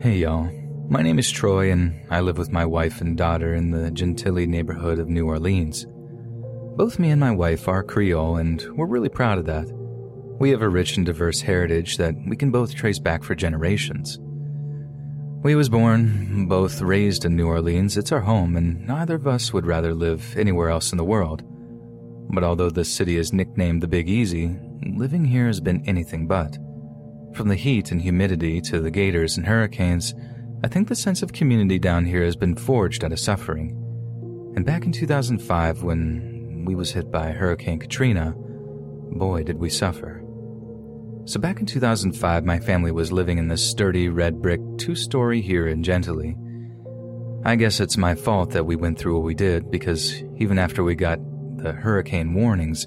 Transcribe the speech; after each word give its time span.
Hey, 0.00 0.16
y'all. 0.16 0.50
My 0.88 1.02
name 1.02 1.18
is 1.18 1.30
Troy, 1.30 1.70
and 1.70 1.94
I 2.08 2.20
live 2.20 2.38
with 2.38 2.50
my 2.50 2.64
wife 2.64 3.02
and 3.02 3.18
daughter 3.18 3.54
in 3.54 3.70
the 3.70 3.90
Gentilly 3.90 4.46
neighborhood 4.46 4.98
of 4.98 5.10
New 5.10 5.26
Orleans. 5.26 5.86
Both 6.74 6.98
me 6.98 7.10
and 7.10 7.20
my 7.20 7.32
wife 7.32 7.68
are 7.68 7.82
Creole, 7.82 8.36
and 8.36 8.66
we're 8.78 8.86
really 8.86 9.10
proud 9.10 9.36
of 9.36 9.44
that. 9.44 9.66
We 10.40 10.48
have 10.52 10.62
a 10.62 10.70
rich 10.70 10.96
and 10.96 11.04
diverse 11.04 11.42
heritage 11.42 11.98
that 11.98 12.14
we 12.26 12.34
can 12.34 12.50
both 12.50 12.74
trace 12.74 12.98
back 12.98 13.22
for 13.22 13.34
generations. 13.34 14.18
We 15.42 15.54
was 15.54 15.68
born, 15.68 16.48
both 16.48 16.80
raised 16.80 17.26
in 17.26 17.36
New 17.36 17.48
Orleans. 17.48 17.98
It's 17.98 18.10
our 18.10 18.20
home, 18.20 18.56
and 18.56 18.86
neither 18.86 19.16
of 19.16 19.26
us 19.26 19.52
would 19.52 19.66
rather 19.66 19.92
live 19.92 20.34
anywhere 20.34 20.70
else 20.70 20.92
in 20.92 20.96
the 20.96 21.04
world. 21.04 21.42
But 22.32 22.42
although 22.42 22.70
the 22.70 22.86
city 22.86 23.18
is 23.18 23.34
nicknamed 23.34 23.82
the 23.82 23.86
Big 23.86 24.08
Easy, 24.08 24.58
living 24.96 25.26
here 25.26 25.46
has 25.46 25.60
been 25.60 25.84
anything 25.86 26.26
but. 26.26 26.56
From 27.34 27.48
the 27.48 27.54
heat 27.54 27.92
and 27.92 28.00
humidity 28.00 28.60
to 28.62 28.80
the 28.80 28.90
gators 28.90 29.36
and 29.36 29.46
hurricanes, 29.46 30.14
I 30.62 30.68
think 30.68 30.88
the 30.88 30.96
sense 30.96 31.22
of 31.22 31.32
community 31.32 31.78
down 31.78 32.04
here 32.04 32.24
has 32.24 32.36
been 32.36 32.56
forged 32.56 33.04
out 33.04 33.12
of 33.12 33.20
suffering. 33.20 33.70
And 34.56 34.66
back 34.66 34.84
in 34.84 34.92
2005, 34.92 35.82
when 35.82 36.64
we 36.66 36.74
was 36.74 36.92
hit 36.92 37.10
by 37.10 37.30
Hurricane 37.30 37.78
Katrina, 37.78 38.34
boy 38.36 39.44
did 39.44 39.58
we 39.58 39.70
suffer. 39.70 40.22
So 41.24 41.38
back 41.38 41.60
in 41.60 41.66
2005, 41.66 42.44
my 42.44 42.58
family 42.58 42.90
was 42.90 43.12
living 43.12 43.38
in 43.38 43.48
this 43.48 43.68
sturdy 43.68 44.08
red 44.08 44.42
brick 44.42 44.60
two-story 44.78 45.40
here 45.40 45.68
in 45.68 45.82
Gentilly. 45.82 46.36
I 47.44 47.56
guess 47.56 47.80
it's 47.80 47.96
my 47.96 48.14
fault 48.14 48.50
that 48.50 48.66
we 48.66 48.76
went 48.76 48.98
through 48.98 49.14
what 49.14 49.24
we 49.24 49.34
did 49.34 49.70
because 49.70 50.22
even 50.36 50.58
after 50.58 50.82
we 50.82 50.94
got 50.94 51.20
the 51.56 51.72
hurricane 51.72 52.34
warnings, 52.34 52.86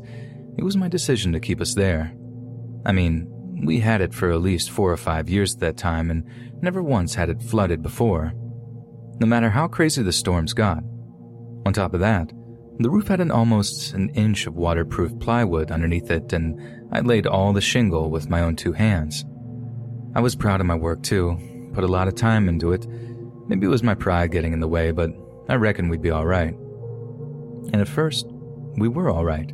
it 0.58 0.64
was 0.64 0.78
my 0.78 0.90
decision 0.90 1.32
to 1.34 1.40
keep 1.40 1.62
us 1.62 1.74
there. 1.74 2.14
I 2.86 2.92
mean, 2.92 3.28
we 3.62 3.80
had 3.80 4.02
it 4.02 4.14
for 4.14 4.32
at 4.32 4.42
least 4.42 4.72
four 4.72 4.92
or 4.92 4.98
five 4.98 5.30
years 5.30 5.54
at 5.54 5.60
that 5.62 5.78
time 5.78 6.10
and 6.10 6.24
never 6.62 6.82
once 6.82 7.16
had 7.16 7.30
it 7.30 7.42
flooded 7.42 7.82
before. 7.82 8.34
No 9.20 9.28
matter 9.28 9.50
how 9.50 9.68
crazy 9.68 10.02
the 10.02 10.12
storms 10.12 10.54
got. 10.54 10.84
On 11.66 11.74
top 11.74 11.94
of 11.94 12.00
that, 12.00 12.32
the 12.80 12.90
roof 12.90 13.08
had 13.08 13.22
an 13.22 13.32
almost 13.32 13.94
an 13.94 14.10
inch 14.10 14.48
of 14.48 14.56
waterproof 14.56 15.18
plywood 15.20 15.72
underneath 15.72 16.10
it, 16.10 16.34
and 16.34 16.60
I 16.92 17.02
laid 17.02 17.28
all 17.28 17.54
the 17.54 17.62
shingle 17.62 18.10
with 18.10 18.30
my 18.30 18.42
own 18.42 18.56
two 18.56 18.74
hands. 18.74 19.24
I 20.16 20.22
was 20.22 20.36
proud 20.36 20.60
of 20.60 20.66
my 20.66 20.76
work 20.76 21.04
too, 21.04 21.38
put 21.74 21.84
a 21.84 21.88
lot 21.88 22.08
of 22.08 22.16
time 22.16 22.50
into 22.50 22.72
it. 22.72 22.88
Maybe 23.48 23.68
it 23.68 23.70
was 23.70 23.84
my 23.84 23.96
pride 23.96 24.32
getting 24.32 24.54
in 24.54 24.60
the 24.60 24.68
way, 24.68 24.92
but 24.92 25.12
I 25.48 25.56
reckon 25.56 25.90
we'd 25.90 26.02
be 26.02 26.12
alright. 26.12 26.56
And 27.72 27.76
at 27.76 27.88
first, 27.88 28.26
we 28.78 28.88
were 28.88 29.12
alright. 29.12 29.52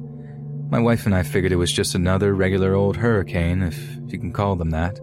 My 0.71 0.79
wife 0.79 1.07
and 1.07 1.15
I 1.15 1.23
figured 1.23 1.51
it 1.51 1.55
was 1.55 1.71
just 1.71 1.95
another 1.95 2.35
regular 2.35 2.75
old 2.75 2.97
hurricane, 2.97 3.63
if 3.63 3.79
you 4.05 4.19
can 4.19 4.31
call 4.31 4.55
them 4.55 4.69
that. 4.69 4.99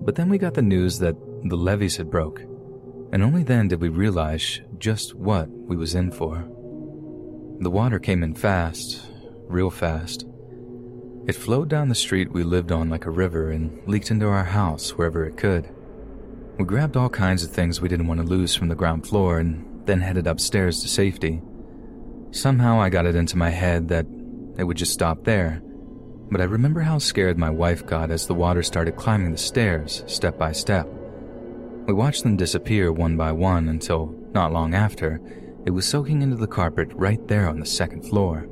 But 0.00 0.14
then 0.14 0.30
we 0.30 0.38
got 0.38 0.54
the 0.54 0.62
news 0.62 0.98
that 1.00 1.14
the 1.44 1.56
levees 1.56 1.98
had 1.98 2.10
broke, 2.10 2.40
and 3.12 3.22
only 3.22 3.42
then 3.42 3.68
did 3.68 3.82
we 3.82 3.90
realize 3.90 4.62
just 4.78 5.14
what 5.14 5.50
we 5.50 5.76
was 5.76 5.94
in 5.94 6.10
for. 6.10 6.48
The 7.60 7.70
water 7.70 7.98
came 7.98 8.22
in 8.22 8.34
fast, 8.34 9.02
real 9.48 9.68
fast. 9.68 10.26
It 11.26 11.34
flowed 11.34 11.68
down 11.68 11.90
the 11.90 11.94
street 11.94 12.32
we 12.32 12.42
lived 12.42 12.72
on 12.72 12.88
like 12.88 13.04
a 13.04 13.10
river 13.10 13.50
and 13.50 13.86
leaked 13.86 14.10
into 14.10 14.26
our 14.26 14.44
house 14.44 14.96
wherever 14.96 15.26
it 15.26 15.36
could. 15.36 15.68
We 16.58 16.64
grabbed 16.64 16.96
all 16.96 17.10
kinds 17.10 17.44
of 17.44 17.50
things 17.50 17.82
we 17.82 17.90
didn't 17.90 18.06
want 18.06 18.20
to 18.20 18.26
lose 18.26 18.54
from 18.54 18.68
the 18.68 18.74
ground 18.74 19.06
floor 19.06 19.40
and 19.40 19.86
then 19.86 20.00
headed 20.00 20.26
upstairs 20.26 20.80
to 20.80 20.88
safety. 20.88 21.42
Somehow 22.30 22.80
I 22.80 22.88
got 22.88 23.04
it 23.04 23.14
into 23.14 23.36
my 23.36 23.50
head 23.50 23.88
that 23.88 24.06
it 24.58 24.64
would 24.64 24.76
just 24.76 24.92
stop 24.92 25.24
there. 25.24 25.62
But 26.30 26.40
I 26.40 26.44
remember 26.44 26.80
how 26.80 26.98
scared 26.98 27.38
my 27.38 27.50
wife 27.50 27.86
got 27.86 28.10
as 28.10 28.26
the 28.26 28.34
water 28.34 28.62
started 28.62 28.96
climbing 28.96 29.32
the 29.32 29.38
stairs, 29.38 30.02
step 30.06 30.38
by 30.38 30.52
step. 30.52 30.88
We 31.86 31.94
watched 31.94 32.24
them 32.24 32.36
disappear 32.36 32.90
one 32.92 33.16
by 33.16 33.32
one 33.32 33.68
until, 33.68 34.14
not 34.32 34.52
long 34.52 34.74
after, 34.74 35.20
it 35.64 35.70
was 35.70 35.86
soaking 35.86 36.22
into 36.22 36.36
the 36.36 36.46
carpet 36.46 36.88
right 36.94 37.26
there 37.28 37.48
on 37.48 37.60
the 37.60 37.66
second 37.66 38.02
floor. 38.08 38.48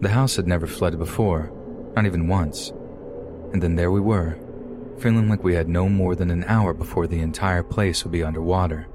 The 0.00 0.10
house 0.10 0.36
had 0.36 0.46
never 0.46 0.66
flooded 0.66 0.98
before, 0.98 1.52
not 1.96 2.06
even 2.06 2.28
once. 2.28 2.72
And 3.52 3.62
then 3.62 3.74
there 3.74 3.90
we 3.90 4.00
were, 4.00 4.38
feeling 4.98 5.28
like 5.28 5.42
we 5.42 5.54
had 5.54 5.68
no 5.68 5.88
more 5.88 6.14
than 6.14 6.30
an 6.30 6.44
hour 6.44 6.72
before 6.72 7.06
the 7.06 7.20
entire 7.20 7.62
place 7.62 8.04
would 8.04 8.12
be 8.12 8.22
underwater. 8.22 8.86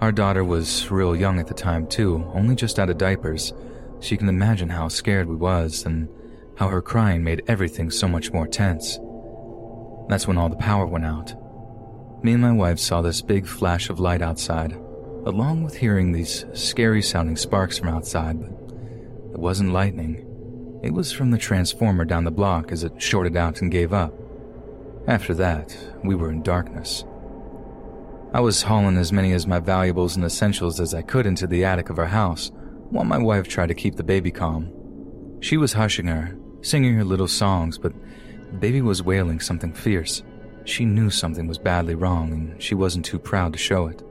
Our 0.00 0.12
daughter 0.12 0.44
was 0.44 0.90
real 0.90 1.16
young 1.16 1.38
at 1.38 1.46
the 1.46 1.54
time, 1.54 1.86
too, 1.86 2.30
only 2.34 2.56
just 2.56 2.78
out 2.78 2.90
of 2.90 2.98
diapers, 2.98 3.52
she 4.04 4.16
can 4.16 4.28
imagine 4.28 4.68
how 4.68 4.88
scared 4.88 5.28
we 5.28 5.36
was 5.36 5.86
and 5.86 6.08
how 6.56 6.68
her 6.68 6.82
crying 6.82 7.24
made 7.24 7.42
everything 7.48 7.90
so 7.90 8.06
much 8.06 8.32
more 8.32 8.46
tense. 8.46 8.98
That's 10.08 10.28
when 10.28 10.36
all 10.36 10.48
the 10.48 10.56
power 10.56 10.86
went 10.86 11.06
out. 11.06 11.34
Me 12.22 12.32
and 12.32 12.42
my 12.42 12.52
wife 12.52 12.78
saw 12.78 13.00
this 13.00 13.22
big 13.22 13.46
flash 13.46 13.88
of 13.88 13.98
light 13.98 14.22
outside, 14.22 14.72
along 15.24 15.64
with 15.64 15.76
hearing 15.76 16.12
these 16.12 16.44
scary 16.52 17.02
sounding 17.02 17.36
sparks 17.36 17.78
from 17.78 17.88
outside, 17.88 18.38
but 18.40 18.50
it 19.32 19.38
wasn't 19.38 19.72
lightning. 19.72 20.80
It 20.82 20.92
was 20.92 21.10
from 21.10 21.30
the 21.30 21.38
transformer 21.38 22.04
down 22.04 22.24
the 22.24 22.30
block 22.30 22.72
as 22.72 22.84
it 22.84 23.00
shorted 23.00 23.36
out 23.36 23.62
and 23.62 23.70
gave 23.70 23.92
up. 23.92 24.14
After 25.06 25.34
that, 25.34 25.76
we 26.02 26.14
were 26.14 26.30
in 26.30 26.42
darkness. 26.42 27.04
I 28.34 28.40
was 28.40 28.62
hauling 28.62 28.98
as 28.98 29.12
many 29.12 29.32
of 29.32 29.46
my 29.46 29.60
valuables 29.60 30.16
and 30.16 30.24
essentials 30.24 30.80
as 30.80 30.92
I 30.92 31.02
could 31.02 31.24
into 31.24 31.46
the 31.46 31.64
attic 31.64 31.88
of 31.88 31.98
our 31.98 32.06
house 32.06 32.50
while 32.90 33.04
my 33.04 33.18
wife 33.18 33.48
tried 33.48 33.68
to 33.68 33.74
keep 33.74 33.96
the 33.96 34.04
baby 34.04 34.30
calm. 34.30 34.70
She 35.40 35.56
was 35.56 35.72
hushing 35.72 36.06
her, 36.06 36.36
singing 36.62 36.94
her 36.94 37.04
little 37.04 37.28
songs, 37.28 37.78
but 37.78 37.92
the 38.50 38.58
baby 38.58 38.80
was 38.80 39.02
wailing 39.02 39.40
something 39.40 39.72
fierce. 39.72 40.22
She 40.64 40.84
knew 40.84 41.10
something 41.10 41.46
was 41.46 41.58
badly 41.58 41.94
wrong, 41.94 42.32
and 42.32 42.62
she 42.62 42.74
wasn't 42.74 43.04
too 43.04 43.18
proud 43.18 43.52
to 43.52 43.58
show 43.58 43.86
it. 43.86 44.02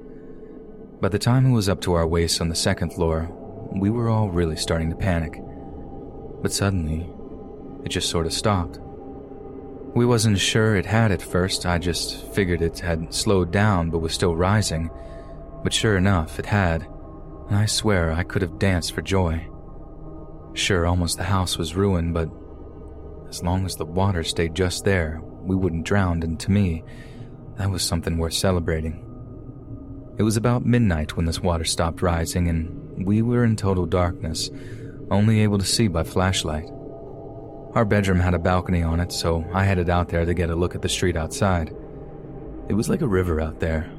By 1.02 1.10
the 1.10 1.20
time 1.20 1.46
it 1.46 1.54
was 1.54 1.68
up 1.68 1.81
to 1.81 1.94
our 1.94 2.08
waists 2.08 2.40
on 2.40 2.50
the 2.50 2.56
second 2.56 2.94
floor, 2.94 3.30
we 3.72 3.90
were 3.90 4.10
all 4.10 4.30
really 4.30 4.56
starting 4.56 4.90
to 4.90 4.96
panic. 4.96 5.42
But 6.42 6.54
suddenly, 6.54 7.10
it 7.84 7.90
just 7.90 8.10
sort 8.10 8.26
of 8.26 8.34
stopped. 8.34 8.80
We 9.96 10.06
wasn't 10.06 10.40
sure 10.40 10.76
it 10.76 10.86
had 10.86 11.12
at 11.12 11.22
first, 11.22 11.66
I 11.66 11.78
just 11.78 12.26
figured 12.34 12.62
it 12.62 12.80
had 12.80 13.14
slowed 13.14 13.52
down 13.52 13.90
but 13.90 14.00
was 14.00 14.14
still 14.14 14.36
rising. 14.36 14.90
But 15.64 15.74
sure 15.74 15.98
enough, 15.98 16.40
it 16.40 16.46
had, 16.46 16.88
I 17.50 17.66
swear 17.66 18.12
I 18.12 18.24
could 18.24 18.42
have 18.42 18.60
danced 18.60 18.94
for 18.94 19.01
joy. 19.01 19.48
Sure, 20.54 20.86
almost 20.86 21.18
the 21.18 21.24
house 21.24 21.57
was 21.57 21.75
ruined, 21.75 22.13
but 22.13 22.30
as 23.30 23.44
long 23.44 23.66
as 23.66 23.75
the 23.75 23.86
water 23.86 24.24
stayed 24.24 24.56
just 24.56 24.86
there, 24.86 25.22
we 25.42 25.56
wouldn't 25.56 25.86
drown, 25.86 26.24
and 26.24 26.40
to 26.40 26.51
me, 26.51 26.84
that 27.57 27.69
was 27.69 27.84
something 27.84 28.18
worth 28.18 28.34
celebrating. 28.34 29.04
It 30.18 30.24
was 30.24 30.38
about 30.38 30.66
midnight 30.66 31.18
when 31.18 31.25
this 31.25 31.40
water 31.40 31.63
stopped 31.66 32.01
rising, 32.01 32.48
and 32.48 33.06
we 33.06 33.22
were 33.22 33.44
in 33.44 33.56
total 33.56 33.86
darkness, 33.86 34.50
only 35.10 35.42
able 35.42 35.57
to 35.57 35.66
see 35.66 35.88
by 35.88 36.04
flashlight. 36.04 36.69
Our 37.75 37.86
bedroom 37.86 38.19
had 38.19 38.36
a 38.36 38.40
balcony 38.40 38.84
on 38.84 39.00
it, 39.00 39.12
so 39.12 39.44
I 39.51 39.63
headed 39.63 39.90
out 39.90 40.10
there 40.10 40.25
to 40.25 40.34
get 40.34 40.51
a 40.51 40.56
look 40.56 40.75
at 40.75 40.84
the 40.84 40.90
street 40.90 41.18
outside. 41.18 41.75
It 42.69 42.74
was 42.74 42.90
like 42.90 43.01
a 43.01 43.07
river 43.07 43.42
out 43.42 43.60
there, 43.60 43.92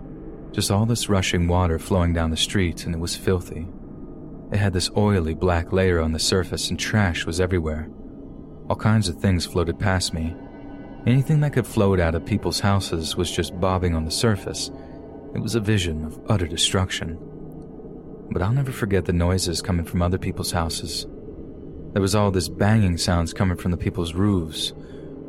just 0.54 0.70
all 0.70 0.86
this 0.86 1.08
rushing 1.08 1.48
water 1.48 1.80
flowing 1.80 2.12
down 2.12 2.30
the 2.30 2.36
street, 2.36 2.86
and 2.86 2.94
it 2.94 3.00
was 3.00 3.16
filthy. 3.16 3.66
It 4.52 4.58
had 4.58 4.72
this 4.72 4.90
oily 4.96 5.34
black 5.34 5.72
layer 5.72 6.00
on 6.00 6.12
the 6.12 6.20
surface, 6.20 6.70
and 6.70 6.78
trash 6.78 7.26
was 7.26 7.40
everywhere. 7.40 7.90
All 8.70 8.76
kinds 8.76 9.08
of 9.08 9.18
things 9.18 9.44
floated 9.44 9.80
past 9.80 10.14
me. 10.14 10.34
Anything 11.06 11.40
that 11.40 11.54
could 11.54 11.66
float 11.66 11.98
out 11.98 12.14
of 12.14 12.24
people's 12.24 12.60
houses 12.60 13.16
was 13.16 13.32
just 13.34 13.58
bobbing 13.58 13.96
on 13.96 14.04
the 14.04 14.12
surface. 14.12 14.70
It 15.34 15.40
was 15.40 15.56
a 15.56 15.60
vision 15.60 16.04
of 16.04 16.20
utter 16.28 16.46
destruction. 16.46 17.18
But 18.30 18.40
I'll 18.40 18.52
never 18.52 18.70
forget 18.70 19.06
the 19.06 19.12
noises 19.12 19.60
coming 19.60 19.84
from 19.84 20.02
other 20.02 20.18
people's 20.18 20.52
houses. 20.52 21.04
There 21.92 22.02
was 22.02 22.14
all 22.14 22.30
this 22.30 22.48
banging 22.48 22.96
sounds 22.96 23.32
coming 23.32 23.56
from 23.56 23.72
the 23.72 23.76
people's 23.76 24.14
roofs, 24.14 24.72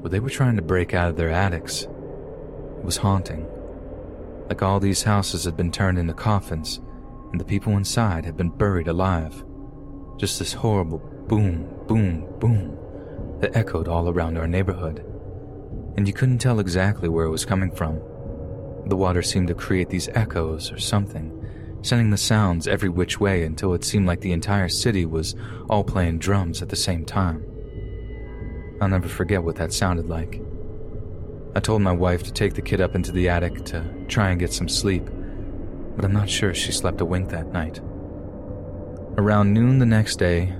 where 0.01 0.11
they 0.11 0.19
were 0.19 0.29
trying 0.29 0.55
to 0.57 0.61
break 0.61 0.93
out 0.93 1.09
of 1.09 1.17
their 1.17 1.31
attics. 1.31 1.81
It 1.81 2.85
was 2.85 2.97
haunting. 2.97 3.47
Like 4.47 4.61
all 4.61 4.79
these 4.79 5.03
houses 5.03 5.45
had 5.45 5.57
been 5.57 5.71
turned 5.71 5.97
into 5.97 6.13
coffins, 6.13 6.79
and 7.31 7.39
the 7.39 7.45
people 7.45 7.77
inside 7.77 8.25
had 8.25 8.37
been 8.37 8.49
buried 8.49 8.87
alive. 8.87 9.43
Just 10.17 10.39
this 10.39 10.53
horrible 10.53 10.99
boom, 11.27 11.67
boom, 11.87 12.27
boom 12.39 12.77
that 13.39 13.55
echoed 13.55 13.87
all 13.87 14.07
around 14.07 14.37
our 14.37 14.47
neighborhood. 14.47 15.03
And 15.97 16.07
you 16.07 16.13
couldn't 16.13 16.37
tell 16.37 16.59
exactly 16.59 17.09
where 17.09 17.25
it 17.25 17.31
was 17.31 17.45
coming 17.45 17.71
from. 17.71 17.99
The 18.85 18.95
water 18.95 19.21
seemed 19.21 19.47
to 19.47 19.55
create 19.55 19.89
these 19.89 20.09
echoes 20.09 20.71
or 20.71 20.77
something, 20.77 21.31
sending 21.81 22.11
the 22.11 22.17
sounds 22.17 22.67
every 22.67 22.89
which 22.89 23.19
way 23.19 23.43
until 23.43 23.73
it 23.73 23.83
seemed 23.83 24.05
like 24.05 24.21
the 24.21 24.31
entire 24.31 24.69
city 24.69 25.05
was 25.05 25.35
all 25.69 25.83
playing 25.83 26.19
drums 26.19 26.61
at 26.61 26.69
the 26.69 26.75
same 26.75 27.03
time. 27.03 27.43
I'll 28.79 28.89
never 28.89 29.07
forget 29.07 29.43
what 29.43 29.55
that 29.55 29.73
sounded 29.73 30.07
like. 30.07 30.41
I 31.55 31.61
told 31.61 31.81
my 31.81 31.93
wife 31.93 32.21
to 32.23 32.33
take 32.33 32.53
the 32.53 32.61
kid 32.61 32.81
up 32.81 32.95
into 32.95 33.13
the 33.13 33.29
attic 33.29 33.63
to 33.65 33.81
try 34.09 34.29
and 34.29 34.39
get 34.39 34.51
some 34.51 34.67
sleep, 34.67 35.05
but 35.95 36.03
I'm 36.03 36.11
not 36.11 36.29
sure 36.29 36.53
she 36.53 36.73
slept 36.73 36.99
a 36.99 37.05
wink 37.05 37.29
that 37.29 37.53
night. 37.53 37.79
Around 39.17 39.53
noon 39.53 39.79
the 39.79 39.85
next 39.85 40.17
day, 40.17 40.53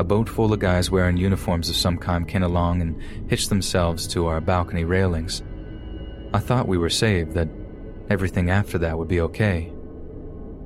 a 0.00 0.02
boat 0.02 0.28
full 0.28 0.52
of 0.52 0.58
guys 0.58 0.90
wearing 0.90 1.16
uniforms 1.16 1.68
of 1.68 1.76
some 1.76 1.96
kind 1.96 2.26
came 2.26 2.42
along 2.42 2.82
and 2.82 3.00
hitched 3.30 3.48
themselves 3.48 4.08
to 4.08 4.26
our 4.26 4.40
balcony 4.40 4.84
railings. 4.84 5.44
I 6.34 6.40
thought 6.40 6.66
we 6.66 6.78
were 6.78 6.90
saved, 6.90 7.34
that 7.34 7.48
everything 8.08 8.50
after 8.50 8.76
that 8.78 8.98
would 8.98 9.08
be 9.08 9.20
okay. 9.20 9.72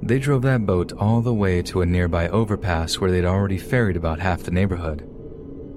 They 0.00 0.18
drove 0.18 0.42
that 0.42 0.64
boat 0.64 0.94
all 0.94 1.20
the 1.20 1.34
way 1.34 1.60
to 1.62 1.82
a 1.82 1.86
nearby 1.86 2.28
overpass 2.28 3.00
where 3.00 3.10
they'd 3.10 3.26
already 3.26 3.58
ferried 3.58 3.96
about 3.96 4.20
half 4.20 4.44
the 4.44 4.50
neighborhood. 4.50 5.06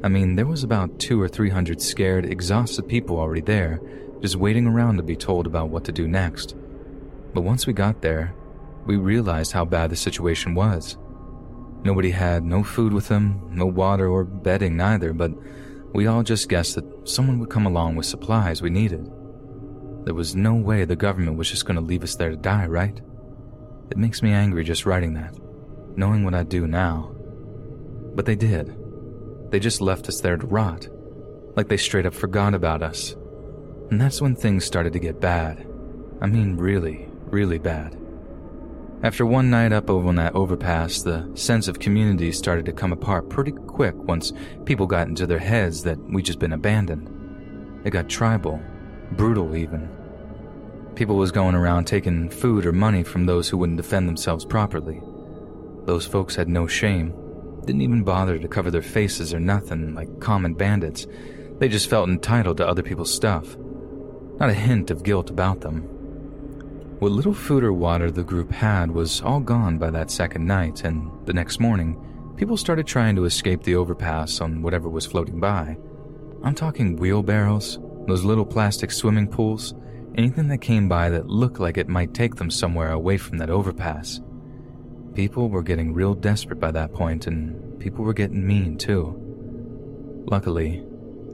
I 0.08 0.10
mean, 0.10 0.38
there 0.38 0.48
was 0.48 0.64
about 0.64 1.00
two 1.00 1.22
or 1.22 1.28
three 1.28 1.50
hundred 1.50 1.82
scared, 1.82 2.26
exhausted 2.26 2.88
people 2.88 3.20
already 3.20 3.42
there, 3.42 3.82
just 4.22 4.38
waiting 4.38 4.66
around 4.66 4.96
to 4.96 5.04
be 5.04 5.18
told 5.18 5.46
about 5.46 5.68
what 5.68 5.84
to 5.84 5.92
do 5.92 6.08
next. 6.08 6.56
But 7.34 7.42
once 7.42 7.68
we 7.68 7.74
got 7.74 8.02
there, 8.02 8.34
we 8.86 8.96
realized 8.96 9.52
how 9.52 9.66
bad 9.66 9.90
the 9.90 9.98
situation 9.98 10.56
was. 10.56 10.98
Nobody 11.84 12.12
had 12.12 12.46
no 12.46 12.64
food 12.64 12.94
with 12.94 13.10
them, 13.10 13.50
no 13.52 13.66
water 13.66 14.08
or 14.08 14.24
bedding 14.24 14.78
neither, 14.78 15.12
but 15.12 15.34
we 15.94 16.08
all 16.08 16.24
just 16.24 16.48
guessed 16.48 16.76
that 16.76 16.86
someone 17.04 17.38
would 17.40 17.50
come 17.50 17.66
along 17.66 17.98
with 17.98 18.06
supplies 18.06 18.62
we 18.62 18.70
needed. 18.70 19.12
There 20.06 20.14
was 20.14 20.38
no 20.38 20.56
way 20.56 20.86
the 20.86 20.96
government 20.96 21.38
was 21.38 21.52
just 21.52 21.66
going 21.66 21.76
to 21.76 21.82
leave 21.82 22.04
us 22.04 22.16
there 22.16 22.30
to 22.30 22.38
die, 22.38 22.66
right? 22.66 22.98
It 23.92 23.98
makes 23.98 24.22
me 24.22 24.32
angry 24.32 24.64
just 24.64 24.86
writing 24.86 25.16
that, 25.16 25.38
knowing 25.98 26.24
what 26.24 26.34
I'd 26.34 26.48
do 26.48 26.66
now. 26.66 27.14
But 28.16 28.26
they 28.26 28.38
did. 28.38 28.74
They 29.50 29.60
just 29.60 29.82
left 29.82 30.10
us 30.10 30.20
there 30.20 30.38
to 30.38 30.46
rot, 30.46 30.88
like 31.56 31.70
they 31.70 31.78
straight 31.78 32.06
up 32.06 32.14
forgot 32.14 32.54
about 32.54 32.84
us. 32.84 33.16
And 33.90 34.02
that's 34.02 34.22
when 34.22 34.36
things 34.36 34.66
started 34.66 34.94
to 34.94 35.00
get 35.00 35.22
bad. 35.22 35.66
I 36.20 36.28
mean, 36.28 36.58
really, 36.58 37.08
really 37.26 37.58
bad. 37.58 37.98
After 39.04 39.26
one 39.26 39.50
night 39.50 39.72
up 39.72 39.90
over 39.90 40.08
on 40.10 40.16
that 40.16 40.36
overpass, 40.36 41.02
the 41.04 41.30
sense 41.36 41.68
of 41.68 41.80
community 41.80 42.32
started 42.32 42.66
to 42.66 42.74
come 42.74 42.92
apart 42.92 43.30
pretty 43.30 43.52
quick 43.52 43.96
once 43.96 44.34
people 44.66 44.88
got 44.88 45.08
into 45.08 45.28
their 45.28 45.40
heads 45.40 45.84
that 45.84 46.00
we'd 46.12 46.26
just 46.26 46.40
been 46.40 46.54
abandoned. 46.54 47.10
It 47.86 47.92
got 47.92 48.10
tribal, 48.10 48.60
brutal 49.12 49.56
even. 49.56 49.88
People 50.96 51.16
was 51.16 51.32
going 51.32 51.54
around 51.56 51.86
taking 51.86 52.30
food 52.30 52.66
or 52.66 52.74
money 52.74 53.04
from 53.04 53.26
those 53.28 53.48
who 53.48 53.58
wouldn't 53.58 53.78
defend 53.78 54.10
themselves 54.10 54.44
properly. 54.44 55.00
Those 55.86 56.08
folks 56.08 56.36
had 56.36 56.50
no 56.50 56.66
shame 56.68 57.14
didn't 57.68 57.82
even 57.82 58.04
bother 58.04 58.40
to 58.40 58.48
cover 58.48 58.72
their 58.72 58.82
faces 58.82 59.34
or 59.34 59.40
nothing 59.40 59.94
like 59.94 60.20
common 60.20 60.54
bandits. 60.54 61.06
They 61.60 61.68
just 61.68 61.90
felt 61.90 62.10
entitled 62.10 62.58
to 62.58 62.68
other 62.68 62.82
people's 62.82 63.14
stuff. 63.14 63.58
Not 64.40 64.50
a 64.50 64.54
hint 64.54 64.90
of 64.90 65.04
guilt 65.04 65.30
about 65.30 65.62
them. 65.62 65.82
What 67.00 67.12
little 67.12 67.34
food 67.34 67.64
or 67.64 67.74
water 67.74 68.10
the 68.10 68.24
group 68.24 68.52
had 68.52 68.90
was 68.90 69.22
all 69.22 69.40
gone 69.40 69.78
by 69.78 69.92
that 69.92 70.10
second 70.10 70.46
night, 70.46 70.84
and 70.84 71.12
the 71.28 71.34
next 71.34 71.60
morning, 71.60 72.02
people 72.38 72.58
started 72.58 72.88
trying 72.88 73.16
to 73.18 73.26
escape 73.26 73.64
the 73.64 73.76
overpass 73.76 74.42
on 74.42 74.62
whatever 74.64 74.90
was 74.90 75.06
floating 75.06 75.40
by. 75.40 75.78
I'm 76.44 76.56
talking 76.56 76.96
wheelbarrows, 76.96 77.80
those 78.08 78.24
little 78.24 78.46
plastic 78.46 78.92
swimming 78.92 79.28
pools, 79.28 79.76
anything 80.16 80.48
that 80.48 80.60
came 80.60 80.88
by 80.88 81.10
that 81.10 81.28
looked 81.28 81.60
like 81.60 81.78
it 81.78 81.90
might 81.90 82.14
take 82.14 82.36
them 82.36 82.50
somewhere 82.50 82.92
away 82.92 83.18
from 83.18 83.38
that 83.40 83.50
overpass. 83.50 84.22
People 85.18 85.50
were 85.50 85.64
getting 85.64 85.96
real 85.96 86.14
desperate 86.14 86.60
by 86.60 86.70
that 86.70 86.94
point, 86.94 87.26
and 87.26 87.80
people 87.80 88.06
were 88.06 88.14
getting 88.14 88.46
mean 88.46 88.78
too. 88.78 89.16
Luckily, 90.30 90.86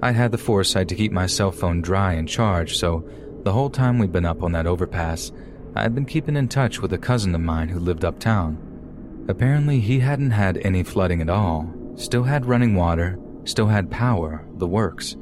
I'd 0.02 0.16
had 0.16 0.32
the 0.32 0.38
foresight 0.38 0.88
to 0.88 0.96
keep 0.96 1.12
my 1.12 1.26
cell 1.26 1.52
phone 1.52 1.82
dry 1.82 2.14
and 2.14 2.26
charged, 2.26 2.78
so 2.78 3.06
the 3.44 3.52
whole 3.52 3.70
time 3.70 4.00
we'd 4.00 4.14
been 4.14 4.24
up 4.24 4.42
on 4.42 4.54
that 4.54 4.68
overpass, 4.68 5.34
I'd 5.76 5.94
been 5.94 6.06
keeping 6.06 6.38
in 6.38 6.48
touch 6.48 6.80
with 6.80 6.94
a 6.94 6.98
cousin 6.98 7.36
of 7.36 7.42
mine 7.42 7.68
who 7.68 7.78
lived 7.78 8.06
uptown. 8.06 9.26
Apparently, 9.28 9.82
he 9.82 10.00
hadn't 10.00 10.32
had 10.32 10.60
any 10.60 10.84
flooding 10.84 11.20
at 11.20 11.30
all, 11.30 11.70
still 11.98 12.24
had 12.24 12.46
running 12.46 12.76
water, 12.76 13.20
still 13.44 13.68
had 13.68 13.92
power, 13.92 14.46
the 14.60 14.68
works. 14.68 15.18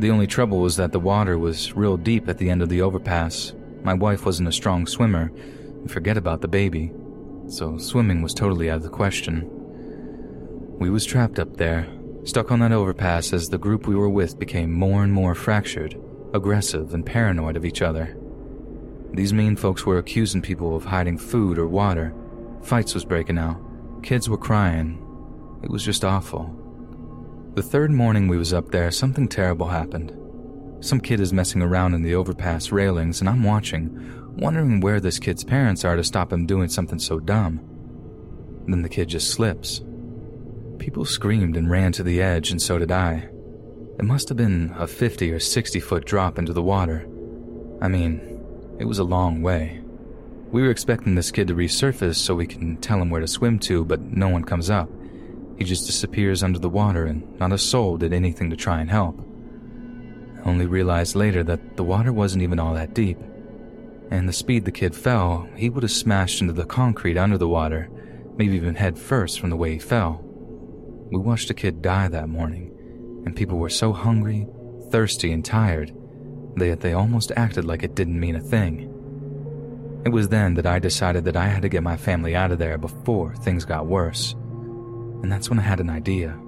The 0.00 0.10
only 0.10 0.26
trouble 0.26 0.58
was 0.58 0.74
that 0.78 0.90
the 0.90 0.98
water 0.98 1.38
was 1.38 1.76
real 1.76 1.96
deep 1.96 2.28
at 2.28 2.38
the 2.38 2.50
end 2.50 2.60
of 2.60 2.70
the 2.70 2.82
overpass. 2.82 3.54
My 3.84 3.94
wife 3.94 4.26
wasn't 4.26 4.48
a 4.48 4.52
strong 4.52 4.84
swimmer, 4.84 5.30
forget 5.86 6.16
about 6.16 6.40
the 6.40 6.48
baby 6.48 6.90
so 7.48 7.78
swimming 7.78 8.22
was 8.22 8.34
totally 8.34 8.70
out 8.70 8.76
of 8.76 8.82
the 8.82 8.88
question. 8.88 9.48
We 10.78 10.90
was 10.90 11.04
trapped 11.04 11.38
up 11.38 11.56
there, 11.56 11.88
stuck 12.24 12.52
on 12.52 12.60
that 12.60 12.72
overpass 12.72 13.32
as 13.32 13.48
the 13.48 13.58
group 13.58 13.86
we 13.86 13.96
were 13.96 14.08
with 14.08 14.38
became 14.38 14.72
more 14.72 15.02
and 15.02 15.12
more 15.12 15.34
fractured, 15.34 15.98
aggressive, 16.34 16.94
and 16.94 17.04
paranoid 17.04 17.56
of 17.56 17.64
each 17.64 17.82
other. 17.82 18.16
These 19.12 19.32
mean 19.32 19.56
folks 19.56 19.86
were 19.86 19.98
accusing 19.98 20.42
people 20.42 20.76
of 20.76 20.84
hiding 20.84 21.18
food 21.18 21.58
or 21.58 21.66
water. 21.66 22.14
Fights 22.62 22.94
was 22.94 23.04
breaking 23.04 23.38
out. 23.38 23.60
Kids 24.02 24.28
were 24.28 24.36
crying. 24.36 25.04
It 25.62 25.70
was 25.70 25.84
just 25.84 26.04
awful. 26.04 26.54
The 27.54 27.62
third 27.62 27.90
morning 27.90 28.28
we 28.28 28.36
was 28.36 28.52
up 28.52 28.70
there, 28.70 28.90
something 28.90 29.26
terrible 29.26 29.68
happened. 29.68 30.14
Some 30.80 31.00
kid 31.00 31.18
is 31.18 31.32
messing 31.32 31.62
around 31.62 31.94
in 31.94 32.02
the 32.02 32.14
overpass 32.14 32.70
railings, 32.70 33.20
and 33.20 33.28
I'm 33.28 33.42
watching, 33.42 34.17
wondering 34.38 34.80
where 34.80 35.00
this 35.00 35.18
kid's 35.18 35.42
parents 35.42 35.84
are 35.84 35.96
to 35.96 36.04
stop 36.04 36.32
him 36.32 36.46
doing 36.46 36.68
something 36.68 36.98
so 36.98 37.18
dumb. 37.18 37.60
Then 38.66 38.82
the 38.82 38.88
kid 38.88 39.08
just 39.08 39.30
slips. 39.30 39.82
People 40.78 41.04
screamed 41.04 41.56
and 41.56 41.70
ran 41.70 41.92
to 41.92 42.02
the 42.02 42.22
edge, 42.22 42.50
and 42.50 42.62
so 42.62 42.78
did 42.78 42.92
I. 42.92 43.28
It 43.98 44.04
must 44.04 44.28
have 44.28 44.36
been 44.38 44.72
a 44.76 44.86
50 44.86 45.32
or 45.32 45.40
60 45.40 45.80
foot 45.80 46.04
drop 46.04 46.38
into 46.38 46.52
the 46.52 46.62
water. 46.62 47.08
I 47.82 47.88
mean, 47.88 48.40
it 48.78 48.84
was 48.84 49.00
a 49.00 49.04
long 49.04 49.42
way. 49.42 49.82
We 50.52 50.62
were 50.62 50.70
expecting 50.70 51.14
this 51.14 51.32
kid 51.32 51.48
to 51.48 51.54
resurface 51.54 52.16
so 52.16 52.34
we 52.34 52.46
can 52.46 52.76
tell 52.76 53.02
him 53.02 53.10
where 53.10 53.20
to 53.20 53.26
swim 53.26 53.58
to, 53.60 53.84
but 53.84 54.00
no 54.00 54.28
one 54.28 54.44
comes 54.44 54.70
up. 54.70 54.88
He 55.58 55.64
just 55.64 55.86
disappears 55.86 56.44
under 56.44 56.60
the 56.60 56.68
water, 56.68 57.06
and 57.06 57.38
not 57.40 57.52
a 57.52 57.58
soul 57.58 57.96
did 57.96 58.12
anything 58.12 58.50
to 58.50 58.56
try 58.56 58.80
and 58.80 58.88
help. 58.88 59.18
I 60.38 60.48
only 60.48 60.66
realized 60.66 61.16
later 61.16 61.42
that 61.42 61.76
the 61.76 61.82
water 61.82 62.12
wasn't 62.12 62.44
even 62.44 62.60
all 62.60 62.74
that 62.74 62.94
deep 62.94 63.18
and 64.10 64.28
the 64.28 64.32
speed 64.32 64.64
the 64.64 64.72
kid 64.72 64.94
fell, 64.94 65.48
he 65.54 65.68
would 65.70 65.82
have 65.82 65.92
smashed 65.92 66.40
into 66.40 66.52
the 66.52 66.64
concrete 66.64 67.18
under 67.18 67.38
the 67.38 67.48
water, 67.48 67.90
maybe 68.36 68.56
even 68.56 68.74
head 68.74 68.98
first 68.98 69.40
from 69.40 69.50
the 69.50 69.56
way 69.56 69.72
he 69.72 69.78
fell. 69.78 70.24
We 71.10 71.18
watched 71.18 71.50
a 71.50 71.54
kid 71.54 71.82
die 71.82 72.08
that 72.08 72.28
morning, 72.28 73.22
and 73.24 73.36
people 73.36 73.58
were 73.58 73.70
so 73.70 73.92
hungry, 73.92 74.46
thirsty, 74.90 75.32
and 75.32 75.44
tired 75.44 75.94
that 76.56 76.80
they 76.80 76.92
almost 76.92 77.32
acted 77.36 77.64
like 77.64 77.82
it 77.82 77.94
didn't 77.94 78.18
mean 78.18 78.36
a 78.36 78.40
thing. 78.40 78.94
It 80.04 80.10
was 80.10 80.28
then 80.28 80.54
that 80.54 80.66
I 80.66 80.78
decided 80.78 81.24
that 81.24 81.36
I 81.36 81.46
had 81.46 81.62
to 81.62 81.68
get 81.68 81.82
my 81.82 81.96
family 81.96 82.34
out 82.34 82.52
of 82.52 82.58
there 82.58 82.78
before 82.78 83.34
things 83.36 83.64
got 83.64 83.86
worse. 83.86 84.32
And 85.22 85.30
that's 85.30 85.50
when 85.50 85.58
I 85.58 85.62
had 85.62 85.80
an 85.80 85.90
idea. 85.90 86.38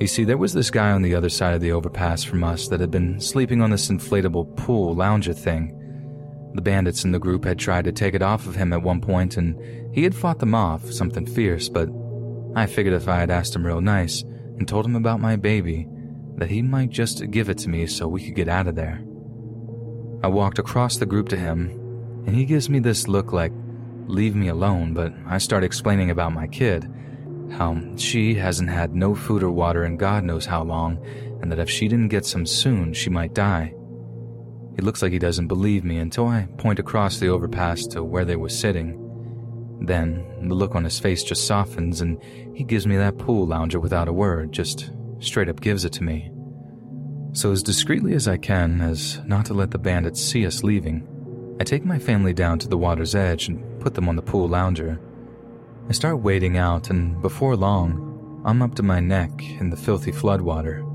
You 0.00 0.06
see, 0.06 0.24
there 0.24 0.38
was 0.38 0.52
this 0.52 0.70
guy 0.70 0.90
on 0.90 1.02
the 1.02 1.14
other 1.14 1.28
side 1.28 1.54
of 1.54 1.60
the 1.60 1.72
overpass 1.72 2.24
from 2.24 2.42
us 2.42 2.68
that 2.68 2.80
had 2.80 2.90
been 2.90 3.20
sleeping 3.20 3.62
on 3.62 3.70
this 3.70 3.88
inflatable 3.88 4.56
pool 4.56 4.94
lounger 4.94 5.32
thing. 5.32 5.78
The 6.54 6.62
bandits 6.62 7.04
in 7.04 7.12
the 7.12 7.18
group 7.18 7.44
had 7.44 7.58
tried 7.58 7.84
to 7.84 7.92
take 7.92 8.14
it 8.14 8.22
off 8.22 8.46
of 8.46 8.56
him 8.56 8.72
at 8.72 8.82
one 8.82 9.00
point, 9.00 9.36
and 9.36 9.58
he 9.94 10.02
had 10.02 10.14
fought 10.14 10.38
them 10.38 10.54
off, 10.54 10.92
something 10.92 11.26
fierce, 11.26 11.68
but 11.68 11.88
I 12.54 12.66
figured 12.66 12.94
if 12.94 13.08
I 13.08 13.18
had 13.18 13.30
asked 13.30 13.56
him 13.56 13.66
real 13.66 13.80
nice 13.80 14.22
and 14.58 14.68
told 14.68 14.84
him 14.84 14.96
about 14.96 15.20
my 15.20 15.36
baby, 15.36 15.88
that 16.36 16.50
he 16.50 16.60
might 16.60 16.90
just 16.90 17.30
give 17.30 17.48
it 17.48 17.58
to 17.58 17.68
me 17.68 17.86
so 17.86 18.06
we 18.06 18.24
could 18.24 18.34
get 18.34 18.48
out 18.48 18.66
of 18.66 18.74
there. 18.74 19.02
I 20.22 20.28
walked 20.28 20.58
across 20.58 20.96
the 20.96 21.06
group 21.06 21.28
to 21.30 21.36
him, 21.36 21.70
and 22.26 22.36
he 22.36 22.44
gives 22.44 22.68
me 22.68 22.78
this 22.78 23.08
look 23.08 23.32
like, 23.32 23.52
leave 24.06 24.36
me 24.36 24.48
alone, 24.48 24.92
but 24.92 25.12
I 25.26 25.38
start 25.38 25.64
explaining 25.64 26.10
about 26.10 26.32
my 26.32 26.46
kid, 26.46 26.88
how 27.52 27.80
she 27.96 28.34
hasn't 28.34 28.70
had 28.70 28.94
no 28.94 29.14
food 29.14 29.42
or 29.42 29.50
water 29.50 29.84
in 29.84 29.96
God 29.96 30.24
knows 30.24 30.46
how 30.46 30.62
long, 30.62 30.98
and 31.40 31.50
that 31.50 31.58
if 31.58 31.70
she 31.70 31.88
didn't 31.88 32.08
get 32.08 32.24
some 32.26 32.46
soon, 32.46 32.92
she 32.92 33.10
might 33.10 33.34
die. 33.34 33.74
He 34.76 34.82
looks 34.82 35.02
like 35.02 35.12
he 35.12 35.18
doesn't 35.18 35.48
believe 35.48 35.84
me 35.84 35.98
until 35.98 36.28
I 36.28 36.48
point 36.58 36.78
across 36.78 37.18
the 37.18 37.28
overpass 37.28 37.86
to 37.88 38.02
where 38.02 38.24
they 38.24 38.36
were 38.36 38.48
sitting. 38.48 38.98
Then, 39.80 40.48
the 40.48 40.54
look 40.54 40.74
on 40.74 40.84
his 40.84 40.98
face 40.98 41.22
just 41.22 41.46
softens, 41.46 42.00
and 42.00 42.22
he 42.54 42.64
gives 42.64 42.86
me 42.86 42.96
that 42.96 43.18
pool 43.18 43.46
lounger 43.46 43.80
without 43.80 44.08
a 44.08 44.12
word, 44.12 44.52
just 44.52 44.90
straight 45.18 45.48
up 45.48 45.60
gives 45.60 45.84
it 45.84 45.92
to 45.94 46.04
me. 46.04 46.30
So, 47.32 47.50
as 47.50 47.62
discreetly 47.62 48.14
as 48.14 48.28
I 48.28 48.36
can, 48.36 48.80
as 48.80 49.20
not 49.24 49.46
to 49.46 49.54
let 49.54 49.70
the 49.70 49.78
bandits 49.78 50.22
see 50.22 50.46
us 50.46 50.62
leaving, 50.62 51.08
I 51.60 51.64
take 51.64 51.84
my 51.84 51.98
family 51.98 52.32
down 52.32 52.58
to 52.60 52.68
the 52.68 52.78
water's 52.78 53.14
edge 53.14 53.48
and 53.48 53.80
put 53.80 53.94
them 53.94 54.08
on 54.08 54.16
the 54.16 54.22
pool 54.22 54.48
lounger. 54.48 55.00
I 55.88 55.92
start 55.92 56.20
wading 56.20 56.56
out, 56.56 56.90
and 56.90 57.20
before 57.20 57.56
long, 57.56 58.42
I'm 58.44 58.62
up 58.62 58.74
to 58.76 58.82
my 58.82 59.00
neck 59.00 59.30
in 59.60 59.70
the 59.70 59.76
filthy 59.76 60.12
floodwater. 60.12 60.88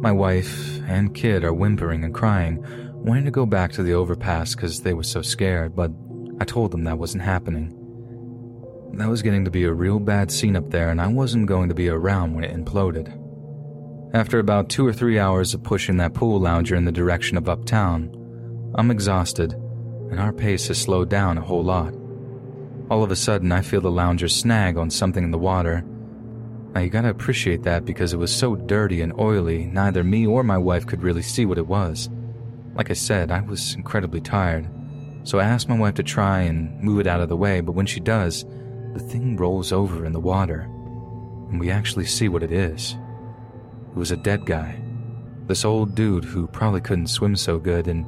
My 0.00 0.12
wife 0.12 0.80
and 0.86 1.14
kid 1.14 1.44
are 1.44 1.54
whimpering 1.54 2.04
and 2.04 2.14
crying, 2.14 2.64
wanting 3.04 3.26
to 3.26 3.30
go 3.30 3.44
back 3.44 3.70
to 3.70 3.82
the 3.82 3.92
overpass 3.92 4.54
because 4.54 4.80
they 4.80 4.94
were 4.94 5.02
so 5.02 5.20
scared, 5.20 5.76
but 5.76 5.92
I 6.40 6.46
told 6.46 6.70
them 6.70 6.84
that 6.84 6.98
wasn't 6.98 7.22
happening. 7.22 7.78
That 8.94 9.10
was 9.10 9.20
getting 9.20 9.44
to 9.44 9.50
be 9.50 9.64
a 9.64 9.72
real 9.72 9.98
bad 9.98 10.32
scene 10.32 10.56
up 10.56 10.70
there, 10.70 10.88
and 10.88 11.00
I 11.00 11.08
wasn't 11.08 11.46
going 11.46 11.68
to 11.68 11.74
be 11.74 11.90
around 11.90 12.34
when 12.34 12.44
it 12.44 12.56
imploded. 12.56 13.12
After 14.14 14.38
about 14.38 14.70
two 14.70 14.86
or 14.86 14.92
three 14.92 15.18
hours 15.18 15.52
of 15.52 15.62
pushing 15.62 15.98
that 15.98 16.14
pool 16.14 16.40
lounger 16.40 16.76
in 16.76 16.86
the 16.86 16.92
direction 16.92 17.36
of 17.36 17.48
uptown, 17.48 18.10
I'm 18.74 18.90
exhausted, 18.90 19.52
and 19.52 20.18
our 20.18 20.32
pace 20.32 20.68
has 20.68 20.80
slowed 20.80 21.10
down 21.10 21.36
a 21.36 21.42
whole 21.42 21.62
lot. 21.62 21.92
All 22.90 23.02
of 23.02 23.10
a 23.10 23.16
sudden, 23.16 23.52
I 23.52 23.60
feel 23.60 23.82
the 23.82 23.90
lounger 23.90 24.28
snag 24.28 24.78
on 24.78 24.88
something 24.88 25.24
in 25.24 25.30
the 25.30 25.38
water. 25.38 25.84
Now, 26.72 26.80
you 26.80 26.88
gotta 26.88 27.10
appreciate 27.10 27.64
that 27.64 27.84
because 27.84 28.14
it 28.14 28.18
was 28.18 28.34
so 28.34 28.56
dirty 28.56 29.02
and 29.02 29.12
oily, 29.18 29.66
neither 29.66 30.02
me 30.02 30.26
or 30.26 30.42
my 30.42 30.58
wife 30.58 30.86
could 30.86 31.02
really 31.02 31.22
see 31.22 31.44
what 31.44 31.58
it 31.58 31.66
was. 31.66 32.08
Like 32.74 32.90
I 32.90 32.94
said, 32.94 33.30
I 33.30 33.40
was 33.40 33.74
incredibly 33.74 34.20
tired, 34.20 34.68
so 35.22 35.38
I 35.38 35.44
asked 35.44 35.68
my 35.68 35.78
wife 35.78 35.94
to 35.94 36.02
try 36.02 36.40
and 36.40 36.80
move 36.82 37.00
it 37.00 37.06
out 37.06 37.20
of 37.20 37.28
the 37.28 37.36
way, 37.36 37.60
but 37.60 37.72
when 37.72 37.86
she 37.86 38.00
does, 38.00 38.44
the 38.92 39.00
thing 39.00 39.36
rolls 39.36 39.72
over 39.72 40.04
in 40.04 40.12
the 40.12 40.20
water, 40.20 40.62
and 41.50 41.60
we 41.60 41.70
actually 41.70 42.06
see 42.06 42.28
what 42.28 42.42
it 42.42 42.52
is. 42.52 42.96
It 43.90 43.96
was 43.96 44.10
a 44.10 44.16
dead 44.16 44.44
guy. 44.44 44.80
This 45.46 45.64
old 45.64 45.94
dude 45.94 46.24
who 46.24 46.46
probably 46.48 46.80
couldn't 46.80 47.08
swim 47.08 47.36
so 47.36 47.58
good, 47.58 47.86
and 47.86 48.06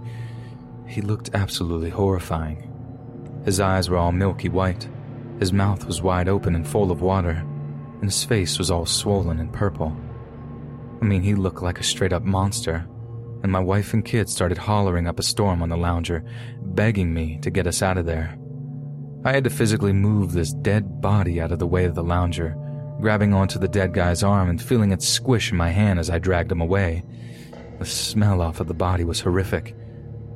he 0.86 1.00
looked 1.00 1.34
absolutely 1.34 1.90
horrifying. 1.90 2.72
His 3.44 3.60
eyes 3.60 3.88
were 3.88 3.98
all 3.98 4.12
milky 4.12 4.48
white, 4.48 4.88
his 5.38 5.52
mouth 5.52 5.86
was 5.86 6.02
wide 6.02 6.28
open 6.28 6.54
and 6.54 6.66
full 6.66 6.90
of 6.90 7.02
water, 7.02 7.44
and 8.00 8.04
his 8.04 8.24
face 8.24 8.58
was 8.58 8.70
all 8.70 8.86
swollen 8.86 9.38
and 9.38 9.52
purple. 9.52 9.96
I 11.00 11.04
mean, 11.04 11.22
he 11.22 11.34
looked 11.34 11.62
like 11.62 11.78
a 11.78 11.84
straight 11.84 12.12
up 12.12 12.24
monster, 12.24 12.86
and 13.46 13.52
my 13.52 13.60
wife 13.60 13.94
and 13.94 14.04
kids 14.04 14.32
started 14.32 14.58
hollering 14.58 15.06
up 15.06 15.20
a 15.20 15.22
storm 15.22 15.62
on 15.62 15.68
the 15.68 15.76
lounger, 15.76 16.24
begging 16.60 17.14
me 17.14 17.38
to 17.42 17.48
get 17.48 17.68
us 17.68 17.80
out 17.80 17.96
of 17.96 18.04
there. 18.04 18.36
I 19.24 19.30
had 19.30 19.44
to 19.44 19.50
physically 19.50 19.92
move 19.92 20.32
this 20.32 20.52
dead 20.52 21.00
body 21.00 21.40
out 21.40 21.52
of 21.52 21.60
the 21.60 21.66
way 21.66 21.84
of 21.84 21.94
the 21.94 22.02
lounger, 22.02 22.56
grabbing 23.00 23.32
onto 23.32 23.60
the 23.60 23.68
dead 23.68 23.94
guy's 23.94 24.24
arm 24.24 24.50
and 24.50 24.60
feeling 24.60 24.90
it 24.90 25.00
squish 25.00 25.52
in 25.52 25.56
my 25.56 25.68
hand 25.68 26.00
as 26.00 26.10
I 26.10 26.18
dragged 26.18 26.50
him 26.50 26.60
away. 26.60 27.04
The 27.78 27.86
smell 27.86 28.42
off 28.42 28.58
of 28.58 28.66
the 28.66 28.74
body 28.74 29.04
was 29.04 29.20
horrific, 29.20 29.76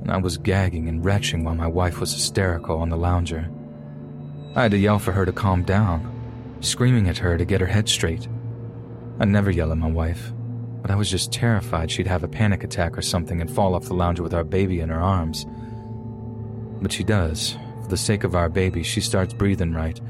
and 0.03 0.13
I 0.13 0.19
was 0.19 0.39
gagging 0.39 0.89
and 0.89 1.05
retching 1.05 1.43
while 1.43 1.57
my 1.57 1.67
wife 1.67 1.99
was 1.99 2.15
hysterical 2.15 2.79
on 2.79 2.91
the 2.91 2.97
lounger. 2.97 3.51
I 4.55 4.63
had 4.63 4.71
to 4.71 4.79
yell 4.79 5.01
for 5.01 5.11
her 5.11 5.27
to 5.27 5.33
calm 5.33 5.65
down, 5.65 6.57
screaming 6.61 7.09
at 7.09 7.19
her 7.19 7.37
to 7.37 7.45
get 7.45 7.61
her 7.61 7.67
head 7.67 7.89
straight. 7.89 8.29
I 9.19 9.25
never 9.25 9.51
yell 9.51 9.73
at 9.73 9.79
my 9.79 9.91
wife, 9.91 10.33
but 10.83 10.91
I 10.91 10.97
was 10.97 11.11
just 11.11 11.33
terrified 11.33 11.91
she'd 11.91 12.07
have 12.07 12.25
a 12.25 12.29
panic 12.29 12.65
attack 12.65 12.97
or 12.97 13.03
something 13.03 13.41
and 13.41 13.51
fall 13.51 13.75
off 13.75 13.85
the 13.85 13.95
lounger 13.95 14.23
with 14.23 14.35
our 14.35 14.45
baby 14.45 14.81
in 14.81 14.89
her 14.89 15.01
arms. 15.01 15.47
But 16.81 16.93
she 16.93 17.05
does, 17.05 17.57
For 17.83 17.89
the 17.89 17.97
sake 17.97 18.25
of 18.25 18.35
our 18.35 18.49
baby, 18.49 18.83
she 18.83 19.01
starts 19.01 19.35
breathing 19.35 19.75
right, 19.75 20.01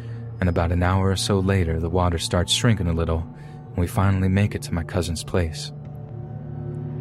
and 0.41 0.49
about 0.49 0.73
an 0.73 0.83
hour 0.83 1.11
or 1.11 1.17
so 1.17 1.41
later, 1.41 1.81
the 1.81 1.91
water 1.91 2.19
starts 2.19 2.53
shrinking 2.53 2.87
a 2.87 2.93
little, 2.93 3.27
and 3.69 3.77
we 3.77 3.87
finally 3.87 4.29
make 4.29 4.55
it 4.55 4.63
to 4.63 4.75
my 4.75 4.85
cousin's 4.85 5.25
place. 5.25 5.73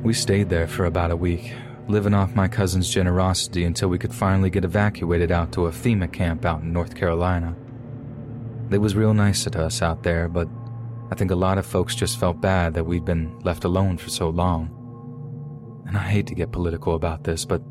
We 0.03 0.13
stayed 0.13 0.49
there 0.49 0.67
for 0.67 0.85
about 0.85 1.11
a 1.11 1.15
week, 1.15 1.53
living 1.87 2.13
off 2.13 2.35
my 2.35 2.47
cousin's 2.47 2.89
generosity 2.89 3.65
until 3.65 3.89
we 3.89 3.97
could 3.97 4.13
finally 4.13 4.49
get 4.49 4.63
evacuated 4.63 5.31
out 5.31 5.51
to 5.53 5.67
a 5.67 5.71
FEMA 5.71 6.11
camp 6.11 6.45
out 6.45 6.61
in 6.61 6.71
North 6.71 6.95
Carolina. 6.95 7.55
They 8.69 8.77
was 8.77 8.95
real 8.95 9.13
nice 9.13 9.43
to 9.43 9.63
us 9.63 9.81
out 9.81 10.03
there, 10.03 10.27
but 10.29 10.47
I 11.11 11.15
think 11.15 11.31
a 11.31 11.35
lot 11.35 11.57
of 11.57 11.65
folks 11.65 11.95
just 11.95 12.19
felt 12.19 12.41
bad 12.41 12.73
that 12.75 12.85
we'd 12.85 13.05
been 13.05 13.39
left 13.39 13.63
alone 13.63 13.97
for 13.97 14.09
so 14.09 14.29
long. 14.29 14.75
And 15.87 15.97
I 15.97 16.01
hate 16.01 16.27
to 16.27 16.35
get 16.35 16.51
political 16.51 16.95
about 16.95 17.23
this, 17.23 17.45
but 17.45 17.63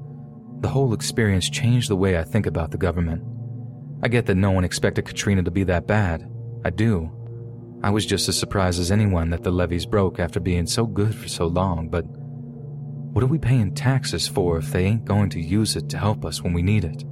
the 0.60 0.68
whole 0.68 0.92
experience 0.92 1.48
changed 1.48 1.88
the 1.88 1.96
way 1.96 2.18
I 2.18 2.24
think 2.24 2.46
about 2.46 2.72
the 2.72 2.78
government. 2.78 3.22
I 4.02 4.08
get 4.08 4.26
that 4.26 4.34
no 4.34 4.50
one 4.50 4.64
expected 4.64 5.04
Katrina 5.04 5.42
to 5.44 5.50
be 5.50 5.64
that 5.64 5.86
bad. 5.86 6.28
I 6.64 6.70
do. 6.70 7.12
I 7.82 7.90
was 7.90 8.04
just 8.04 8.28
as 8.28 8.36
surprised 8.36 8.80
as 8.80 8.90
anyone 8.90 9.30
that 9.30 9.44
the 9.44 9.52
levees 9.52 9.86
broke 9.86 10.18
after 10.18 10.40
being 10.40 10.66
so 10.66 10.84
good 10.84 11.14
for 11.14 11.28
so 11.28 11.46
long, 11.46 11.88
but 11.88 12.04
what 13.12 13.22
are 13.22 13.28
we 13.28 13.38
paying 13.38 13.72
taxes 13.72 14.26
for 14.26 14.58
if 14.58 14.72
they 14.72 14.84
ain't 14.84 15.04
going 15.04 15.30
to 15.30 15.40
use 15.40 15.76
it 15.76 15.88
to 15.90 15.98
help 15.98 16.24
us 16.24 16.42
when 16.42 16.52
we 16.52 16.62
need 16.62 16.84
it? 16.84 17.04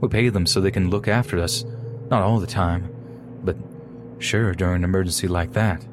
We 0.00 0.08
pay 0.08 0.28
them 0.28 0.46
so 0.46 0.60
they 0.60 0.70
can 0.70 0.90
look 0.90 1.08
after 1.08 1.40
us, 1.40 1.64
not 2.10 2.22
all 2.22 2.38
the 2.38 2.46
time, 2.46 2.92
but 3.42 3.56
sure 4.18 4.54
during 4.54 4.76
an 4.76 4.84
emergency 4.84 5.28
like 5.28 5.52
that. 5.52 5.86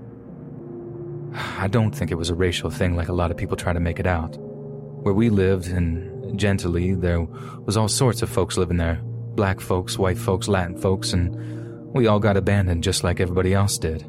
I 1.57 1.67
don't 1.67 1.91
think 1.91 2.11
it 2.11 2.15
was 2.15 2.29
a 2.29 2.35
racial 2.35 2.69
thing 2.69 2.95
like 2.95 3.09
a 3.09 3.13
lot 3.13 3.31
of 3.31 3.37
people 3.37 3.57
try 3.57 3.73
to 3.73 3.79
make 3.79 3.99
it 3.99 4.07
out. 4.07 4.35
Where 4.37 5.13
we 5.13 5.29
lived 5.29 5.67
in 5.67 6.37
Gentilly, 6.37 6.95
there 6.95 7.21
was 7.21 7.77
all 7.77 7.87
sorts 7.87 8.21
of 8.21 8.29
folks 8.29 8.57
living 8.57 8.77
there 8.77 9.01
black 9.35 9.59
folks, 9.59 9.97
white 9.97 10.17
folks, 10.17 10.47
Latin 10.47 10.77
folks, 10.77 11.11
and 11.11 11.93
we 11.93 12.07
all 12.07 12.19
got 12.19 12.37
abandoned 12.37 12.83
just 12.83 13.03
like 13.03 13.19
everybody 13.19 13.53
else 13.53 13.77
did. 13.77 14.05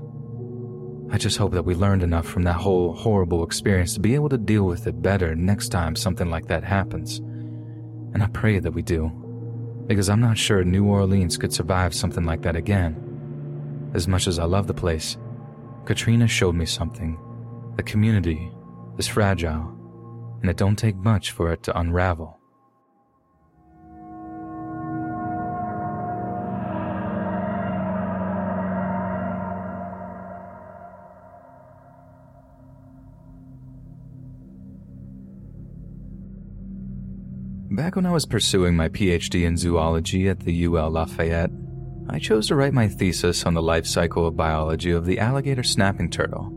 I 1.11 1.19
just 1.19 1.37
hope 1.37 1.53
that 1.53 1.65
we 1.65 1.75
learned 1.75 2.03
enough 2.03 2.27
from 2.27 2.45
that 2.45 2.57
whole 2.57 2.93
horrible 2.93 3.45
experience 3.45 3.95
to 3.95 4.01
be 4.01 4.15
able 4.15 4.29
to 4.29 4.39
deal 4.39 4.65
with 4.65 4.87
it 4.87 5.03
better 5.03 5.35
next 5.35 5.69
time 5.69 5.97
something 5.97 6.31
like 6.31 6.47
that 6.47 6.65
happens. 6.65 7.19
And 8.15 8.23
I 8.23 8.29
pray 8.29 8.61
that 8.61 8.73
we 8.73 8.83
do, 8.83 9.09
because 9.87 10.09
I'm 10.09 10.21
not 10.21 10.39
sure 10.39 10.65
New 10.65 10.87
Orleans 10.87 11.37
could 11.37 11.53
survive 11.53 11.95
something 11.95 12.25
like 12.25 12.43
that 12.43 12.57
again. 12.57 13.06
As 13.97 14.07
much 14.07 14.27
as 14.27 14.39
I 14.39 14.45
love 14.45 14.67
the 14.67 14.75
place, 14.75 15.17
Katrina 15.87 16.29
showed 16.29 16.55
me 16.55 16.67
something. 16.67 17.19
The 17.77 17.83
community 17.83 18.53
is 18.99 19.09
fragile 19.09 19.73
and 20.43 20.51
it 20.51 20.59
don't 20.59 20.77
take 20.77 20.97
much 20.97 21.31
for 21.31 21.51
it 21.51 21.63
to 21.63 21.79
unravel. 21.79 22.39
Back 37.71 37.97
when 37.97 38.05
I 38.05 38.13
was 38.13 38.27
pursuing 38.27 38.77
my 38.77 38.91
PhD 38.91 39.47
in 39.47 39.57
zoology 39.57 40.29
at 40.29 40.41
the 40.41 40.67
UL 40.67 40.91
Lafayette, 40.91 41.51
I 42.09 42.19
chose 42.19 42.47
to 42.49 42.55
write 42.55 42.73
my 42.73 42.87
thesis 42.87 43.45
on 43.45 43.55
the 43.55 43.63
life 43.63 43.87
cycle 43.87 44.27
of 44.27 44.37
biology 44.37 44.93
of 44.93 45.07
the 45.07 45.19
alligator 45.19 45.65
snapping 45.65 46.11
turtle. 46.11 46.53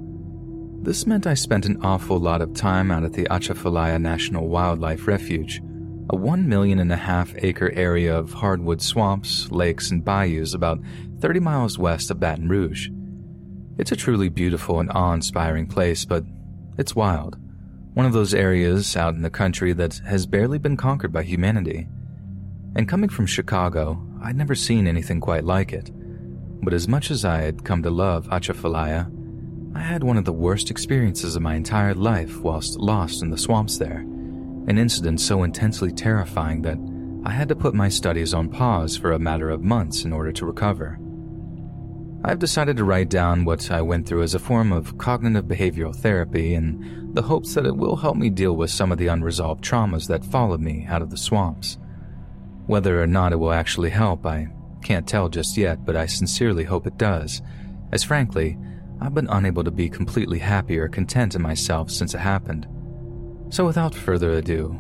This 0.82 1.08
meant 1.08 1.28
I 1.28 1.34
spent 1.34 1.66
an 1.66 1.82
awful 1.84 2.20
lot 2.20 2.42
of 2.42 2.54
time 2.54 2.92
out 2.92 3.04
at 3.04 3.14
the 3.14 3.28
Atchafalaya 3.30 4.00
National 4.00 4.48
Wildlife 4.48 5.08
Refuge, 5.08 5.62
a 6.10 6.16
one 6.16 6.48
million 6.48 6.80
and 6.80 6.92
a 6.92 6.96
half 6.96 7.34
acre 7.38 7.72
area 7.74 8.16
of 8.16 8.32
hardwood 8.32 8.82
swamps, 8.82 9.52
lakes, 9.52 9.90
and 9.90 10.06
bayous 10.06 10.54
about 10.54 10.80
30 11.20 11.40
miles 11.40 11.78
west 11.78 12.12
of 12.12 12.20
Baton 12.20 12.48
Rouge. 12.48 12.90
It's 13.78 13.92
a 13.92 13.96
truly 13.96 14.30
beautiful 14.30 14.80
and 14.80 14.92
awe 14.92 15.14
inspiring 15.14 15.68
place, 15.68 16.06
but 16.06 16.24
it's 16.78 16.96
wild. 16.96 17.38
One 17.94 18.06
of 18.06 18.14
those 18.14 18.34
areas 18.34 18.96
out 18.96 19.16
in 19.16 19.24
the 19.24 19.30
country 19.30 19.74
that 19.74 19.98
has 20.06 20.26
barely 20.26 20.60
been 20.60 20.78
conquered 20.78 21.12
by 21.12 21.24
humanity. 21.24 21.88
And 22.76 22.88
coming 22.88 23.10
from 23.10 23.26
Chicago, 23.26 24.02
I'd 24.22 24.36
never 24.36 24.56
seen 24.56 24.88
anything 24.88 25.20
quite 25.22 25.44
like 25.44 25.74
it. 25.74 25.92
But 26.62 26.74
as 26.74 26.88
much 26.88 27.10
as 27.10 27.24
I 27.24 27.42
had 27.42 27.64
come 27.64 27.84
to 27.84 27.90
love 27.90 28.28
Atchafalaya, 28.32 29.08
I 29.74 29.80
had 29.80 30.04
one 30.04 30.18
of 30.18 30.26
the 30.26 30.34
worst 30.34 30.70
experiences 30.70 31.36
of 31.36 31.42
my 31.42 31.56
entire 31.56 31.94
life 31.94 32.42
whilst 32.42 32.80
lost 32.80 33.22
in 33.22 33.30
the 33.30 33.38
swamps 33.38 33.78
there. 33.78 34.00
An 34.68 34.78
incident 34.78 35.22
so 35.22 35.44
intensely 35.44 35.92
terrifying 35.92 36.62
that 36.64 36.78
I 37.26 37.32
had 37.32 37.48
to 37.50 37.56
put 37.56 37.74
my 37.74 37.88
studies 37.88 38.34
on 38.34 38.50
pause 38.50 38.98
for 38.98 39.14
a 39.14 39.20
matter 39.20 39.50
of 39.50 39.62
months 39.62 40.04
in 40.04 40.12
order 40.12 40.32
to 40.34 40.46
recover. 40.46 41.00
I've 42.24 42.40
decided 42.40 42.76
to 42.78 42.84
write 42.84 43.10
down 43.10 43.46
what 43.46 43.72
I 43.72 43.82
went 43.82 44.06
through 44.06 44.24
as 44.24 44.36
a 44.36 44.40
form 44.40 44.74
of 44.74 44.98
cognitive 44.98 45.46
behavioral 45.46 45.96
therapy 45.96 46.54
in 46.54 47.12
the 47.14 47.22
hopes 47.22 47.54
that 47.54 47.66
it 47.66 47.78
will 47.78 47.96
help 47.96 48.18
me 48.18 48.30
deal 48.30 48.58
with 48.58 48.70
some 48.70 48.92
of 48.92 48.98
the 48.98 49.08
unresolved 49.08 49.64
traumas 49.64 50.08
that 50.08 50.26
followed 50.26 50.60
me 50.60 50.86
out 50.90 51.02
of 51.02 51.10
the 51.10 51.18
swamps. 51.18 51.78
Whether 52.70 53.02
or 53.02 53.08
not 53.08 53.34
it 53.34 53.38
will 53.38 53.52
actually 53.52 53.90
help, 53.90 54.28
I 54.28 54.48
can't 54.84 55.08
tell 55.08 55.28
just 55.28 55.58
yet, 55.58 55.84
but 55.84 55.96
I 55.96 56.06
sincerely 56.06 56.64
hope 56.64 56.86
it 56.86 57.00
does, 57.00 57.42
as 57.92 58.04
frankly, 58.04 58.60
I've 59.02 59.16
been 59.16 59.28
unable 59.28 59.64
to 59.64 59.72
be 59.72 59.90
completely 59.90 60.38
happy 60.38 60.78
or 60.78 60.88
content 60.88 61.34
in 61.34 61.42
myself 61.42 61.90
since 61.90 62.14
it 62.14 62.20
happened. 62.20 62.68
So 63.50 63.66
without 63.66 63.96
further 63.96 64.34
ado, 64.34 64.78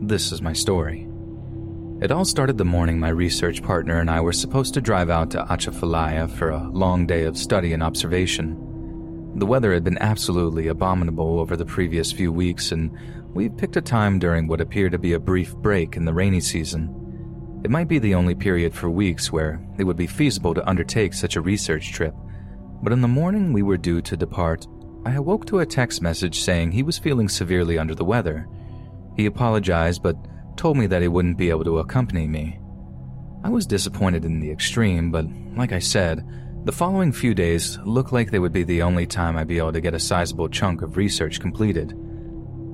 this 0.00 0.32
is 0.32 0.42
my 0.42 0.52
story. 0.52 1.06
It 2.02 2.10
all 2.10 2.24
started 2.24 2.58
the 2.58 2.64
morning 2.64 2.98
my 2.98 3.10
research 3.10 3.62
partner 3.62 4.00
and 4.00 4.10
I 4.10 4.20
were 4.20 4.32
supposed 4.32 4.74
to 4.74 4.80
drive 4.80 5.08
out 5.08 5.30
to 5.30 5.46
Atchafalaya 5.48 6.26
for 6.26 6.50
a 6.50 6.68
long 6.70 7.06
day 7.06 7.22
of 7.22 7.38
study 7.38 7.72
and 7.72 7.84
observation. 7.84 8.56
The 9.36 9.46
weather 9.46 9.72
had 9.72 9.84
been 9.84 9.98
absolutely 9.98 10.66
abominable 10.66 11.38
over 11.38 11.56
the 11.56 11.64
previous 11.64 12.10
few 12.10 12.32
weeks, 12.32 12.72
and 12.72 12.90
we 13.32 13.48
picked 13.48 13.76
a 13.76 13.80
time 13.80 14.18
during 14.18 14.48
what 14.48 14.60
appeared 14.60 14.90
to 14.90 14.98
be 14.98 15.12
a 15.12 15.20
brief 15.20 15.54
break 15.54 15.96
in 15.96 16.04
the 16.04 16.12
rainy 16.12 16.40
season. 16.40 16.97
It 17.68 17.70
might 17.70 17.86
be 17.86 17.98
the 17.98 18.14
only 18.14 18.34
period 18.34 18.72
for 18.72 18.88
weeks 18.88 19.30
where 19.30 19.60
it 19.76 19.84
would 19.84 19.98
be 19.98 20.06
feasible 20.06 20.54
to 20.54 20.66
undertake 20.66 21.12
such 21.12 21.36
a 21.36 21.42
research 21.42 21.92
trip, 21.92 22.14
but 22.82 22.94
in 22.94 23.02
the 23.02 23.08
morning 23.08 23.52
we 23.52 23.62
were 23.62 23.76
due 23.76 24.00
to 24.00 24.16
depart, 24.16 24.66
I 25.04 25.12
awoke 25.12 25.44
to 25.48 25.58
a 25.58 25.66
text 25.66 26.00
message 26.00 26.40
saying 26.40 26.72
he 26.72 26.82
was 26.82 26.96
feeling 26.96 27.28
severely 27.28 27.78
under 27.78 27.94
the 27.94 28.06
weather. 28.06 28.48
He 29.18 29.26
apologized, 29.26 30.02
but 30.02 30.16
told 30.56 30.78
me 30.78 30.86
that 30.86 31.02
he 31.02 31.08
wouldn't 31.08 31.36
be 31.36 31.50
able 31.50 31.64
to 31.64 31.80
accompany 31.80 32.26
me. 32.26 32.58
I 33.44 33.50
was 33.50 33.66
disappointed 33.66 34.24
in 34.24 34.40
the 34.40 34.50
extreme, 34.50 35.10
but 35.10 35.26
like 35.54 35.72
I 35.72 35.78
said, 35.78 36.26
the 36.64 36.72
following 36.72 37.12
few 37.12 37.34
days 37.34 37.78
looked 37.84 38.14
like 38.14 38.30
they 38.30 38.38
would 38.38 38.54
be 38.54 38.64
the 38.64 38.80
only 38.80 39.06
time 39.06 39.36
I'd 39.36 39.46
be 39.46 39.58
able 39.58 39.74
to 39.74 39.82
get 39.82 39.92
a 39.92 40.00
sizable 40.00 40.48
chunk 40.48 40.80
of 40.80 40.96
research 40.96 41.38
completed. 41.38 41.92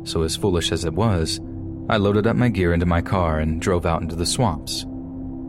So, 0.04 0.22
as 0.22 0.36
foolish 0.36 0.70
as 0.70 0.84
it 0.84 0.94
was, 0.94 1.40
I 1.88 1.98
loaded 1.98 2.26
up 2.26 2.36
my 2.36 2.48
gear 2.48 2.72
into 2.72 2.86
my 2.86 3.02
car 3.02 3.40
and 3.40 3.60
drove 3.60 3.84
out 3.84 4.00
into 4.00 4.16
the 4.16 4.24
swamps, 4.24 4.84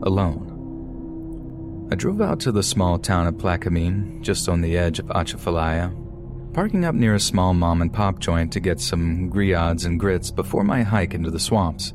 alone. 0.02 1.88
I 1.90 1.94
drove 1.94 2.20
out 2.20 2.40
to 2.40 2.52
the 2.52 2.62
small 2.62 2.98
town 2.98 3.26
of 3.26 3.36
Plaquemine, 3.36 4.20
just 4.20 4.48
on 4.48 4.60
the 4.60 4.76
edge 4.76 4.98
of 4.98 5.10
Atchafalaya, 5.10 5.92
parking 6.52 6.84
up 6.84 6.94
near 6.94 7.14
a 7.14 7.20
small 7.20 7.54
mom 7.54 7.80
and 7.80 7.92
pop 7.92 8.18
joint 8.18 8.52
to 8.52 8.60
get 8.60 8.80
some 8.80 9.30
griots 9.30 9.86
and 9.86 9.98
grits 9.98 10.30
before 10.30 10.64
my 10.64 10.82
hike 10.82 11.14
into 11.14 11.30
the 11.30 11.38
swamps. 11.38 11.94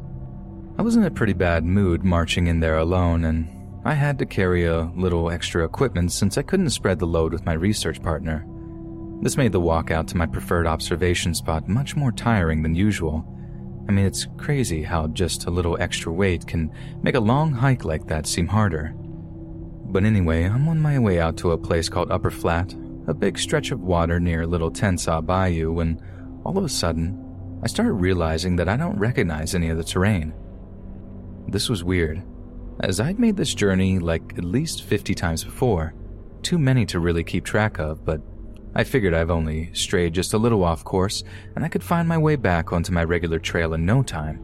I 0.77 0.81
was 0.81 0.95
in 0.95 1.03
a 1.03 1.11
pretty 1.11 1.33
bad 1.33 1.63
mood 1.63 2.03
marching 2.03 2.47
in 2.47 2.61
there 2.61 2.77
alone, 2.77 3.25
and 3.25 3.47
I 3.85 3.93
had 3.93 4.17
to 4.19 4.25
carry 4.25 4.65
a 4.65 4.91
little 4.95 5.29
extra 5.29 5.63
equipment 5.63 6.13
since 6.13 6.37
I 6.37 6.43
couldn't 6.43 6.69
spread 6.69 6.97
the 6.97 7.05
load 7.05 7.31
with 7.31 7.45
my 7.45 7.53
research 7.53 8.01
partner. 8.01 8.47
This 9.21 9.37
made 9.37 9.51
the 9.51 9.59
walk 9.59 9.91
out 9.91 10.07
to 10.07 10.17
my 10.17 10.25
preferred 10.25 10.65
observation 10.65 11.35
spot 11.35 11.67
much 11.67 11.95
more 11.95 12.11
tiring 12.11 12.63
than 12.63 12.73
usual. 12.73 13.23
I 13.87 13.91
mean, 13.91 14.05
it's 14.05 14.27
crazy 14.37 14.83
how 14.83 15.07
just 15.07 15.45
a 15.45 15.51
little 15.51 15.77
extra 15.81 16.11
weight 16.11 16.47
can 16.47 16.71
make 17.01 17.15
a 17.15 17.19
long 17.19 17.51
hike 17.51 17.83
like 17.83 18.07
that 18.07 18.27
seem 18.27 18.47
harder. 18.47 18.93
But 18.95 20.05
anyway, 20.05 20.43
I'm 20.43 20.67
on 20.69 20.79
my 20.79 20.99
way 20.99 21.19
out 21.19 21.37
to 21.37 21.51
a 21.51 21.57
place 21.57 21.89
called 21.89 22.11
Upper 22.11 22.31
Flat, 22.31 22.73
a 23.07 23.13
big 23.13 23.37
stretch 23.37 23.71
of 23.71 23.81
water 23.81 24.19
near 24.19 24.47
Little 24.47 24.71
Tensas 24.71 25.25
Bayou, 25.25 25.71
when 25.73 26.01
all 26.45 26.57
of 26.57 26.63
a 26.63 26.69
sudden, 26.69 27.59
I 27.63 27.67
start 27.67 27.93
realizing 27.93 28.55
that 28.55 28.69
I 28.69 28.77
don't 28.77 28.97
recognize 28.97 29.53
any 29.53 29.69
of 29.69 29.77
the 29.77 29.83
terrain. 29.83 30.33
This 31.47 31.69
was 31.69 31.83
weird, 31.83 32.23
as 32.79 32.99
I'd 32.99 33.19
made 33.19 33.37
this 33.37 33.53
journey 33.53 33.99
like 33.99 34.37
at 34.37 34.43
least 34.43 34.83
50 34.83 35.13
times 35.13 35.43
before, 35.43 35.93
too 36.41 36.57
many 36.57 36.85
to 36.87 36.99
really 36.99 37.23
keep 37.23 37.43
track 37.43 37.77
of, 37.79 38.05
but 38.05 38.21
I 38.73 38.83
figured 38.83 39.13
I've 39.13 39.31
only 39.31 39.73
strayed 39.73 40.13
just 40.13 40.33
a 40.33 40.37
little 40.37 40.63
off 40.63 40.83
course 40.83 41.23
and 41.55 41.65
I 41.65 41.67
could 41.67 41.83
find 41.83 42.07
my 42.07 42.17
way 42.17 42.35
back 42.37 42.71
onto 42.71 42.93
my 42.93 43.03
regular 43.03 43.39
trail 43.39 43.73
in 43.73 43.85
no 43.85 44.01
time. 44.01 44.39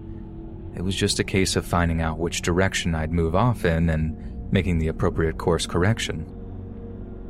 It 0.76 0.82
was 0.82 0.96
just 0.96 1.20
a 1.20 1.24
case 1.24 1.56
of 1.56 1.66
finding 1.66 2.02
out 2.02 2.20
which 2.20 2.42
direction 2.42 2.94
I'd 2.94 3.12
move 3.12 3.36
off 3.36 3.66
in 3.66 3.90
and 3.90 4.52
making 4.52 4.80
the 4.80 4.90
appropriate 4.90 5.38
course 5.38 5.66
correction. 5.66 6.32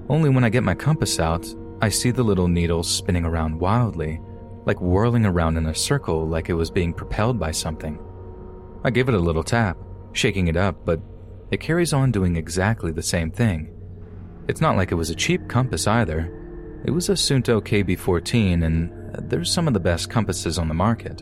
Only 0.10 0.30
when 0.30 0.44
I 0.44 0.50
get 0.50 0.64
my 0.64 0.76
compass 0.76 1.20
out, 1.20 1.48
I 1.82 1.90
see 1.90 2.12
the 2.12 2.24
little 2.24 2.48
needle 2.48 2.84
spinning 2.84 3.26
around 3.26 3.60
wildly, 3.60 4.20
like 4.66 4.82
whirling 4.82 5.26
around 5.26 5.58
in 5.58 5.68
a 5.68 5.76
circle 5.76 6.28
like 6.28 6.50
it 6.50 6.54
was 6.54 6.72
being 6.72 6.94
propelled 6.94 7.40
by 7.40 7.52
something. 7.52 8.00
I 8.84 8.90
give 8.90 9.08
it 9.08 9.16
a 9.16 9.20
little 9.20 9.44
tap, 9.44 9.78
shaking 10.14 10.48
it 10.48 10.58
up, 10.58 10.86
but 10.86 11.00
it 11.52 11.60
carries 11.60 11.94
on 11.94 12.12
doing 12.12 12.36
exactly 12.36 12.92
the 12.92 13.04
same 13.04 13.32
thing. 13.32 13.74
It's 14.48 14.62
not 14.62 14.76
like 14.76 14.92
it 14.92 14.96
was 14.96 15.10
a 15.10 15.16
cheap 15.16 15.48
compass 15.48 15.88
either. 15.88 16.34
It 16.88 16.92
was 16.92 17.10
a 17.10 17.14
Suunto 17.14 17.60
KB14, 17.60 18.64
and 18.64 19.30
there's 19.30 19.52
some 19.52 19.68
of 19.68 19.74
the 19.74 19.80
best 19.80 20.10
compasses 20.10 20.58
on 20.58 20.70
the 20.70 20.74
market. 20.74 21.22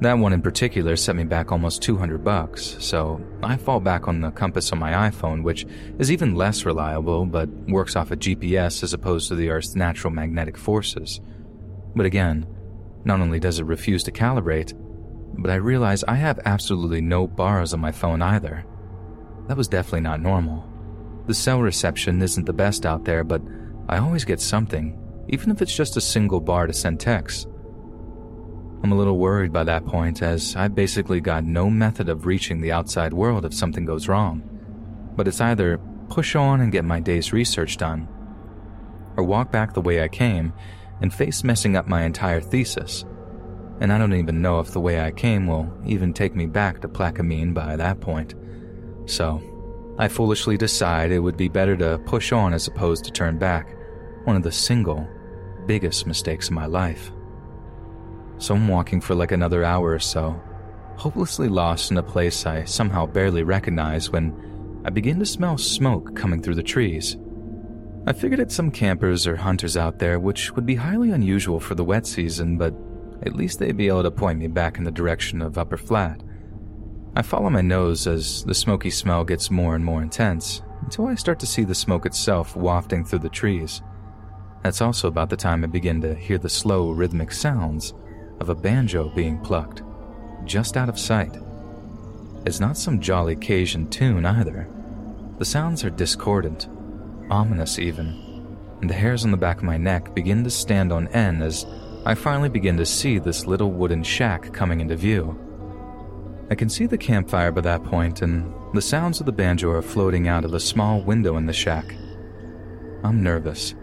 That 0.00 0.14
one 0.14 0.32
in 0.32 0.40
particular 0.40 0.96
set 0.96 1.14
me 1.14 1.24
back 1.24 1.52
almost 1.52 1.82
200 1.82 2.24
bucks, 2.24 2.78
so 2.80 3.20
I 3.42 3.58
fall 3.58 3.80
back 3.80 4.08
on 4.08 4.22
the 4.22 4.30
compass 4.30 4.72
on 4.72 4.78
my 4.78 5.10
iPhone, 5.10 5.42
which 5.42 5.66
is 5.98 6.10
even 6.10 6.36
less 6.36 6.64
reliable 6.64 7.26
but 7.26 7.50
works 7.68 7.96
off 7.96 8.12
a 8.12 8.16
GPS 8.16 8.82
as 8.82 8.94
opposed 8.94 9.28
to 9.28 9.34
the 9.34 9.50
Earth's 9.50 9.76
natural 9.76 10.10
magnetic 10.10 10.56
forces. 10.56 11.20
But 11.94 12.06
again, 12.06 12.46
not 13.04 13.20
only 13.20 13.38
does 13.38 13.58
it 13.58 13.66
refuse 13.66 14.02
to 14.04 14.10
calibrate, 14.10 14.72
but 15.38 15.50
I 15.50 15.56
realize 15.56 16.02
I 16.04 16.14
have 16.14 16.40
absolutely 16.46 17.02
no 17.02 17.26
bars 17.26 17.74
on 17.74 17.80
my 17.80 17.92
phone 17.92 18.22
either. 18.22 18.64
That 19.48 19.58
was 19.58 19.68
definitely 19.68 20.00
not 20.00 20.22
normal. 20.22 20.66
The 21.26 21.34
cell 21.34 21.60
reception 21.60 22.22
isn't 22.22 22.46
the 22.46 22.54
best 22.54 22.86
out 22.86 23.04
there, 23.04 23.22
but 23.22 23.42
I 23.88 23.98
always 23.98 24.24
get 24.24 24.40
something, 24.40 24.98
even 25.28 25.50
if 25.50 25.62
it's 25.62 25.74
just 25.74 25.96
a 25.96 26.00
single 26.00 26.40
bar 26.40 26.66
to 26.66 26.72
send 26.72 27.00
texts. 27.00 27.46
I'm 28.82 28.92
a 28.92 28.96
little 28.96 29.18
worried 29.18 29.52
by 29.52 29.64
that 29.64 29.86
point, 29.86 30.22
as 30.22 30.56
I've 30.56 30.74
basically 30.74 31.20
got 31.20 31.44
no 31.44 31.70
method 31.70 32.08
of 32.08 32.26
reaching 32.26 32.60
the 32.60 32.72
outside 32.72 33.12
world 33.12 33.44
if 33.44 33.54
something 33.54 33.84
goes 33.84 34.08
wrong. 34.08 34.42
But 35.16 35.28
it's 35.28 35.40
either 35.40 35.78
push 36.08 36.34
on 36.34 36.60
and 36.60 36.72
get 36.72 36.84
my 36.84 37.00
day's 37.00 37.32
research 37.32 37.76
done, 37.76 38.08
or 39.16 39.24
walk 39.24 39.52
back 39.52 39.72
the 39.74 39.80
way 39.80 40.02
I 40.02 40.08
came 40.08 40.52
and 41.00 41.12
face 41.12 41.44
messing 41.44 41.76
up 41.76 41.86
my 41.86 42.02
entire 42.02 42.40
thesis 42.40 43.04
and 43.82 43.92
I 43.92 43.98
don't 43.98 44.14
even 44.14 44.40
know 44.40 44.60
if 44.60 44.70
the 44.70 44.80
way 44.80 45.00
I 45.00 45.10
came 45.10 45.48
will 45.48 45.68
even 45.84 46.12
take 46.12 46.36
me 46.36 46.46
back 46.46 46.80
to 46.80 46.88
Plaquemine 46.88 47.52
by 47.52 47.74
that 47.74 48.00
point. 48.00 48.36
So, 49.06 49.42
I 50.02 50.08
foolishly 50.08 50.56
decide 50.56 51.12
it 51.12 51.20
would 51.20 51.36
be 51.36 51.46
better 51.46 51.76
to 51.76 51.96
push 51.96 52.32
on 52.32 52.54
as 52.54 52.66
opposed 52.66 53.04
to 53.04 53.12
turn 53.12 53.38
back, 53.38 53.76
one 54.24 54.34
of 54.34 54.42
the 54.42 54.50
single 54.50 55.06
biggest 55.66 56.08
mistakes 56.08 56.48
of 56.48 56.54
my 56.54 56.66
life. 56.66 57.12
So 58.38 58.56
I'm 58.56 58.66
walking 58.66 59.00
for 59.00 59.14
like 59.14 59.30
another 59.30 59.62
hour 59.62 59.92
or 59.92 60.00
so, 60.00 60.42
hopelessly 60.96 61.46
lost 61.46 61.92
in 61.92 61.98
a 61.98 62.02
place 62.02 62.44
I 62.46 62.64
somehow 62.64 63.06
barely 63.06 63.44
recognize 63.44 64.10
when 64.10 64.82
I 64.84 64.90
begin 64.90 65.20
to 65.20 65.24
smell 65.24 65.56
smoke 65.56 66.16
coming 66.16 66.42
through 66.42 66.56
the 66.56 66.64
trees. 66.64 67.16
I 68.04 68.12
figured 68.12 68.40
it's 68.40 68.56
some 68.56 68.72
campers 68.72 69.24
or 69.24 69.36
hunters 69.36 69.76
out 69.76 70.00
there, 70.00 70.18
which 70.18 70.50
would 70.56 70.66
be 70.66 70.74
highly 70.74 71.12
unusual 71.12 71.60
for 71.60 71.76
the 71.76 71.84
wet 71.84 72.08
season, 72.08 72.58
but 72.58 72.74
at 73.22 73.36
least 73.36 73.60
they'd 73.60 73.76
be 73.76 73.86
able 73.86 74.02
to 74.02 74.10
point 74.10 74.40
me 74.40 74.48
back 74.48 74.78
in 74.78 74.82
the 74.82 74.90
direction 74.90 75.40
of 75.40 75.58
Upper 75.58 75.76
Flat. 75.76 76.20
I 77.14 77.20
follow 77.20 77.50
my 77.50 77.60
nose 77.60 78.06
as 78.06 78.42
the 78.44 78.54
smoky 78.54 78.88
smell 78.88 79.22
gets 79.22 79.50
more 79.50 79.74
and 79.74 79.84
more 79.84 80.02
intense 80.02 80.62
until 80.80 81.06
I 81.06 81.14
start 81.14 81.38
to 81.40 81.46
see 81.46 81.62
the 81.62 81.74
smoke 81.74 82.06
itself 82.06 82.56
wafting 82.56 83.04
through 83.04 83.18
the 83.18 83.28
trees. 83.28 83.82
That's 84.62 84.80
also 84.80 85.08
about 85.08 85.28
the 85.28 85.36
time 85.36 85.62
I 85.62 85.66
begin 85.66 86.00
to 86.00 86.14
hear 86.14 86.38
the 86.38 86.48
slow, 86.48 86.90
rhythmic 86.90 87.30
sounds 87.30 87.92
of 88.40 88.48
a 88.48 88.54
banjo 88.54 89.10
being 89.14 89.38
plucked, 89.40 89.82
just 90.44 90.78
out 90.78 90.88
of 90.88 90.98
sight. 90.98 91.36
It's 92.46 92.60
not 92.60 92.78
some 92.78 92.98
jolly 92.98 93.36
Cajun 93.36 93.90
tune 93.90 94.24
either. 94.24 94.66
The 95.38 95.44
sounds 95.44 95.84
are 95.84 95.90
discordant, 95.90 96.68
ominous 97.30 97.78
even, 97.78 98.56
and 98.80 98.88
the 98.88 98.94
hairs 98.94 99.26
on 99.26 99.32
the 99.32 99.36
back 99.36 99.58
of 99.58 99.64
my 99.64 99.76
neck 99.76 100.14
begin 100.14 100.44
to 100.44 100.50
stand 100.50 100.90
on 100.92 101.08
end 101.08 101.42
as 101.42 101.66
I 102.06 102.14
finally 102.14 102.48
begin 102.48 102.78
to 102.78 102.86
see 102.86 103.18
this 103.18 103.46
little 103.46 103.70
wooden 103.70 104.02
shack 104.02 104.52
coming 104.54 104.80
into 104.80 104.96
view. 104.96 105.38
I 106.52 106.54
can 106.54 106.68
see 106.68 106.84
the 106.84 106.98
campfire 106.98 107.50
by 107.50 107.62
that 107.62 107.82
point, 107.82 108.20
and 108.20 108.52
The 108.74 108.82
sounds 108.82 109.20
of 109.20 109.24
the 109.24 109.32
banjo 109.32 109.70
are 109.70 109.80
floating 109.80 110.28
out 110.28 110.44
of 110.44 110.52
a 110.52 110.60
small 110.60 111.00
window 111.00 111.38
in 111.38 111.46
the 111.46 111.52
shack. 111.54 111.94
I'm 113.02 113.22
nervous, 113.22 113.74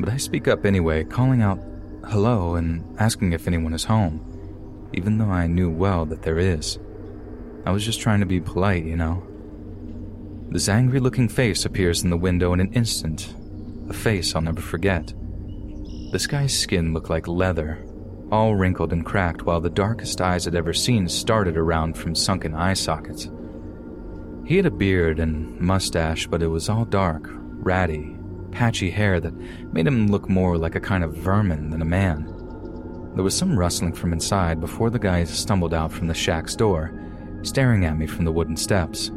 but 0.00 0.08
I 0.08 0.16
speak 0.16 0.48
up 0.48 0.64
anyway, 0.64 1.04
calling 1.04 1.42
out 1.42 1.62
hello 2.06 2.54
and 2.54 2.82
asking 2.98 3.34
if 3.34 3.46
anyone 3.46 3.74
is 3.74 3.84
home, 3.84 4.88
even 4.94 5.18
though 5.18 5.28
I 5.28 5.46
knew 5.46 5.68
well 5.68 6.06
that 6.06 6.22
there 6.22 6.38
is. 6.38 6.78
I 7.66 7.70
was 7.70 7.84
just 7.84 8.00
trying 8.00 8.20
to 8.20 8.26
be 8.26 8.40
polite, 8.40 8.86
you 8.86 8.96
know. 8.96 9.22
This 10.48 10.70
angry 10.70 11.00
looking 11.00 11.28
face 11.28 11.66
appears 11.66 12.02
in 12.02 12.08
the 12.08 12.16
window 12.16 12.54
in 12.54 12.60
an 12.60 12.72
instant, 12.72 13.34
a 13.90 13.92
face 13.92 14.34
I'll 14.34 14.40
never 14.40 14.62
forget. 14.62 15.12
This 16.12 16.26
guy's 16.26 16.58
skin 16.58 16.94
looked 16.94 17.10
like 17.10 17.28
leather, 17.28 17.84
all 18.30 18.54
wrinkled 18.54 18.92
and 18.92 19.04
cracked, 19.04 19.42
while 19.42 19.60
the 19.60 19.70
darkest 19.70 20.20
eyes 20.20 20.46
I'd 20.46 20.54
ever 20.54 20.72
seen 20.72 21.08
started 21.08 21.56
around 21.56 21.96
from 21.96 22.14
sunken 22.14 22.54
eye 22.54 22.74
sockets. 22.74 23.30
He 24.44 24.56
had 24.56 24.66
a 24.66 24.70
beard 24.70 25.18
and 25.18 25.60
mustache, 25.60 26.26
but 26.26 26.42
it 26.42 26.48
was 26.48 26.68
all 26.68 26.84
dark, 26.84 27.28
ratty, 27.30 28.16
patchy 28.50 28.90
hair 28.90 29.20
that 29.20 29.34
made 29.72 29.86
him 29.86 30.08
look 30.08 30.28
more 30.28 30.56
like 30.56 30.74
a 30.74 30.80
kind 30.80 31.04
of 31.04 31.16
vermin 31.16 31.70
than 31.70 31.82
a 31.82 31.86
man. 31.86 32.32
There 33.14 33.24
was 33.24 33.36
some 33.36 33.58
rustling 33.58 33.92
from 33.92 34.12
inside 34.12 34.60
before 34.60 34.90
the 34.90 34.98
guy 34.98 35.24
stumbled 35.24 35.74
out 35.74 35.90
from 35.92 36.06
the 36.06 36.14
shack's 36.14 36.54
door, 36.54 36.92
staring 37.42 37.84
at 37.84 37.96
me 37.96 38.06
from 38.06 38.24
the 38.24 38.32
wooden 38.32 38.56
steps. 38.56 39.10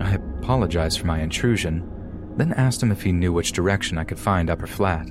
I 0.00 0.14
apologized 0.14 1.00
for 1.00 1.06
my 1.06 1.20
intrusion, 1.20 1.90
then 2.36 2.52
asked 2.52 2.82
him 2.82 2.92
if 2.92 3.02
he 3.02 3.12
knew 3.12 3.32
which 3.32 3.52
direction 3.52 3.98
I 3.98 4.04
could 4.04 4.18
find 4.18 4.50
Upper 4.50 4.66
Flat. 4.66 5.10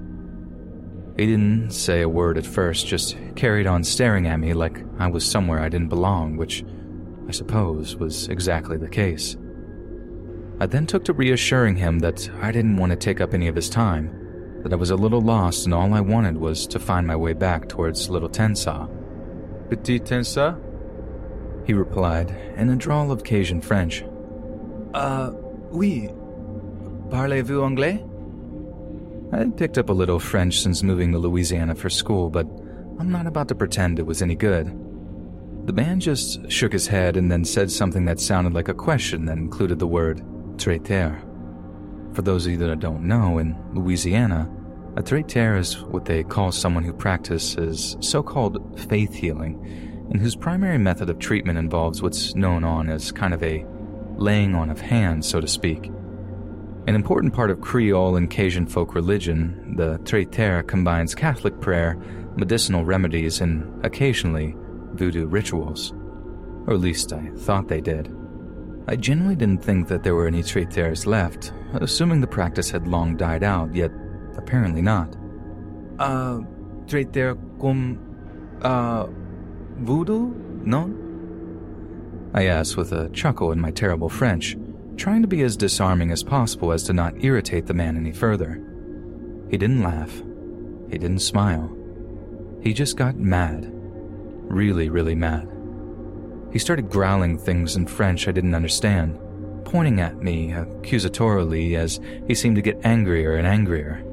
He 1.17 1.27
didn't 1.27 1.71
say 1.71 2.01
a 2.01 2.09
word 2.09 2.37
at 2.37 2.45
first, 2.45 2.87
just 2.87 3.17
carried 3.35 3.67
on 3.67 3.83
staring 3.83 4.27
at 4.27 4.39
me 4.39 4.53
like 4.53 4.83
I 4.97 5.07
was 5.07 5.23
somewhere 5.23 5.59
I 5.59 5.69
didn't 5.69 5.89
belong, 5.89 6.37
which 6.37 6.65
I 7.27 7.31
suppose 7.31 7.95
was 7.95 8.27
exactly 8.29 8.77
the 8.77 8.89
case. 8.89 9.37
I 10.59 10.65
then 10.65 10.87
took 10.87 11.05
to 11.05 11.13
reassuring 11.13 11.75
him 11.75 11.99
that 11.99 12.29
I 12.41 12.51
didn't 12.51 12.77
want 12.77 12.91
to 12.91 12.95
take 12.95 13.21
up 13.21 13.33
any 13.33 13.47
of 13.47 13.55
his 13.55 13.69
time, 13.69 14.61
that 14.63 14.73
I 14.73 14.75
was 14.75 14.89
a 14.89 14.95
little 14.95 15.21
lost 15.21 15.65
and 15.65 15.73
all 15.73 15.93
I 15.93 16.01
wanted 16.01 16.37
was 16.37 16.65
to 16.67 16.79
find 16.79 17.05
my 17.05 17.15
way 17.15 17.33
back 17.33 17.69
towards 17.69 18.09
Little 18.09 18.29
Tensa. 18.29 18.89
Petit 19.69 19.99
Tensa? 19.99 20.59
He 21.65 21.73
replied 21.73 22.31
in 22.57 22.69
a 22.69 22.75
drawl 22.75 23.11
of 23.11 23.23
Cajun 23.23 23.61
French. 23.61 24.03
Uh, 24.93 25.31
oui. 25.69 26.09
Parlez-vous 27.09 27.63
anglais? 27.63 28.03
I 29.33 29.37
had 29.39 29.57
picked 29.57 29.79
up 29.79 29.89
a 29.89 29.93
little 29.93 30.19
French 30.19 30.61
since 30.61 30.83
moving 30.83 31.11
to 31.11 31.17
Louisiana 31.17 31.73
for 31.73 31.89
school, 31.89 32.29
but 32.29 32.45
I'm 32.99 33.11
not 33.11 33.25
about 33.25 33.47
to 33.47 33.55
pretend 33.55 33.97
it 33.97 34.05
was 34.05 34.21
any 34.21 34.35
good. 34.35 34.67
The 35.65 35.73
man 35.73 35.99
just 35.99 36.51
shook 36.51 36.71
his 36.71 36.85
head 36.85 37.17
and 37.17 37.31
then 37.31 37.43
said 37.43 37.71
something 37.71 38.05
that 38.05 38.19
sounded 38.19 38.53
like 38.53 38.67
a 38.67 38.75
question 38.75 39.25
that 39.25 39.39
included 39.39 39.79
the 39.79 39.87
word 39.87 40.21
traiteur. 40.59 41.19
For 42.13 42.21
those 42.21 42.45
of 42.45 42.51
you 42.51 42.59
that 42.59 42.79
don't 42.79 43.07
know, 43.07 43.39
in 43.39 43.57
Louisiana, 43.73 44.47
a 44.97 45.01
traiteur 45.01 45.57
is 45.57 45.81
what 45.81 46.05
they 46.05 46.23
call 46.23 46.51
someone 46.51 46.83
who 46.83 46.93
practices 46.93 47.97
so 48.01 48.21
called 48.21 48.79
faith 48.87 49.15
healing, 49.15 49.55
and 50.11 50.21
whose 50.21 50.35
primary 50.35 50.77
method 50.77 51.09
of 51.09 51.17
treatment 51.17 51.57
involves 51.57 52.03
what's 52.03 52.35
known 52.35 52.63
on 52.63 52.87
as 52.87 53.11
kind 53.11 53.33
of 53.33 53.41
a 53.41 53.65
laying 54.15 54.53
on 54.53 54.69
of 54.69 54.79
hands, 54.79 55.27
so 55.27 55.41
to 55.41 55.47
speak. 55.47 55.89
An 56.85 56.95
important 56.95 57.33
part 57.33 57.49
of 57.49 57.61
Creole 57.61 58.17
and 58.17 58.29
Cajun 58.29 58.67
folk 58.67 58.93
religion, 58.93 59.75
the 59.77 59.99
Traiteur 59.99 60.63
combines 60.63 61.15
Catholic 61.15 61.61
prayer, 61.61 61.97
medicinal 62.35 62.83
remedies, 62.83 63.39
and 63.39 63.85
occasionally 63.85 64.53
voodoo 64.91 65.25
rituals. 65.27 65.93
Or 66.67 66.73
at 66.73 66.81
least 66.81 67.13
I 67.13 67.29
thought 67.37 67.69
they 67.69 67.79
did. 67.79 68.13
I 68.89 68.97
genuinely 68.97 69.37
didn't 69.37 69.63
think 69.63 69.87
that 69.87 70.03
there 70.03 70.13
were 70.13 70.27
any 70.27 70.43
traiteurs 70.43 71.05
left, 71.05 71.53
assuming 71.75 72.19
the 72.19 72.27
practice 72.27 72.69
had 72.69 72.85
long 72.85 73.15
died 73.15 73.43
out, 73.43 73.73
yet 73.73 73.91
apparently 74.35 74.81
not. 74.81 75.15
Uh, 75.99 76.41
Traiteur 76.85 77.35
comme, 77.61 77.97
uh, 78.61 79.07
voodoo? 79.77 80.33
No? 80.65 80.93
I 82.33 82.47
asked 82.47 82.75
with 82.75 82.91
a 82.91 83.09
chuckle 83.11 83.53
in 83.53 83.61
my 83.61 83.71
terrible 83.71 84.09
French 84.09 84.57
trying 84.97 85.21
to 85.21 85.27
be 85.27 85.41
as 85.41 85.57
disarming 85.57 86.11
as 86.11 86.23
possible 86.23 86.71
as 86.71 86.83
to 86.83 86.93
not 86.93 87.23
irritate 87.23 87.65
the 87.65 87.73
man 87.73 87.97
any 87.97 88.11
further. 88.11 88.61
He 89.49 89.57
didn't 89.57 89.83
laugh. 89.83 90.11
He 90.89 90.97
didn't 90.97 91.19
smile. 91.19 91.75
He 92.61 92.73
just 92.73 92.97
got 92.97 93.15
mad. 93.15 93.69
Really, 93.71 94.89
really 94.89 95.15
mad. 95.15 95.49
He 96.51 96.59
started 96.59 96.89
growling 96.89 97.37
things 97.37 97.75
in 97.75 97.87
French 97.87 98.27
I 98.27 98.31
didn't 98.31 98.55
understand, 98.55 99.19
pointing 99.65 99.99
at 99.99 100.21
me 100.21 100.49
accusatorily 100.49 101.75
as 101.75 101.99
he 102.27 102.35
seemed 102.35 102.55
to 102.57 102.61
get 102.61 102.85
angrier 102.85 103.35
and 103.35 103.47
angrier. 103.47 104.03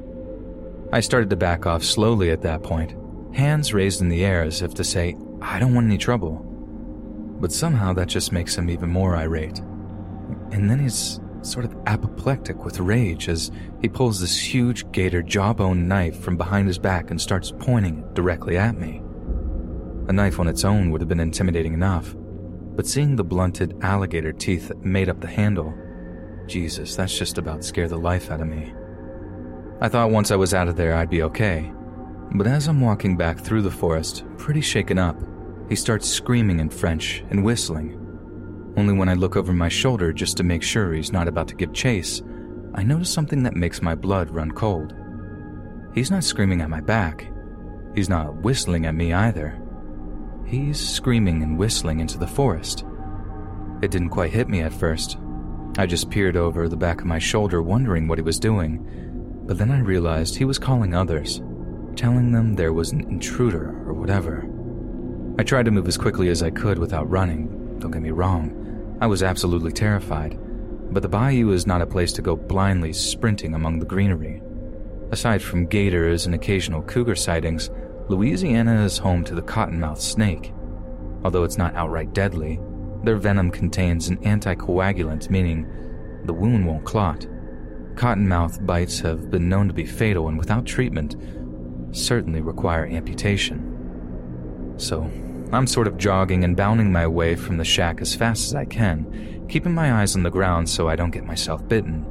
I 0.91 0.99
started 0.99 1.29
to 1.29 1.35
back 1.35 1.65
off 1.65 1.83
slowly 1.83 2.31
at 2.31 2.41
that 2.41 2.63
point, 2.63 2.95
hands 3.33 3.73
raised 3.73 4.01
in 4.01 4.09
the 4.09 4.25
air 4.25 4.43
as 4.43 4.61
if 4.61 4.73
to 4.75 4.83
say, 4.83 5.15
I 5.41 5.59
don't 5.59 5.75
want 5.75 5.85
any 5.85 5.97
trouble. 5.97 6.45
But 7.39 7.51
somehow 7.51 7.93
that 7.93 8.07
just 8.07 8.31
makes 8.31 8.55
him 8.55 8.69
even 8.69 8.89
more 8.89 9.15
irate 9.15 9.61
and 10.51 10.69
then 10.69 10.79
he's 10.79 11.19
sort 11.41 11.65
of 11.65 11.75
apoplectic 11.87 12.63
with 12.63 12.79
rage 12.79 13.27
as 13.27 13.51
he 13.81 13.89
pulls 13.89 14.19
this 14.19 14.39
huge 14.39 14.89
gator 14.91 15.21
jawbone 15.21 15.87
knife 15.87 16.19
from 16.19 16.37
behind 16.37 16.67
his 16.67 16.77
back 16.77 17.09
and 17.09 17.19
starts 17.19 17.51
pointing 17.59 18.07
directly 18.13 18.57
at 18.57 18.77
me. 18.77 19.01
A 20.07 20.13
knife 20.13 20.39
on 20.39 20.47
its 20.47 20.63
own 20.63 20.91
would 20.91 21.01
have 21.01 21.07
been 21.07 21.19
intimidating 21.19 21.73
enough, 21.73 22.15
but 22.75 22.87
seeing 22.87 23.15
the 23.15 23.23
blunted 23.23 23.77
alligator 23.81 24.31
teeth 24.31 24.67
that 24.67 24.85
made 24.85 25.09
up 25.09 25.19
the 25.19 25.27
handle, 25.27 25.73
Jesus, 26.47 26.95
that's 26.95 27.17
just 27.17 27.37
about 27.37 27.63
scared 27.63 27.89
the 27.89 27.97
life 27.97 28.29
out 28.29 28.41
of 28.41 28.47
me. 28.47 28.73
I 29.79 29.89
thought 29.89 30.11
once 30.11 30.31
I 30.31 30.35
was 30.35 30.53
out 30.53 30.67
of 30.67 30.75
there 30.75 30.95
I'd 30.95 31.09
be 31.09 31.23
okay, 31.23 31.71
but 32.33 32.47
as 32.47 32.67
I'm 32.67 32.81
walking 32.81 33.17
back 33.17 33.39
through 33.39 33.63
the 33.63 33.71
forest, 33.71 34.23
pretty 34.37 34.61
shaken 34.61 34.97
up, 34.99 35.19
he 35.69 35.75
starts 35.75 36.07
screaming 36.07 36.59
in 36.59 36.69
French 36.69 37.23
and 37.29 37.43
whistling 37.43 38.00
only 38.77 38.93
when 38.93 39.09
I 39.09 39.15
look 39.15 39.35
over 39.35 39.53
my 39.53 39.69
shoulder 39.69 40.13
just 40.13 40.37
to 40.37 40.43
make 40.43 40.63
sure 40.63 40.93
he's 40.93 41.11
not 41.11 41.27
about 41.27 41.47
to 41.49 41.55
give 41.55 41.73
chase, 41.73 42.21
I 42.73 42.83
notice 42.83 43.11
something 43.11 43.43
that 43.43 43.55
makes 43.55 43.81
my 43.81 43.95
blood 43.95 44.29
run 44.29 44.51
cold. 44.51 44.93
He's 45.93 46.11
not 46.11 46.23
screaming 46.23 46.61
at 46.61 46.69
my 46.69 46.79
back. 46.79 47.27
He's 47.93 48.07
not 48.07 48.35
whistling 48.37 48.85
at 48.85 48.95
me 48.95 49.11
either. 49.11 49.61
He's 50.45 50.79
screaming 50.79 51.43
and 51.43 51.57
whistling 51.57 51.99
into 51.99 52.17
the 52.17 52.27
forest. 52.27 52.85
It 53.81 53.91
didn't 53.91 54.09
quite 54.09 54.31
hit 54.31 54.47
me 54.47 54.61
at 54.61 54.73
first. 54.73 55.17
I 55.77 55.85
just 55.85 56.09
peered 56.09 56.37
over 56.37 56.69
the 56.69 56.77
back 56.77 57.01
of 57.01 57.07
my 57.07 57.19
shoulder, 57.19 57.61
wondering 57.61 58.07
what 58.07 58.17
he 58.17 58.23
was 58.23 58.39
doing. 58.39 59.43
But 59.45 59.57
then 59.57 59.71
I 59.71 59.79
realized 59.79 60.35
he 60.35 60.45
was 60.45 60.59
calling 60.59 60.93
others, 60.93 61.41
telling 61.95 62.31
them 62.31 62.55
there 62.55 62.73
was 62.73 62.91
an 62.91 63.01
intruder 63.01 63.69
or 63.85 63.93
whatever. 63.93 64.47
I 65.37 65.43
tried 65.43 65.65
to 65.65 65.71
move 65.71 65.87
as 65.87 65.97
quickly 65.97 66.29
as 66.29 66.43
I 66.43 66.51
could 66.51 66.77
without 66.77 67.09
running, 67.09 67.77
don't 67.79 67.91
get 67.91 68.01
me 68.01 68.11
wrong. 68.11 68.60
I 69.01 69.07
was 69.07 69.23
absolutely 69.23 69.71
terrified, 69.71 70.37
but 70.93 71.01
the 71.01 71.09
bayou 71.09 71.53
is 71.53 71.65
not 71.65 71.81
a 71.81 71.87
place 71.87 72.13
to 72.13 72.21
go 72.21 72.35
blindly 72.35 72.93
sprinting 72.93 73.55
among 73.55 73.79
the 73.79 73.85
greenery. 73.85 74.43
Aside 75.09 75.41
from 75.41 75.65
gators 75.65 76.27
and 76.27 76.35
occasional 76.35 76.83
cougar 76.83 77.15
sightings, 77.15 77.71
Louisiana 78.09 78.85
is 78.85 78.99
home 78.99 79.23
to 79.23 79.33
the 79.33 79.41
cottonmouth 79.41 79.97
snake. 79.97 80.53
Although 81.23 81.43
it's 81.43 81.57
not 81.57 81.73
outright 81.73 82.13
deadly, 82.13 82.59
their 83.03 83.15
venom 83.15 83.49
contains 83.49 84.07
an 84.07 84.17
anticoagulant, 84.17 85.31
meaning 85.31 85.65
the 86.25 86.33
wound 86.33 86.67
won't 86.67 86.85
clot. 86.85 87.25
Cottonmouth 87.95 88.63
bites 88.67 88.99
have 88.99 89.31
been 89.31 89.49
known 89.49 89.67
to 89.67 89.73
be 89.73 89.85
fatal 89.85 90.27
and 90.27 90.37
without 90.37 90.67
treatment, 90.67 91.15
certainly 91.91 92.41
require 92.41 92.85
amputation. 92.85 94.75
So, 94.77 95.09
I'm 95.53 95.67
sort 95.67 95.87
of 95.87 95.97
jogging 95.97 96.45
and 96.45 96.55
bounding 96.55 96.93
my 96.93 97.05
way 97.05 97.35
from 97.35 97.57
the 97.57 97.65
shack 97.65 97.99
as 97.99 98.15
fast 98.15 98.45
as 98.45 98.55
I 98.55 98.63
can, 98.63 99.45
keeping 99.49 99.73
my 99.73 100.01
eyes 100.01 100.15
on 100.15 100.23
the 100.23 100.29
ground 100.29 100.69
so 100.69 100.87
I 100.87 100.95
don't 100.95 101.11
get 101.11 101.25
myself 101.25 101.67
bitten. 101.67 102.05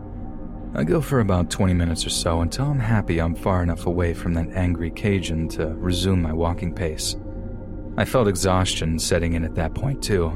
I 0.74 0.84
go 0.84 1.00
for 1.00 1.20
about 1.20 1.48
20 1.48 1.72
minutes 1.72 2.04
or 2.04 2.10
so 2.10 2.42
until 2.42 2.66
I'm 2.66 2.78
happy 2.78 3.18
I'm 3.18 3.34
far 3.34 3.62
enough 3.62 3.86
away 3.86 4.12
from 4.12 4.34
that 4.34 4.50
angry 4.50 4.90
Cajun 4.90 5.48
to 5.50 5.68
resume 5.68 6.20
my 6.20 6.34
walking 6.34 6.74
pace. 6.74 7.16
I 7.96 8.04
felt 8.04 8.28
exhaustion 8.28 8.98
setting 8.98 9.32
in 9.32 9.44
at 9.44 9.54
that 9.54 9.72
point, 9.72 10.02
too. 10.02 10.26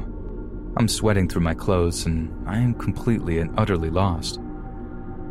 I'm 0.75 0.87
sweating 0.87 1.29
through 1.29 1.43
my 1.43 1.53
clothes 1.53 2.07
and 2.07 2.33
I 2.49 2.57
am 2.57 2.73
completely 2.73 3.37
and 3.37 3.53
utterly 3.57 3.91
lost. 3.91 4.39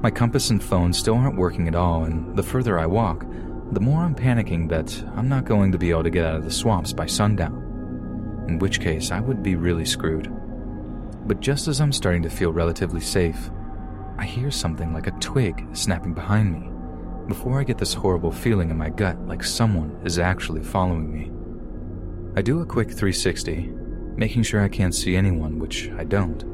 My 0.00 0.12
compass 0.12 0.50
and 0.50 0.62
phone 0.62 0.92
still 0.92 1.16
aren't 1.16 1.38
working 1.38 1.66
at 1.66 1.74
all, 1.74 2.04
and 2.04 2.36
the 2.36 2.42
further 2.42 2.78
I 2.78 2.86
walk, 2.86 3.26
the 3.72 3.80
more 3.80 4.02
I'm 4.02 4.14
panicking 4.14 4.68
that 4.68 5.04
I'm 5.16 5.28
not 5.28 5.44
going 5.44 5.72
to 5.72 5.78
be 5.78 5.90
able 5.90 6.04
to 6.04 6.10
get 6.10 6.24
out 6.24 6.36
of 6.36 6.44
the 6.44 6.50
swamps 6.52 6.92
by 6.92 7.06
sundown 7.06 7.63
in 8.48 8.58
which 8.58 8.80
case 8.80 9.10
I 9.10 9.20
would 9.20 9.42
be 9.42 9.56
really 9.56 9.84
screwed. 9.84 10.30
But 11.26 11.40
just 11.40 11.68
as 11.68 11.80
I'm 11.80 11.92
starting 11.92 12.22
to 12.22 12.30
feel 12.30 12.52
relatively 12.52 13.00
safe, 13.00 13.50
I 14.18 14.24
hear 14.24 14.50
something 14.50 14.92
like 14.92 15.06
a 15.06 15.18
twig 15.20 15.66
snapping 15.72 16.14
behind 16.14 16.52
me 16.52 16.70
before 17.28 17.58
I 17.58 17.64
get 17.64 17.78
this 17.78 17.94
horrible 17.94 18.30
feeling 18.30 18.70
in 18.70 18.76
my 18.76 18.90
gut 18.90 19.18
like 19.26 19.42
someone 19.42 19.98
is 20.04 20.18
actually 20.18 20.62
following 20.62 21.10
me. 21.10 21.30
I 22.36 22.42
do 22.42 22.60
a 22.60 22.66
quick 22.66 22.88
360, 22.88 23.72
making 24.16 24.42
sure 24.42 24.60
I 24.60 24.68
can't 24.68 24.94
see 24.94 25.16
anyone, 25.16 25.58
which 25.58 25.90
I 25.92 26.04
don't, 26.04 26.44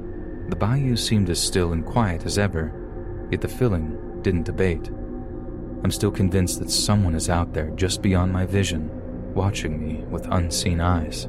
The 0.50 0.56
bayou 0.56 0.96
seemed 0.96 1.30
as 1.30 1.40
still 1.40 1.72
and 1.72 1.86
quiet 1.86 2.26
as 2.26 2.36
ever, 2.36 3.28
yet 3.30 3.40
the 3.40 3.48
feeling 3.48 4.20
didn't 4.22 4.48
abate. 4.48 4.88
I'm 5.82 5.92
still 5.92 6.10
convinced 6.10 6.58
that 6.58 6.70
someone 6.70 7.14
is 7.14 7.30
out 7.30 7.52
there 7.54 7.70
just 7.70 8.02
beyond 8.02 8.32
my 8.32 8.46
vision, 8.46 8.90
watching 9.32 9.80
me 9.80 10.04
with 10.10 10.26
unseen 10.26 10.80
eyes. 10.80 11.28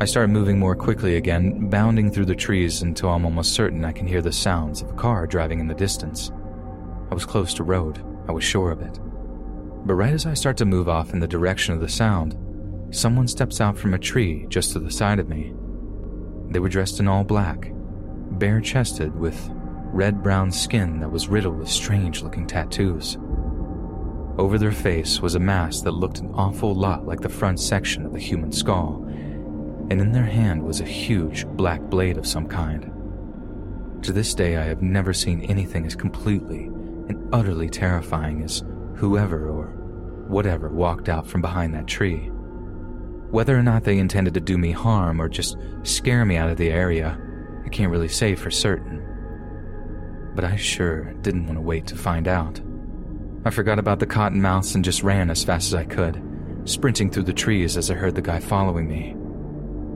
I 0.00 0.06
start 0.06 0.30
moving 0.30 0.58
more 0.58 0.74
quickly 0.74 1.16
again, 1.16 1.68
bounding 1.68 2.10
through 2.10 2.24
the 2.24 2.34
trees 2.34 2.80
until 2.80 3.10
I'm 3.10 3.26
almost 3.26 3.52
certain 3.52 3.84
I 3.84 3.92
can 3.92 4.06
hear 4.06 4.22
the 4.22 4.32
sounds 4.32 4.80
of 4.80 4.88
a 4.88 4.94
car 4.94 5.26
driving 5.26 5.60
in 5.60 5.68
the 5.68 5.74
distance. 5.74 6.32
I 7.10 7.14
was 7.14 7.26
close 7.26 7.52
to 7.54 7.64
road, 7.64 8.02
I 8.26 8.32
was 8.32 8.42
sure 8.42 8.70
of 8.70 8.80
it. 8.80 8.98
But 9.84 9.96
right 9.96 10.14
as 10.14 10.24
I 10.24 10.32
start 10.32 10.56
to 10.56 10.64
move 10.64 10.88
off 10.88 11.12
in 11.12 11.20
the 11.20 11.28
direction 11.28 11.74
of 11.74 11.80
the 11.80 11.88
sound, 11.88 12.34
someone 12.90 13.28
steps 13.28 13.60
out 13.60 13.76
from 13.76 13.92
a 13.92 13.98
tree 13.98 14.46
just 14.48 14.72
to 14.72 14.78
the 14.78 14.90
side 14.90 15.18
of 15.18 15.28
me. 15.28 15.52
They 16.48 16.60
were 16.60 16.70
dressed 16.70 16.98
in 16.98 17.06
all 17.06 17.22
black, 17.22 17.70
bare 18.38 18.62
chested, 18.62 19.14
with 19.14 19.50
red 19.92 20.22
brown 20.22 20.50
skin 20.50 21.00
that 21.00 21.12
was 21.12 21.28
riddled 21.28 21.58
with 21.58 21.68
strange 21.68 22.22
looking 22.22 22.46
tattoos. 22.46 23.18
Over 24.38 24.56
their 24.56 24.72
face 24.72 25.20
was 25.20 25.34
a 25.34 25.40
mask 25.40 25.84
that 25.84 25.90
looked 25.90 26.20
an 26.20 26.32
awful 26.32 26.74
lot 26.74 27.04
like 27.04 27.20
the 27.20 27.28
front 27.28 27.60
section 27.60 28.06
of 28.06 28.14
a 28.14 28.18
human 28.18 28.50
skull, 28.50 29.06
and 29.90 30.00
in 30.00 30.12
their 30.12 30.24
hand 30.24 30.62
was 30.62 30.80
a 30.80 30.84
huge 30.84 31.44
black 31.48 31.82
blade 31.82 32.16
of 32.16 32.26
some 32.26 32.46
kind. 32.46 32.90
To 34.04 34.12
this 34.12 34.34
day, 34.34 34.56
I 34.56 34.62
have 34.62 34.80
never 34.80 35.12
seen 35.12 35.42
anything 35.42 35.84
as 35.84 35.96
completely 35.96 36.66
and 37.08 37.28
utterly 37.34 37.68
terrifying 37.68 38.42
as 38.42 38.62
whoever 38.94 39.50
or 39.50 39.66
whatever 40.28 40.68
walked 40.68 41.08
out 41.08 41.26
from 41.26 41.42
behind 41.42 41.74
that 41.74 41.88
tree. 41.88 42.30
Whether 43.30 43.58
or 43.58 43.62
not 43.62 43.84
they 43.84 43.98
intended 43.98 44.34
to 44.34 44.40
do 44.40 44.56
me 44.56 44.70
harm 44.70 45.20
or 45.20 45.28
just 45.28 45.56
scare 45.82 46.24
me 46.24 46.36
out 46.36 46.50
of 46.50 46.56
the 46.56 46.70
area, 46.70 47.20
I 47.64 47.68
can't 47.68 47.90
really 47.90 48.08
say 48.08 48.36
for 48.36 48.50
certain. 48.50 49.04
But 50.34 50.44
I 50.44 50.56
sure 50.56 51.12
didn't 51.14 51.46
want 51.46 51.56
to 51.56 51.62
wait 51.62 51.86
to 51.88 51.96
find 51.96 52.28
out. 52.28 52.60
I 53.44 53.50
forgot 53.50 53.78
about 53.78 53.98
the 53.98 54.06
cottonmouths 54.06 54.74
and 54.74 54.84
just 54.84 55.02
ran 55.02 55.30
as 55.30 55.44
fast 55.44 55.68
as 55.68 55.74
I 55.74 55.84
could, 55.84 56.22
sprinting 56.64 57.10
through 57.10 57.24
the 57.24 57.32
trees 57.32 57.76
as 57.76 57.90
I 57.90 57.94
heard 57.94 58.14
the 58.14 58.22
guy 58.22 58.38
following 58.38 58.86
me. 58.88 59.16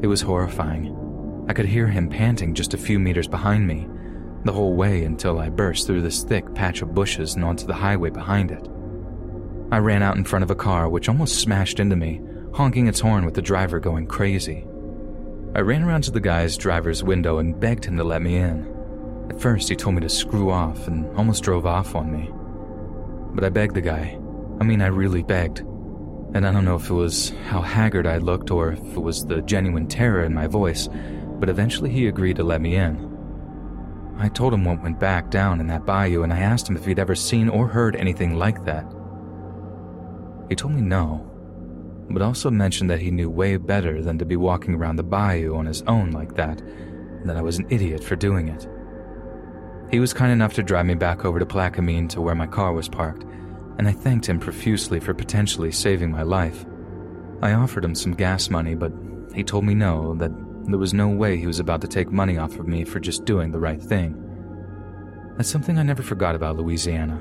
It 0.02 0.07
was 0.07 0.20
horrifying. 0.20 1.44
I 1.48 1.52
could 1.52 1.66
hear 1.66 1.87
him 1.87 2.09
panting 2.09 2.54
just 2.54 2.74
a 2.74 2.78
few 2.78 2.98
meters 2.98 3.28
behind 3.28 3.66
me, 3.66 3.87
the 4.44 4.52
whole 4.52 4.74
way 4.74 5.04
until 5.04 5.38
I 5.38 5.48
burst 5.48 5.87
through 5.87 6.02
this 6.02 6.22
thick 6.22 6.54
patch 6.54 6.83
of 6.83 6.94
bushes 6.94 7.35
and 7.35 7.44
onto 7.44 7.66
the 7.66 7.74
highway 7.74 8.11
behind 8.11 8.50
it. 8.50 8.68
I 9.70 9.78
ran 9.78 10.02
out 10.02 10.16
in 10.16 10.24
front 10.24 10.42
of 10.42 10.50
a 10.50 10.54
car 10.54 10.88
which 10.88 11.09
almost 11.09 11.40
smashed 11.40 11.80
into 11.80 11.96
me, 11.96 12.20
honking 12.52 12.87
its 12.87 13.00
horn 13.00 13.24
with 13.24 13.35
the 13.35 13.42
driver 13.42 13.80
going 13.80 14.07
crazy. 14.07 14.66
I 15.54 15.61
ran 15.61 15.83
around 15.83 16.02
to 16.04 16.11
the 16.11 16.20
guy's 16.20 16.57
driver's 16.57 17.02
window 17.02 17.38
and 17.38 17.59
begged 17.59 17.85
him 17.85 17.96
to 17.96 18.04
let 18.04 18.22
me 18.22 18.37
in. 18.37 18.72
At 19.30 19.40
first, 19.40 19.68
he 19.68 19.76
told 19.76 19.94
me 19.94 20.02
to 20.02 20.09
screw 20.09 20.50
off 20.50 20.87
and 20.87 21.07
almost 21.16 21.42
drove 21.42 21.66
off 21.66 21.94
on 21.94 22.12
me. 22.12 22.30
But 23.35 23.44
I 23.44 23.48
begged 23.48 23.74
the 23.74 23.80
guy. 23.80 24.18
I 24.61 24.64
mean, 24.64 24.83
I 24.83 24.87
really 24.88 25.22
begged. 25.22 25.62
And 26.35 26.47
I 26.47 26.53
don't 26.53 26.64
know 26.64 26.75
if 26.75 26.90
it 26.90 26.94
was 26.94 27.31
how 27.47 27.61
haggard 27.61 28.09
I 28.09 28.18
looked 28.18 28.51
or 28.51 28.73
if 28.73 28.81
it 28.81 29.01
was 29.01 29.25
the 29.25 29.40
genuine 29.42 29.87
terror 29.87 30.25
in 30.25 30.35
my 30.35 30.49
voice, 30.49 30.88
but 31.38 31.49
eventually 31.49 31.90
he 31.90 32.09
agreed 32.09 32.37
to 32.37 32.42
let 32.42 32.61
me 32.61 32.75
in. 32.75 33.12
I 34.18 34.29
told 34.29 34.53
him 34.53 34.64
what 34.64 34.83
went 34.83 34.99
back 34.99 35.31
down 35.31 35.61
in 35.61 35.68
that 35.68 35.87
bayou 35.87 36.25
and 36.25 36.33
I 36.33 36.40
asked 36.40 36.68
him 36.68 36.77
if 36.77 36.85
he'd 36.85 36.99
ever 36.99 37.14
seen 37.14 37.49
or 37.49 37.68
heard 37.68 37.94
anything 37.94 38.37
like 38.37 38.64
that. 38.64 38.85
He 40.49 40.57
told 40.57 40.75
me 40.75 40.81
no, 40.81 41.31
but 42.11 42.20
also 42.20 42.51
mentioned 42.51 42.90
that 42.90 43.01
he 43.01 43.12
knew 43.12 43.31
way 43.31 43.57
better 43.57 44.03
than 44.03 44.18
to 44.18 44.25
be 44.25 44.37
walking 44.37 44.75
around 44.75 44.97
the 44.97 45.05
bayou 45.05 45.55
on 45.57 45.66
his 45.66 45.83
own 45.83 46.11
like 46.11 46.35
that, 46.35 46.61
and 46.61 47.31
that 47.31 47.37
I 47.37 47.42
was 47.42 47.59
an 47.59 47.66
idiot 47.70 48.03
for 48.03 48.16
doing 48.16 48.49
it. 48.49 48.68
He 49.90 50.01
was 50.01 50.12
kind 50.12 50.33
enough 50.33 50.55
to 50.55 50.62
drive 50.62 50.87
me 50.87 50.94
back 50.94 51.25
over 51.25 51.38
to 51.38 51.47
Plaquemine 51.47 52.09
to 52.11 52.20
where 52.20 52.35
my 52.35 52.47
car 52.47 52.73
was 52.73 52.88
parked, 52.88 53.25
and 53.78 53.88
I 53.88 53.92
thanked 53.92 54.26
him 54.28 54.38
profusely 54.38 55.00
for 55.00 55.14
potentially 55.14 55.72
saving 55.72 56.10
my 56.10 56.22
life. 56.22 56.64
I 57.42 57.52
offered 57.52 57.84
him 57.84 57.94
some 57.94 58.14
gas 58.14 58.50
money, 58.50 58.74
but 58.74 58.92
he 59.34 59.42
told 59.42 59.64
me 59.64 59.74
no, 59.74 60.14
that 60.16 60.30
there 60.66 60.78
was 60.78 60.94
no 60.94 61.08
way 61.08 61.37
he 61.37 61.46
was 61.46 61.60
about 61.60 61.80
to 61.82 61.88
take 61.88 62.10
money 62.10 62.38
off 62.38 62.58
of 62.58 62.66
me 62.66 62.84
for 62.84 63.00
just 63.00 63.24
doing 63.24 63.50
the 63.50 63.58
right 63.58 63.82
thing. 63.82 64.20
That's 65.37 65.50
something 65.50 65.78
I 65.78 65.82
never 65.82 66.02
forgot 66.02 66.34
about 66.34 66.56
Louisiana. 66.56 67.20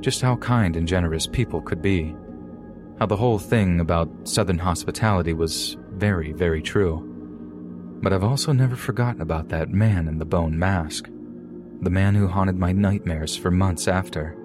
Just 0.00 0.20
how 0.20 0.36
kind 0.36 0.76
and 0.76 0.88
generous 0.88 1.26
people 1.26 1.62
could 1.62 1.80
be. 1.80 2.14
How 2.98 3.06
the 3.06 3.16
whole 3.16 3.38
thing 3.38 3.80
about 3.80 4.10
Southern 4.24 4.58
hospitality 4.58 5.32
was 5.32 5.76
very, 5.92 6.32
very 6.32 6.60
true. 6.60 7.10
But 8.02 8.12
I've 8.12 8.24
also 8.24 8.52
never 8.52 8.76
forgotten 8.76 9.22
about 9.22 9.48
that 9.48 9.70
man 9.70 10.08
in 10.08 10.18
the 10.18 10.24
bone 10.26 10.58
mask. 10.58 11.08
The 11.80 11.90
man 11.90 12.14
who 12.14 12.28
haunted 12.28 12.56
my 12.56 12.72
nightmares 12.72 13.36
for 13.36 13.50
months 13.50 13.88
after, 13.88 14.36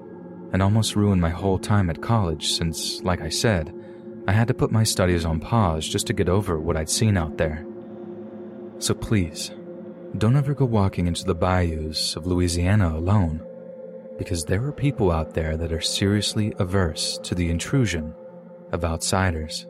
and 0.51 0.62
almost 0.62 0.95
ruined 0.95 1.21
my 1.21 1.29
whole 1.29 1.59
time 1.59 1.89
at 1.89 2.01
college 2.01 2.51
since, 2.51 3.01
like 3.03 3.21
I 3.21 3.29
said, 3.29 3.73
I 4.27 4.31
had 4.31 4.47
to 4.47 4.53
put 4.53 4.71
my 4.71 4.83
studies 4.83 5.25
on 5.25 5.39
pause 5.39 5.88
just 5.88 6.07
to 6.07 6.13
get 6.13 6.29
over 6.29 6.59
what 6.59 6.77
I'd 6.77 6.89
seen 6.89 7.17
out 7.17 7.38
there. 7.38 7.65
So 8.79 8.93
please, 8.93 9.51
don't 10.17 10.35
ever 10.35 10.53
go 10.53 10.65
walking 10.65 11.07
into 11.07 11.25
the 11.25 11.35
bayous 11.35 12.15
of 12.15 12.25
Louisiana 12.25 12.95
alone, 12.95 13.45
because 14.17 14.45
there 14.45 14.63
are 14.65 14.71
people 14.71 15.12
out 15.12 15.33
there 15.33 15.55
that 15.55 15.71
are 15.71 15.81
seriously 15.81 16.53
averse 16.59 17.19
to 17.23 17.35
the 17.35 17.49
intrusion 17.49 18.13
of 18.71 18.83
outsiders. 18.83 19.67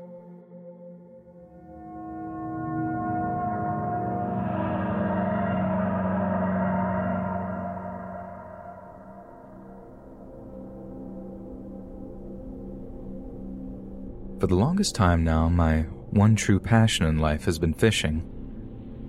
For 14.40 14.48
the 14.48 14.56
longest 14.56 14.96
time 14.96 15.26
now, 15.26 15.50
my 15.50 15.82
one 16.12 16.38
true 16.38 16.62
passion 16.62 17.06
in 17.06 17.20
life 17.20 17.44
has 17.44 17.60
been 17.60 17.74
fishing. 17.74 18.24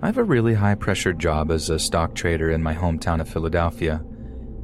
I 0.01 0.07
have 0.07 0.17
a 0.17 0.25
really 0.25 0.55
high 0.55 0.75
pressure 0.75 1.13
job 1.13 1.51
as 1.51 1.69
a 1.69 1.79
stock 1.79 2.15
trader 2.15 2.51
in 2.51 2.61
my 2.61 2.75
hometown 2.75 3.21
of 3.21 3.29
Philadelphia, 3.29 4.03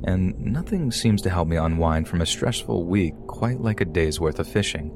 and 0.03 0.37
nothing 0.37 0.91
seems 0.91 1.21
to 1.21 1.29
help 1.29 1.47
me 1.47 1.55
unwind 1.55 2.09
from 2.09 2.19
a 2.19 2.25
stressful 2.25 2.83
week 2.83 3.13
quite 3.27 3.61
like 3.61 3.79
a 3.79 3.85
day's 3.85 4.19
worth 4.19 4.39
of 4.39 4.47
fishing. 4.47 4.91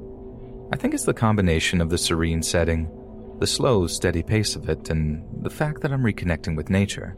I 0.74 0.76
think 0.76 0.94
it's 0.94 1.06
the 1.06 1.14
combination 1.14 1.80
of 1.80 1.90
the 1.90 1.98
serene 1.98 2.44
setting, 2.44 2.92
the 3.40 3.48
slow, 3.48 3.88
steady 3.88 4.24
pace 4.24 4.58
of 4.58 4.68
it, 4.68 4.90
and 4.90 5.24
the 5.42 5.50
fact 5.50 5.80
that 5.82 5.94
I'm 5.94 6.04
reconnecting 6.04 6.58
with 6.58 6.70
nature. 6.70 7.16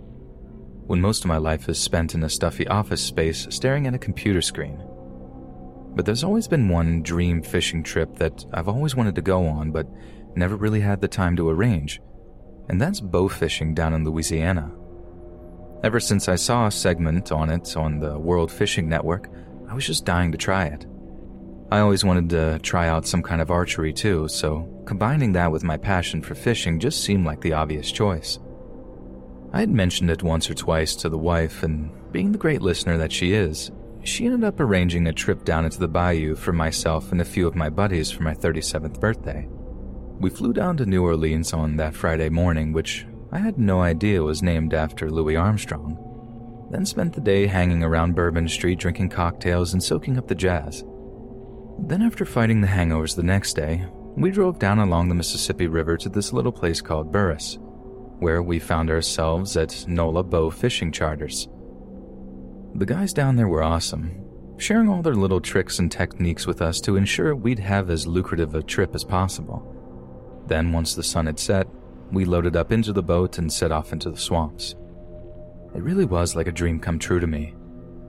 When 0.85 1.01
most 1.01 1.23
of 1.23 1.27
my 1.27 1.37
life 1.37 1.69
is 1.69 1.79
spent 1.79 2.13
in 2.13 2.21
a 2.21 2.29
stuffy 2.29 2.67
office 2.67 3.01
space 3.01 3.47
staring 3.49 3.87
at 3.87 3.95
a 3.95 3.99
computer 3.99 4.43
screen. 4.43 4.79
But 5.95 6.05
there's 6.05 6.23
always 6.23 6.47
been 6.47 6.69
one 6.69 7.03
dream 7.03 7.41
fishing 7.41 7.83
trip 7.83 8.17
that 8.17 8.45
I've 8.53 8.67
always 8.67 8.95
wanted 8.95 9.15
to 9.15 9.21
go 9.21 9.47
on, 9.47 9.71
but 9.71 9.87
never 10.35 10.55
really 10.55 10.81
had 10.81 11.01
the 11.01 11.07
time 11.07 11.35
to 11.35 11.49
arrange 11.49 12.01
and 12.69 12.81
that's 12.81 12.99
bow 12.99 13.27
fishing 13.27 13.73
down 13.73 13.93
in 13.93 14.03
Louisiana. 14.03 14.71
Ever 15.83 15.99
since 15.99 16.29
I 16.29 16.35
saw 16.35 16.67
a 16.67 16.71
segment 16.71 17.31
on 17.31 17.49
it 17.49 17.75
on 17.75 17.99
the 17.99 18.17
World 18.17 18.51
Fishing 18.51 18.87
Network, 18.87 19.29
I 19.69 19.73
was 19.73 19.85
just 19.85 20.05
dying 20.05 20.31
to 20.31 20.37
try 20.37 20.65
it. 20.65 20.85
I 21.71 21.79
always 21.79 22.05
wanted 22.05 22.29
to 22.29 22.59
try 22.59 22.87
out 22.87 23.07
some 23.07 23.23
kind 23.23 23.41
of 23.41 23.51
archery 23.51 23.91
too, 23.91 24.27
so 24.27 24.69
combining 24.85 25.33
that 25.33 25.51
with 25.51 25.63
my 25.63 25.77
passion 25.77 26.21
for 26.21 26.35
fishing 26.35 26.79
just 26.79 27.03
seemed 27.03 27.25
like 27.25 27.41
the 27.41 27.53
obvious 27.53 27.91
choice. 27.91 28.39
I 29.51 29.59
had 29.59 29.69
mentioned 29.69 30.09
it 30.09 30.23
once 30.23 30.49
or 30.49 30.53
twice 30.53 30.95
to 30.97 31.09
the 31.09 31.17
wife, 31.17 31.63
and 31.63 31.91
being 32.11 32.31
the 32.31 32.37
great 32.37 32.61
listener 32.61 32.97
that 32.97 33.11
she 33.11 33.33
is, 33.33 33.71
she 34.03 34.25
ended 34.25 34.43
up 34.43 34.59
arranging 34.59 35.07
a 35.07 35.13
trip 35.13 35.45
down 35.45 35.65
into 35.65 35.79
the 35.79 35.87
bayou 35.87 36.35
for 36.35 36.53
myself 36.53 37.11
and 37.11 37.21
a 37.21 37.25
few 37.25 37.47
of 37.47 37.55
my 37.55 37.69
buddies 37.69 38.11
for 38.11 38.23
my 38.23 38.33
37th 38.33 38.99
birthday. 38.99 39.47
We 40.19 40.29
flew 40.29 40.53
down 40.53 40.77
to 40.77 40.85
New 40.85 41.03
Orleans 41.03 41.53
on 41.53 41.77
that 41.77 41.95
Friday 41.95 42.29
morning, 42.29 42.73
which 42.73 43.05
I 43.31 43.39
had 43.39 43.57
no 43.57 43.81
idea 43.81 44.21
was 44.21 44.43
named 44.43 44.73
after 44.73 45.09
Louis 45.09 45.35
Armstrong. 45.35 45.97
Then 46.71 46.85
spent 46.85 47.13
the 47.13 47.21
day 47.21 47.47
hanging 47.47 47.83
around 47.83 48.15
Bourbon 48.15 48.47
Street 48.47 48.79
drinking 48.79 49.09
cocktails 49.09 49.73
and 49.73 49.83
soaking 49.83 50.17
up 50.17 50.27
the 50.27 50.35
jazz. 50.35 50.83
Then, 51.79 52.01
after 52.01 52.25
fighting 52.25 52.61
the 52.61 52.67
hangovers 52.67 53.15
the 53.15 53.23
next 53.23 53.55
day, 53.55 53.87
we 54.15 54.31
drove 54.31 54.59
down 54.59 54.79
along 54.79 55.09
the 55.09 55.15
Mississippi 55.15 55.67
River 55.67 55.97
to 55.97 56.09
this 56.09 56.31
little 56.31 56.51
place 56.51 56.81
called 56.81 57.11
Buras, 57.11 57.57
where 58.19 58.43
we 58.43 58.59
found 58.59 58.89
ourselves 58.89 59.57
at 59.57 59.85
Nola 59.87 60.23
Bow 60.23 60.49
Fishing 60.49 60.91
Charters. 60.91 61.47
The 62.75 62.85
guys 62.87 63.13
down 63.13 63.35
there 63.35 63.47
were 63.47 63.61
awesome, 63.61 64.25
sharing 64.57 64.89
all 64.89 65.03
their 65.03 65.13
little 65.13 65.39
tricks 65.39 65.77
and 65.77 65.91
techniques 65.91 66.47
with 66.47 66.59
us 66.61 66.81
to 66.81 66.95
ensure 66.95 67.35
we'd 67.35 67.59
have 67.59 67.91
as 67.91 68.07
lucrative 68.07 68.55
a 68.55 68.63
trip 68.63 68.95
as 68.95 69.03
possible. 69.03 70.43
Then, 70.47 70.71
once 70.71 70.95
the 70.95 71.03
sun 71.03 71.27
had 71.27 71.39
set, 71.39 71.67
we 72.11 72.25
loaded 72.25 72.55
up 72.55 72.71
into 72.71 72.91
the 72.91 73.03
boat 73.03 73.37
and 73.37 73.53
set 73.53 73.71
off 73.71 73.93
into 73.93 74.09
the 74.09 74.17
swamps. 74.17 74.75
It 75.75 75.83
really 75.83 76.05
was 76.05 76.35
like 76.35 76.47
a 76.47 76.51
dream 76.51 76.79
come 76.79 76.97
true 76.97 77.19
to 77.19 77.27
me. 77.27 77.53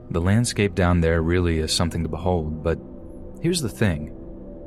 The 0.09 0.21
landscape 0.21 0.73
down 0.73 0.99
there 0.99 1.21
really 1.21 1.59
is 1.59 1.71
something 1.71 2.01
to 2.03 2.09
behold, 2.09 2.63
but 2.63 2.79
here's 3.41 3.61
the 3.61 3.69
thing 3.69 4.11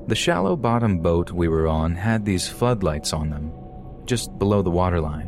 the 0.06 0.14
shallow 0.14 0.56
bottom 0.56 1.00
boat 1.00 1.32
we 1.32 1.48
were 1.48 1.66
on 1.66 1.94
had 1.94 2.24
these 2.24 2.48
floodlights 2.48 3.12
on 3.12 3.30
them, 3.30 3.52
just 4.06 4.38
below 4.38 4.62
the 4.62 4.70
waterline. 4.70 5.27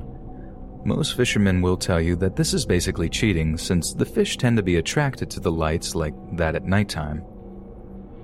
Most 0.85 1.15
fishermen 1.15 1.61
will 1.61 1.77
tell 1.77 2.01
you 2.01 2.17
that 2.17 2.37
this 2.37 2.55
is 2.55 2.65
basically 2.65 3.09
cheating 3.09 3.59
since 3.59 3.93
the 3.93 4.07
fish 4.07 4.37
tend 4.39 4.57
to 4.57 4.63
be 4.63 4.77
attracted 4.77 5.31
to 5.31 5.41
the 5.41 5.53
lights 5.53 5.95
like 5.95 6.15
that 6.37 6.55
at 6.55 6.65
nighttime. 6.65 7.23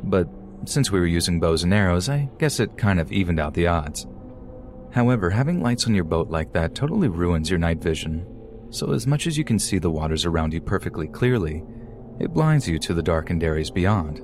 But 0.05 0.29
since 0.65 0.91
we 0.91 0.99
were 0.99 1.07
using 1.07 1.39
bows 1.39 1.65
and 1.65 1.75
arrows, 1.75 2.09
I 2.09 2.31
guess 2.39 2.59
it 2.59 2.79
kind 2.79 2.99
of 2.99 3.13
evened 3.13 3.41
out 3.41 3.55
the 3.55 3.67
odds. 3.67 4.07
However, 4.93 5.29
having 5.29 5.63
lights 5.63 5.87
on 5.87 5.95
your 5.95 6.05
boat 6.05 6.31
like 6.31 6.53
that 6.55 6.75
totally 6.75 7.09
ruins 7.09 7.51
your 7.51 7.59
night 7.59 7.83
vision. 7.83 8.27
So, 8.71 8.93
as 8.93 9.07
much 9.07 9.27
as 9.27 9.37
you 9.37 9.45
can 9.45 9.59
see 9.59 9.79
the 9.79 9.91
waters 9.91 10.25
around 10.25 10.55
you 10.55 10.61
perfectly 10.61 11.07
clearly, 11.07 11.63
it 12.19 12.33
blinds 12.33 12.67
you 12.67 12.79
to 12.79 12.95
the 12.95 13.03
darkened 13.03 13.45
areas 13.45 13.71
beyond. 13.71 14.21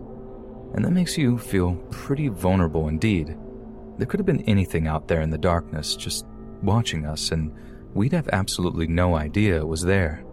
And 0.74 0.84
that 0.84 0.92
makes 0.92 1.18
you 1.18 1.36
feel 1.36 1.74
pretty 1.90 2.28
vulnerable 2.28 2.88
indeed. 2.88 3.36
There 3.98 4.06
could 4.06 4.18
have 4.18 4.26
been 4.26 4.48
anything 4.48 4.86
out 4.86 5.06
there 5.06 5.20
in 5.20 5.28
the 5.28 5.36
darkness 5.36 5.94
just 5.94 6.26
watching 6.62 7.04
us, 7.04 7.30
and 7.30 7.52
we'd 7.94 8.12
have 8.12 8.28
absolutely 8.32 8.86
no 8.86 9.14
idea 9.14 9.56
it 9.56 9.68
was 9.68 9.82
there. 9.82 10.24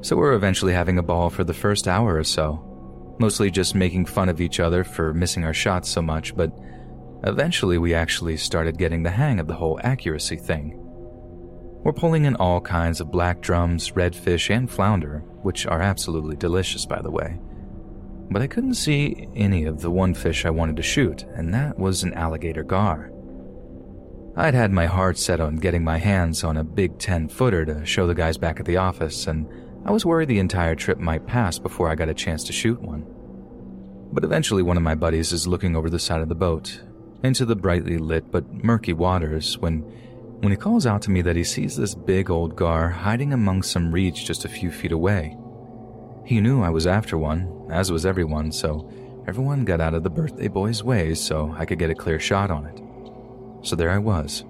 So, 0.00 0.16
we're 0.16 0.32
eventually 0.32 0.72
having 0.72 0.98
a 0.98 1.02
ball 1.02 1.30
for 1.30 1.44
the 1.44 1.54
first 1.54 1.86
hour 1.86 2.16
or 2.16 2.24
so, 2.24 3.16
mostly 3.20 3.50
just 3.50 3.74
making 3.74 4.06
fun 4.06 4.28
of 4.28 4.40
each 4.40 4.58
other 4.58 4.82
for 4.82 5.14
missing 5.14 5.44
our 5.44 5.54
shots 5.54 5.88
so 5.88 6.02
much, 6.02 6.36
but 6.36 6.52
eventually 7.24 7.78
we 7.78 7.94
actually 7.94 8.36
started 8.36 8.78
getting 8.78 9.02
the 9.02 9.10
hang 9.10 9.38
of 9.38 9.46
the 9.46 9.54
whole 9.54 9.78
accuracy 9.84 10.36
thing. 10.36 10.78
We're 11.84 11.92
pulling 11.92 12.24
in 12.24 12.36
all 12.36 12.60
kinds 12.60 13.00
of 13.00 13.10
black 13.10 13.40
drums, 13.40 13.90
redfish, 13.92 14.54
and 14.54 14.70
flounder, 14.70 15.24
which 15.42 15.66
are 15.66 15.80
absolutely 15.80 16.36
delicious, 16.36 16.86
by 16.86 17.02
the 17.02 17.10
way. 17.10 17.40
But 18.30 18.40
I 18.40 18.46
couldn't 18.46 18.74
see 18.74 19.28
any 19.34 19.64
of 19.64 19.80
the 19.80 19.90
one 19.90 20.14
fish 20.14 20.44
I 20.44 20.50
wanted 20.50 20.76
to 20.76 20.82
shoot, 20.82 21.24
and 21.34 21.52
that 21.54 21.78
was 21.78 22.02
an 22.02 22.14
alligator 22.14 22.62
gar. 22.62 23.10
I'd 24.34 24.54
had 24.54 24.72
my 24.72 24.86
heart 24.86 25.18
set 25.18 25.40
on 25.40 25.56
getting 25.56 25.84
my 25.84 25.98
hands 25.98 26.42
on 26.42 26.56
a 26.56 26.64
big 26.64 26.98
10 26.98 27.28
footer 27.28 27.66
to 27.66 27.84
show 27.84 28.06
the 28.06 28.14
guys 28.14 28.38
back 28.38 28.58
at 28.58 28.64
the 28.64 28.78
office, 28.78 29.26
and 29.26 29.46
I 29.84 29.90
was 29.90 30.06
worried 30.06 30.28
the 30.28 30.38
entire 30.38 30.74
trip 30.74 30.98
might 30.98 31.26
pass 31.26 31.58
before 31.58 31.90
I 31.90 31.94
got 31.94 32.08
a 32.08 32.14
chance 32.14 32.42
to 32.44 32.52
shoot 32.52 32.80
one. 32.80 33.04
But 34.10 34.24
eventually, 34.24 34.62
one 34.62 34.78
of 34.78 34.82
my 34.82 34.94
buddies 34.94 35.32
is 35.32 35.46
looking 35.46 35.76
over 35.76 35.90
the 35.90 35.98
side 35.98 36.22
of 36.22 36.30
the 36.30 36.34
boat, 36.34 36.82
into 37.22 37.44
the 37.44 37.54
brightly 37.54 37.98
lit 37.98 38.30
but 38.30 38.50
murky 38.64 38.94
waters, 38.94 39.58
when, 39.58 39.80
when 40.40 40.50
he 40.50 40.56
calls 40.56 40.86
out 40.86 41.02
to 41.02 41.10
me 41.10 41.20
that 41.20 41.36
he 41.36 41.44
sees 41.44 41.76
this 41.76 41.94
big 41.94 42.30
old 42.30 42.56
gar 42.56 42.88
hiding 42.88 43.34
among 43.34 43.62
some 43.62 43.92
reeds 43.92 44.24
just 44.24 44.46
a 44.46 44.48
few 44.48 44.70
feet 44.70 44.92
away. 44.92 45.36
He 46.24 46.40
knew 46.40 46.62
I 46.62 46.70
was 46.70 46.86
after 46.86 47.18
one, 47.18 47.68
as 47.70 47.92
was 47.92 48.06
everyone, 48.06 48.50
so 48.50 48.90
everyone 49.28 49.66
got 49.66 49.82
out 49.82 49.92
of 49.92 50.04
the 50.04 50.10
birthday 50.10 50.48
boy's 50.48 50.82
way 50.82 51.14
so 51.14 51.54
I 51.58 51.66
could 51.66 51.78
get 51.78 51.90
a 51.90 51.94
clear 51.94 52.18
shot 52.18 52.50
on 52.50 52.64
it. 52.64 52.81
So 53.62 53.76
there 53.76 53.90
I 53.90 53.98
was, 53.98 54.44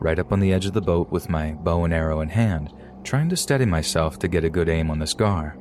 right 0.00 0.18
up 0.18 0.32
on 0.32 0.40
the 0.40 0.52
edge 0.52 0.66
of 0.66 0.72
the 0.72 0.80
boat 0.80 1.10
with 1.10 1.28
my 1.28 1.52
bow 1.52 1.84
and 1.84 1.94
arrow 1.94 2.20
in 2.20 2.28
hand, 2.28 2.72
trying 3.04 3.28
to 3.28 3.36
steady 3.36 3.64
myself 3.64 4.18
to 4.18 4.28
get 4.28 4.44
a 4.44 4.50
good 4.50 4.68
aim 4.68 4.90
on 4.90 4.98
this 4.98 5.14
gar. 5.14 5.56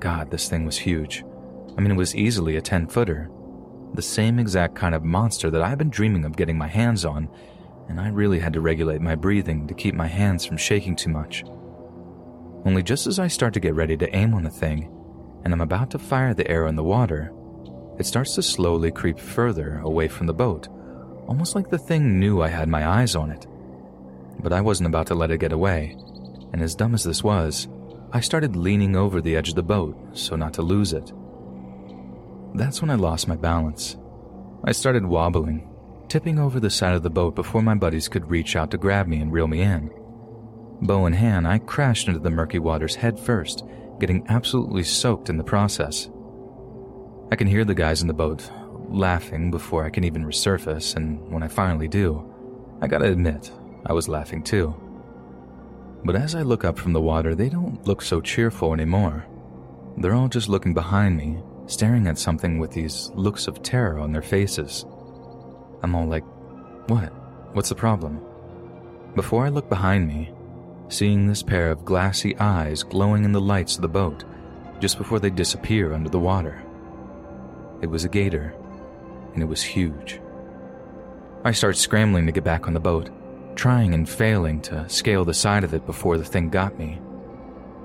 God, 0.00 0.30
this 0.30 0.48
thing 0.48 0.64
was 0.64 0.78
huge. 0.78 1.24
I 1.76 1.80
mean, 1.80 1.90
it 1.90 1.96
was 1.96 2.16
easily 2.16 2.56
a 2.56 2.60
10 2.60 2.88
footer. 2.88 3.30
The 3.94 4.02
same 4.02 4.38
exact 4.38 4.74
kind 4.74 4.94
of 4.94 5.04
monster 5.04 5.50
that 5.50 5.62
I've 5.62 5.78
been 5.78 5.90
dreaming 5.90 6.24
of 6.24 6.36
getting 6.36 6.58
my 6.58 6.66
hands 6.66 7.04
on, 7.04 7.28
and 7.88 8.00
I 8.00 8.08
really 8.08 8.38
had 8.38 8.52
to 8.54 8.60
regulate 8.60 9.00
my 9.00 9.14
breathing 9.14 9.66
to 9.66 9.74
keep 9.74 9.94
my 9.94 10.06
hands 10.06 10.44
from 10.44 10.56
shaking 10.56 10.96
too 10.96 11.10
much. 11.10 11.44
Only 12.64 12.82
just 12.82 13.06
as 13.06 13.18
I 13.18 13.28
start 13.28 13.54
to 13.54 13.60
get 13.60 13.74
ready 13.74 13.96
to 13.96 14.16
aim 14.16 14.34
on 14.34 14.44
the 14.44 14.50
thing, 14.50 14.90
and 15.44 15.52
I'm 15.52 15.60
about 15.60 15.90
to 15.90 15.98
fire 15.98 16.34
the 16.34 16.48
arrow 16.50 16.68
in 16.68 16.76
the 16.76 16.82
water, 16.82 17.32
it 17.98 18.06
starts 18.06 18.34
to 18.34 18.42
slowly 18.42 18.90
creep 18.90 19.18
further 19.18 19.78
away 19.80 20.08
from 20.08 20.26
the 20.26 20.34
boat, 20.34 20.68
almost 21.28 21.54
like 21.54 21.70
the 21.70 21.78
thing 21.78 22.18
knew 22.18 22.42
I 22.42 22.48
had 22.48 22.68
my 22.68 22.88
eyes 22.88 23.14
on 23.14 23.30
it. 23.30 23.46
But 24.40 24.52
I 24.52 24.60
wasn't 24.60 24.88
about 24.88 25.06
to 25.08 25.14
let 25.14 25.30
it 25.30 25.38
get 25.38 25.52
away 25.52 25.96
and 26.52 26.62
as 26.62 26.74
dumb 26.74 26.94
as 26.94 27.04
this 27.04 27.22
was, 27.22 27.68
I 28.12 28.20
started 28.20 28.56
leaning 28.56 28.96
over 28.96 29.20
the 29.20 29.36
edge 29.36 29.50
of 29.50 29.54
the 29.54 29.62
boat 29.62 29.96
so 30.14 30.36
not 30.36 30.54
to 30.54 30.62
lose 30.62 30.92
it. 30.92 31.12
That's 32.54 32.80
when 32.80 32.90
I 32.90 32.94
lost 32.94 33.28
my 33.28 33.36
balance. 33.36 33.96
I 34.64 34.72
started 34.72 35.04
wobbling, 35.04 35.68
tipping 36.08 36.38
over 36.38 36.58
the 36.58 36.70
side 36.70 36.94
of 36.94 37.02
the 37.02 37.10
boat 37.10 37.34
before 37.34 37.62
my 37.62 37.74
buddies 37.74 38.08
could 38.08 38.30
reach 38.30 38.56
out 38.56 38.70
to 38.70 38.78
grab 38.78 39.06
me 39.06 39.20
and 39.20 39.32
reel 39.32 39.46
me 39.46 39.60
in. 39.60 39.90
Bow 40.80 41.06
in 41.06 41.12
hand, 41.12 41.46
I 41.46 41.58
crashed 41.58 42.08
into 42.08 42.20
the 42.20 42.30
murky 42.30 42.58
waters 42.58 42.94
head 42.94 43.20
first, 43.20 43.64
getting 44.00 44.24
absolutely 44.28 44.84
soaked 44.84 45.28
in 45.28 45.36
the 45.36 45.44
process. 45.44 46.08
I 47.30 47.36
can 47.36 47.46
hear 47.46 47.64
the 47.64 47.74
guys 47.74 48.00
in 48.00 48.08
the 48.08 48.14
boat 48.14 48.50
laughing 48.88 49.50
before 49.50 49.84
I 49.84 49.90
can 49.90 50.04
even 50.04 50.24
resurface, 50.24 50.96
and 50.96 51.26
when 51.30 51.42
I 51.42 51.48
finally 51.48 51.88
do, 51.88 52.24
I 52.80 52.86
gotta 52.86 53.10
admit, 53.10 53.50
I 53.86 53.92
was 53.92 54.08
laughing 54.08 54.42
too. 54.42 54.74
But 56.04 56.16
as 56.16 56.34
I 56.34 56.42
look 56.42 56.64
up 56.64 56.78
from 56.78 56.92
the 56.92 57.00
water, 57.00 57.34
they 57.34 57.48
don't 57.48 57.86
look 57.86 58.02
so 58.02 58.20
cheerful 58.20 58.72
anymore. 58.72 59.26
They're 59.96 60.14
all 60.14 60.28
just 60.28 60.48
looking 60.48 60.74
behind 60.74 61.16
me, 61.16 61.42
staring 61.66 62.06
at 62.06 62.18
something 62.18 62.58
with 62.58 62.70
these 62.70 63.10
looks 63.14 63.48
of 63.48 63.62
terror 63.62 63.98
on 63.98 64.12
their 64.12 64.22
faces. 64.22 64.84
I'm 65.82 65.94
all 65.94 66.06
like, 66.06 66.24
What? 66.88 67.12
What's 67.52 67.68
the 67.68 67.74
problem? 67.74 68.20
Before 69.14 69.44
I 69.44 69.48
look 69.48 69.68
behind 69.68 70.06
me, 70.06 70.32
seeing 70.88 71.26
this 71.26 71.42
pair 71.42 71.70
of 71.70 71.84
glassy 71.84 72.36
eyes 72.38 72.82
glowing 72.82 73.24
in 73.24 73.32
the 73.32 73.40
lights 73.40 73.76
of 73.76 73.82
the 73.82 73.88
boat 73.88 74.24
just 74.80 74.98
before 74.98 75.18
they 75.18 75.30
disappear 75.30 75.92
under 75.92 76.08
the 76.08 76.18
water. 76.18 76.62
It 77.82 77.86
was 77.86 78.04
a 78.04 78.08
gator, 78.08 78.54
and 79.38 79.42
it 79.44 79.48
was 79.48 79.62
huge. 79.62 80.20
I 81.44 81.52
start 81.52 81.76
scrambling 81.76 82.26
to 82.26 82.32
get 82.32 82.42
back 82.42 82.66
on 82.66 82.74
the 82.74 82.80
boat, 82.80 83.10
trying 83.54 83.94
and 83.94 84.08
failing 84.08 84.60
to 84.62 84.88
scale 84.88 85.24
the 85.24 85.32
side 85.32 85.62
of 85.62 85.74
it 85.74 85.86
before 85.86 86.18
the 86.18 86.24
thing 86.24 86.50
got 86.50 86.76
me. 86.76 87.00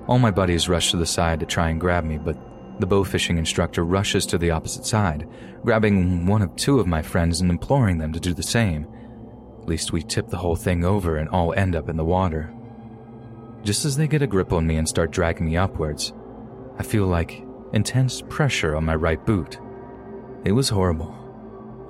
All 0.07 0.17
my 0.17 0.31
buddies 0.31 0.67
rush 0.67 0.89
to 0.89 0.97
the 0.97 1.05
side 1.05 1.39
to 1.41 1.45
try 1.45 1.69
and 1.69 1.79
grab 1.79 2.05
me, 2.05 2.17
but 2.17 2.35
the 2.79 2.87
bow 2.87 3.03
fishing 3.03 3.37
instructor 3.37 3.85
rushes 3.85 4.25
to 4.25 4.39
the 4.39 4.49
opposite 4.49 4.83
side, 4.83 5.29
grabbing 5.61 6.25
one 6.25 6.41
of 6.41 6.55
two 6.55 6.79
of 6.79 6.87
my 6.87 7.03
friends 7.03 7.39
and 7.39 7.51
imploring 7.51 7.99
them 7.99 8.13
to 8.13 8.19
do 8.19 8.33
the 8.33 8.41
same. 8.41 8.87
At 9.61 9.67
least 9.67 9.93
we 9.93 10.01
tip 10.01 10.29
the 10.29 10.37
whole 10.37 10.55
thing 10.55 10.83
over 10.83 11.17
and 11.17 11.29
all 11.29 11.53
end 11.53 11.75
up 11.75 11.87
in 11.87 11.97
the 11.97 12.03
water. 12.03 12.51
Just 13.61 13.85
as 13.85 13.95
they 13.95 14.07
get 14.07 14.23
a 14.23 14.27
grip 14.27 14.51
on 14.51 14.65
me 14.65 14.77
and 14.77 14.89
start 14.89 15.11
dragging 15.11 15.45
me 15.45 15.55
upwards, 15.55 16.13
I 16.79 16.83
feel 16.83 17.05
like 17.05 17.45
intense 17.73 18.23
pressure 18.23 18.75
on 18.75 18.85
my 18.85 18.95
right 18.95 19.23
boot. 19.23 19.59
It 20.43 20.53
was 20.53 20.69
horrible. 20.69 21.22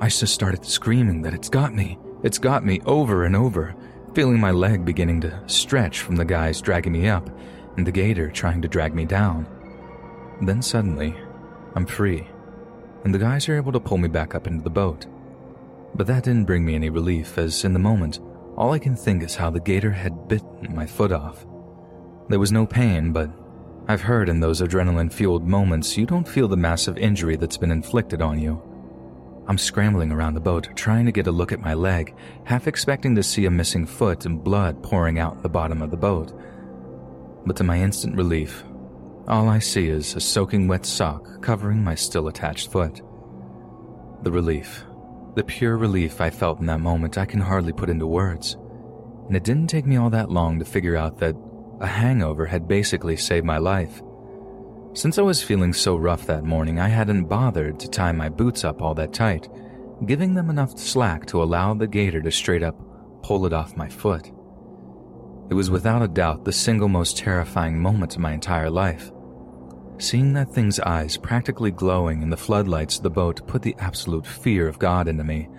I 0.03 0.09
just 0.09 0.33
started 0.33 0.65
screaming 0.65 1.21
that 1.21 1.33
it's 1.33 1.47
got 1.47 1.73
me. 1.73 1.97
It's 2.23 2.37
got 2.37 2.65
me 2.65 2.81
over 2.85 3.23
and 3.23 3.37
over, 3.37 3.73
feeling 4.13 4.37
my 4.37 4.51
leg 4.51 4.83
beginning 4.83 5.21
to 5.21 5.41
stretch 5.47 6.01
from 6.01 6.17
the 6.17 6.25
guys 6.25 6.59
dragging 6.59 6.91
me 6.91 7.07
up 7.07 7.29
and 7.77 7.87
the 7.87 7.91
gator 7.93 8.29
trying 8.29 8.61
to 8.63 8.67
drag 8.67 8.93
me 8.93 9.05
down. 9.05 9.47
Then 10.41 10.61
suddenly, 10.61 11.15
I'm 11.75 11.85
free, 11.85 12.27
and 13.05 13.15
the 13.15 13.17
guys 13.17 13.47
are 13.47 13.55
able 13.55 13.71
to 13.71 13.79
pull 13.79 13.97
me 13.97 14.09
back 14.09 14.35
up 14.35 14.45
into 14.45 14.61
the 14.61 14.69
boat. 14.69 15.05
But 15.95 16.07
that 16.07 16.25
didn't 16.25 16.47
bring 16.47 16.65
me 16.65 16.75
any 16.75 16.89
relief, 16.89 17.37
as 17.37 17.63
in 17.63 17.71
the 17.71 17.79
moment, 17.79 18.19
all 18.57 18.73
I 18.73 18.79
can 18.79 18.97
think 18.97 19.23
is 19.23 19.35
how 19.35 19.51
the 19.51 19.61
gator 19.61 19.91
had 19.91 20.27
bitten 20.27 20.75
my 20.75 20.85
foot 20.85 21.13
off. 21.13 21.45
There 22.27 22.41
was 22.41 22.51
no 22.51 22.65
pain, 22.65 23.13
but 23.13 23.31
I've 23.87 24.01
heard 24.01 24.27
in 24.27 24.41
those 24.41 24.59
adrenaline 24.59 25.13
fueled 25.13 25.47
moments 25.47 25.97
you 25.97 26.05
don't 26.05 26.27
feel 26.27 26.49
the 26.49 26.57
massive 26.57 26.97
injury 26.97 27.37
that's 27.37 27.55
been 27.55 27.71
inflicted 27.71 28.21
on 28.21 28.37
you. 28.37 28.61
I'm 29.47 29.57
scrambling 29.57 30.11
around 30.11 30.35
the 30.35 30.39
boat, 30.39 30.69
trying 30.75 31.05
to 31.05 31.11
get 31.11 31.27
a 31.27 31.31
look 31.31 31.51
at 31.51 31.59
my 31.59 31.73
leg, 31.73 32.15
half 32.45 32.67
expecting 32.67 33.15
to 33.15 33.23
see 33.23 33.45
a 33.45 33.51
missing 33.51 33.85
foot 33.85 34.25
and 34.25 34.43
blood 34.43 34.81
pouring 34.81 35.19
out 35.19 35.43
the 35.43 35.49
bottom 35.49 35.81
of 35.81 35.91
the 35.91 35.97
boat. 35.97 36.31
But 37.45 37.57
to 37.57 37.63
my 37.63 37.81
instant 37.81 38.15
relief, 38.15 38.63
all 39.27 39.49
I 39.49 39.59
see 39.59 39.87
is 39.87 40.15
a 40.15 40.21
soaking 40.21 40.67
wet 40.67 40.85
sock 40.85 41.41
covering 41.41 41.83
my 41.83 41.95
still 41.95 42.27
attached 42.27 42.71
foot. 42.71 43.01
The 44.23 44.31
relief, 44.31 44.85
the 45.35 45.43
pure 45.43 45.77
relief 45.77 46.21
I 46.21 46.29
felt 46.29 46.59
in 46.59 46.67
that 46.67 46.79
moment, 46.79 47.17
I 47.17 47.25
can 47.25 47.41
hardly 47.41 47.73
put 47.73 47.89
into 47.89 48.07
words. 48.07 48.55
And 49.27 49.35
it 49.35 49.43
didn't 49.43 49.67
take 49.67 49.85
me 49.85 49.97
all 49.97 50.09
that 50.11 50.29
long 50.29 50.59
to 50.59 50.65
figure 50.65 50.95
out 50.95 51.19
that 51.19 51.35
a 51.81 51.87
hangover 51.87 52.45
had 52.45 52.67
basically 52.67 53.17
saved 53.17 53.45
my 53.45 53.57
life. 53.57 54.01
Since 54.95 55.17
I 55.17 55.23
was 55.23 55.41
feeling 55.41 55.73
so 55.73 55.95
rough 55.95 56.27
that 56.27 56.43
morning, 56.43 56.79
I 56.79 56.87
hadn't 56.87 57.25
bothered 57.25 57.79
to 57.79 57.89
tie 57.89 58.11
my 58.11 58.29
boots 58.29 58.63
up 58.63 58.79
all 58.79 58.93
that 58.93 59.11
tight, 59.11 59.49
giving 60.05 60.35
them 60.35 60.51
enough 60.51 60.77
slack 60.77 61.25
to 61.27 61.41
allow 61.41 61.73
the 61.73 61.87
gator 61.87 62.21
to 62.21 62.31
straight 62.31 62.61
up 62.61 62.75
pull 63.23 63.47
it 63.47 63.53
off 63.53 63.75
my 63.75 63.89
foot. 63.89 64.27
It 65.49 65.55
was 65.55 65.71
without 65.71 66.03
a 66.03 66.07
doubt 66.07 66.45
the 66.45 66.51
single 66.51 66.89
most 66.89 67.17
terrifying 67.17 67.81
moment 67.81 68.13
of 68.13 68.21
my 68.21 68.33
entire 68.33 68.69
life. 68.69 69.11
Seeing 69.97 70.33
that 70.33 70.51
thing's 70.51 70.79
eyes 70.79 71.17
practically 71.17 71.71
glowing 71.71 72.21
in 72.21 72.29
the 72.29 72.37
floodlights 72.37 72.97
of 72.97 73.03
the 73.03 73.09
boat 73.09 73.47
put 73.47 73.63
the 73.63 73.75
absolute 73.79 74.27
fear 74.27 74.67
of 74.67 74.77
God 74.77 75.07
into 75.07 75.23
me, 75.23 75.49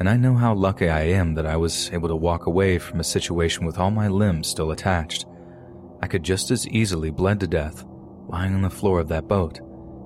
and 0.00 0.08
I 0.08 0.16
know 0.16 0.34
how 0.34 0.54
lucky 0.54 0.88
I 0.88 1.02
am 1.02 1.34
that 1.34 1.46
I 1.46 1.56
was 1.56 1.92
able 1.92 2.08
to 2.08 2.16
walk 2.16 2.46
away 2.46 2.78
from 2.78 2.98
a 2.98 3.04
situation 3.04 3.66
with 3.66 3.78
all 3.78 3.92
my 3.92 4.08
limbs 4.08 4.48
still 4.48 4.72
attached. 4.72 5.26
I 6.02 6.08
could 6.08 6.24
just 6.24 6.50
as 6.50 6.66
easily 6.66 7.10
bled 7.10 7.38
to 7.40 7.46
death 7.46 7.84
lying 8.30 8.54
on 8.54 8.62
the 8.62 8.70
floor 8.70 9.00
of 9.00 9.08
that 9.08 9.26
boat, 9.26 9.60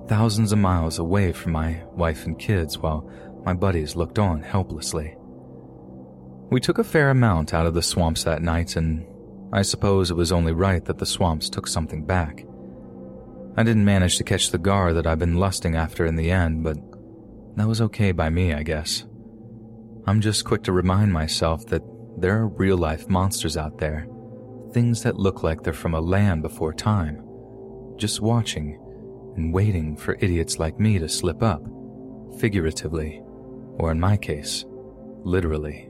thousands 0.07 0.51
of 0.51 0.57
miles 0.57 0.97
away 0.97 1.31
from 1.31 1.51
my 1.51 1.81
wife 1.91 2.25
and 2.25 2.39
kids 2.39 2.77
while 2.77 3.09
my 3.45 3.53
buddies 3.53 3.95
looked 3.95 4.17
on 4.17 4.41
helplessly. 4.41 5.15
We 6.49 6.59
took 6.59 6.79
a 6.79 6.83
fair 6.83 7.11
amount 7.11 7.53
out 7.53 7.67
of 7.67 7.75
the 7.75 7.83
swamps 7.83 8.23
that 8.23 8.41
night, 8.41 8.75
and 8.75 9.05
I 9.53 9.61
suppose 9.61 10.09
it 10.09 10.15
was 10.15 10.31
only 10.31 10.53
right 10.53 10.83
that 10.85 10.97
the 10.97 11.05
swamps 11.05 11.49
took 11.49 11.67
something 11.67 12.03
back. 12.03 12.45
I 13.57 13.63
didn't 13.63 13.85
manage 13.85 14.17
to 14.17 14.23
catch 14.23 14.49
the 14.49 14.57
gar 14.57 14.93
that 14.93 15.07
I've 15.07 15.19
been 15.19 15.37
lusting 15.37 15.75
after 15.75 16.05
in 16.05 16.15
the 16.15 16.31
end, 16.31 16.63
but 16.63 16.77
that 17.55 17.67
was 17.67 17.81
okay 17.81 18.11
by 18.11 18.29
me, 18.29 18.53
I 18.53 18.63
guess. 18.63 19.05
I'm 20.07 20.21
just 20.21 20.45
quick 20.45 20.63
to 20.63 20.71
remind 20.71 21.13
myself 21.13 21.65
that 21.67 21.83
there 22.17 22.37
are 22.37 22.47
real 22.47 22.77
life 22.77 23.07
monsters 23.09 23.57
out 23.57 23.77
there, 23.77 24.07
things 24.71 25.03
that 25.03 25.19
look 25.19 25.43
like 25.43 25.63
they're 25.63 25.73
from 25.73 25.93
a 25.93 26.01
land 26.01 26.41
before 26.41 26.73
time, 26.73 27.24
just 27.97 28.21
watching 28.21 28.79
and 29.35 29.53
waiting 29.53 29.95
for 29.95 30.17
idiots 30.19 30.59
like 30.59 30.79
me 30.79 30.99
to 30.99 31.09
slip 31.09 31.43
up, 31.43 31.63
figuratively, 32.39 33.21
or 33.77 33.91
in 33.91 33.99
my 33.99 34.17
case, 34.17 34.65
literally. 35.23 35.89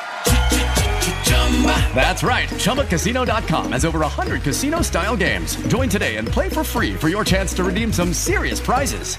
That's 1.93 2.23
right. 2.23 2.49
ChumbaCasino.com 2.49 3.73
has 3.73 3.85
over 3.85 3.99
100 3.99 4.41
casino 4.41 4.81
style 4.81 5.15
games. 5.15 5.55
Join 5.67 5.89
today 5.89 6.15
and 6.17 6.27
play 6.27 6.49
for 6.49 6.63
free 6.63 6.95
for 6.95 7.09
your 7.09 7.23
chance 7.23 7.53
to 7.53 7.63
redeem 7.63 7.93
some 7.93 8.13
serious 8.13 8.59
prizes. 8.59 9.17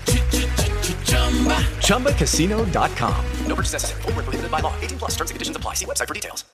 ChumbaCasino.com. 1.87 3.25
No 3.47 3.55
purchase 3.55 3.75
necessary. 3.75 4.03
Full 4.03 4.13
prohibited 4.13 4.51
by 4.51 4.61
law. 4.61 4.75
18 4.81 4.99
plus 4.99 5.13
terms 5.13 5.31
and 5.31 5.37
conditions 5.37 5.57
apply. 5.57 5.75
See 5.75 5.87
website 5.87 6.09
for 6.09 6.15
details. 6.15 6.45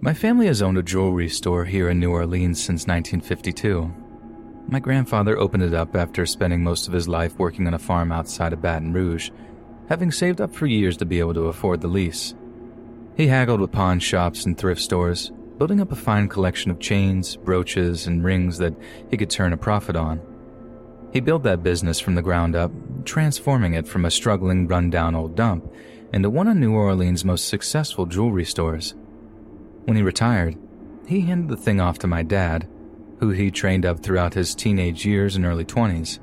My 0.00 0.14
family 0.14 0.46
has 0.46 0.62
owned 0.62 0.78
a 0.78 0.84
jewelry 0.84 1.28
store 1.28 1.64
here 1.64 1.88
in 1.88 1.98
New 1.98 2.12
Orleans 2.12 2.58
since 2.58 2.86
1952. 2.86 3.92
My 4.68 4.78
grandfather 4.78 5.36
opened 5.38 5.64
it 5.64 5.74
up 5.74 5.96
after 5.96 6.26
spending 6.26 6.62
most 6.62 6.86
of 6.86 6.92
his 6.92 7.08
life 7.08 7.36
working 7.38 7.66
on 7.66 7.74
a 7.74 7.78
farm 7.78 8.12
outside 8.12 8.52
of 8.52 8.62
Baton 8.62 8.92
Rouge 8.92 9.30
having 9.88 10.10
saved 10.10 10.40
up 10.40 10.54
for 10.54 10.66
years 10.66 10.96
to 10.96 11.06
be 11.06 11.18
able 11.18 11.34
to 11.34 11.48
afford 11.48 11.80
the 11.80 11.88
lease. 11.88 12.34
He 13.16 13.28
haggled 13.28 13.60
with 13.60 13.72
pawn 13.72 13.98
shops 13.98 14.44
and 14.44 14.56
thrift 14.56 14.80
stores, 14.80 15.30
building 15.58 15.80
up 15.80 15.92
a 15.92 15.96
fine 15.96 16.28
collection 16.28 16.70
of 16.70 16.80
chains, 16.80 17.36
brooches, 17.36 18.06
and 18.06 18.22
rings 18.22 18.58
that 18.58 18.74
he 19.10 19.16
could 19.16 19.30
turn 19.30 19.52
a 19.52 19.56
profit 19.56 19.96
on. 19.96 20.20
He 21.12 21.20
built 21.20 21.44
that 21.44 21.62
business 21.62 21.98
from 21.98 22.14
the 22.14 22.22
ground 22.22 22.54
up, 22.54 22.70
transforming 23.04 23.74
it 23.74 23.88
from 23.88 24.04
a 24.04 24.10
struggling, 24.10 24.66
rundown 24.66 25.14
old 25.14 25.34
dump 25.34 25.72
into 26.12 26.30
one 26.30 26.48
of 26.48 26.56
New 26.56 26.74
Orleans' 26.74 27.24
most 27.24 27.48
successful 27.48 28.06
jewelry 28.06 28.44
stores. 28.44 28.94
When 29.84 29.96
he 29.96 30.02
retired, 30.02 30.56
he 31.06 31.20
handed 31.20 31.48
the 31.48 31.56
thing 31.56 31.80
off 31.80 31.98
to 32.00 32.06
my 32.06 32.22
dad, 32.22 32.68
who 33.20 33.30
he 33.30 33.50
trained 33.50 33.86
up 33.86 34.00
throughout 34.00 34.34
his 34.34 34.54
teenage 34.54 35.06
years 35.06 35.36
and 35.36 35.46
early 35.46 35.64
20s. 35.64 36.18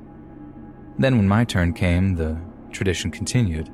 Then, 0.98 1.16
when 1.16 1.26
my 1.26 1.44
turn 1.44 1.72
came, 1.72 2.14
the 2.14 2.38
tradition 2.74 3.10
continued. 3.10 3.70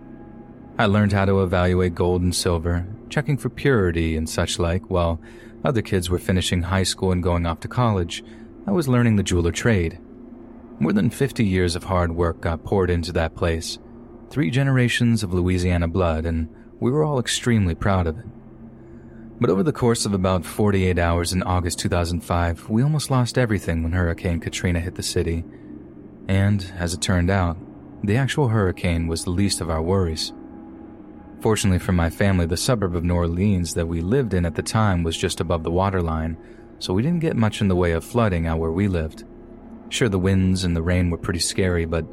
I 0.79 0.87
learned 0.87 1.13
how 1.13 1.25
to 1.25 1.43
evaluate 1.43 1.95
gold 1.95 2.23
and 2.23 2.35
silver, 2.35 2.87
checking 3.09 3.37
for 3.37 3.51
purity 3.51 4.17
and 4.17 4.29
such 4.29 4.59
like, 4.59 4.89
while 4.89 5.21
other 5.65 5.83
kids 5.83 6.09
were 6.09 6.19
finishing 6.19 6.63
high 6.63 6.85
school 6.85 7.13
and 7.13 7.23
going 7.23 7.45
off 7.45 7.61
to 7.61 7.69
college. 7.69 8.25
I 8.67 8.71
was 8.71 8.89
learning 8.89 9.17
the 9.17 9.23
jeweler 9.23 9.53
trade. 9.53 9.99
More 10.79 10.93
than 10.93 11.11
50 11.11 11.45
years 11.45 11.77
of 11.77 11.85
hard 11.85 12.13
work 12.13 12.41
got 12.41 12.65
poured 12.65 12.89
into 12.89 13.13
that 13.13 13.35
place, 13.35 13.79
three 14.31 14.51
generations 14.51 15.23
of 15.23 15.35
Louisiana 15.35 15.89
blood, 15.89 16.25
and 16.25 16.49
we 16.79 16.91
were 16.91 17.05
all 17.05 17.19
extremely 17.19 17.75
proud 17.75 18.07
of 18.07 18.19
it. 18.19 18.25
But 19.41 19.51
over 19.51 19.63
the 19.63 19.73
course 19.73 20.07
of 20.07 20.15
about 20.15 20.45
48 20.45 20.99
hours 20.99 21.33
in 21.33 21.43
August 21.43 21.79
2005, 21.79 22.69
we 22.71 22.83
almost 22.83 23.11
lost 23.11 23.39
everything 23.39 23.83
when 23.83 23.93
Hurricane 23.93 24.41
Katrina 24.41 24.81
hit 24.81 24.95
the 24.95 25.03
city. 25.03 25.45
And, 26.29 26.73
as 26.79 26.95
it 26.95 27.03
turned 27.03 27.31
out, 27.31 27.57
the 28.03 28.17
actual 28.17 28.49
hurricane 28.49 29.07
was 29.07 29.25
the 29.25 29.31
least 29.31 29.61
of 29.61 29.71
our 29.71 29.83
worries. 29.83 30.33
Fortunately 31.41 31.79
for 31.79 31.93
my 31.93 32.11
family, 32.11 32.47
the 32.47 32.57
suburb 32.57 32.95
of 32.95 33.05
New 33.05 33.15
Orleans 33.15 33.75
that 33.75 33.89
we 33.89 34.01
lived 34.01 34.35
in 34.35 34.45
at 34.45 34.55
the 34.55 34.63
time 34.63 35.03
was 35.03 35.17
just 35.17 35.41
above 35.41 35.63
the 35.63 35.71
waterline, 35.71 36.37
so 36.79 36.93
we 36.93 37.03
didn't 37.03 37.21
get 37.21 37.37
much 37.37 37.61
in 37.61 37.69
the 37.69 37.77
way 37.77 37.93
of 37.93 38.05
flooding 38.05 38.47
out 38.47 38.59
where 38.59 38.73
we 38.73 38.89
lived. 38.89 39.25
Sure, 39.89 40.09
the 40.09 40.19
winds 40.19 40.65
and 40.65 40.77
the 40.77 40.83
rain 40.83 41.11
were 41.11 41.19
pretty 41.19 41.41
scary, 41.41 41.85
but 41.85 42.07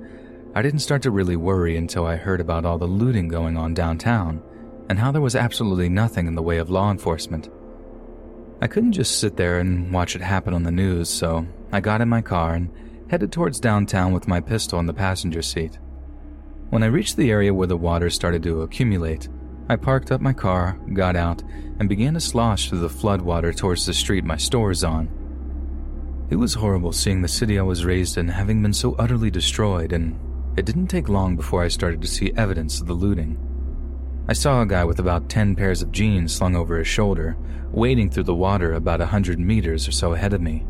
I 0.55 0.61
didn't 0.61 0.79
start 0.79 1.01
to 1.03 1.11
really 1.11 1.35
worry 1.35 1.77
until 1.77 2.05
I 2.05 2.15
heard 2.15 2.41
about 2.41 2.65
all 2.65 2.77
the 2.77 2.85
looting 2.85 3.27
going 3.27 3.57
on 3.57 3.73
downtown 3.73 4.41
and 4.89 4.97
how 4.97 5.11
there 5.11 5.21
was 5.21 5.35
absolutely 5.35 5.89
nothing 5.89 6.27
in 6.27 6.35
the 6.35 6.41
way 6.41 6.57
of 6.57 6.69
law 6.69 6.89
enforcement. 6.89 7.49
I 8.61 8.67
couldn't 8.67 8.93
just 8.93 9.19
sit 9.19 9.37
there 9.37 9.59
and 9.59 9.93
watch 9.93 10.15
it 10.15 10.21
happen 10.21 10.53
on 10.53 10.63
the 10.63 10.71
news, 10.71 11.09
so 11.09 11.45
I 11.71 11.79
got 11.79 12.01
in 12.01 12.09
my 12.09 12.21
car 12.21 12.55
and 12.55 12.71
headed 13.09 13.31
towards 13.31 13.59
downtown 13.59 14.13
with 14.13 14.27
my 14.27 14.39
pistol 14.39 14.79
in 14.79 14.85
the 14.85 14.93
passenger 14.93 15.41
seat. 15.41 15.79
When 16.69 16.83
I 16.83 16.87
reached 16.87 17.15
the 17.15 17.31
area 17.31 17.53
where 17.53 17.67
the 17.67 17.77
water 17.77 18.09
started 18.09 18.43
to 18.43 18.61
accumulate, 18.61 19.29
I 19.69 19.75
parked 19.75 20.11
up 20.11 20.21
my 20.21 20.33
car, 20.33 20.79
got 20.93 21.15
out, 21.15 21.43
and 21.79 21.89
began 21.89 22.13
to 22.13 22.19
slosh 22.19 22.69
through 22.69 22.79
the 22.79 22.89
floodwater 22.89 23.55
towards 23.55 23.85
the 23.85 23.93
street 23.93 24.23
my 24.23 24.37
store 24.37 24.71
is 24.71 24.83
on. 24.83 25.09
It 26.29 26.35
was 26.35 26.53
horrible 26.53 26.91
seeing 26.91 27.21
the 27.21 27.27
city 27.27 27.57
I 27.57 27.63
was 27.63 27.85
raised 27.85 28.17
in 28.17 28.27
having 28.27 28.61
been 28.61 28.73
so 28.73 28.95
utterly 28.95 29.31
destroyed, 29.31 29.93
and 29.93 30.19
it 30.57 30.65
didn't 30.65 30.87
take 30.87 31.07
long 31.07 31.35
before 31.35 31.63
I 31.63 31.69
started 31.69 32.01
to 32.01 32.07
see 32.07 32.33
evidence 32.35 32.81
of 32.81 32.87
the 32.87 32.93
looting. 32.93 33.37
I 34.27 34.33
saw 34.33 34.61
a 34.61 34.65
guy 34.65 34.83
with 34.83 34.99
about 34.99 35.29
10 35.29 35.55
pairs 35.55 35.81
of 35.81 35.93
jeans 35.93 36.33
slung 36.33 36.55
over 36.55 36.77
his 36.77 36.87
shoulder, 36.87 37.37
wading 37.71 38.09
through 38.09 38.23
the 38.23 38.35
water 38.35 38.73
about 38.73 38.99
a 38.99 39.05
hundred 39.05 39.39
meters 39.39 39.87
or 39.87 39.91
so 39.91 40.13
ahead 40.13 40.33
of 40.33 40.41
me. 40.41 40.65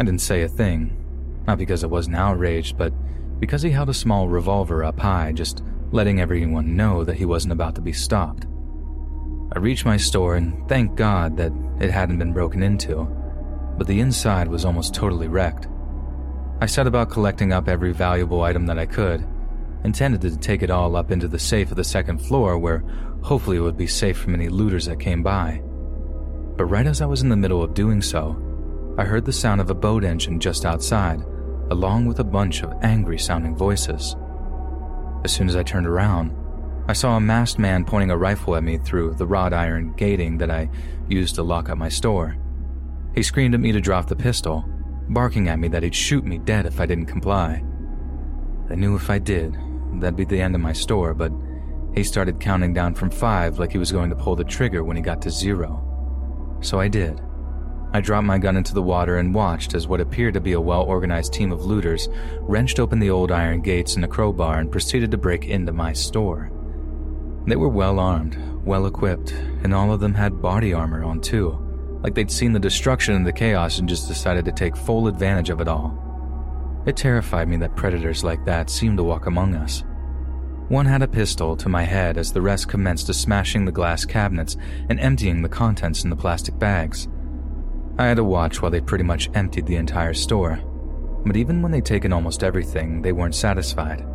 I 0.00 0.04
didn't 0.04 0.22
say 0.22 0.42
a 0.42 0.48
thing, 0.48 1.01
not 1.46 1.58
because 1.58 1.84
I 1.84 1.88
wasn't 1.88 2.16
outraged, 2.16 2.76
but 2.76 2.92
because 3.40 3.62
he 3.62 3.70
held 3.70 3.88
a 3.88 3.94
small 3.94 4.28
revolver 4.28 4.84
up 4.84 4.98
high, 5.00 5.32
just 5.32 5.62
letting 5.90 6.20
everyone 6.20 6.76
know 6.76 7.04
that 7.04 7.16
he 7.16 7.24
wasn't 7.24 7.52
about 7.52 7.74
to 7.74 7.80
be 7.80 7.92
stopped. 7.92 8.46
I 9.54 9.58
reached 9.58 9.84
my 9.84 9.96
store 9.96 10.36
and 10.36 10.66
thank 10.68 10.94
God 10.94 11.36
that 11.36 11.52
it 11.80 11.90
hadn't 11.90 12.18
been 12.18 12.32
broken 12.32 12.62
into, 12.62 13.04
but 13.76 13.86
the 13.86 14.00
inside 14.00 14.48
was 14.48 14.64
almost 14.64 14.94
totally 14.94 15.28
wrecked. 15.28 15.68
I 16.60 16.66
set 16.66 16.86
about 16.86 17.10
collecting 17.10 17.52
up 17.52 17.68
every 17.68 17.92
valuable 17.92 18.42
item 18.42 18.66
that 18.66 18.78
I 18.78 18.86
could, 18.86 19.26
intended 19.84 20.20
to 20.22 20.36
take 20.38 20.62
it 20.62 20.70
all 20.70 20.96
up 20.96 21.10
into 21.10 21.28
the 21.28 21.38
safe 21.38 21.70
of 21.70 21.76
the 21.76 21.84
second 21.84 22.18
floor 22.18 22.56
where 22.56 22.84
hopefully 23.22 23.56
it 23.56 23.60
would 23.60 23.76
be 23.76 23.86
safe 23.86 24.16
from 24.16 24.34
any 24.34 24.48
looters 24.48 24.86
that 24.86 25.00
came 25.00 25.22
by. 25.22 25.60
But 26.56 26.66
right 26.66 26.86
as 26.86 27.00
I 27.00 27.06
was 27.06 27.22
in 27.22 27.28
the 27.28 27.36
middle 27.36 27.62
of 27.62 27.74
doing 27.74 28.00
so, 28.00 28.36
I 28.96 29.04
heard 29.04 29.24
the 29.24 29.32
sound 29.32 29.60
of 29.60 29.70
a 29.70 29.74
boat 29.74 30.04
engine 30.04 30.38
just 30.38 30.64
outside, 30.64 31.24
along 31.72 32.04
with 32.04 32.20
a 32.20 32.24
bunch 32.24 32.62
of 32.62 32.72
angry 32.82 33.18
sounding 33.18 33.56
voices. 33.56 34.14
As 35.24 35.32
soon 35.32 35.48
as 35.48 35.56
I 35.56 35.62
turned 35.62 35.86
around, 35.86 36.36
I 36.86 36.92
saw 36.92 37.16
a 37.16 37.20
masked 37.20 37.58
man 37.58 37.84
pointing 37.84 38.10
a 38.10 38.16
rifle 38.16 38.54
at 38.56 38.62
me 38.62 38.76
through 38.76 39.14
the 39.14 39.26
wrought 39.26 39.54
iron 39.54 39.94
gating 39.96 40.36
that 40.38 40.50
I 40.50 40.68
used 41.08 41.34
to 41.36 41.42
lock 41.42 41.70
up 41.70 41.78
my 41.78 41.88
store. 41.88 42.36
He 43.14 43.22
screamed 43.22 43.54
at 43.54 43.60
me 43.60 43.72
to 43.72 43.80
drop 43.80 44.06
the 44.06 44.16
pistol, 44.16 44.64
barking 45.08 45.48
at 45.48 45.58
me 45.58 45.68
that 45.68 45.82
he'd 45.82 45.94
shoot 45.94 46.24
me 46.24 46.38
dead 46.38 46.66
if 46.66 46.78
I 46.78 46.86
didn't 46.86 47.06
comply. 47.06 47.64
I 48.68 48.74
knew 48.74 48.94
if 48.94 49.08
I 49.08 49.18
did, 49.18 49.56
that'd 49.94 50.16
be 50.16 50.24
the 50.24 50.40
end 50.40 50.54
of 50.54 50.60
my 50.60 50.74
store, 50.74 51.14
but 51.14 51.32
he 51.94 52.04
started 52.04 52.38
counting 52.38 52.74
down 52.74 52.94
from 52.94 53.10
five 53.10 53.58
like 53.58 53.72
he 53.72 53.78
was 53.78 53.92
going 53.92 54.10
to 54.10 54.16
pull 54.16 54.36
the 54.36 54.44
trigger 54.44 54.84
when 54.84 54.96
he 54.96 55.02
got 55.02 55.22
to 55.22 55.30
zero. 55.30 56.58
So 56.60 56.78
I 56.78 56.88
did. 56.88 57.20
I 57.94 58.00
dropped 58.00 58.26
my 58.26 58.38
gun 58.38 58.56
into 58.56 58.72
the 58.72 58.82
water 58.82 59.18
and 59.18 59.34
watched 59.34 59.74
as 59.74 59.86
what 59.86 60.00
appeared 60.00 60.34
to 60.34 60.40
be 60.40 60.52
a 60.52 60.60
well 60.60 60.82
organized 60.82 61.34
team 61.34 61.52
of 61.52 61.66
looters 61.66 62.08
wrenched 62.40 62.80
open 62.80 62.98
the 62.98 63.10
old 63.10 63.30
iron 63.30 63.60
gates 63.60 63.96
and 63.96 64.04
a 64.04 64.08
crowbar 64.08 64.58
and 64.58 64.72
proceeded 64.72 65.10
to 65.10 65.18
break 65.18 65.46
into 65.46 65.72
my 65.72 65.92
store. 65.92 66.50
They 67.46 67.56
were 67.56 67.68
well 67.68 67.98
armed, 67.98 68.38
well 68.64 68.86
equipped, 68.86 69.32
and 69.62 69.74
all 69.74 69.92
of 69.92 70.00
them 70.00 70.14
had 70.14 70.40
body 70.40 70.72
armor 70.72 71.04
on 71.04 71.20
too, 71.20 71.58
like 72.02 72.14
they'd 72.14 72.30
seen 72.30 72.54
the 72.54 72.60
destruction 72.60 73.14
and 73.14 73.26
the 73.26 73.32
chaos 73.32 73.78
and 73.78 73.88
just 73.88 74.08
decided 74.08 74.46
to 74.46 74.52
take 74.52 74.76
full 74.76 75.06
advantage 75.06 75.50
of 75.50 75.60
it 75.60 75.68
all. 75.68 75.98
It 76.86 76.96
terrified 76.96 77.48
me 77.48 77.58
that 77.58 77.76
predators 77.76 78.24
like 78.24 78.44
that 78.46 78.70
seemed 78.70 78.96
to 78.98 79.04
walk 79.04 79.26
among 79.26 79.54
us. 79.54 79.84
One 80.68 80.86
had 80.86 81.02
a 81.02 81.08
pistol 81.08 81.56
to 81.58 81.68
my 81.68 81.82
head 81.82 82.16
as 82.16 82.32
the 82.32 82.40
rest 82.40 82.68
commenced 82.68 83.06
to 83.08 83.14
smashing 83.14 83.66
the 83.66 83.72
glass 83.72 84.06
cabinets 84.06 84.56
and 84.88 84.98
emptying 84.98 85.42
the 85.42 85.48
contents 85.48 86.04
in 86.04 86.10
the 86.10 86.16
plastic 86.16 86.58
bags. 86.58 87.08
I 87.98 88.06
had 88.06 88.16
to 88.16 88.24
watch 88.24 88.62
while 88.62 88.70
they 88.70 88.80
pretty 88.80 89.04
much 89.04 89.30
emptied 89.34 89.66
the 89.66 89.76
entire 89.76 90.14
store. 90.14 90.58
But 91.24 91.36
even 91.36 91.62
when 91.62 91.70
they'd 91.70 91.84
taken 91.84 92.12
almost 92.12 92.42
everything, 92.42 93.02
they 93.02 93.12
weren't 93.12 93.34
satisfied. 93.34 94.06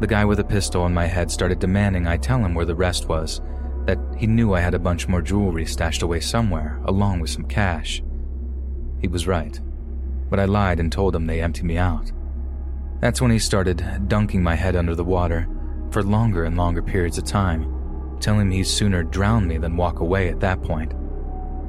The 0.00 0.06
guy 0.06 0.24
with 0.24 0.40
a 0.40 0.44
pistol 0.44 0.84
in 0.86 0.92
my 0.92 1.06
head 1.06 1.30
started 1.30 1.60
demanding 1.60 2.06
I 2.06 2.16
tell 2.16 2.38
him 2.44 2.54
where 2.54 2.66
the 2.66 2.74
rest 2.74 3.08
was, 3.08 3.40
that 3.86 3.98
he 4.16 4.26
knew 4.26 4.54
I 4.54 4.60
had 4.60 4.74
a 4.74 4.78
bunch 4.78 5.08
more 5.08 5.22
jewelry 5.22 5.64
stashed 5.64 6.02
away 6.02 6.20
somewhere, 6.20 6.80
along 6.84 7.20
with 7.20 7.30
some 7.30 7.44
cash. 7.44 8.02
He 9.00 9.08
was 9.08 9.26
right, 9.26 9.58
but 10.28 10.40
I 10.40 10.44
lied 10.44 10.80
and 10.80 10.90
told 10.90 11.14
him 11.14 11.26
they 11.26 11.40
emptied 11.40 11.64
me 11.64 11.78
out. 11.78 12.10
That's 13.00 13.20
when 13.20 13.30
he 13.30 13.38
started 13.38 14.08
dunking 14.08 14.42
my 14.42 14.54
head 14.54 14.76
under 14.76 14.94
the 14.94 15.04
water 15.04 15.48
for 15.90 16.02
longer 16.02 16.44
and 16.44 16.56
longer 16.56 16.82
periods 16.82 17.18
of 17.18 17.24
time, 17.24 18.18
telling 18.20 18.48
me 18.48 18.58
he'd 18.58 18.64
sooner 18.64 19.02
drown 19.02 19.46
me 19.46 19.58
than 19.58 19.76
walk 19.76 20.00
away 20.00 20.28
at 20.28 20.40
that 20.40 20.62
point. 20.62 20.92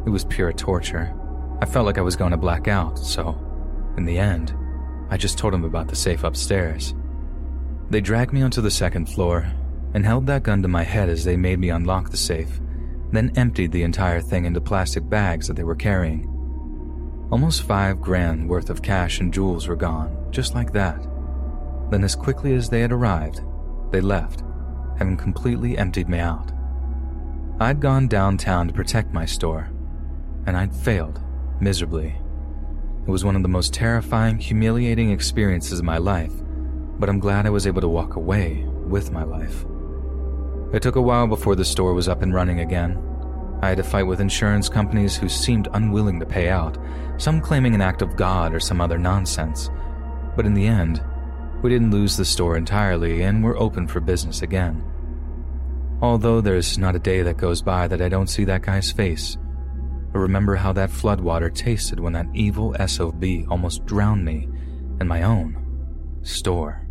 It 0.05 0.09
was 0.09 0.25
pure 0.25 0.53
torture. 0.53 1.13
I 1.64 1.66
felt 1.66 1.86
like 1.86 1.97
I 1.97 2.01
was 2.01 2.18
going 2.18 2.32
to 2.32 2.38
black 2.38 2.68
out, 2.68 2.99
so, 2.99 3.39
in 3.95 4.03
the 4.03 4.18
end, 4.18 4.53
I 5.09 5.16
just 5.16 5.38
told 5.38 5.53
him 5.53 5.64
about 5.64 5.88
the 5.88 5.95
safe 5.95 6.26
upstairs. 6.26 6.93
They 7.89 8.01
dragged 8.01 8.34
me 8.34 8.41
onto 8.41 8.59
the 8.59 8.70
second 8.70 9.05
floor 9.05 9.49
and 9.93 10.05
held 10.05 10.28
that 10.28 10.43
gun 10.43 10.61
to 10.64 10.68
my 10.68 10.84
head 10.84 11.07
as 11.07 11.24
they 11.24 11.38
made 11.38 11.59
me 11.59 11.70
unlock 11.70 12.09
the 12.09 12.18
safe, 12.18 12.59
then 13.14 13.32
emptied 13.38 13.72
the 13.72 13.84
entire 13.84 14.20
thing 14.20 14.43
into 14.43 14.59
plastic 14.59 15.09
bags 15.09 15.47
that 15.47 15.53
they 15.53 15.64
were 15.64 15.74
carrying. 15.74 16.28
Almost 17.32 17.64
five 17.64 18.01
grand 18.01 18.49
worth 18.49 18.70
of 18.70 18.82
cash 18.82 19.22
and 19.22 19.34
jewels 19.34 19.70
were 19.70 19.78
gone, 19.78 20.28
just 20.32 20.55
like 20.55 20.74
that. 20.74 21.01
Then, 21.91 22.03
as 22.03 22.14
quickly 22.14 22.55
as 22.55 22.68
they 22.68 22.82
had 22.82 22.91
arrived, 22.91 23.39
they 23.89 24.01
left, 24.01 24.43
having 24.97 25.16
completely 25.16 25.78
emptied 25.78 26.09
me 26.09 26.20
out. 26.20 26.51
I'd 27.61 27.80
gone 27.80 28.09
downtown 28.09 28.68
to 28.68 28.74
protect 28.74 29.14
my 29.14 29.24
store, 29.24 29.70
and 30.45 30.57
I'd 30.57 30.76
failed 30.76 31.22
miserably. 31.59 32.15
It 33.05 33.09
was 33.09 33.25
one 33.25 33.35
of 33.35 33.41
the 33.41 33.49
most 33.49 33.73
terrifying, 33.73 34.37
humiliating 34.37 35.11
experiences 35.11 35.79
of 35.79 35.85
my 35.85 35.97
life, 35.97 36.33
but 36.99 37.09
I'm 37.09 37.19
glad 37.19 37.45
I 37.45 37.49
was 37.49 37.67
able 37.67 37.81
to 37.81 37.87
walk 37.87 38.15
away 38.15 38.63
with 38.85 39.11
my 39.11 39.23
life. 39.23 39.65
It 40.73 40.81
took 40.81 40.95
a 40.95 41.01
while 41.01 41.27
before 41.27 41.55
the 41.55 41.65
store 41.65 41.93
was 41.93 42.07
up 42.07 42.21
and 42.21 42.33
running 42.33 42.61
again. 42.61 42.97
I 43.61 43.69
had 43.69 43.77
to 43.77 43.83
fight 43.83 44.07
with 44.07 44.21
insurance 44.21 44.69
companies 44.69 45.15
who 45.15 45.29
seemed 45.29 45.67
unwilling 45.73 46.19
to 46.19 46.25
pay 46.25 46.49
out, 46.49 46.77
some 47.17 47.41
claiming 47.41 47.75
an 47.75 47.81
act 47.81 48.01
of 48.01 48.15
God 48.15 48.53
or 48.53 48.59
some 48.59 48.81
other 48.81 48.97
nonsense. 48.97 49.69
But 50.35 50.45
in 50.45 50.53
the 50.53 50.67
end, 50.67 51.03
we 51.61 51.69
didn't 51.69 51.91
lose 51.91 52.17
the 52.17 52.25
store 52.25 52.57
entirely 52.57 53.21
and 53.23 53.43
we're 53.43 53.57
open 53.57 53.87
for 53.87 53.99
business 53.99 54.41
again. 54.41 54.83
Although 56.01 56.41
there's 56.41 56.77
not 56.77 56.95
a 56.95 56.99
day 56.99 57.21
that 57.21 57.37
goes 57.37 57.61
by 57.61 57.87
that 57.87 58.01
I 58.01 58.09
don't 58.09 58.27
see 58.27 58.43
that 58.45 58.63
guy's 58.63 58.91
face, 58.91 59.37
remember 60.20 60.55
how 60.55 60.74
that 60.74 60.89
floodwater 60.89 61.53
tasted 61.53 61.99
when 61.99 62.14
that 62.14 62.28
evil 62.34 62.76
SOB 62.88 63.24
almost 63.49 63.86
drowned 63.86 64.24
me 64.24 64.47
in 65.01 65.07
my 65.07 65.24
own 65.24 65.57
store. 66.22 66.84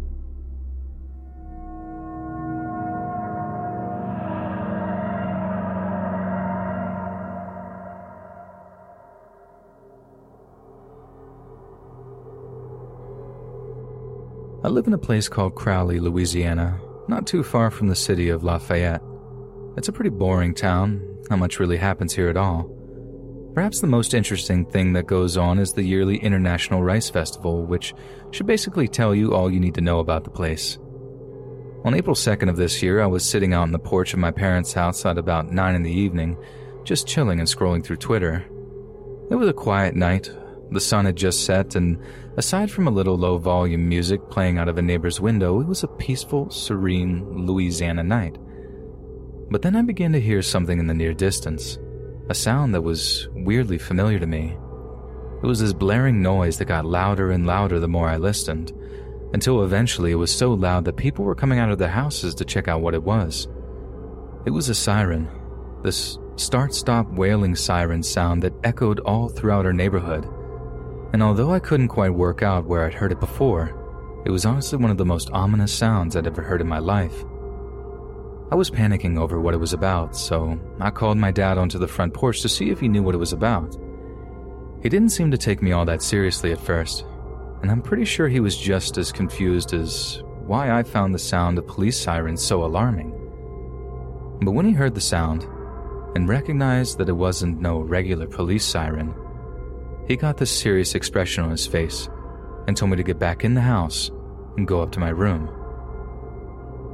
I 14.64 14.68
live 14.68 14.86
in 14.86 14.92
a 14.92 14.98
place 14.98 15.28
called 15.28 15.56
Crowley, 15.56 15.98
Louisiana, 15.98 16.80
not 17.08 17.26
too 17.26 17.42
far 17.42 17.70
from 17.70 17.88
the 17.88 17.96
city 17.96 18.28
of 18.28 18.44
Lafayette. 18.44 19.02
It's 19.76 19.88
a 19.88 19.92
pretty 19.92 20.10
boring 20.10 20.54
town, 20.54 21.02
not 21.28 21.40
much 21.40 21.58
really 21.58 21.78
happens 21.78 22.14
here 22.14 22.28
at 22.28 22.36
all. 22.36 22.70
Perhaps 23.54 23.80
the 23.80 23.86
most 23.86 24.14
interesting 24.14 24.64
thing 24.64 24.94
that 24.94 25.06
goes 25.06 25.36
on 25.36 25.58
is 25.58 25.72
the 25.72 25.82
yearly 25.82 26.16
International 26.16 26.82
Rice 26.82 27.10
Festival, 27.10 27.66
which 27.66 27.94
should 28.30 28.46
basically 28.46 28.88
tell 28.88 29.14
you 29.14 29.34
all 29.34 29.52
you 29.52 29.60
need 29.60 29.74
to 29.74 29.82
know 29.82 29.98
about 29.98 30.24
the 30.24 30.30
place. 30.30 30.78
On 31.84 31.94
April 31.94 32.16
2nd 32.16 32.48
of 32.48 32.56
this 32.56 32.82
year, 32.82 33.02
I 33.02 33.06
was 33.06 33.28
sitting 33.28 33.52
out 33.52 33.62
on 33.62 33.72
the 33.72 33.78
porch 33.78 34.14
of 34.14 34.20
my 34.20 34.30
parents' 34.30 34.72
house 34.72 35.04
at 35.04 35.18
about 35.18 35.52
9 35.52 35.74
in 35.74 35.82
the 35.82 35.92
evening, 35.92 36.38
just 36.84 37.06
chilling 37.06 37.40
and 37.40 37.48
scrolling 37.48 37.84
through 37.84 37.96
Twitter. 37.96 38.42
It 39.30 39.34
was 39.34 39.48
a 39.48 39.52
quiet 39.52 39.94
night, 39.94 40.30
the 40.70 40.80
sun 40.80 41.04
had 41.04 41.16
just 41.16 41.44
set, 41.44 41.74
and 41.74 41.98
aside 42.38 42.70
from 42.70 42.86
a 42.86 42.90
little 42.90 43.18
low 43.18 43.36
volume 43.36 43.86
music 43.86 44.30
playing 44.30 44.56
out 44.56 44.68
of 44.68 44.78
a 44.78 44.82
neighbor's 44.82 45.20
window, 45.20 45.60
it 45.60 45.66
was 45.66 45.82
a 45.82 45.88
peaceful, 45.88 46.48
serene 46.48 47.46
Louisiana 47.46 48.02
night. 48.02 48.38
But 49.50 49.60
then 49.60 49.76
I 49.76 49.82
began 49.82 50.12
to 50.12 50.20
hear 50.20 50.40
something 50.40 50.78
in 50.78 50.86
the 50.86 50.94
near 50.94 51.12
distance, 51.12 51.78
a 52.32 52.34
sound 52.34 52.74
that 52.74 52.82
was 52.82 53.28
weirdly 53.32 53.78
familiar 53.78 54.18
to 54.18 54.26
me. 54.26 54.56
It 55.42 55.46
was 55.46 55.60
this 55.60 55.72
blaring 55.72 56.20
noise 56.20 56.58
that 56.58 56.64
got 56.64 56.84
louder 56.84 57.30
and 57.30 57.46
louder 57.46 57.78
the 57.78 57.86
more 57.86 58.08
I 58.08 58.16
listened, 58.16 58.72
until 59.32 59.62
eventually 59.62 60.10
it 60.10 60.16
was 60.16 60.36
so 60.36 60.52
loud 60.52 60.84
that 60.86 60.96
people 60.96 61.24
were 61.24 61.36
coming 61.36 61.60
out 61.60 61.70
of 61.70 61.78
their 61.78 61.88
houses 61.88 62.34
to 62.34 62.44
check 62.44 62.66
out 62.66 62.80
what 62.80 62.94
it 62.94 63.04
was. 63.04 63.46
It 64.44 64.50
was 64.50 64.68
a 64.68 64.74
siren, 64.74 65.28
this 65.84 66.18
start 66.34 66.74
stop 66.74 67.06
wailing 67.12 67.54
siren 67.54 68.02
sound 68.02 68.42
that 68.42 68.54
echoed 68.64 68.98
all 69.00 69.28
throughout 69.28 69.66
our 69.66 69.72
neighborhood 69.72 70.26
and 71.12 71.22
although 71.22 71.52
I 71.52 71.58
couldn't 71.58 71.88
quite 71.88 72.14
work 72.14 72.42
out 72.42 72.64
where 72.64 72.84
I'd 72.84 72.94
heard 72.94 73.12
it 73.12 73.20
before, 73.20 74.22
it 74.24 74.30
was 74.30 74.46
honestly 74.46 74.78
one 74.78 74.90
of 74.90 74.96
the 74.96 75.04
most 75.04 75.30
ominous 75.32 75.72
sounds 75.72 76.16
I'd 76.16 76.26
ever 76.26 76.42
heard 76.42 76.62
in 76.62 76.68
my 76.68 76.78
life. 76.78 77.24
I 78.52 78.54
was 78.54 78.70
panicking 78.70 79.18
over 79.18 79.40
what 79.40 79.54
it 79.54 79.60
was 79.60 79.72
about, 79.72 80.14
so 80.14 80.60
I 80.78 80.90
called 80.90 81.16
my 81.16 81.30
dad 81.30 81.56
onto 81.56 81.78
the 81.78 81.88
front 81.88 82.12
porch 82.12 82.42
to 82.42 82.50
see 82.50 82.68
if 82.68 82.80
he 82.80 82.86
knew 82.86 83.02
what 83.02 83.14
it 83.14 83.18
was 83.18 83.32
about. 83.32 83.78
He 84.82 84.90
didn't 84.90 85.08
seem 85.08 85.30
to 85.30 85.38
take 85.38 85.62
me 85.62 85.72
all 85.72 85.86
that 85.86 86.02
seriously 86.02 86.52
at 86.52 86.60
first, 86.60 87.06
and 87.62 87.70
I'm 87.70 87.80
pretty 87.80 88.04
sure 88.04 88.28
he 88.28 88.40
was 88.40 88.58
just 88.58 88.98
as 88.98 89.10
confused 89.10 89.72
as 89.72 90.22
why 90.44 90.70
I 90.70 90.82
found 90.82 91.14
the 91.14 91.18
sound 91.18 91.56
of 91.56 91.66
police 91.66 91.98
sirens 91.98 92.42
so 92.42 92.62
alarming. 92.62 93.12
But 94.42 94.52
when 94.52 94.66
he 94.66 94.72
heard 94.72 94.94
the 94.94 95.00
sound 95.00 95.44
and 96.14 96.28
recognized 96.28 96.98
that 96.98 97.08
it 97.08 97.12
wasn't 97.12 97.62
no 97.62 97.80
regular 97.80 98.26
police 98.26 98.66
siren, 98.66 99.14
he 100.06 100.14
got 100.14 100.36
this 100.36 100.50
serious 100.50 100.94
expression 100.94 101.42
on 101.42 101.52
his 101.52 101.66
face 101.66 102.06
and 102.68 102.76
told 102.76 102.90
me 102.90 102.98
to 102.98 103.02
get 103.02 103.18
back 103.18 103.46
in 103.46 103.54
the 103.54 103.62
house 103.62 104.10
and 104.58 104.68
go 104.68 104.82
up 104.82 104.92
to 104.92 105.00
my 105.00 105.08
room. 105.08 105.48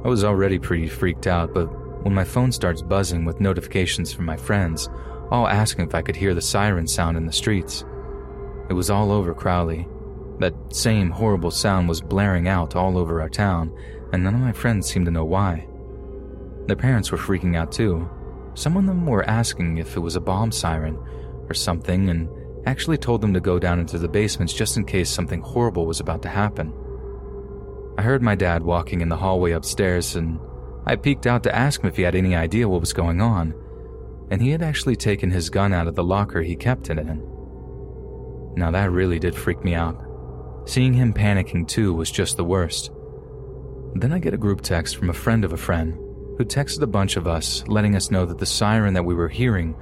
I 0.03 0.07
was 0.07 0.23
already 0.23 0.59
pretty 0.59 0.87
freaked 0.87 1.27
out, 1.27 1.53
but 1.53 1.67
when 2.03 2.13
my 2.13 2.23
phone 2.23 2.51
starts 2.51 2.81
buzzing 2.81 3.25
with 3.25 3.41
notifications 3.41 4.13
from 4.13 4.25
my 4.25 4.37
friends, 4.37 4.89
all 5.29 5.47
asking 5.47 5.85
if 5.85 5.93
I 5.93 6.01
could 6.01 6.15
hear 6.15 6.33
the 6.33 6.41
siren 6.41 6.87
sound 6.87 7.17
in 7.17 7.25
the 7.25 7.33
streets, 7.33 7.83
it 8.69 8.73
was 8.73 8.89
all 8.89 9.11
over 9.11 9.33
Crowley. 9.33 9.87
That 10.39 10.53
same 10.69 11.09
horrible 11.09 11.51
sound 11.51 11.89
was 11.89 11.99
blaring 11.99 12.47
out 12.47 12.77
all 12.77 12.97
over 12.97 13.19
our 13.19 13.29
town, 13.29 13.75
and 14.13 14.23
none 14.23 14.35
of 14.35 14.39
my 14.39 14.53
friends 14.53 14.87
seemed 14.87 15.05
to 15.07 15.11
know 15.11 15.25
why. 15.25 15.67
Their 16.67 16.77
parents 16.77 17.11
were 17.11 17.17
freaking 17.17 17.57
out 17.57 17.71
too. 17.71 18.09
Some 18.53 18.77
of 18.77 18.85
them 18.85 19.05
were 19.05 19.29
asking 19.29 19.77
if 19.77 19.97
it 19.97 19.99
was 19.99 20.15
a 20.15 20.21
bomb 20.21 20.51
siren 20.53 20.97
or 21.49 21.53
something, 21.53 22.09
and 22.09 22.29
actually 22.65 22.97
told 22.97 23.19
them 23.19 23.33
to 23.33 23.41
go 23.41 23.59
down 23.59 23.79
into 23.79 23.97
the 23.97 24.07
basements 24.07 24.53
just 24.53 24.77
in 24.77 24.85
case 24.85 25.09
something 25.09 25.41
horrible 25.41 25.85
was 25.85 25.99
about 25.99 26.21
to 26.21 26.29
happen. 26.29 26.73
I 27.99 28.01
heard 28.01 28.21
my 28.21 28.35
dad 28.35 28.63
walking 28.63 29.01
in 29.01 29.09
the 29.09 29.17
hallway 29.17 29.51
upstairs, 29.51 30.15
and 30.15 30.39
I 30.85 30.95
peeked 30.95 31.27
out 31.27 31.43
to 31.43 31.53
ask 31.53 31.81
him 31.81 31.89
if 31.89 31.97
he 31.97 32.03
had 32.03 32.15
any 32.15 32.33
idea 32.33 32.69
what 32.69 32.79
was 32.79 32.93
going 32.93 33.19
on, 33.19 33.53
and 34.31 34.41
he 34.41 34.51
had 34.51 34.61
actually 34.61 34.95
taken 34.95 35.29
his 35.29 35.49
gun 35.49 35.73
out 35.73 35.85
of 35.85 35.95
the 35.95 36.03
locker 36.05 36.41
he 36.41 36.55
kept 36.55 36.89
it 36.89 36.97
in. 36.97 37.21
Now 38.55 38.71
that 38.71 38.91
really 38.91 39.19
did 39.19 39.35
freak 39.35 39.65
me 39.65 39.73
out. 39.73 40.01
Seeing 40.63 40.93
him 40.93 41.13
panicking 41.13 41.67
too 41.67 41.93
was 41.93 42.09
just 42.09 42.37
the 42.37 42.45
worst. 42.45 42.89
Then 43.95 44.13
I 44.13 44.19
get 44.19 44.33
a 44.33 44.37
group 44.37 44.61
text 44.61 44.95
from 44.95 45.09
a 45.09 45.13
friend 45.13 45.43
of 45.43 45.51
a 45.51 45.57
friend 45.57 45.95
who 46.37 46.45
texted 46.45 46.81
a 46.81 46.87
bunch 46.87 47.17
of 47.17 47.27
us 47.27 47.67
letting 47.67 47.97
us 47.97 48.11
know 48.11 48.25
that 48.25 48.37
the 48.37 48.45
siren 48.45 48.93
that 48.93 49.03
we 49.03 49.13
were 49.13 49.27
hearing 49.27 49.75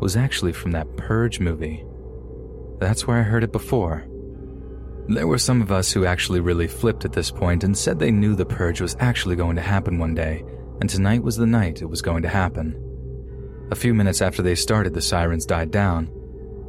was 0.00 0.18
actually 0.18 0.52
from 0.52 0.72
that 0.72 0.98
Purge 0.98 1.40
movie. 1.40 1.82
That's 2.78 3.06
where 3.06 3.16
I 3.16 3.22
heard 3.22 3.42
it 3.42 3.52
before. 3.52 4.06
There 5.06 5.26
were 5.26 5.38
some 5.38 5.60
of 5.60 5.70
us 5.70 5.92
who 5.92 6.06
actually 6.06 6.40
really 6.40 6.66
flipped 6.66 7.04
at 7.04 7.12
this 7.12 7.30
point 7.30 7.62
and 7.62 7.76
said 7.76 7.98
they 7.98 8.10
knew 8.10 8.34
the 8.34 8.46
purge 8.46 8.80
was 8.80 8.96
actually 9.00 9.36
going 9.36 9.54
to 9.56 9.62
happen 9.62 9.98
one 9.98 10.14
day, 10.14 10.42
and 10.80 10.88
tonight 10.88 11.22
was 11.22 11.36
the 11.36 11.46
night 11.46 11.82
it 11.82 11.90
was 11.90 12.00
going 12.00 12.22
to 12.22 12.28
happen. 12.28 12.80
A 13.70 13.76
few 13.76 13.92
minutes 13.92 14.22
after 14.22 14.40
they 14.40 14.54
started, 14.54 14.94
the 14.94 15.02
sirens 15.02 15.44
died 15.44 15.70
down, 15.70 16.10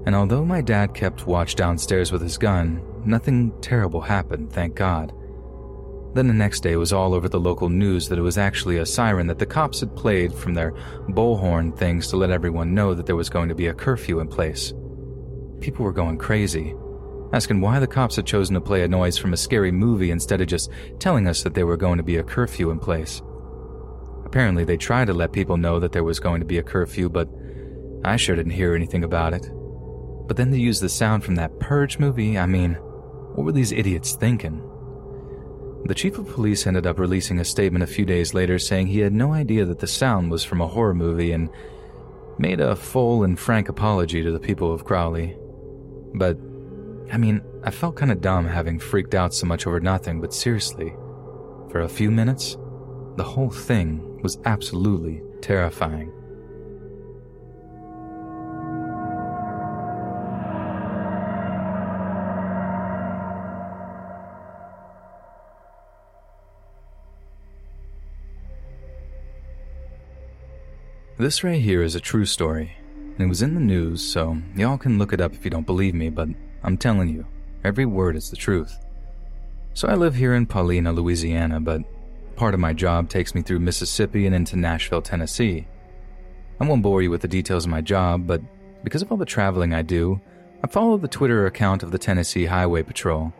and 0.06 0.14
although 0.16 0.44
my 0.44 0.62
dad 0.62 0.94
kept 0.94 1.28
watch 1.28 1.56
downstairs 1.56 2.12
with 2.12 2.22
his 2.22 2.38
gun, 2.38 2.84
nothing 3.06 3.54
terrible 3.62 4.02
happened, 4.02 4.52
thank 4.52 4.76
God. 4.76 5.14
Then 6.14 6.28
the 6.28 6.34
next 6.34 6.60
day 6.60 6.76
was 6.76 6.92
all 6.92 7.14
over 7.14 7.30
the 7.30 7.40
local 7.40 7.70
news 7.70 8.10
that 8.10 8.20
it 8.20 8.22
was 8.22 8.38
actually 8.38 8.78
a 8.78 8.86
siren 8.86 9.28
that 9.28 9.40
the 9.40 9.46
cops 9.46 9.80
had 9.80 9.96
played 9.96 10.34
from 10.34 10.54
their 10.54 10.72
bullhorn 11.10 11.78
things 11.78 12.08
to 12.08 12.18
let 12.18 12.32
everyone 12.32 12.74
know 12.74 12.94
that 12.94 13.06
there 13.06 13.16
was 13.16 13.30
going 13.30 13.48
to 13.50 13.56
be 13.56 13.68
a 13.68 13.74
curfew 13.74 14.20
in 14.20 14.28
place. 14.28 14.74
People 15.62 15.86
were 15.86 15.94
going 15.94 16.18
crazy, 16.18 16.74
asking 17.36 17.60
why 17.60 17.80
the 17.80 17.88
cops 17.88 18.16
had 18.16 18.26
chosen 18.26 18.54
to 18.54 18.62
play 18.62 18.84
a 18.84 18.88
noise 18.88 19.18
from 19.18 19.34
a 19.34 19.38
scary 19.38 19.70
movie 19.70 20.10
instead 20.10 20.40
of 20.40 20.48
just 20.48 20.72
telling 21.00 21.28
us 21.28 21.44
that 21.44 21.54
there 21.54 21.66
were 21.66 21.76
going 21.76 21.98
to 21.98 22.04
be 22.04 22.16
a 22.16 22.24
curfew 22.24 22.72
in 22.72 22.80
place. 22.80 23.22
Apparently, 24.26 24.64
they 24.64 24.78
tried 24.78 25.08
to 25.08 25.14
let 25.14 25.34
people 25.34 25.58
know 25.58 25.78
that 25.78 25.92
there 25.92 26.06
was 26.06 26.18
going 26.18 26.40
to 26.40 26.46
be 26.46 26.60
a 26.60 26.64
curfew, 26.64 27.10
but 27.10 27.28
I 28.06 28.16
sure 28.16 28.38
didn't 28.38 28.54
hear 28.54 28.74
anything 28.74 29.04
about 29.04 29.34
it. 29.34 29.50
But 30.28 30.38
then 30.38 30.50
they 30.50 30.60
used 30.60 30.82
the 30.82 30.88
sound 30.88 31.26
from 31.26 31.36
that 31.36 31.60
Purge 31.60 32.00
movie. 32.00 32.38
I 32.38 32.46
mean, 32.46 32.76
what 32.76 33.44
were 33.44 33.52
these 33.52 33.74
idiots 33.74 34.14
thinking? 34.14 34.62
The 35.88 35.94
chief 35.94 36.18
of 36.18 36.30
police 36.30 36.66
ended 36.66 36.88
up 36.88 37.00
releasing 37.00 37.40
a 37.40 37.46
statement 37.46 37.84
a 37.84 37.88
few 37.88 38.06
days 38.06 38.34
later 38.34 38.58
saying 38.58 38.88
he 38.88 39.00
had 39.00 39.12
no 39.12 39.34
idea 39.34 39.66
that 39.66 39.80
the 39.80 39.88
sound 39.88 40.32
was 40.32 40.46
from 40.46 40.62
a 40.62 40.68
horror 40.68 40.94
movie 40.94 41.34
and 41.34 41.50
made 42.40 42.62
a 42.62 42.78
full 42.78 43.26
and 43.26 43.38
frank 43.38 43.68
apology 43.68 44.24
to 44.24 44.32
the 44.32 44.40
people 44.40 44.74
of 44.74 44.86
Crowley. 44.86 45.36
But, 46.14 46.38
I 47.12 47.18
mean, 47.18 47.42
I 47.64 47.72
felt 47.72 47.96
kind 47.96 48.12
of 48.12 48.22
dumb 48.22 48.46
having 48.46 48.80
freaked 48.80 49.16
out 49.16 49.34
so 49.34 49.46
much 49.46 49.68
over 49.68 49.80
nothing, 49.80 50.20
but 50.20 50.34
seriously, 50.34 50.94
for 51.70 51.82
a 51.82 51.90
few 51.90 52.12
minutes, 52.12 52.58
the 53.16 53.24
whole 53.24 53.50
thing 53.50 54.22
was 54.22 54.38
absolutely 54.46 55.22
terrifying. 55.42 56.12
This 71.18 71.46
right 71.46 71.62
here 71.62 71.82
is 71.82 71.96
a 71.96 72.02
true 72.02 72.26
story. 72.26 72.76
It 73.18 73.26
was 73.26 73.42
in 73.42 73.54
the 73.54 73.62
news, 73.62 74.02
so 74.02 74.38
y'all 74.56 74.78
can 74.78 74.98
look 74.98 75.14
it 75.14 75.22
up 75.22 75.34
if 75.34 75.46
you 75.46 75.50
don't 75.50 75.66
believe 75.66 75.94
me, 75.94 76.10
but 76.10 76.28
I'm 76.66 76.78
telling 76.78 77.10
you, 77.10 77.28
every 77.64 77.86
word 77.86 78.16
is 78.16 78.32
the 78.32 78.36
truth. 78.36 78.80
So 79.76 79.88
I 79.88 79.94
live 79.94 80.16
here 80.16 80.34
in 80.34 80.48
Paulina, 80.48 80.92
Louisiana, 80.92 81.60
but 81.60 81.84
part 82.36 82.56
of 82.56 82.60
my 82.60 82.74
job 82.74 83.08
takes 83.08 83.36
me 83.36 83.44
through 83.44 83.60
Mississippi 83.60 84.26
and 84.26 84.34
into 84.34 84.56
Nashville, 84.56 85.04
Tennessee. 85.04 85.68
I 86.60 86.66
won't 86.66 86.82
bore 86.82 87.04
you 87.04 87.12
with 87.12 87.22
the 87.22 87.28
details 87.28 87.66
of 87.66 87.72
my 87.72 87.82
job, 87.82 88.26
but 88.26 88.42
because 88.84 89.04
of 89.04 89.12
all 89.12 89.18
the 89.18 89.26
traveling 89.26 89.76
I 89.76 89.84
do, 89.84 90.20
I 90.64 90.68
follow 90.68 90.98
the 90.98 91.08
Twitter 91.08 91.46
account 91.46 91.84
of 91.84 91.92
the 91.92 92.00
Tennessee 92.00 92.46
Highway 92.46 92.82
Patrol. 92.82 93.32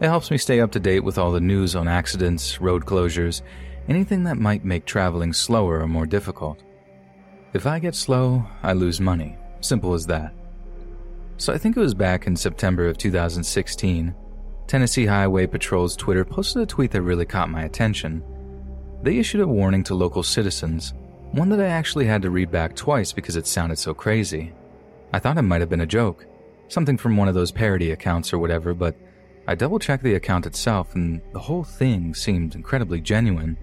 It 0.00 0.06
helps 0.06 0.30
me 0.30 0.38
stay 0.38 0.60
up 0.60 0.70
to 0.72 0.80
date 0.80 1.00
with 1.00 1.18
all 1.18 1.32
the 1.32 1.40
news 1.40 1.74
on 1.74 1.88
accidents, 1.88 2.60
road 2.60 2.86
closures, 2.86 3.42
anything 3.88 4.22
that 4.24 4.38
might 4.38 4.64
make 4.64 4.84
traveling 4.84 5.32
slower 5.32 5.80
or 5.80 5.88
more 5.88 6.06
difficult. 6.06 6.62
If 7.52 7.66
I 7.66 7.80
get 7.80 7.96
slow, 7.96 8.46
I 8.62 8.74
lose 8.74 9.00
money. 9.00 9.36
Simple 9.60 9.92
as 9.92 10.06
that. 10.06 10.32
So 11.40 11.54
I 11.54 11.58
think 11.58 11.74
it 11.74 11.80
was 11.80 11.94
back 11.94 12.26
in 12.26 12.36
September 12.36 12.86
of 12.86 12.98
2016. 12.98 14.14
Tennessee 14.66 15.06
Highway 15.06 15.46
Patrol's 15.46 15.96
Twitter 15.96 16.22
posted 16.22 16.60
a 16.60 16.66
tweet 16.66 16.90
that 16.90 17.00
really 17.00 17.24
caught 17.24 17.48
my 17.48 17.62
attention. 17.62 18.22
They 19.02 19.16
issued 19.16 19.40
a 19.40 19.48
warning 19.48 19.82
to 19.84 19.94
local 19.94 20.22
citizens, 20.22 20.92
one 21.32 21.48
that 21.48 21.58
I 21.58 21.68
actually 21.68 22.04
had 22.04 22.20
to 22.22 22.30
read 22.30 22.50
back 22.50 22.76
twice 22.76 23.14
because 23.14 23.36
it 23.36 23.46
sounded 23.46 23.78
so 23.78 23.94
crazy. 23.94 24.52
I 25.14 25.18
thought 25.18 25.38
it 25.38 25.42
might 25.42 25.62
have 25.62 25.70
been 25.70 25.80
a 25.80 25.86
joke, 25.86 26.26
something 26.68 26.98
from 26.98 27.16
one 27.16 27.26
of 27.26 27.34
those 27.34 27.52
parody 27.52 27.92
accounts 27.92 28.34
or 28.34 28.38
whatever, 28.38 28.74
but 28.74 28.94
I 29.48 29.54
double 29.54 29.78
checked 29.78 30.04
the 30.04 30.16
account 30.16 30.44
itself 30.44 30.94
and 30.94 31.22
the 31.32 31.38
whole 31.38 31.64
thing 31.64 32.14
seemed 32.14 32.54
incredibly 32.54 33.00
genuine 33.00 33.56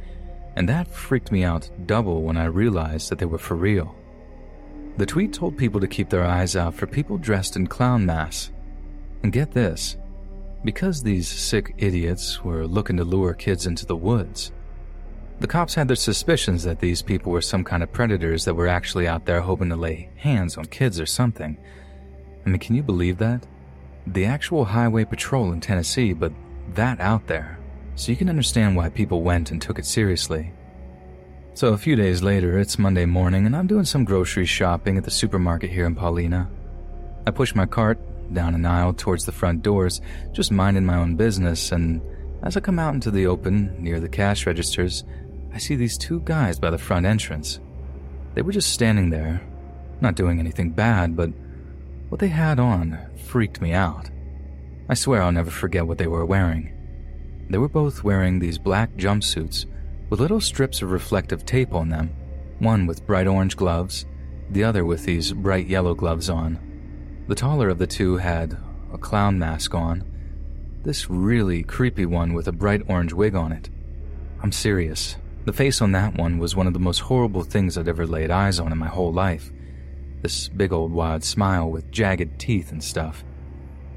and 0.56 0.68
that 0.68 0.88
freaked 0.88 1.32
me 1.32 1.44
out 1.44 1.70
double 1.86 2.24
when 2.24 2.38
I 2.38 2.46
realized 2.46 3.12
that 3.12 3.20
they 3.20 3.28
were 3.28 3.38
for 3.38 3.54
real. 3.54 3.96
The 4.98 5.06
tweet 5.06 5.34
told 5.34 5.58
people 5.58 5.80
to 5.80 5.88
keep 5.88 6.10
their 6.10 6.26
eyes 6.26 6.56
out 6.56 6.74
for 6.74 6.88
people 6.88 7.18
dressed 7.18 7.56
in 7.56 7.68
clown 7.68 8.06
masks. 8.06 8.52
And 9.24 9.32
get 9.32 9.52
this 9.52 9.98
because 10.64 11.02
these 11.02 11.28
sick 11.28 11.74
idiots 11.78 12.44
were 12.44 12.68
looking 12.68 12.98
to 12.98 13.04
lure 13.04 13.34
kids 13.34 13.68
into 13.68 13.86
the 13.86 13.96
woods. 13.96 14.52
The 15.40 15.48
cops 15.48 15.76
had 15.76 15.88
their 15.88 15.96
suspicions 15.96 16.64
that 16.64 16.80
these 16.80 17.02
people 17.02 17.32
were 17.32 17.42
some 17.42 17.64
kind 17.64 17.84
of 17.84 17.94
predators 17.94 18.44
that 18.46 18.56
were 18.56 18.68
actually 18.68 19.08
out 19.08 19.26
there 19.26 19.42
hoping 19.42 19.70
to 19.70 19.76
lay 19.76 20.10
hands 20.18 20.58
on 20.58 20.66
kids 20.66 21.00
or 21.00 21.06
something. 21.06 21.58
I 22.46 22.50
mean, 22.50 22.60
can 22.60 22.76
you 22.76 22.84
believe 22.84 23.18
that? 23.20 23.46
The 24.08 24.26
actual 24.26 24.66
highway 24.66 25.06
patrol 25.06 25.52
in 25.52 25.62
Tennessee, 25.62 26.14
but 26.14 26.34
that 26.74 27.00
out 27.00 27.28
there 27.28 27.58
so 27.98 28.12
you 28.12 28.16
can 28.16 28.30
understand 28.30 28.76
why 28.76 28.90
people 28.90 29.24
went 29.24 29.50
and 29.50 29.60
took 29.60 29.80
it 29.80 29.86
seriously. 29.86 30.54
So 31.58 31.74
a 31.74 31.78
few 31.80 31.96
days 31.96 32.22
later, 32.22 32.60
it's 32.60 32.78
Monday 32.78 33.06
morning, 33.06 33.48
and 33.48 33.56
I'm 33.56 33.66
doing 33.66 33.84
some 33.84 34.06
grocery 34.06 34.46
shopping 34.46 34.96
at 34.96 35.04
the 35.04 35.10
supermarket 35.10 35.72
here 35.72 35.88
in 35.88 35.96
Paulina. 35.96 36.48
I 37.26 37.32
push 37.32 37.56
my 37.56 37.66
cart 37.66 37.98
down 38.32 38.54
an 38.54 38.64
aisle 38.64 38.94
towards 38.94 39.26
the 39.26 39.32
front 39.32 39.64
doors, 39.64 40.00
just 40.34 40.52
minding 40.52 40.86
my 40.86 40.98
own 40.98 41.16
business, 41.16 41.72
and 41.72 42.00
as 42.44 42.56
I 42.56 42.60
come 42.60 42.78
out 42.78 42.94
into 42.94 43.10
the 43.10 43.26
open 43.26 43.76
near 43.80 44.00
the 44.00 44.08
cash 44.08 44.46
registers, 44.46 45.04
I 45.52 45.58
see 45.58 45.76
these 45.76 45.98
two 45.98 46.20
guys 46.26 46.60
by 46.60 46.70
the 46.70 46.78
front 46.78 47.08
entrance. 47.08 47.60
They 48.36 48.44
were 48.44 48.52
just 48.52 48.72
standing 48.72 49.10
there, 49.10 49.42
not 50.00 50.14
doing 50.14 50.40
anything 50.40 50.70
bad, 50.70 51.16
but 51.16 51.32
what 52.10 52.22
they 52.22 52.28
had 52.28 52.60
on 52.60 53.00
freaked 53.26 53.62
me 53.62 53.74
out. 53.74 54.12
I 54.90 54.94
swear 54.94 55.24
I'll 55.24 55.32
never 55.32 55.50
forget 55.50 55.88
what 55.88 55.98
they 55.98 56.06
were 56.06 56.24
wearing. 56.24 56.72
They 57.50 57.58
were 57.58 57.68
both 57.68 58.04
wearing 58.04 58.38
these 58.38 58.60
black 58.60 58.94
jumpsuits 58.96 59.66
with 60.10 60.20
little 60.20 60.42
strips 60.42 60.82
of 60.82 60.92
reflective 60.92 61.46
tape 61.46 61.74
on 61.74 61.90
them, 61.90 62.16
one 62.60 62.86
with 62.86 63.06
bright 63.06 63.28
orange 63.28 63.58
gloves, 63.58 64.06
the 64.50 64.64
other 64.64 64.86
with 64.86 65.04
these 65.04 65.34
bright 65.34 65.68
yellow 65.68 65.94
gloves 65.94 66.30
on. 66.30 66.60
The 67.28 67.36
taller 67.36 67.70
of 67.70 67.78
the 67.78 67.88
two 67.88 68.18
had 68.18 68.58
a 68.94 68.98
clown 68.98 69.38
mask 69.38 69.76
on, 69.76 70.04
this 70.84 71.10
really 71.10 71.64
creepy 71.64 72.06
one 72.06 72.34
with 72.34 72.48
a 72.48 72.54
bright 72.54 72.84
orange 72.88 73.12
wig 73.12 73.36
on 73.36 73.52
it. 73.52 73.70
I'm 74.42 74.54
serious. 74.54 75.18
The 75.44 75.52
face 75.52 75.82
on 75.82 75.92
that 75.92 76.16
one 76.16 76.38
was 76.38 76.56
one 76.56 76.68
of 76.68 76.74
the 76.74 76.80
most 76.80 77.00
horrible 77.00 77.44
things 77.44 77.78
I'd 77.78 77.90
ever 77.90 78.08
laid 78.08 78.32
eyes 78.32 78.60
on 78.60 78.72
in 78.72 78.78
my 78.78 78.88
whole 78.88 79.12
life. 79.12 79.52
This 80.22 80.48
big 80.48 80.72
old 80.72 80.94
wide 80.94 81.24
smile 81.24 81.70
with 81.70 81.92
jagged 81.92 82.40
teeth 82.40 82.72
and 82.72 82.84
stuff. 82.84 83.26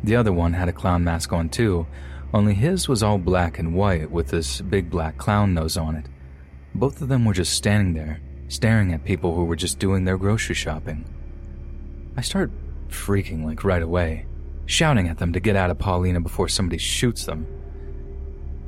The 0.03 0.17
other 0.17 0.33
one 0.33 0.53
had 0.53 0.69
a 0.69 0.73
clown 0.73 1.05
mask 1.05 1.33
on 1.33 1.49
too, 1.49 1.87
only 2.33 2.55
his 2.55 2.89
was 2.89 3.03
all 3.03 3.19
black 3.19 3.59
and 3.59 3.75
white 3.75 4.11
with 4.11 4.29
this 4.29 4.61
big 4.61 4.89
black 4.89 5.19
clown 5.19 5.55
nose 5.55 5.77
on 5.77 5.97
it. 5.97 6.07
Both 6.75 7.03
of 7.03 7.09
them 7.09 7.25
were 7.25 7.35
just 7.35 7.55
standing 7.55 7.95
there, 7.95 8.21
staring 8.49 8.93
at 8.93 9.05
people 9.05 9.35
who 9.35 9.45
were 9.45 9.57
just 9.57 9.79
doing 9.79 10.05
their 10.05 10.17
grocery 10.17 10.55
shopping. 10.55 11.05
I 12.17 12.21
start 12.21 12.51
freaking 12.89 13.45
like 13.45 13.65
right 13.65 13.83
away, 13.83 14.27
shouting 14.67 15.09
at 15.09 15.19
them 15.19 15.33
to 15.33 15.41
get 15.41 15.57
out 15.57 15.71
of 15.71 15.79
Paulina 15.79 16.21
before 16.21 16.49
somebody 16.49 16.79
shoots 16.79 17.25
them. 17.25 17.47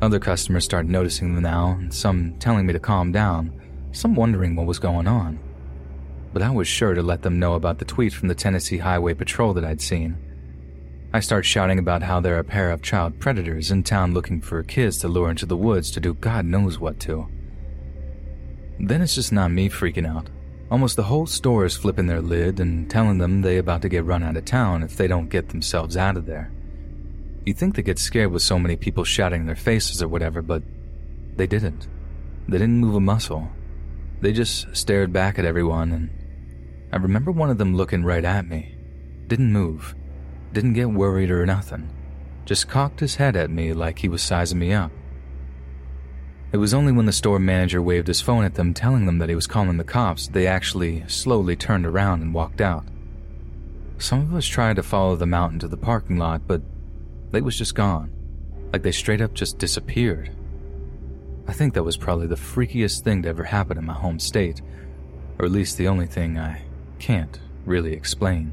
Other 0.01 0.19
customers 0.19 0.65
start 0.65 0.87
noticing 0.87 1.35
them 1.35 1.45
now, 1.45 1.79
some 1.91 2.35
telling 2.41 2.67
me 2.67 2.73
to 2.73 2.81
calm 2.81 3.13
down, 3.13 3.53
some 3.93 4.17
wondering 4.17 4.57
what 4.57 4.67
was 4.67 4.81
going 4.81 5.07
on. 5.07 5.39
But 6.33 6.43
I 6.43 6.51
was 6.51 6.67
sure 6.67 6.95
to 6.95 7.03
let 7.03 7.23
them 7.23 7.39
know 7.39 7.55
about 7.55 7.79
the 7.79 7.85
tweet 7.85 8.13
from 8.13 8.27
the 8.27 8.35
Tennessee 8.35 8.79
Highway 8.79 9.15
Patrol 9.15 9.53
that 9.55 9.65
I'd 9.65 9.81
seen. 9.81 10.17
I 11.15 11.21
start 11.21 11.45
shouting 11.45 11.79
about 11.79 12.03
how 12.03 12.21
there 12.21 12.37
are 12.37 12.39
a 12.39 12.45
pair 12.45 12.71
of 12.71 12.81
child 12.81 13.21
predators 13.21 13.71
in 13.71 13.83
town 13.83 14.15
looking 14.15 14.41
for 14.41 14.63
kids 14.63 14.97
to 14.99 15.09
lure 15.09 15.29
into 15.29 15.45
the 15.45 15.59
woods 15.59 15.91
to 15.91 16.01
do 16.01 16.15
God 16.15 16.47
knows 16.47 16.79
what 16.79 16.99
to. 17.01 17.29
Then 18.81 19.03
it's 19.03 19.15
just 19.15 19.31
not 19.31 19.51
me 19.51 19.69
freaking 19.69 20.09
out. 20.09 20.31
Almost 20.71 20.97
the 20.97 21.03
whole 21.03 21.27
store 21.27 21.67
is 21.67 21.77
flipping 21.77 22.07
their 22.07 22.23
lid 22.23 22.59
and 22.59 22.91
telling 22.91 23.19
them 23.19 23.43
they 23.43 23.59
about 23.59 23.83
to 23.83 23.91
get 23.91 24.07
run 24.07 24.23
out 24.23 24.39
of 24.39 24.47
town 24.47 24.83
if 24.83 24.97
they 24.97 25.07
don't 25.07 25.29
get 25.29 25.51
themselves 25.51 25.99
out 25.99 26.17
of 26.17 26.25
there. 26.25 26.51
You'd 27.45 27.59
think 27.59 27.75
they'd 27.75 27.85
get 27.85 27.99
scared 27.99 28.33
with 28.33 28.41
so 28.41 28.59
many 28.59 28.77
people 28.77 29.05
shouting 29.05 29.43
in 29.43 29.47
their 29.47 29.55
faces 29.55 30.03
or 30.03 30.09
whatever, 30.09 30.41
but 30.41 30.63
they 31.37 31.47
didn't. 31.47 31.89
They 32.49 32.57
didn't 32.57 32.81
move 32.81 32.95
a 32.95 33.01
muscle. 33.01 33.51
They 34.23 34.33
just 34.33 34.75
stared 34.75 35.13
back 35.13 35.39
at 35.39 35.45
everyone, 35.45 35.93
and 35.93 36.11
I 36.91 36.97
remember 36.97 37.33
one 37.33 37.51
of 37.51 37.59
them 37.59 37.77
looking 37.77 38.03
right 38.03 38.25
at 38.25 38.49
me. 38.49 38.75
Didn't 39.27 39.53
move 39.53 39.95
didn't 40.53 40.75
get 40.75 40.91
worried 40.91 41.31
or 41.31 41.47
nothing, 41.47 41.91
just 42.45 42.69
cocked 42.69 43.01
his 43.01 43.17
head 43.17 43.37
at 43.37 43.51
me 43.51 43.73
like 43.73 43.99
he 43.99 44.09
was 44.09 44.23
sizing 44.23 44.59
me 44.59 44.73
up. 44.73 44.91
It 46.53 46.59
was 46.59 46.75
only 46.75 46.93
when 46.93 47.07
the 47.07 47.13
store 47.13 47.39
manager 47.39 47.81
waved 47.81 48.09
his 48.09 48.21
phone 48.21 48.45
at 48.45 48.55
them 48.55 48.75
telling 48.75 49.07
them 49.07 49.19
that 49.19 49.31
he 49.31 49.35
was 49.35 49.47
calling 49.47 49.79
the 49.79 49.85
cops 49.85 50.29
they 50.29 50.47
actually 50.47 51.03
slowly 51.09 51.57
turned 51.57 51.87
around 51.87 52.21
and 52.21 52.35
walked 52.35 52.61
out. 52.61 52.85
Some 53.97 54.21
of 54.21 54.35
us 54.35 54.45
tried 54.45 54.77
to 54.77 54.83
follow 54.83 55.17
them 55.17 55.33
out 55.33 55.53
into 55.53 55.69
the 55.69 55.77
parking 55.79 56.19
lot, 56.19 56.47
but 56.47 56.61
they 57.31 57.41
was 57.41 57.57
just 57.57 57.75
gone, 57.75 58.13
like 58.73 58.83
they 58.83 58.93
straight 58.93 59.23
up 59.23 59.33
just 59.33 59.59
disappeared. 59.59 60.31
I 61.49 61.53
think 61.55 61.73
that 61.75 61.85
was 61.85 61.97
probably 61.97 62.27
the 62.27 62.35
freakiest 62.35 63.01
thing 63.01 63.23
to 63.23 63.29
ever 63.29 63.45
happen 63.45 63.79
in 63.79 63.87
my 63.87 63.95
home 63.95 64.19
state, 64.19 64.61
or 65.39 65.47
at 65.47 65.53
least 65.53 65.79
the 65.79 65.89
only 65.89 66.07
thing 66.07 66.39
I 66.39 66.63
can't 66.99 67.41
really 67.65 67.95
explain. 67.95 68.53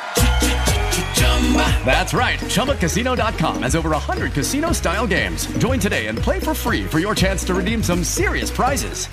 That's 1.83 2.13
right. 2.13 2.39
ChumbaCasino.com 2.39 3.63
has 3.63 3.75
over 3.75 3.89
100 3.89 4.31
casino 4.31 4.71
style 4.71 5.05
games. 5.05 5.47
Join 5.57 5.79
today 5.79 6.07
and 6.07 6.17
play 6.17 6.39
for 6.39 6.53
free 6.53 6.85
for 6.85 6.99
your 6.99 7.13
chance 7.13 7.43
to 7.45 7.53
redeem 7.53 7.83
some 7.83 8.05
serious 8.05 8.49
prizes. 8.49 9.07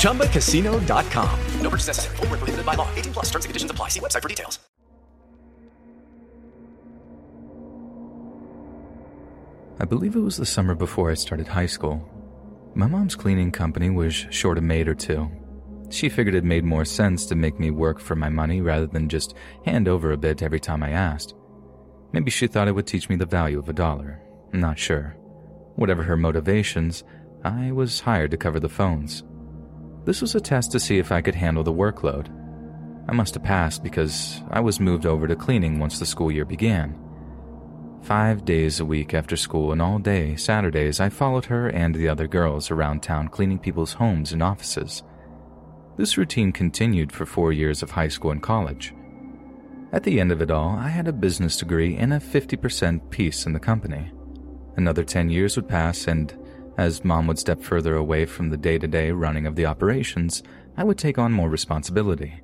ChumbaCasino.com. 0.00 1.40
No 1.60 1.70
purchase 1.70 1.88
necessary. 1.88 2.16
Full 2.16 2.26
prohibited 2.26 2.64
by 2.64 2.74
law. 2.74 2.88
18 2.94 3.12
plus 3.12 3.26
terms 3.26 3.44
and 3.44 3.50
conditions 3.50 3.70
apply. 3.70 3.88
See 3.88 4.00
website 4.00 4.22
for 4.22 4.28
details. 4.28 4.58
I 9.78 9.84
believe 9.84 10.16
it 10.16 10.20
was 10.20 10.38
the 10.38 10.46
summer 10.46 10.74
before 10.74 11.10
I 11.10 11.14
started 11.14 11.48
high 11.48 11.66
school. 11.66 12.02
My 12.74 12.86
mom's 12.86 13.14
cleaning 13.14 13.52
company 13.52 13.90
was 13.90 14.14
short 14.30 14.56
a 14.56 14.62
maid 14.62 14.88
or 14.88 14.94
two, 14.94 15.30
she 15.90 16.08
figured 16.08 16.34
it 16.34 16.44
made 16.44 16.64
more 16.64 16.84
sense 16.84 17.26
to 17.26 17.34
make 17.34 17.58
me 17.58 17.70
work 17.70 18.00
for 18.00 18.14
my 18.14 18.28
money 18.28 18.60
rather 18.60 18.86
than 18.86 19.08
just 19.08 19.34
hand 19.64 19.88
over 19.88 20.12
a 20.12 20.16
bit 20.16 20.42
every 20.42 20.60
time 20.60 20.82
I 20.82 20.90
asked. 20.90 21.34
Maybe 22.12 22.30
she 22.30 22.46
thought 22.46 22.68
it 22.68 22.74
would 22.74 22.86
teach 22.86 23.08
me 23.08 23.16
the 23.16 23.26
value 23.26 23.58
of 23.58 23.68
a 23.68 23.72
dollar. 23.72 24.20
Not 24.52 24.78
sure. 24.78 25.16
Whatever 25.76 26.02
her 26.02 26.16
motivations, 26.16 27.04
I 27.44 27.72
was 27.72 28.00
hired 28.00 28.30
to 28.30 28.36
cover 28.36 28.58
the 28.58 28.68
phones. 28.68 29.22
This 30.04 30.20
was 30.20 30.34
a 30.34 30.40
test 30.40 30.72
to 30.72 30.80
see 30.80 30.98
if 30.98 31.12
I 31.12 31.20
could 31.20 31.34
handle 31.34 31.64
the 31.64 31.72
workload. 31.72 32.28
I 33.08 33.12
must 33.12 33.34
have 33.34 33.44
passed 33.44 33.82
because 33.82 34.42
I 34.50 34.60
was 34.60 34.80
moved 34.80 35.06
over 35.06 35.28
to 35.28 35.36
cleaning 35.36 35.78
once 35.78 35.98
the 35.98 36.06
school 36.06 36.32
year 36.32 36.44
began. 36.44 36.98
Five 38.02 38.44
days 38.44 38.78
a 38.78 38.84
week 38.84 39.14
after 39.14 39.36
school 39.36 39.72
and 39.72 39.82
all 39.82 39.98
day 39.98 40.36
Saturdays, 40.36 41.00
I 41.00 41.08
followed 41.08 41.46
her 41.46 41.68
and 41.68 41.94
the 41.94 42.08
other 42.08 42.28
girls 42.28 42.70
around 42.70 43.02
town 43.02 43.28
cleaning 43.28 43.58
people's 43.58 43.94
homes 43.94 44.32
and 44.32 44.42
offices. 44.42 45.02
This 45.96 46.18
routine 46.18 46.52
continued 46.52 47.10
for 47.10 47.24
four 47.24 47.52
years 47.52 47.82
of 47.82 47.90
high 47.90 48.08
school 48.08 48.30
and 48.30 48.42
college. 48.42 48.94
At 49.92 50.02
the 50.02 50.20
end 50.20 50.30
of 50.30 50.42
it 50.42 50.50
all, 50.50 50.76
I 50.76 50.88
had 50.88 51.08
a 51.08 51.12
business 51.12 51.56
degree 51.56 51.96
and 51.96 52.12
a 52.12 52.20
50% 52.20 53.10
piece 53.10 53.46
in 53.46 53.54
the 53.54 53.60
company. 53.60 54.12
Another 54.76 55.04
10 55.04 55.30
years 55.30 55.56
would 55.56 55.68
pass, 55.68 56.06
and 56.06 56.36
as 56.76 57.04
mom 57.04 57.26
would 57.28 57.38
step 57.38 57.62
further 57.62 57.96
away 57.96 58.26
from 58.26 58.50
the 58.50 58.58
day 58.58 58.76
to 58.76 58.86
day 58.86 59.10
running 59.10 59.46
of 59.46 59.56
the 59.56 59.64
operations, 59.64 60.42
I 60.76 60.84
would 60.84 60.98
take 60.98 61.18
on 61.18 61.32
more 61.32 61.48
responsibility. 61.48 62.42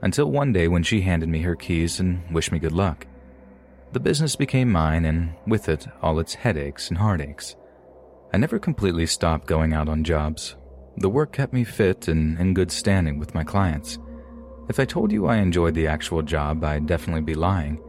Until 0.00 0.32
one 0.32 0.52
day 0.52 0.66
when 0.66 0.82
she 0.82 1.02
handed 1.02 1.28
me 1.28 1.42
her 1.42 1.54
keys 1.54 2.00
and 2.00 2.20
wished 2.32 2.50
me 2.50 2.58
good 2.58 2.72
luck. 2.72 3.06
The 3.92 4.00
business 4.00 4.34
became 4.34 4.72
mine, 4.72 5.04
and 5.04 5.34
with 5.46 5.68
it, 5.68 5.86
all 6.02 6.18
its 6.18 6.34
headaches 6.34 6.88
and 6.88 6.98
heartaches. 6.98 7.54
I 8.34 8.38
never 8.38 8.58
completely 8.58 9.06
stopped 9.06 9.46
going 9.46 9.72
out 9.72 9.88
on 9.88 10.02
jobs, 10.02 10.56
the 10.96 11.08
work 11.08 11.32
kept 11.32 11.52
me 11.52 11.64
fit 11.64 12.08
and 12.08 12.38
in 12.38 12.54
good 12.54 12.70
standing 12.70 13.18
with 13.18 13.34
my 13.34 13.44
clients. 13.44 13.98
If 14.68 14.78
I 14.78 14.84
told 14.84 15.12
you 15.12 15.26
I 15.26 15.36
enjoyed 15.36 15.74
the 15.74 15.86
actual 15.86 16.22
job, 16.22 16.62
I'd 16.64 16.86
definitely 16.86 17.22
be 17.22 17.34
lying. 17.34 17.80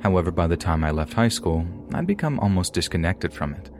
However, 0.00 0.30
by 0.30 0.46
the 0.46 0.56
time 0.56 0.84
I 0.84 0.90
left 0.90 1.12
high 1.12 1.28
school, 1.28 1.66
I'd 1.92 2.06
become 2.06 2.38
almost 2.40 2.74
disconnected 2.74 3.32
from 3.32 3.54
it. 3.54 3.70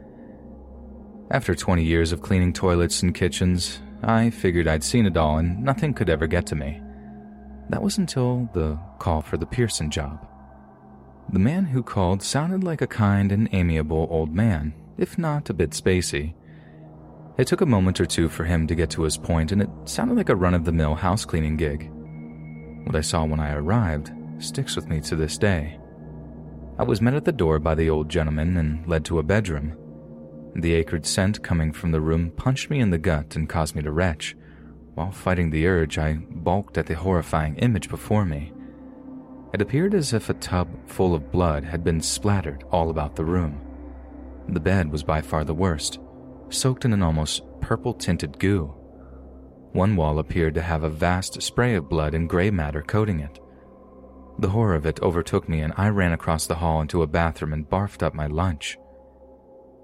After 1.30 1.54
20 1.54 1.82
years 1.82 2.12
of 2.12 2.22
cleaning 2.22 2.52
toilets 2.52 3.02
and 3.02 3.14
kitchens, 3.14 3.80
I 4.02 4.30
figured 4.30 4.68
I'd 4.68 4.84
seen 4.84 5.06
it 5.06 5.16
all 5.16 5.38
and 5.38 5.62
nothing 5.62 5.94
could 5.94 6.10
ever 6.10 6.26
get 6.26 6.46
to 6.46 6.54
me. 6.54 6.80
That 7.70 7.82
was 7.82 7.98
until 7.98 8.48
the 8.52 8.78
call 8.98 9.22
for 9.22 9.36
the 9.36 9.46
Pearson 9.46 9.90
job. 9.90 10.26
The 11.32 11.38
man 11.38 11.64
who 11.64 11.82
called 11.82 12.22
sounded 12.22 12.62
like 12.62 12.82
a 12.82 12.86
kind 12.86 13.32
and 13.32 13.48
amiable 13.52 14.06
old 14.10 14.34
man, 14.34 14.74
if 14.98 15.16
not 15.16 15.48
a 15.48 15.54
bit 15.54 15.70
spacey. 15.70 16.34
It 17.36 17.48
took 17.48 17.62
a 17.62 17.66
moment 17.66 18.00
or 18.00 18.06
two 18.06 18.28
for 18.28 18.44
him 18.44 18.66
to 18.68 18.76
get 18.76 18.90
to 18.90 19.02
his 19.02 19.16
point, 19.16 19.50
and 19.50 19.60
it 19.60 19.70
sounded 19.86 20.16
like 20.16 20.28
a 20.28 20.36
run 20.36 20.54
of 20.54 20.64
the 20.64 20.72
mill 20.72 20.94
house 20.94 21.24
cleaning 21.24 21.56
gig. 21.56 21.90
What 22.84 22.94
I 22.94 23.00
saw 23.00 23.24
when 23.24 23.40
I 23.40 23.54
arrived 23.54 24.12
sticks 24.38 24.76
with 24.76 24.86
me 24.86 25.00
to 25.00 25.16
this 25.16 25.36
day. 25.36 25.78
I 26.78 26.84
was 26.84 27.00
met 27.00 27.14
at 27.14 27.24
the 27.24 27.32
door 27.32 27.58
by 27.58 27.74
the 27.74 27.90
old 27.90 28.08
gentleman 28.08 28.56
and 28.56 28.86
led 28.86 29.04
to 29.06 29.18
a 29.18 29.24
bedroom. 29.24 29.76
The 30.54 30.74
acrid 30.74 31.06
scent 31.06 31.42
coming 31.42 31.72
from 31.72 31.90
the 31.90 32.00
room 32.00 32.30
punched 32.30 32.70
me 32.70 32.78
in 32.78 32.90
the 32.90 32.98
gut 32.98 33.34
and 33.34 33.48
caused 33.48 33.74
me 33.74 33.82
to 33.82 33.90
retch. 33.90 34.36
While 34.94 35.10
fighting 35.10 35.50
the 35.50 35.66
urge, 35.66 35.98
I 35.98 36.18
balked 36.30 36.78
at 36.78 36.86
the 36.86 36.94
horrifying 36.94 37.56
image 37.56 37.88
before 37.88 38.24
me. 38.24 38.52
It 39.52 39.60
appeared 39.60 39.94
as 39.94 40.12
if 40.12 40.30
a 40.30 40.34
tub 40.34 40.68
full 40.86 41.14
of 41.14 41.32
blood 41.32 41.64
had 41.64 41.82
been 41.82 42.00
splattered 42.00 42.64
all 42.70 42.90
about 42.90 43.16
the 43.16 43.24
room. 43.24 43.60
The 44.48 44.60
bed 44.60 44.92
was 44.92 45.02
by 45.02 45.20
far 45.20 45.42
the 45.42 45.54
worst 45.54 45.98
soaked 46.50 46.84
in 46.84 46.92
an 46.92 47.02
almost 47.02 47.42
purple 47.60 47.94
tinted 47.94 48.38
goo. 48.38 48.74
One 49.72 49.96
wall 49.96 50.18
appeared 50.18 50.54
to 50.54 50.62
have 50.62 50.84
a 50.84 50.88
vast 50.88 51.42
spray 51.42 51.74
of 51.74 51.88
blood 51.88 52.14
and 52.14 52.28
gray 52.28 52.50
matter 52.50 52.82
coating 52.82 53.20
it. 53.20 53.40
The 54.38 54.48
horror 54.48 54.74
of 54.74 54.86
it 54.86 55.00
overtook 55.00 55.48
me, 55.48 55.60
and 55.60 55.72
I 55.76 55.88
ran 55.88 56.12
across 56.12 56.46
the 56.46 56.56
hall 56.56 56.80
into 56.80 57.02
a 57.02 57.06
bathroom 57.06 57.52
and 57.52 57.68
barfed 57.68 58.02
up 58.02 58.14
my 58.14 58.26
lunch. 58.26 58.78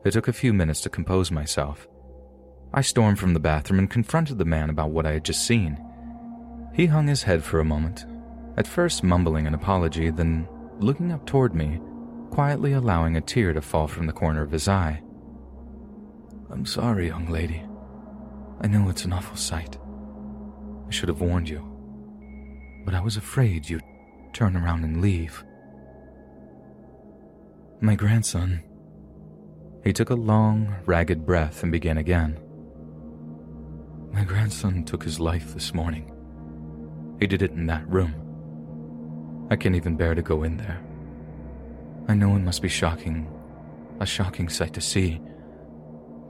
It 0.05 0.13
took 0.13 0.29
a 0.29 0.33
few 0.33 0.53
minutes 0.53 0.81
to 0.83 0.91
compose 0.91 1.31
myself. 1.31 1.89
I 2.73 2.83
stormed 2.83 3.19
from 3.19 3.35
the 3.35 3.41
bathroom 3.41 3.81
and 3.81 3.91
confronted 3.91 4.39
the 4.39 4.45
man 4.45 4.71
about 4.71 4.91
what 4.91 5.07
I 5.07 5.13
had 5.13 5.25
just 5.25 5.45
seen. 5.45 5.79
He 6.73 6.87
hung 6.87 7.09
his 7.09 7.25
head 7.25 7.43
for 7.43 7.61
a 7.61 7.65
moment, 7.65 8.07
at 8.57 8.67
first 8.67 9.03
mumbling 9.03 9.47
an 9.47 9.55
apology, 9.55 10.11
then 10.11 10.49
looking 10.79 11.13
up 11.13 11.27
toward 11.27 11.55
me, 11.55 11.81
quietly 12.31 12.73
allowing 12.73 13.17
a 13.17 13.21
tear 13.21 13.53
to 13.53 13.61
fall 13.61 13.89
from 13.89 14.07
the 14.07 14.13
corner 14.13 14.43
of 14.43 14.53
his 14.53 14.69
eye. 14.69 15.03
I'm 16.53 16.67
sorry, 16.67 17.07
young 17.07 17.29
lady. 17.29 17.63
I 18.61 18.67
know 18.67 18.89
it's 18.89 19.05
an 19.05 19.13
awful 19.13 19.37
sight. 19.37 19.79
I 20.89 20.91
should 20.91 21.09
have 21.09 21.21
warned 21.21 21.49
you. 21.49 21.65
But 22.85 22.95
I 22.95 23.01
was 23.01 23.17
afraid 23.17 23.69
you'd 23.69 23.85
turn 24.33 24.57
around 24.57 24.85
and 24.85 25.01
leave. 25.01 25.45
My 27.81 27.95
grandson. 27.95 28.63
He 29.85 29.93
took 29.93 30.11
a 30.11 30.15
long, 30.15 30.75
ragged 30.87 31.25
breath 31.25 31.63
and 31.63 31.73
began 31.73 31.99
again. 31.99 32.39
My 34.13 34.25
grandson 34.25 34.85
took 34.85 35.05
his 35.05 35.21
life 35.21 35.55
this 35.55 35.73
morning. 35.73 36.13
He 37.21 37.27
did 37.27 37.43
it 37.43 37.53
in 37.53 37.67
that 37.67 37.89
room. 37.89 38.15
I 39.51 39.57
can't 39.57 39.77
even 39.77 39.97
bear 39.97 40.15
to 40.15 40.23
go 40.23 40.43
in 40.43 40.57
there. 40.57 40.81
I 42.09 42.15
know 42.15 42.35
it 42.35 42.41
must 42.41 42.61
be 42.61 42.69
shocking, 42.69 43.31
a 44.01 44.07
shocking 44.07 44.49
sight 44.49 44.75
to 44.75 44.81
see, 44.81 45.21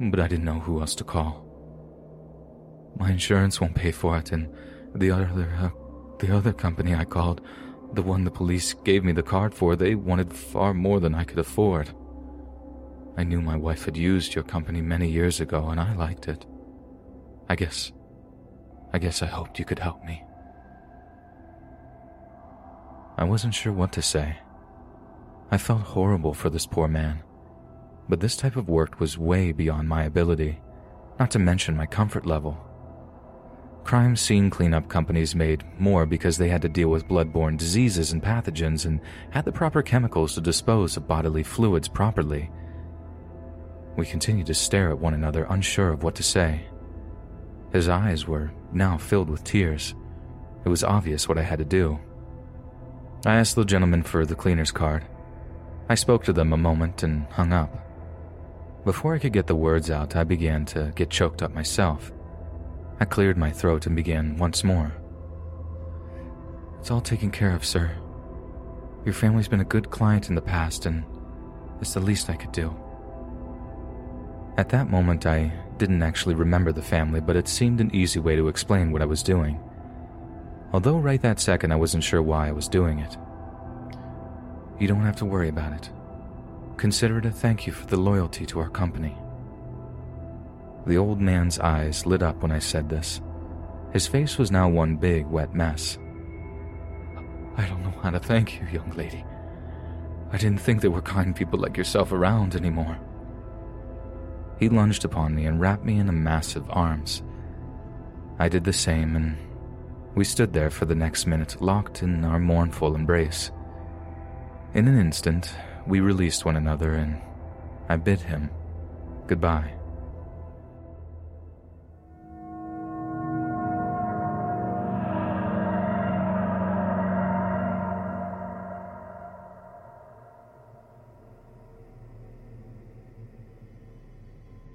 but 0.08 0.18
I 0.18 0.28
didn't 0.28 0.46
know 0.46 0.60
who 0.60 0.80
else 0.80 0.94
to 0.96 1.04
call. 1.04 1.46
My 2.96 3.10
insurance 3.10 3.60
won't 3.60 3.74
pay 3.74 3.92
for 3.92 4.16
it, 4.16 4.32
and 4.32 4.48
the 4.94 5.10
other, 5.10 5.52
uh, 5.58 5.70
the 6.18 6.34
other 6.34 6.52
company 6.52 6.94
I 6.94 7.04
called, 7.04 7.42
the 7.92 8.02
one 8.02 8.24
the 8.24 8.30
police 8.30 8.72
gave 8.72 9.04
me 9.04 9.12
the 9.12 9.22
card 9.22 9.54
for, 9.54 9.76
they 9.76 9.94
wanted 9.94 10.32
far 10.32 10.72
more 10.72 11.00
than 11.00 11.14
I 11.14 11.24
could 11.24 11.38
afford. 11.38 11.90
I 13.16 13.24
knew 13.24 13.42
my 13.42 13.56
wife 13.56 13.84
had 13.84 13.96
used 13.96 14.34
your 14.34 14.44
company 14.44 14.80
many 14.80 15.10
years 15.10 15.40
ago, 15.40 15.68
and 15.68 15.78
I 15.78 15.94
liked 15.94 16.28
it. 16.28 16.46
I 17.48 17.56
guess, 17.56 17.92
I 18.92 18.98
guess 18.98 19.22
I 19.22 19.26
hoped 19.26 19.58
you 19.58 19.64
could 19.64 19.80
help 19.80 20.02
me. 20.04 20.24
I 23.18 23.24
wasn't 23.24 23.54
sure 23.54 23.72
what 23.72 23.92
to 23.92 24.02
say. 24.02 24.38
I 25.50 25.58
felt 25.58 25.82
horrible 25.82 26.32
for 26.32 26.48
this 26.48 26.66
poor 26.66 26.88
man 26.88 27.22
but 28.10 28.20
this 28.20 28.36
type 28.36 28.56
of 28.56 28.68
work 28.68 28.98
was 28.98 29.16
way 29.16 29.52
beyond 29.52 29.88
my 29.88 30.02
ability, 30.02 30.60
not 31.20 31.30
to 31.30 31.38
mention 31.38 31.76
my 31.76 31.86
comfort 31.86 32.26
level. 32.26 32.58
Crime 33.84 34.16
scene 34.16 34.50
cleanup 34.50 34.88
companies 34.88 35.34
made 35.34 35.64
more 35.78 36.04
because 36.04 36.36
they 36.36 36.48
had 36.48 36.60
to 36.62 36.68
deal 36.68 36.88
with 36.88 37.08
bloodborne 37.08 37.56
diseases 37.56 38.12
and 38.12 38.22
pathogens 38.22 38.84
and 38.84 39.00
had 39.30 39.44
the 39.44 39.52
proper 39.52 39.80
chemicals 39.80 40.34
to 40.34 40.40
dispose 40.40 40.96
of 40.96 41.08
bodily 41.08 41.42
fluids 41.42 41.88
properly. 41.88 42.50
We 43.96 44.06
continued 44.06 44.46
to 44.48 44.54
stare 44.54 44.90
at 44.90 44.98
one 44.98 45.14
another, 45.14 45.46
unsure 45.48 45.90
of 45.90 46.02
what 46.02 46.16
to 46.16 46.22
say. 46.22 46.66
His 47.72 47.88
eyes 47.88 48.26
were 48.26 48.52
now 48.72 48.98
filled 48.98 49.30
with 49.30 49.44
tears. 49.44 49.94
It 50.64 50.68
was 50.68 50.84
obvious 50.84 51.28
what 51.28 51.38
I 51.38 51.42
had 51.42 51.60
to 51.60 51.64
do. 51.64 51.98
I 53.24 53.36
asked 53.36 53.54
the 53.54 53.64
gentleman 53.64 54.02
for 54.02 54.26
the 54.26 54.34
cleaner's 54.34 54.72
card. 54.72 55.04
I 55.88 55.94
spoke 55.94 56.24
to 56.24 56.32
them 56.32 56.52
a 56.52 56.56
moment 56.56 57.02
and 57.02 57.26
hung 57.30 57.52
up. 57.52 57.89
Before 58.84 59.14
I 59.14 59.18
could 59.18 59.34
get 59.34 59.46
the 59.46 59.54
words 59.54 59.90
out, 59.90 60.16
I 60.16 60.24
began 60.24 60.64
to 60.66 60.90
get 60.94 61.10
choked 61.10 61.42
up 61.42 61.54
myself. 61.54 62.12
I 62.98 63.04
cleared 63.04 63.36
my 63.36 63.50
throat 63.50 63.86
and 63.86 63.94
began 63.94 64.38
once 64.38 64.64
more. 64.64 64.94
It's 66.78 66.90
all 66.90 67.02
taken 67.02 67.30
care 67.30 67.54
of, 67.54 67.62
sir. 67.62 67.90
Your 69.04 69.12
family's 69.12 69.48
been 69.48 69.60
a 69.60 69.64
good 69.64 69.90
client 69.90 70.30
in 70.30 70.34
the 70.34 70.40
past, 70.40 70.86
and 70.86 71.04
it's 71.80 71.92
the 71.92 72.00
least 72.00 72.30
I 72.30 72.36
could 72.36 72.52
do. 72.52 72.74
At 74.56 74.70
that 74.70 74.90
moment, 74.90 75.26
I 75.26 75.52
didn't 75.76 76.02
actually 76.02 76.34
remember 76.34 76.72
the 76.72 76.82
family, 76.82 77.20
but 77.20 77.36
it 77.36 77.48
seemed 77.48 77.82
an 77.82 77.94
easy 77.94 78.18
way 78.18 78.34
to 78.34 78.48
explain 78.48 78.92
what 78.92 79.02
I 79.02 79.06
was 79.06 79.22
doing. 79.22 79.60
Although, 80.72 80.98
right 80.98 81.20
that 81.20 81.40
second, 81.40 81.70
I 81.70 81.76
wasn't 81.76 82.04
sure 82.04 82.22
why 82.22 82.48
I 82.48 82.52
was 82.52 82.68
doing 82.68 83.00
it. 83.00 83.16
You 84.78 84.88
don't 84.88 85.04
have 85.04 85.16
to 85.16 85.26
worry 85.26 85.50
about 85.50 85.74
it. 85.74 85.90
Consider 86.80 87.18
it 87.18 87.26
a 87.26 87.30
thank 87.30 87.66
you 87.66 87.74
for 87.74 87.84
the 87.84 87.98
loyalty 87.98 88.46
to 88.46 88.58
our 88.58 88.70
company. 88.70 89.14
The 90.86 90.96
old 90.96 91.20
man's 91.20 91.58
eyes 91.58 92.06
lit 92.06 92.22
up 92.22 92.40
when 92.42 92.50
I 92.50 92.58
said 92.58 92.88
this. 92.88 93.20
His 93.92 94.06
face 94.06 94.38
was 94.38 94.50
now 94.50 94.66
one 94.66 94.96
big, 94.96 95.26
wet 95.26 95.54
mess. 95.54 95.98
I 97.58 97.66
don't 97.66 97.82
know 97.82 98.00
how 98.02 98.08
to 98.08 98.18
thank 98.18 98.58
you, 98.58 98.66
young 98.72 98.92
lady. 98.92 99.22
I 100.32 100.38
didn't 100.38 100.62
think 100.62 100.80
there 100.80 100.90
were 100.90 101.02
kind 101.02 101.36
people 101.36 101.58
like 101.58 101.76
yourself 101.76 102.12
around 102.12 102.56
anymore. 102.56 102.98
He 104.58 104.70
lunged 104.70 105.04
upon 105.04 105.34
me 105.34 105.44
and 105.44 105.60
wrapped 105.60 105.84
me 105.84 105.98
in 105.98 106.08
a 106.08 106.12
massive 106.12 106.64
arms. 106.70 107.22
I 108.38 108.48
did 108.48 108.64
the 108.64 108.72
same, 108.72 109.16
and 109.16 109.36
we 110.14 110.24
stood 110.24 110.54
there 110.54 110.70
for 110.70 110.86
the 110.86 110.94
next 110.94 111.26
minute, 111.26 111.60
locked 111.60 112.02
in 112.02 112.24
our 112.24 112.38
mournful 112.38 112.94
embrace. 112.94 113.50
In 114.72 114.88
an 114.88 114.98
instant, 114.98 115.52
we 115.86 116.00
released 116.00 116.44
one 116.44 116.56
another, 116.56 116.92
and 116.92 117.20
I 117.88 117.96
bid 117.96 118.20
him 118.20 118.50
goodbye. 119.26 119.74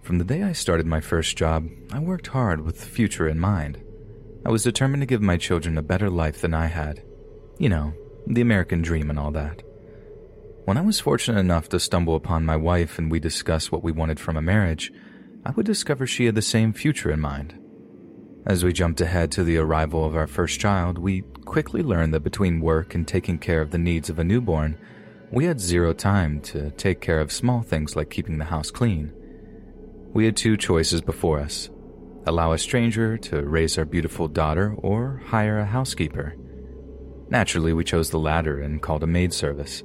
From 0.06 0.20
the 0.20 0.24
day 0.24 0.44
I 0.44 0.52
started 0.52 0.86
my 0.86 1.02
first 1.02 1.36
job, 1.36 1.68
I 1.92 1.98
worked 1.98 2.28
hard 2.28 2.62
with 2.62 2.80
the 2.80 2.86
future 2.86 3.28
in 3.28 3.40
mind. 3.40 3.82
I 4.46 4.50
was 4.52 4.62
determined 4.62 5.02
to 5.02 5.08
give 5.08 5.22
my 5.22 5.36
children 5.36 5.80
a 5.80 5.82
better 5.82 6.12
life 6.12 6.42
than 6.42 6.54
I 6.54 6.68
had. 6.68 7.02
You 7.58 7.70
know, 7.70 7.94
the 8.28 8.42
American 8.42 8.84
dream 8.84 9.10
and 9.10 9.18
all 9.18 9.32
that. 9.32 9.65
When 10.66 10.78
I 10.78 10.82
was 10.82 11.00
fortunate 11.00 11.40
enough 11.40 11.70
to 11.70 11.80
stumble 11.80 12.16
upon 12.16 12.44
my 12.44 12.58
wife 12.58 12.98
and 12.98 13.12
we 13.12 13.20
discussed 13.20 13.72
what 13.72 13.84
we 13.84 13.92
wanted 13.92 14.20
from 14.20 14.36
a 14.36 14.42
marriage, 14.42 14.92
I 15.46 15.52
would 15.52 15.66
discover 15.68 16.08
she 16.08 16.26
had 16.26 16.34
the 16.34 16.42
same 16.42 16.74
future 16.74 17.12
in 17.12 17.20
mind. 17.20 17.54
As 18.48 18.64
we 18.64 18.74
jumped 18.74 19.00
ahead 19.00 19.32
to 19.34 19.44
the 19.44 19.58
arrival 19.58 20.04
of 20.04 20.16
our 20.16 20.26
first 20.26 20.60
child, 20.60 20.98
we 20.98 21.22
quickly 21.46 21.84
learned 21.84 22.16
that 22.16 22.24
between 22.24 22.62
work 22.62 22.96
and 22.96 23.08
taking 23.08 23.38
care 23.38 23.62
of 23.62 23.70
the 23.70 23.78
needs 23.78 24.10
of 24.10 24.18
a 24.18 24.24
newborn, 24.24 24.76
we 25.32 25.46
had 25.46 25.62
zero 25.62 25.94
time 25.94 26.42
to 26.42 26.72
take 26.72 27.00
care 27.00 27.20
of 27.20 27.32
small 27.32 27.62
things 27.62 27.96
like 27.96 28.10
keeping 28.10 28.40
the 28.40 28.46
house 28.46 28.72
clean. 28.72 29.14
We 30.14 30.26
had 30.26 30.36
two 30.36 30.58
choices 30.58 31.00
before 31.00 31.42
us 31.42 31.70
allow 32.26 32.54
a 32.54 32.58
stranger 32.58 33.20
to 33.20 33.44
raise 33.44 33.78
our 33.78 33.86
beautiful 33.86 34.28
daughter 34.28 34.74
or 34.80 35.22
hire 35.28 35.60
a 35.60 35.66
housekeeper. 35.66 36.36
Naturally, 37.30 37.72
we 37.72 37.84
chose 37.84 38.10
the 38.10 38.18
latter 38.18 38.60
and 38.60 38.82
called 38.82 39.04
a 39.04 39.08
maid 39.08 39.32
service. 39.32 39.84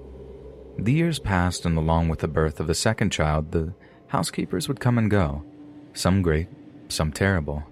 The 0.80 0.94
years 0.94 1.18
passed, 1.18 1.66
and 1.66 1.76
along 1.76 2.08
with 2.08 2.20
the 2.20 2.28
birth 2.28 2.58
of 2.58 2.66
the 2.66 2.74
second 2.74 3.10
child, 3.10 3.52
the 3.52 3.74
housekeepers 4.06 4.66
would 4.66 4.80
come 4.80 4.96
and 4.96 5.10
go, 5.10 5.44
some 5.92 6.22
great, 6.22 6.48
some 6.88 7.12
terrible. 7.12 7.64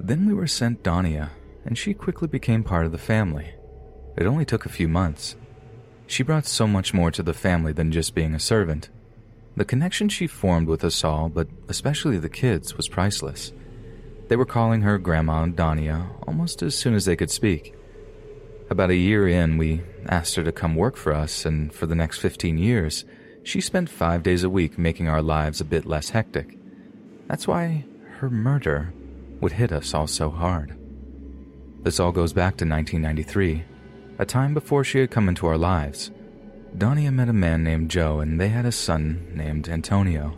Then 0.00 0.26
we 0.26 0.34
were 0.34 0.48
sent 0.48 0.82
Dania, 0.82 1.30
and 1.64 1.78
she 1.78 1.94
quickly 1.94 2.26
became 2.26 2.64
part 2.64 2.84
of 2.84 2.90
the 2.90 2.98
family. 2.98 3.54
It 4.16 4.26
only 4.26 4.44
took 4.44 4.66
a 4.66 4.70
few 4.70 4.88
months. 4.88 5.36
She 6.08 6.24
brought 6.24 6.46
so 6.46 6.66
much 6.66 6.92
more 6.92 7.12
to 7.12 7.22
the 7.22 7.32
family 7.32 7.72
than 7.72 7.92
just 7.92 8.12
being 8.12 8.34
a 8.34 8.40
servant. 8.40 8.90
The 9.56 9.64
connection 9.64 10.08
she 10.08 10.26
formed 10.26 10.66
with 10.66 10.82
us 10.82 11.04
all, 11.04 11.28
but 11.28 11.46
especially 11.68 12.18
the 12.18 12.28
kids, 12.28 12.76
was 12.76 12.88
priceless. 12.88 13.52
They 14.26 14.34
were 14.34 14.44
calling 14.44 14.82
her 14.82 14.98
Grandma 14.98 15.46
Dania 15.46 16.08
almost 16.26 16.60
as 16.60 16.74
soon 16.74 16.94
as 16.94 17.04
they 17.04 17.14
could 17.14 17.30
speak. 17.30 17.76
About 18.72 18.88
a 18.88 18.96
year 18.96 19.28
in, 19.28 19.58
we 19.58 19.82
asked 20.06 20.34
her 20.36 20.42
to 20.44 20.50
come 20.50 20.76
work 20.76 20.96
for 20.96 21.12
us, 21.12 21.44
and 21.44 21.70
for 21.74 21.84
the 21.84 21.94
next 21.94 22.20
15 22.20 22.56
years, 22.56 23.04
she 23.42 23.60
spent 23.60 23.90
five 23.90 24.22
days 24.22 24.44
a 24.44 24.48
week 24.48 24.78
making 24.78 25.08
our 25.08 25.20
lives 25.20 25.60
a 25.60 25.66
bit 25.66 25.84
less 25.84 26.08
hectic. 26.08 26.56
That's 27.28 27.46
why 27.46 27.84
her 28.20 28.30
murder 28.30 28.94
would 29.42 29.52
hit 29.52 29.72
us 29.72 29.92
all 29.92 30.06
so 30.06 30.30
hard. 30.30 30.74
This 31.82 32.00
all 32.00 32.12
goes 32.12 32.32
back 32.32 32.56
to 32.56 32.64
1993, 32.64 33.62
a 34.18 34.24
time 34.24 34.54
before 34.54 34.84
she 34.84 35.00
had 35.00 35.10
come 35.10 35.28
into 35.28 35.46
our 35.46 35.58
lives. 35.58 36.10
Dania 36.74 37.12
met 37.12 37.28
a 37.28 37.34
man 37.34 37.62
named 37.62 37.90
Joe, 37.90 38.20
and 38.20 38.40
they 38.40 38.48
had 38.48 38.64
a 38.64 38.72
son 38.72 39.32
named 39.34 39.68
Antonio. 39.68 40.34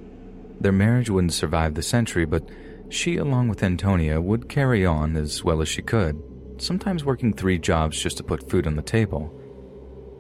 Their 0.61 0.73
marriage 0.73 1.09
wouldn't 1.09 1.35
survive 1.35 1.75
the 1.75 1.83
century, 1.85 2.25
but 2.25 2.49
she, 2.89 3.17
along 3.17 3.47
with 3.47 3.63
Antonio, 3.63 4.21
would 4.21 4.49
carry 4.49 4.85
on 4.85 5.17
as 5.17 5.45
well 5.45 5.63
as 5.63 5.69
she 5.69 5.83
could, 5.83 6.21
sometimes 6.59 7.05
working 7.05 7.33
three 7.33 7.59
jobs 7.59 8.01
just 8.01 8.17
to 8.19 8.25
put 8.25 8.49
food 8.49 8.67
on 8.67 8.77
the 8.77 8.83
table. 8.83 9.27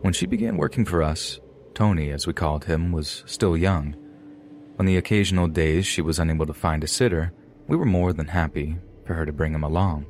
When 0.01 0.13
she 0.13 0.27
began 0.27 0.57
working 0.57 0.85
for 0.85 1.03
us, 1.03 1.41
Tony, 1.75 2.11
as 2.11 2.27
we 2.27 2.33
called 2.33 2.65
him, 2.65 2.93
was 2.93 3.25
still 3.27 3.57
young. 3.57 3.97
On 4.79 4.87
the 4.87 4.97
occasional 4.97 5.47
days 5.47 5.87
she 5.87 6.03
was 6.03 6.19
unable 6.19 6.47
to 6.47 6.55
find 6.55 6.85
a 6.85 6.89
sitter, 6.89 7.33
we 7.69 7.77
were 7.77 7.85
more 7.85 8.13
than 8.13 8.29
happy 8.29 8.77
for 9.05 9.15
her 9.15 9.25
to 9.25 9.33
bring 9.33 9.55
him 9.55 9.65
along. 9.65 10.07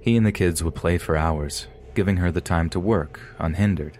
He 0.00 0.16
and 0.16 0.26
the 0.26 0.32
kids 0.32 0.62
would 0.62 0.74
play 0.74 0.98
for 0.98 1.16
hours, 1.16 1.66
giving 1.94 2.16
her 2.18 2.30
the 2.30 2.40
time 2.40 2.70
to 2.70 2.80
work 2.80 3.20
unhindered. 3.38 3.98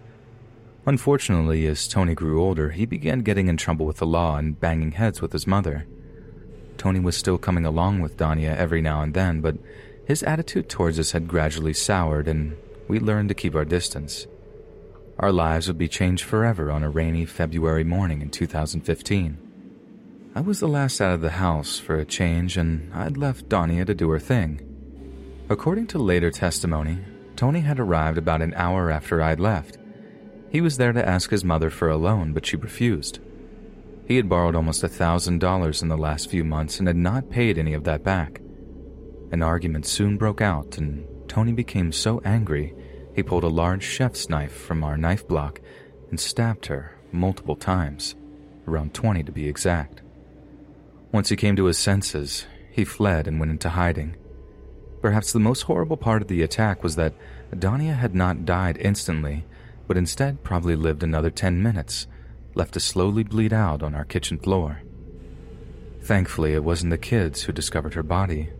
Unfortunately, 0.87 1.67
as 1.67 1.87
Tony 1.87 2.15
grew 2.15 2.43
older, 2.43 2.71
he 2.71 2.87
began 2.87 3.21
getting 3.21 3.49
in 3.49 3.57
trouble 3.57 3.85
with 3.85 3.99
the 3.99 4.07
law 4.07 4.37
and 4.37 4.59
banging 4.59 4.93
heads 4.93 5.21
with 5.21 5.33
his 5.33 5.47
mother. 5.47 5.87
Tony 6.79 7.01
was 7.01 7.17
still 7.17 7.39
coming 7.39 7.67
along 7.67 8.01
with 8.01 8.17
Dania 8.17 8.57
every 8.57 8.81
now 8.81 9.03
and 9.03 9.13
then, 9.13 9.41
but 9.41 9.57
his 10.09 10.23
attitude 10.23 10.71
towards 10.71 10.99
us 10.99 11.13
had 11.13 11.29
gradually 11.29 11.75
soured, 11.75 12.27
and 12.27 12.57
we 12.89 12.99
learned 12.99 13.29
to 13.29 13.35
keep 13.35 13.55
our 13.55 13.67
distance. 13.67 14.27
Our 15.19 15.31
lives 15.31 15.69
would 15.69 15.77
be 15.77 15.87
changed 15.87 16.25
forever 16.25 16.71
on 16.71 16.83
a 16.83 16.89
rainy 16.89 17.27
February 17.27 17.85
morning 17.85 18.23
in 18.23 18.31
2015. 18.31 19.37
I 20.35 20.41
was 20.41 20.61
the 20.61 20.67
last 20.67 21.03
out 21.03 21.13
of 21.13 21.21
the 21.21 21.33
house 21.33 21.79
for 21.79 21.97
a 21.97 22.07
change, 22.07 22.57
and 22.57 22.91
I'd 22.95 23.19
left 23.19 23.51
Dania 23.51 23.85
to 23.85 23.95
do 23.95 24.09
her 24.09 24.19
thing. 24.19 24.63
According 25.51 25.89
to 25.89 25.99
later 25.99 26.31
testimony, 26.31 27.01
Tony 27.37 27.61
had 27.61 27.79
arrived 27.79 28.17
about 28.17 28.41
an 28.41 28.55
hour 28.55 28.91
after 28.91 29.21
I'd 29.21 29.41
left. 29.41 29.77
He 30.49 30.63
was 30.63 30.79
there 30.79 30.95
to 30.95 31.07
ask 31.07 31.29
his 31.29 31.45
mother 31.45 31.69
for 31.69 31.91
a 31.91 31.99
loan, 31.99 32.33
but 32.33 32.47
she 32.47 32.57
refused. 32.57 33.19
He 34.07 34.17
had 34.17 34.31
borrowed 34.31 34.57
almost 34.57 34.83
a 34.83 34.89
thousand 34.89 35.41
dollars 35.41 35.83
in 35.83 35.89
the 35.89 35.99
last 35.99 36.31
few 36.31 36.45
months 36.45 36.79
and 36.79 36.89
had 36.89 36.97
not 36.97 37.29
paid 37.29 37.59
any 37.59 37.75
of 37.75 37.85
that 37.85 38.03
back. 38.03 38.41
An 39.31 39.43
argument 39.43 39.87
soon 39.87 40.17
broke 40.17 40.41
out, 40.41 40.79
and 40.79 41.07
Tony 41.29 41.53
became 41.53 41.93
so 41.93 42.21
angry 42.25 42.75
he 43.15 43.23
pulled 43.23 43.45
a 43.45 43.49
large 43.49 43.83
chef's 43.83 44.29
knife 44.29 44.53
from 44.53 44.85
our 44.85 44.97
knife 44.97 45.27
block 45.27 45.61
and 46.11 46.19
stabbed 46.19 46.67
her 46.67 46.97
multiple 47.13 47.57
times, 47.57 48.15
around 48.67 48.95
20 48.95 49.25
to 49.25 49.33
be 49.33 49.49
exact. 49.49 50.03
Once 51.13 51.29
he 51.29 51.37
came 51.37 51.57
to 51.57 51.65
his 51.65 51.79
senses, 51.79 52.47
he 52.71 52.85
fled 52.85 53.27
and 53.27 53.41
went 53.41 53.51
into 53.51 53.71
hiding. 53.71 54.17
Perhaps 55.03 55.33
the 55.33 55.41
most 55.41 55.63
horrible 55.63 55.97
part 55.97 56.23
of 56.23 56.29
the 56.29 56.43
attack 56.43 56.83
was 56.83 56.97
that 56.97 57.15
Dania 57.53 57.97
had 57.97 58.15
not 58.15 58.45
died 58.45 58.77
instantly 58.79 59.45
but 59.89 59.97
instead 59.97 60.45
probably 60.45 60.77
lived 60.77 61.03
another 61.03 61.31
10 61.31 61.61
minutes, 61.61 62.07
left 62.55 62.75
to 62.75 62.81
slowly 62.81 63.25
bleed 63.25 63.53
out 63.53 63.83
on 63.83 63.95
our 63.95 64.05
kitchen 64.05 64.39
floor. 64.39 64.83
Thankfully, 66.03 66.53
it 66.53 66.63
wasn't 66.63 66.91
the 66.91 66.99
kids 66.99 67.43
who 67.43 67.53
discovered 67.53 67.95
her 67.95 68.03
body. 68.03 68.51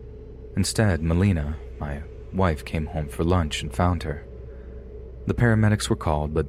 Instead, 0.59 1.01
Melina, 1.01 1.55
my 1.79 2.01
wife, 2.33 2.65
came 2.65 2.87
home 2.87 3.07
for 3.07 3.23
lunch 3.23 3.61
and 3.61 3.73
found 3.73 4.03
her. 4.03 4.25
The 5.25 5.33
paramedics 5.33 5.89
were 5.89 5.95
called, 5.95 6.33
but 6.33 6.47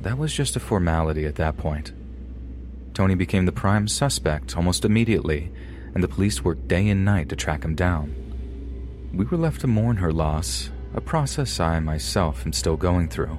that 0.00 0.16
was 0.16 0.32
just 0.32 0.54
a 0.54 0.60
formality 0.60 1.26
at 1.26 1.34
that 1.34 1.56
point. 1.56 1.90
Tony 2.94 3.16
became 3.16 3.44
the 3.44 3.50
prime 3.50 3.88
suspect 3.88 4.56
almost 4.56 4.84
immediately, 4.84 5.50
and 5.92 6.04
the 6.04 6.14
police 6.14 6.44
worked 6.44 6.68
day 6.68 6.88
and 6.88 7.04
night 7.04 7.30
to 7.30 7.34
track 7.34 7.64
him 7.64 7.74
down. 7.74 8.14
We 9.12 9.24
were 9.24 9.36
left 9.36 9.62
to 9.62 9.66
mourn 9.66 9.96
her 9.96 10.12
loss, 10.12 10.70
a 10.94 11.00
process 11.00 11.58
I 11.58 11.80
myself 11.80 12.46
am 12.46 12.52
still 12.52 12.76
going 12.76 13.08
through. 13.08 13.36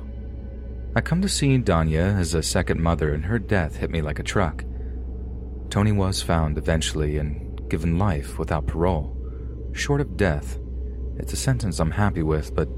I 0.97 0.99
come 0.99 1.21
to 1.21 1.29
see 1.29 1.57
Danya 1.59 2.19
as 2.19 2.33
a 2.33 2.43
second 2.43 2.81
mother, 2.81 3.13
and 3.13 3.23
her 3.23 3.39
death 3.39 3.77
hit 3.77 3.89
me 3.89 4.01
like 4.01 4.19
a 4.19 4.23
truck. 4.23 4.65
Tony 5.69 5.93
was 5.93 6.21
found 6.21 6.57
eventually 6.57 7.19
and 7.19 7.69
given 7.69 7.97
life 7.97 8.37
without 8.37 8.67
parole. 8.67 9.12
Short 9.73 10.01
of 10.01 10.15
death, 10.15 10.59
it's 11.17 11.33
a 11.33 11.37
sentence 11.37 11.79
I'm 11.79 11.91
happy 11.91 12.21
with, 12.21 12.55
but 12.55 12.69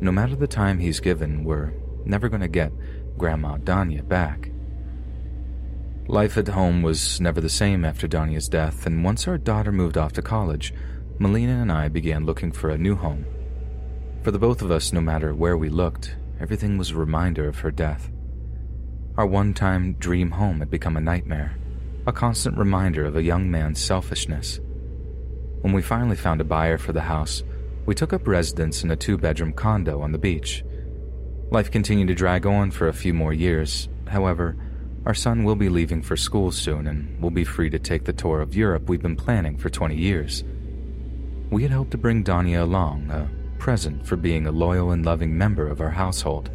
no 0.00 0.10
matter 0.10 0.34
the 0.34 0.46
time 0.46 0.78
he's 0.78 0.98
given, 0.98 1.44
we're 1.44 1.74
never 2.06 2.30
going 2.30 2.40
to 2.40 2.48
get 2.48 2.72
Grandma 3.18 3.58
Danya 3.58 4.06
back. 4.06 4.50
Life 6.08 6.38
at 6.38 6.48
home 6.48 6.82
was 6.82 7.20
never 7.20 7.42
the 7.42 7.50
same 7.50 7.84
after 7.84 8.08
Danya's 8.08 8.48
death, 8.48 8.86
and 8.86 9.04
once 9.04 9.28
our 9.28 9.36
daughter 9.36 9.70
moved 9.70 9.98
off 9.98 10.14
to 10.14 10.22
college, 10.22 10.72
Melina 11.18 11.60
and 11.60 11.70
I 11.70 11.88
began 11.88 12.24
looking 12.24 12.52
for 12.52 12.70
a 12.70 12.78
new 12.78 12.96
home. 12.96 13.26
For 14.22 14.30
the 14.30 14.38
both 14.38 14.62
of 14.62 14.70
us, 14.70 14.94
no 14.94 15.02
matter 15.02 15.34
where 15.34 15.58
we 15.58 15.68
looked, 15.68 16.16
everything 16.40 16.78
was 16.78 16.90
a 16.90 16.96
reminder 16.96 17.46
of 17.46 17.58
her 17.58 17.70
death. 17.70 18.10
Our 19.18 19.26
one 19.26 19.52
time 19.52 19.92
dream 19.94 20.30
home 20.30 20.60
had 20.60 20.70
become 20.70 20.96
a 20.96 21.02
nightmare, 21.02 21.58
a 22.06 22.12
constant 22.12 22.56
reminder 22.56 23.04
of 23.04 23.16
a 23.16 23.22
young 23.22 23.50
man's 23.50 23.78
selfishness. 23.78 24.58
When 25.60 25.74
we 25.74 25.82
finally 25.82 26.16
found 26.16 26.40
a 26.40 26.44
buyer 26.44 26.78
for 26.78 26.92
the 26.92 27.02
house, 27.02 27.42
we 27.84 27.94
took 27.94 28.12
up 28.12 28.26
residence 28.26 28.82
in 28.82 28.90
a 28.90 28.96
two 28.96 29.18
bedroom 29.18 29.52
condo 29.52 30.00
on 30.00 30.12
the 30.12 30.18
beach. 30.18 30.64
Life 31.50 31.70
continued 31.70 32.08
to 32.08 32.14
drag 32.14 32.46
on 32.46 32.70
for 32.70 32.88
a 32.88 32.94
few 32.94 33.12
more 33.12 33.34
years. 33.34 33.88
However, 34.06 34.56
our 35.04 35.14
son 35.14 35.44
will 35.44 35.56
be 35.56 35.68
leaving 35.68 36.02
for 36.02 36.16
school 36.16 36.50
soon 36.50 36.86
and 36.86 37.20
will 37.20 37.30
be 37.30 37.44
free 37.44 37.68
to 37.70 37.78
take 37.78 38.04
the 38.04 38.12
tour 38.12 38.40
of 38.40 38.54
Europe 38.54 38.88
we've 38.88 39.02
been 39.02 39.16
planning 39.16 39.58
for 39.58 39.68
20 39.68 39.96
years. 39.96 40.44
We 41.50 41.62
had 41.62 41.72
hoped 41.72 41.90
to 41.90 41.98
bring 41.98 42.24
Danya 42.24 42.62
along, 42.62 43.10
a 43.10 43.30
present 43.58 44.06
for 44.06 44.16
being 44.16 44.46
a 44.46 44.52
loyal 44.52 44.92
and 44.92 45.04
loving 45.04 45.36
member 45.36 45.66
of 45.66 45.80
our 45.80 45.90
household. 45.90 46.50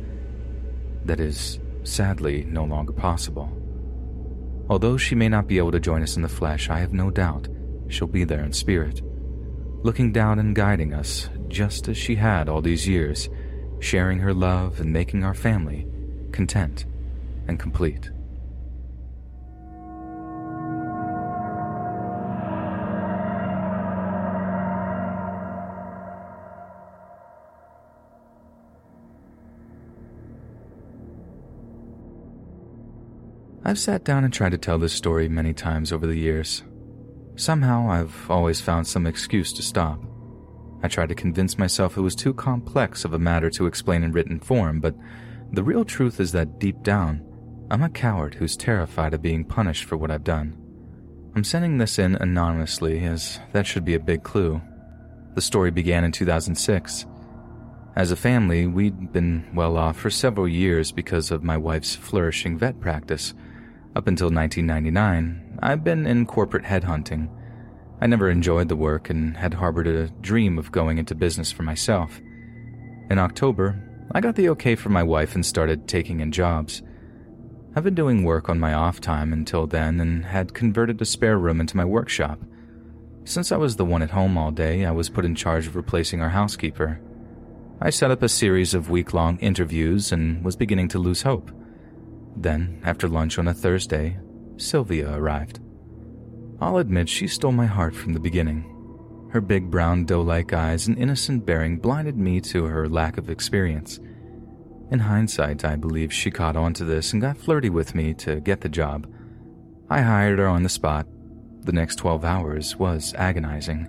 That 1.03 1.19
is, 1.19 1.59
sadly, 1.83 2.45
no 2.45 2.63
longer 2.63 2.93
possible. 2.93 3.51
Although 4.69 4.97
she 4.97 5.13
may 5.13 5.29
not 5.29 5.47
be 5.47 5.59
able 5.59 5.71
to 5.73 5.79
join 5.79 6.01
us 6.01 6.15
in 6.15 6.23
the 6.23 6.29
flesh, 6.29 6.69
I 6.69 6.79
have 6.79 6.93
no 6.93 7.11
doubt 7.11 7.47
she'll 7.87 8.07
be 8.07 8.23
there 8.23 8.43
in 8.43 8.53
spirit, 8.53 9.01
looking 9.83 10.11
down 10.11 10.39
and 10.39 10.55
guiding 10.55 10.93
us, 10.93 11.29
just 11.47 11.87
as 11.87 11.97
she 11.97 12.15
had 12.15 12.49
all 12.49 12.61
these 12.61 12.87
years, 12.87 13.29
sharing 13.79 14.19
her 14.19 14.33
love 14.33 14.79
and 14.79 14.91
making 14.91 15.23
our 15.23 15.33
family 15.33 15.87
content 16.31 16.85
and 17.47 17.59
complete. 17.59 18.09
I've 33.67 33.79
sat 33.79 34.03
down 34.03 34.23
and 34.23 34.31
tried 34.31 34.51
to 34.51 34.59
tell 34.59 34.77
this 34.77 34.93
story 34.93 35.27
many 35.27 35.51
times 35.51 35.91
over 35.91 36.05
the 36.05 36.15
years. 36.15 36.61
Somehow, 37.35 37.89
I've 37.89 38.31
always 38.31 38.61
found 38.61 38.87
some 38.87 39.05
excuse 39.05 39.51
to 39.53 39.61
stop. 39.61 39.99
I 40.83 40.87
tried 40.87 41.09
to 41.09 41.15
convince 41.15 41.57
myself 41.57 41.97
it 41.97 42.01
was 42.01 42.15
too 42.15 42.33
complex 42.33 43.05
of 43.05 43.13
a 43.13 43.19
matter 43.19 43.49
to 43.51 43.65
explain 43.65 44.03
in 44.03 44.11
written 44.11 44.39
form, 44.39 44.79
but 44.79 44.95
the 45.51 45.63
real 45.63 45.83
truth 45.83 46.19
is 46.19 46.31
that 46.31 46.59
deep 46.59 46.81
down, 46.83 47.25
I'm 47.71 47.83
a 47.83 47.89
coward 47.89 48.35
who's 48.35 48.55
terrified 48.55 49.13
of 49.13 49.21
being 49.21 49.43
punished 49.43 49.85
for 49.85 49.97
what 49.97 50.11
I've 50.11 50.23
done. 50.23 50.55
I'm 51.35 51.43
sending 51.43 51.77
this 51.77 51.99
in 51.99 52.15
anonymously, 52.15 53.03
as 53.03 53.39
that 53.51 53.67
should 53.67 53.83
be 53.83 53.95
a 53.95 53.99
big 53.99 54.23
clue. 54.23 54.61
The 55.33 55.41
story 55.41 55.71
began 55.71 56.03
in 56.05 56.11
2006. 56.11 57.05
As 57.95 58.11
a 58.11 58.15
family, 58.15 58.67
we'd 58.67 59.11
been 59.11 59.49
well 59.53 59.77
off 59.77 59.97
for 59.97 60.09
several 60.09 60.47
years 60.47 60.91
because 60.91 61.31
of 61.31 61.43
my 61.43 61.57
wife's 61.57 61.95
flourishing 61.95 62.57
vet 62.57 62.79
practice. 62.79 63.33
Up 63.95 64.07
until 64.07 64.27
1999, 64.27 65.44
I've 65.61 65.83
been 65.83 66.05
in 66.05 66.25
corporate 66.25 66.63
headhunting. 66.63 67.29
I 68.01 68.07
never 68.07 68.29
enjoyed 68.29 68.69
the 68.69 68.75
work 68.75 69.09
and 69.09 69.37
had 69.37 69.53
harbored 69.53 69.87
a 69.87 70.09
dream 70.21 70.57
of 70.57 70.71
going 70.71 70.97
into 70.97 71.15
business 71.15 71.51
for 71.51 71.63
myself. 71.63 72.19
In 73.09 73.19
October, 73.19 73.81
I 74.11 74.21
got 74.21 74.35
the 74.35 74.49
okay 74.49 74.75
from 74.75 74.93
my 74.93 75.03
wife 75.03 75.35
and 75.35 75.45
started 75.45 75.87
taking 75.87 76.19
in 76.19 76.31
jobs. 76.31 76.81
I've 77.75 77.83
been 77.83 77.95
doing 77.95 78.23
work 78.23 78.49
on 78.49 78.59
my 78.59 78.73
off 78.73 79.01
time 79.01 79.33
until 79.33 79.67
then 79.67 79.99
and 79.99 80.25
had 80.25 80.53
converted 80.53 81.01
a 81.01 81.05
spare 81.05 81.37
room 81.37 81.59
into 81.59 81.77
my 81.77 81.85
workshop. 81.85 82.39
Since 83.25 83.51
I 83.51 83.57
was 83.57 83.75
the 83.75 83.85
one 83.85 84.01
at 84.01 84.11
home 84.11 84.37
all 84.37 84.51
day, 84.51 84.85
I 84.85 84.91
was 84.91 85.09
put 85.09 85.25
in 85.25 85.35
charge 85.35 85.67
of 85.67 85.75
replacing 85.75 86.21
our 86.21 86.29
housekeeper. 86.29 87.01
I 87.81 87.89
set 87.89 88.11
up 88.11 88.23
a 88.23 88.29
series 88.29 88.73
of 88.73 88.89
week 88.89 89.13
long 89.13 89.37
interviews 89.39 90.11
and 90.11 90.43
was 90.45 90.55
beginning 90.55 90.87
to 90.89 90.99
lose 90.99 91.23
hope. 91.23 91.51
Then, 92.37 92.81
after 92.85 93.07
lunch 93.07 93.37
on 93.39 93.47
a 93.47 93.53
Thursday, 93.53 94.17
Sylvia 94.57 95.13
arrived. 95.13 95.59
I'll 96.61 96.77
admit 96.77 97.09
she 97.09 97.27
stole 97.27 97.51
my 97.51 97.65
heart 97.65 97.95
from 97.95 98.13
the 98.13 98.19
beginning. 98.19 98.71
Her 99.31 99.41
big 99.41 99.69
brown 99.69 100.05
doe 100.05 100.21
like 100.21 100.53
eyes 100.53 100.87
and 100.87 100.97
innocent 100.97 101.45
bearing 101.45 101.77
blinded 101.77 102.17
me 102.17 102.39
to 102.41 102.65
her 102.65 102.87
lack 102.87 103.17
of 103.17 103.29
experience. 103.29 103.99
In 104.91 104.99
hindsight, 104.99 105.65
I 105.65 105.75
believe 105.75 106.13
she 106.13 106.31
caught 106.31 106.55
on 106.55 106.73
to 106.75 106.85
this 106.85 107.11
and 107.11 107.21
got 107.21 107.37
flirty 107.37 107.69
with 107.69 107.95
me 107.95 108.13
to 108.15 108.39
get 108.39 108.61
the 108.61 108.69
job. 108.69 109.11
I 109.89 110.01
hired 110.01 110.39
her 110.39 110.47
on 110.47 110.63
the 110.63 110.69
spot. 110.69 111.07
The 111.61 111.73
next 111.73 111.97
12 111.97 112.23
hours 112.23 112.77
was 112.77 113.13
agonizing. 113.15 113.87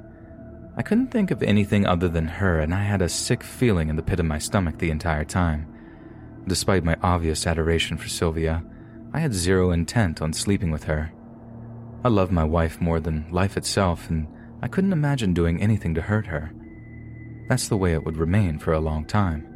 I 0.76 0.82
couldn't 0.82 1.10
think 1.10 1.30
of 1.30 1.42
anything 1.42 1.86
other 1.86 2.08
than 2.08 2.26
her, 2.26 2.60
and 2.60 2.74
I 2.74 2.82
had 2.82 3.00
a 3.00 3.08
sick 3.08 3.42
feeling 3.42 3.88
in 3.88 3.96
the 3.96 4.02
pit 4.02 4.20
of 4.20 4.26
my 4.26 4.38
stomach 4.38 4.78
the 4.78 4.90
entire 4.90 5.24
time. 5.24 5.66
Despite 6.46 6.84
my 6.84 6.96
obvious 7.02 7.46
adoration 7.46 7.96
for 7.96 8.08
Sylvia, 8.08 8.64
I 9.16 9.20
had 9.20 9.32
zero 9.32 9.70
intent 9.70 10.20
on 10.20 10.34
sleeping 10.34 10.70
with 10.70 10.84
her. 10.84 11.10
I 12.04 12.08
love 12.08 12.30
my 12.30 12.44
wife 12.44 12.82
more 12.82 13.00
than 13.00 13.24
life 13.30 13.56
itself, 13.56 14.10
and 14.10 14.28
I 14.60 14.68
couldn't 14.68 14.92
imagine 14.92 15.32
doing 15.32 15.62
anything 15.62 15.94
to 15.94 16.02
hurt 16.02 16.26
her. 16.26 16.52
That's 17.48 17.68
the 17.68 17.78
way 17.78 17.94
it 17.94 18.04
would 18.04 18.18
remain 18.18 18.58
for 18.58 18.74
a 18.74 18.78
long 18.78 19.06
time. 19.06 19.46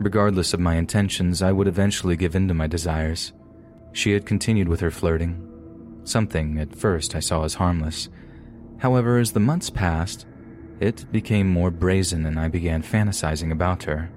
Regardless 0.00 0.54
of 0.54 0.58
my 0.58 0.74
intentions, 0.74 1.40
I 1.40 1.52
would 1.52 1.68
eventually 1.68 2.16
give 2.16 2.34
in 2.34 2.48
to 2.48 2.54
my 2.54 2.66
desires. 2.66 3.32
She 3.92 4.10
had 4.10 4.26
continued 4.26 4.68
with 4.68 4.80
her 4.80 4.90
flirting, 4.90 6.00
something 6.02 6.58
at 6.58 6.74
first 6.74 7.14
I 7.14 7.20
saw 7.20 7.44
as 7.44 7.54
harmless. 7.54 8.08
However, 8.78 9.18
as 9.18 9.30
the 9.30 9.38
months 9.38 9.70
passed, 9.70 10.26
it 10.80 11.06
became 11.12 11.46
more 11.48 11.70
brazen 11.70 12.26
and 12.26 12.40
I 12.40 12.48
began 12.48 12.82
fantasizing 12.82 13.52
about 13.52 13.84
her. 13.84 14.10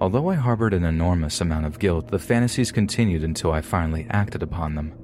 Although 0.00 0.30
I 0.30 0.36
harbored 0.36 0.74
an 0.74 0.84
enormous 0.84 1.40
amount 1.40 1.66
of 1.66 1.80
guilt, 1.80 2.08
the 2.08 2.20
fantasies 2.20 2.70
continued 2.70 3.24
until 3.24 3.50
I 3.50 3.60
finally 3.60 4.06
acted 4.10 4.42
upon 4.42 4.76
them. 4.76 4.94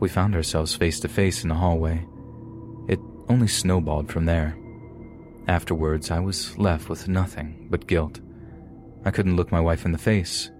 We 0.00 0.08
found 0.08 0.34
ourselves 0.34 0.74
face 0.74 0.98
to 1.00 1.08
face 1.08 1.42
in 1.42 1.50
the 1.50 1.54
hallway. 1.54 2.06
It 2.88 3.00
only 3.28 3.48
snowballed 3.48 4.10
from 4.10 4.24
there. 4.24 4.56
Afterwards, 5.46 6.10
I 6.10 6.20
was 6.20 6.56
left 6.56 6.88
with 6.88 7.08
nothing 7.08 7.66
but 7.70 7.86
guilt. 7.86 8.20
I 9.04 9.10
couldn't 9.10 9.36
look 9.36 9.52
my 9.52 9.60
wife 9.60 9.84
in 9.84 9.92
the 9.92 9.98
face. 9.98 10.50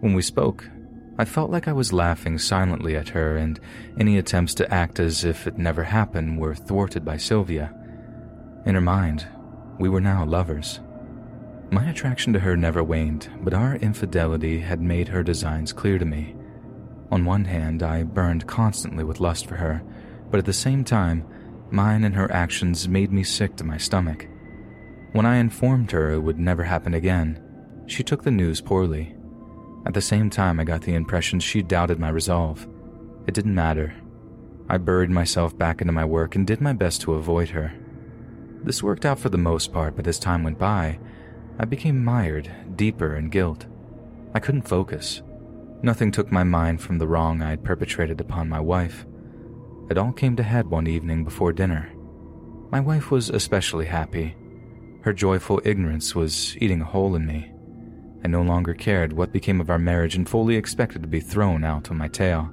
When 0.00 0.14
we 0.14 0.22
spoke, 0.22 0.68
I 1.18 1.24
felt 1.24 1.50
like 1.50 1.68
I 1.68 1.72
was 1.72 1.92
laughing 1.92 2.38
silently 2.38 2.96
at 2.96 3.10
her, 3.10 3.36
and 3.36 3.60
any 3.98 4.18
attempts 4.18 4.54
to 4.54 4.72
act 4.72 4.98
as 4.98 5.24
if 5.24 5.46
it 5.46 5.58
never 5.58 5.84
happened 5.84 6.40
were 6.40 6.54
thwarted 6.54 7.04
by 7.04 7.18
Sylvia. 7.18 7.72
In 8.66 8.74
her 8.74 8.80
mind, 8.80 9.28
we 9.78 9.88
were 9.88 10.00
now 10.00 10.24
lovers. 10.24 10.80
My 11.72 11.88
attraction 11.88 12.32
to 12.32 12.40
her 12.40 12.56
never 12.56 12.82
waned, 12.82 13.30
but 13.42 13.54
our 13.54 13.76
infidelity 13.76 14.58
had 14.58 14.80
made 14.80 15.06
her 15.06 15.22
designs 15.22 15.72
clear 15.72 15.98
to 15.98 16.04
me. 16.04 16.34
On 17.12 17.24
one 17.24 17.44
hand, 17.44 17.84
I 17.84 18.02
burned 18.02 18.48
constantly 18.48 19.04
with 19.04 19.20
lust 19.20 19.46
for 19.46 19.54
her, 19.54 19.80
but 20.30 20.38
at 20.38 20.46
the 20.46 20.52
same 20.52 20.82
time, 20.82 21.24
mine 21.70 22.02
and 22.02 22.16
her 22.16 22.30
actions 22.32 22.88
made 22.88 23.12
me 23.12 23.22
sick 23.22 23.54
to 23.56 23.64
my 23.64 23.76
stomach. 23.76 24.26
When 25.12 25.26
I 25.26 25.36
informed 25.36 25.92
her 25.92 26.10
it 26.10 26.20
would 26.20 26.40
never 26.40 26.64
happen 26.64 26.94
again, 26.94 27.40
she 27.86 28.02
took 28.02 28.24
the 28.24 28.32
news 28.32 28.60
poorly. 28.60 29.14
At 29.86 29.94
the 29.94 30.00
same 30.00 30.28
time, 30.28 30.58
I 30.58 30.64
got 30.64 30.82
the 30.82 30.94
impression 30.94 31.38
she 31.38 31.62
doubted 31.62 32.00
my 32.00 32.10
resolve. 32.10 32.66
It 33.28 33.34
didn't 33.34 33.54
matter. 33.54 33.94
I 34.68 34.78
buried 34.78 35.10
myself 35.10 35.56
back 35.56 35.80
into 35.80 35.92
my 35.92 36.04
work 36.04 36.34
and 36.34 36.44
did 36.44 36.60
my 36.60 36.72
best 36.72 37.00
to 37.02 37.14
avoid 37.14 37.50
her. 37.50 37.72
This 38.62 38.82
worked 38.82 39.06
out 39.06 39.20
for 39.20 39.28
the 39.28 39.38
most 39.38 39.72
part, 39.72 39.94
but 39.94 40.06
as 40.06 40.18
time 40.18 40.42
went 40.42 40.58
by, 40.58 40.98
I 41.60 41.66
became 41.66 42.02
mired 42.02 42.50
deeper 42.74 43.16
in 43.16 43.28
guilt. 43.28 43.66
I 44.32 44.40
couldn't 44.40 44.66
focus. 44.66 45.20
Nothing 45.82 46.10
took 46.10 46.32
my 46.32 46.42
mind 46.42 46.80
from 46.80 46.96
the 46.96 47.06
wrong 47.06 47.42
I 47.42 47.50
had 47.50 47.62
perpetrated 47.62 48.18
upon 48.18 48.48
my 48.48 48.60
wife. 48.60 49.04
It 49.90 49.98
all 49.98 50.10
came 50.10 50.36
to 50.36 50.42
head 50.42 50.68
one 50.68 50.86
evening 50.86 51.22
before 51.22 51.52
dinner. 51.52 51.92
My 52.70 52.80
wife 52.80 53.10
was 53.10 53.28
especially 53.28 53.84
happy. 53.84 54.34
Her 55.02 55.12
joyful 55.12 55.60
ignorance 55.62 56.14
was 56.14 56.56
eating 56.62 56.80
a 56.80 56.86
hole 56.86 57.14
in 57.14 57.26
me. 57.26 57.52
I 58.24 58.28
no 58.28 58.40
longer 58.40 58.72
cared 58.72 59.12
what 59.12 59.34
became 59.34 59.60
of 59.60 59.68
our 59.68 59.78
marriage 59.78 60.14
and 60.14 60.26
fully 60.26 60.56
expected 60.56 61.02
to 61.02 61.08
be 61.08 61.20
thrown 61.20 61.62
out 61.62 61.90
on 61.90 61.98
my 61.98 62.08
tail. 62.08 62.50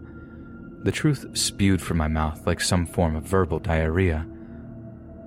The 0.83 0.91
truth 0.91 1.25
spewed 1.31 1.81
from 1.81 1.95
my 1.95 2.09
mouth 2.09 2.45
like 2.45 2.59
some 2.59 2.85
form 2.85 3.15
of 3.15 3.23
verbal 3.23 3.59
diarrhea. 3.59 4.27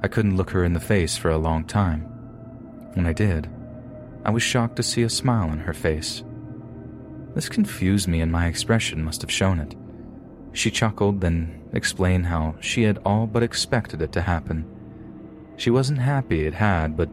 I 0.03 0.09
couldn't 0.09 0.37
look 0.37 0.51
her 0.51 0.65
in 0.65 0.75
the 0.75 0.81
face 0.81 1.17
for 1.17 1.31
a 1.31 1.39
long 1.39 1.65
time. 1.65 2.03
When 2.93 3.07
I 3.07 3.15
did, 3.15 3.49
I 4.25 4.31
was 4.31 4.43
shocked 4.43 4.77
to 4.77 4.83
see 4.83 5.03
a 5.03 5.11
smile 5.11 5.49
on 5.49 5.61
her 5.61 5.73
face. 5.73 6.23
This 7.35 7.49
confused 7.49 8.09
me, 8.09 8.21
and 8.21 8.31
my 8.31 8.47
expression 8.47 9.05
must 9.05 9.23
have 9.23 9.31
shown 9.31 9.61
it. 9.61 9.75
She 10.53 10.71
chuckled, 10.71 11.21
then 11.21 11.63
explained 11.73 12.27
how 12.27 12.57
she 12.61 12.83
had 12.83 12.99
all 13.05 13.27
but 13.27 13.43
expected 13.43 14.03
it 14.03 14.13
to 14.13 14.21
happen. 14.21 14.65
She 15.57 15.71
wasn't 15.71 16.01
happy 16.01 16.47
it 16.47 16.55
had, 16.55 16.97
but 16.97 17.09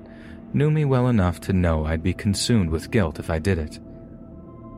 knew 0.53 0.71
me 0.71 0.85
well 0.85 1.07
enough 1.07 1.39
to 1.41 1.53
know 1.53 1.85
I'd 1.85 2.03
be 2.03 2.13
consumed 2.13 2.69
with 2.69 2.91
guilt 2.91 3.19
if 3.19 3.29
I 3.29 3.39
did 3.39 3.57
it. 3.57 3.79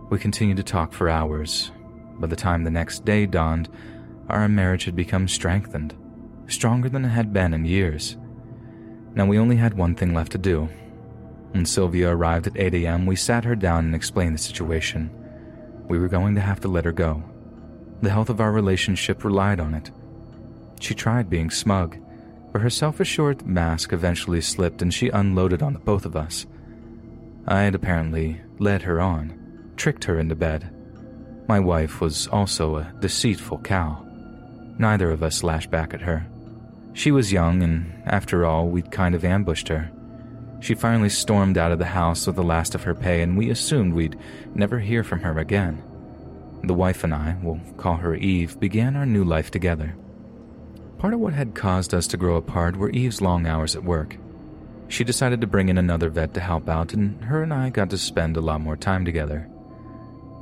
We 0.09 0.17
continued 0.17 0.57
to 0.57 0.63
talk 0.63 0.91
for 0.91 1.09
hours. 1.09 1.71
By 2.19 2.27
the 2.27 2.35
time 2.35 2.63
the 2.63 2.71
next 2.71 3.05
day 3.05 3.25
dawned, 3.25 3.69
our 4.27 4.49
marriage 4.49 4.85
had 4.85 4.95
become 4.95 5.27
strengthened, 5.27 5.95
stronger 6.47 6.89
than 6.89 7.05
it 7.05 7.09
had 7.09 7.31
been 7.31 7.53
in 7.53 7.65
years. 7.65 8.17
Now 9.15 9.25
we 9.25 9.39
only 9.39 9.55
had 9.55 9.75
one 9.75 9.95
thing 9.95 10.13
left 10.13 10.31
to 10.33 10.37
do. 10.37 10.67
When 11.51 11.65
Sylvia 11.65 12.09
arrived 12.09 12.47
at 12.47 12.57
8 12.57 12.73
a.m., 12.75 13.05
we 13.05 13.15
sat 13.15 13.43
her 13.43 13.55
down 13.55 13.85
and 13.85 13.95
explained 13.95 14.35
the 14.35 14.39
situation. 14.39 15.09
We 15.87 15.97
were 15.97 16.07
going 16.07 16.35
to 16.35 16.41
have 16.41 16.59
to 16.61 16.67
let 16.67 16.85
her 16.85 16.91
go. 16.91 17.23
The 18.01 18.11
health 18.11 18.29
of 18.29 18.39
our 18.39 18.51
relationship 18.51 19.23
relied 19.23 19.59
on 19.59 19.73
it. 19.73 19.91
She 20.79 20.93
tried 20.93 21.29
being 21.29 21.49
smug, 21.49 21.97
but 22.51 22.61
her 22.61 22.69
self 22.69 22.99
assured 22.99 23.45
mask 23.45 23.91
eventually 23.91 24.41
slipped 24.41 24.81
and 24.81 24.93
she 24.93 25.09
unloaded 25.09 25.61
on 25.61 25.73
the 25.73 25.79
both 25.79 26.05
of 26.05 26.15
us. 26.15 26.45
I 27.47 27.63
had 27.63 27.75
apparently 27.75 28.41
led 28.59 28.83
her 28.83 29.01
on, 29.01 29.71
tricked 29.75 30.03
her 30.05 30.19
into 30.19 30.35
bed. 30.35 30.73
My 31.47 31.59
wife 31.59 31.99
was 31.99 32.27
also 32.27 32.77
a 32.77 32.93
deceitful 32.99 33.59
cow. 33.59 34.05
Neither 34.77 35.09
of 35.11 35.23
us 35.23 35.43
lashed 35.43 35.71
back 35.71 35.93
at 35.93 36.01
her. 36.01 36.25
She 36.93 37.11
was 37.11 37.33
young, 37.33 37.63
and 37.63 37.91
after 38.05 38.45
all, 38.45 38.69
we'd 38.69 38.91
kind 38.91 39.15
of 39.15 39.25
ambushed 39.25 39.67
her. 39.67 39.91
She 40.61 40.75
finally 40.75 41.09
stormed 41.09 41.57
out 41.57 41.71
of 41.71 41.79
the 41.79 41.85
house 41.85 42.27
with 42.27 42.35
the 42.35 42.43
last 42.43 42.75
of 42.75 42.83
her 42.83 42.93
pay, 42.93 43.21
and 43.21 43.37
we 43.37 43.49
assumed 43.49 43.93
we'd 43.93 44.19
never 44.53 44.79
hear 44.79 45.03
from 45.03 45.21
her 45.21 45.37
again. 45.39 45.81
The 46.63 46.73
wife 46.73 47.03
and 47.03 47.13
I, 47.13 47.37
we'll 47.41 47.61
call 47.77 47.95
her 47.97 48.15
Eve, 48.15 48.59
began 48.59 48.95
our 48.95 49.05
new 49.05 49.23
life 49.23 49.51
together. 49.51 49.95
Part 50.97 51.13
of 51.13 51.21
what 51.21 51.33
had 51.33 51.55
caused 51.55 51.93
us 51.93 52.07
to 52.07 52.17
grow 52.17 52.35
apart 52.35 52.75
were 52.75 52.89
Eve's 52.89 53.21
long 53.21 53.47
hours 53.47 53.75
at 53.75 53.83
work. 53.85 54.17
She 54.89 55.05
decided 55.05 55.39
to 55.41 55.47
bring 55.47 55.69
in 55.69 55.77
another 55.77 56.09
vet 56.09 56.33
to 56.33 56.41
help 56.41 56.67
out, 56.67 56.93
and 56.93 57.23
her 57.23 57.41
and 57.41 57.53
I 57.53 57.69
got 57.69 57.89
to 57.91 57.97
spend 57.97 58.35
a 58.35 58.41
lot 58.41 58.59
more 58.59 58.75
time 58.75 59.05
together. 59.05 59.47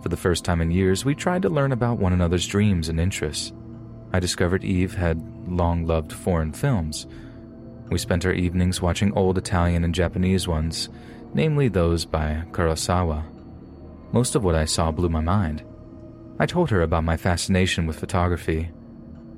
For 0.01 0.09
the 0.09 0.17
first 0.17 0.43
time 0.43 0.61
in 0.61 0.71
years, 0.71 1.05
we 1.05 1.13
tried 1.13 1.43
to 1.43 1.49
learn 1.49 1.71
about 1.71 1.99
one 1.99 2.13
another's 2.13 2.47
dreams 2.47 2.89
and 2.89 2.99
interests. 2.99 3.51
I 4.13 4.19
discovered 4.19 4.63
Eve 4.63 4.95
had 4.95 5.21
long 5.47 5.85
loved 5.85 6.13
foreign 6.13 6.53
films. 6.53 7.05
We 7.89 7.97
spent 7.97 8.25
our 8.25 8.33
evenings 8.33 8.81
watching 8.81 9.13
old 9.13 9.37
Italian 9.37 9.83
and 9.83 9.95
Japanese 9.95 10.47
ones, 10.47 10.89
namely 11.33 11.67
those 11.67 12.05
by 12.05 12.43
Kurosawa. 12.51 13.23
Most 14.11 14.35
of 14.35 14.43
what 14.43 14.55
I 14.55 14.65
saw 14.65 14.91
blew 14.91 15.09
my 15.09 15.21
mind. 15.21 15.63
I 16.39 16.45
told 16.45 16.69
her 16.69 16.81
about 16.81 17.03
my 17.03 17.17
fascination 17.17 17.87
with 17.87 17.99
photography 17.99 18.71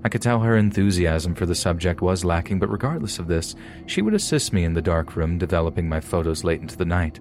I 0.01 0.07
could 0.07 0.21
tell 0.21 0.39
her 0.39 0.55
enthusiasm 0.55 1.35
for 1.35 1.45
the 1.45 1.55
subject 1.55 2.01
was 2.01 2.23
lacking, 2.23 2.59
but 2.59 2.71
regardless 2.71 3.19
of 3.19 3.27
this, 3.27 3.55
she 3.85 4.01
would 4.01 4.13
assist 4.13 4.53
me 4.53 4.63
in 4.63 4.73
the 4.73 4.81
dark 4.81 5.15
room 5.15 5.37
developing 5.37 5.89
my 5.89 5.99
photos 5.99 6.45
late 6.45 6.61
into 6.61 6.77
the 6.77 6.85
night. 6.85 7.19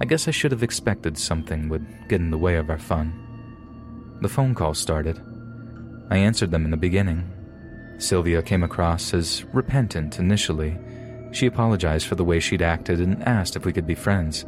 I 0.00 0.06
guess 0.06 0.26
I 0.26 0.30
should 0.30 0.52
have 0.52 0.62
expected 0.62 1.18
something 1.18 1.68
would 1.68 1.86
get 2.08 2.20
in 2.20 2.30
the 2.30 2.38
way 2.38 2.56
of 2.56 2.70
our 2.70 2.78
fun. 2.78 3.12
The 4.22 4.28
phone 4.28 4.54
calls 4.54 4.78
started. 4.78 5.20
I 6.10 6.16
answered 6.16 6.50
them 6.50 6.64
in 6.64 6.70
the 6.70 6.76
beginning. 6.78 7.30
Sylvia 8.02 8.42
came 8.42 8.62
across 8.62 9.14
as 9.14 9.44
repentant 9.52 10.18
initially. 10.18 10.76
She 11.30 11.46
apologized 11.46 12.06
for 12.06 12.16
the 12.16 12.24
way 12.24 12.40
she'd 12.40 12.62
acted 12.62 13.00
and 13.00 13.22
asked 13.22 13.56
if 13.56 13.64
we 13.64 13.72
could 13.72 13.86
be 13.86 13.94
friends. 13.94 14.44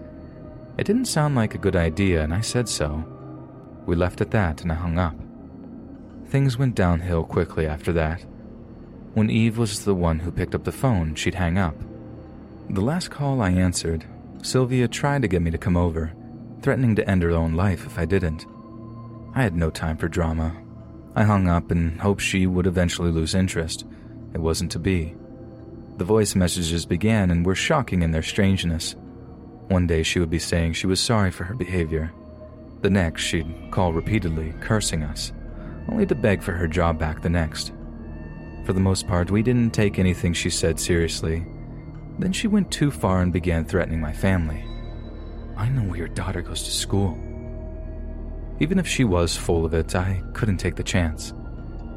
It 0.76 0.86
didn't 0.86 1.06
sound 1.06 1.34
like 1.34 1.54
a 1.54 1.58
good 1.58 1.76
idea, 1.76 2.22
and 2.22 2.34
I 2.34 2.40
said 2.40 2.68
so. 2.68 3.04
We 3.86 3.94
left 3.94 4.20
at 4.20 4.32
that, 4.32 4.62
and 4.62 4.72
I 4.72 4.74
hung 4.74 4.98
up. 4.98 5.14
Things 6.28 6.58
went 6.58 6.74
downhill 6.74 7.22
quickly 7.22 7.66
after 7.66 7.92
that. 7.92 8.22
When 9.14 9.30
Eve 9.30 9.56
was 9.56 9.84
the 9.84 9.94
one 9.94 10.18
who 10.18 10.32
picked 10.32 10.54
up 10.54 10.64
the 10.64 10.72
phone, 10.72 11.14
she'd 11.14 11.36
hang 11.36 11.56
up. 11.56 11.76
The 12.70 12.80
last 12.80 13.10
call 13.10 13.40
I 13.40 13.50
answered, 13.50 14.04
Sylvia 14.42 14.88
tried 14.88 15.22
to 15.22 15.28
get 15.28 15.42
me 15.42 15.52
to 15.52 15.58
come 15.58 15.76
over, 15.76 16.12
threatening 16.60 16.96
to 16.96 17.08
end 17.08 17.22
her 17.22 17.30
own 17.30 17.54
life 17.54 17.86
if 17.86 17.98
I 17.98 18.04
didn't. 18.04 18.46
I 19.34 19.42
had 19.42 19.54
no 19.54 19.70
time 19.70 19.96
for 19.96 20.08
drama. 20.08 20.56
I 21.14 21.24
hung 21.24 21.48
up 21.48 21.70
and 21.70 22.00
hoped 22.00 22.22
she 22.22 22.46
would 22.46 22.66
eventually 22.66 23.10
lose 23.10 23.34
interest. 23.34 23.84
It 24.34 24.38
wasn't 24.40 24.72
to 24.72 24.78
be. 24.78 25.14
The 25.96 26.04
voice 26.04 26.34
messages 26.34 26.86
began 26.86 27.30
and 27.30 27.46
were 27.46 27.54
shocking 27.54 28.02
in 28.02 28.10
their 28.10 28.22
strangeness. 28.22 28.96
One 29.68 29.86
day 29.86 30.02
she 30.02 30.18
would 30.18 30.30
be 30.30 30.38
saying 30.38 30.72
she 30.72 30.86
was 30.86 31.00
sorry 31.00 31.30
for 31.30 31.44
her 31.44 31.54
behavior. 31.54 32.12
The 32.82 32.90
next, 32.90 33.22
she'd 33.22 33.70
call 33.70 33.92
repeatedly, 33.92 34.54
cursing 34.60 35.02
us 35.02 35.32
only 35.88 36.06
to 36.06 36.14
beg 36.14 36.42
for 36.42 36.52
her 36.52 36.66
job 36.66 36.98
back 36.98 37.20
the 37.20 37.30
next. 37.30 37.72
For 38.64 38.72
the 38.72 38.80
most 38.80 39.06
part, 39.06 39.30
we 39.30 39.42
didn't 39.42 39.72
take 39.72 39.98
anything 39.98 40.32
she 40.32 40.50
said 40.50 40.80
seriously. 40.80 41.44
Then 42.18 42.32
she 42.32 42.48
went 42.48 42.70
too 42.70 42.90
far 42.90 43.20
and 43.20 43.32
began 43.32 43.64
threatening 43.64 44.00
my 44.00 44.12
family. 44.12 44.64
I 45.56 45.68
know 45.68 45.82
where 45.82 45.98
your 45.98 46.08
daughter 46.08 46.42
goes 46.42 46.62
to 46.62 46.70
school. 46.70 47.18
Even 48.60 48.78
if 48.78 48.86
she 48.86 49.04
was 49.04 49.36
full 49.36 49.64
of 49.64 49.74
it, 49.74 49.94
I 49.94 50.22
couldn't 50.32 50.58
take 50.58 50.76
the 50.76 50.82
chance. 50.82 51.32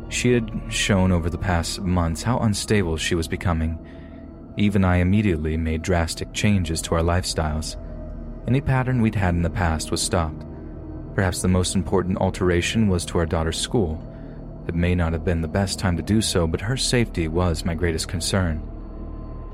She 0.10 0.34
had 0.34 0.50
shown 0.70 1.12
over 1.12 1.30
the 1.30 1.38
past 1.38 1.82
months 1.82 2.24
how 2.24 2.40
unstable 2.40 2.98
she 2.98 3.16
was 3.16 3.28
becoming. 3.28 3.78
Even 4.58 4.84
I 4.84 4.98
immediately 4.98 5.58
made 5.58 5.82
drastic 5.82 6.34
changes 6.34 6.82
to 6.84 6.96
our 6.96 7.02
lifestyles. 7.02 7.76
Any 8.48 8.62
pattern 8.62 9.02
we'd 9.02 9.16
had 9.16 9.36
in 9.36 9.42
the 9.42 9.50
past 9.50 9.92
was 9.92 10.02
stopped. 10.02 10.46
Perhaps 11.14 11.42
the 11.42 11.48
most 11.48 11.76
important 11.76 12.18
alteration 12.20 12.88
was 12.88 13.06
to 13.06 13.18
our 13.18 13.26
daughter's 13.26 13.60
school. 13.60 14.04
It 14.68 14.76
may 14.76 14.96
not 14.96 15.14
have 15.14 15.26
been 15.26 15.42
the 15.42 15.48
best 15.48 15.80
time 15.80 15.98
to 15.98 16.04
do 16.04 16.22
so, 16.22 16.48
but 16.48 16.62
her 16.62 16.78
safety 16.78 17.28
was 17.28 17.66
my 17.66 17.76
greatest 17.76 18.08
concern. 18.08 18.62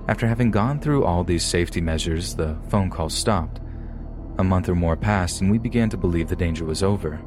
After 0.07 0.27
having 0.27 0.51
gone 0.51 0.79
through 0.79 1.05
all 1.05 1.23
these 1.23 1.43
safety 1.43 1.81
measures, 1.81 2.35
the 2.35 2.57
phone 2.69 2.89
calls 2.89 3.13
stopped. 3.13 3.59
A 4.39 4.43
month 4.43 4.67
or 4.67 4.75
more 4.75 4.95
passed, 4.95 5.41
and 5.41 5.51
we 5.51 5.59
began 5.59 5.89
to 5.89 5.97
believe 5.97 6.27
the 6.27 6.35
danger 6.35 6.65
was 6.65 6.81
over. 6.81 7.21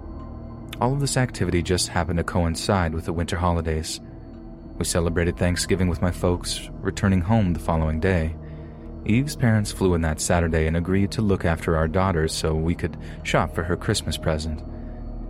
All 0.80 0.92
of 0.92 1.00
this 1.00 1.16
activity 1.16 1.62
just 1.62 1.88
happened 1.88 2.18
to 2.18 2.24
coincide 2.24 2.92
with 2.92 3.04
the 3.04 3.12
winter 3.12 3.36
holidays. 3.36 4.00
We 4.76 4.84
celebrated 4.84 5.36
Thanksgiving 5.36 5.88
with 5.88 6.02
my 6.02 6.10
folks, 6.10 6.68
returning 6.80 7.20
home 7.20 7.52
the 7.52 7.60
following 7.60 8.00
day. 8.00 8.34
Eve's 9.06 9.36
parents 9.36 9.70
flew 9.70 9.94
in 9.94 10.02
that 10.02 10.20
Saturday 10.20 10.66
and 10.66 10.76
agreed 10.76 11.12
to 11.12 11.22
look 11.22 11.44
after 11.44 11.76
our 11.76 11.86
daughter 11.86 12.26
so 12.26 12.54
we 12.54 12.74
could 12.74 12.96
shop 13.22 13.54
for 13.54 13.62
her 13.62 13.76
Christmas 13.76 14.16
present. 14.16 14.62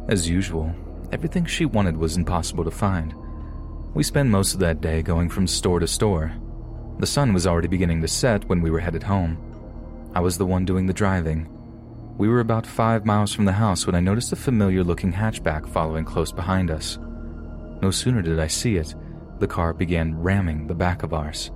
As 0.08 0.28
usual, 0.28 0.74
everything 1.12 1.44
she 1.44 1.66
wanted 1.66 1.96
was 1.96 2.16
impossible 2.16 2.64
to 2.64 2.70
find. 2.70 3.14
We 3.94 4.02
spent 4.02 4.30
most 4.30 4.54
of 4.54 4.60
that 4.60 4.80
day 4.80 5.02
going 5.02 5.28
from 5.28 5.46
store 5.46 5.78
to 5.80 5.86
store. 5.86 6.32
The 6.98 7.06
sun 7.06 7.34
was 7.34 7.46
already 7.46 7.68
beginning 7.68 8.00
to 8.00 8.08
set 8.08 8.48
when 8.48 8.62
we 8.62 8.70
were 8.70 8.80
headed 8.80 9.02
home. 9.02 9.36
I 10.14 10.20
was 10.20 10.38
the 10.38 10.46
one 10.46 10.64
doing 10.64 10.86
the 10.86 10.94
driving. 10.94 11.52
We 12.18 12.28
were 12.28 12.40
about 12.40 12.66
five 12.66 13.04
miles 13.04 13.34
from 13.34 13.44
the 13.44 13.52
house 13.52 13.86
when 13.86 13.95
I 13.95 14.00
noticed 14.00 14.32
a 14.32 14.36
familiar 14.36 14.82
looking 14.82 15.12
hatchback 15.12 15.68
following 15.68 16.07
close 16.07 16.32
behind 16.32 16.70
us. 16.70 16.99
No 17.82 17.91
sooner 17.91 18.22
did 18.22 18.41
I 18.41 18.46
see 18.46 18.76
it, 18.76 18.95
the 19.38 19.46
car 19.46 19.74
began 19.74 20.18
ramming 20.18 20.66
the 20.66 20.74
back 20.74 21.03
of 21.03 21.12
ours. 21.12 21.50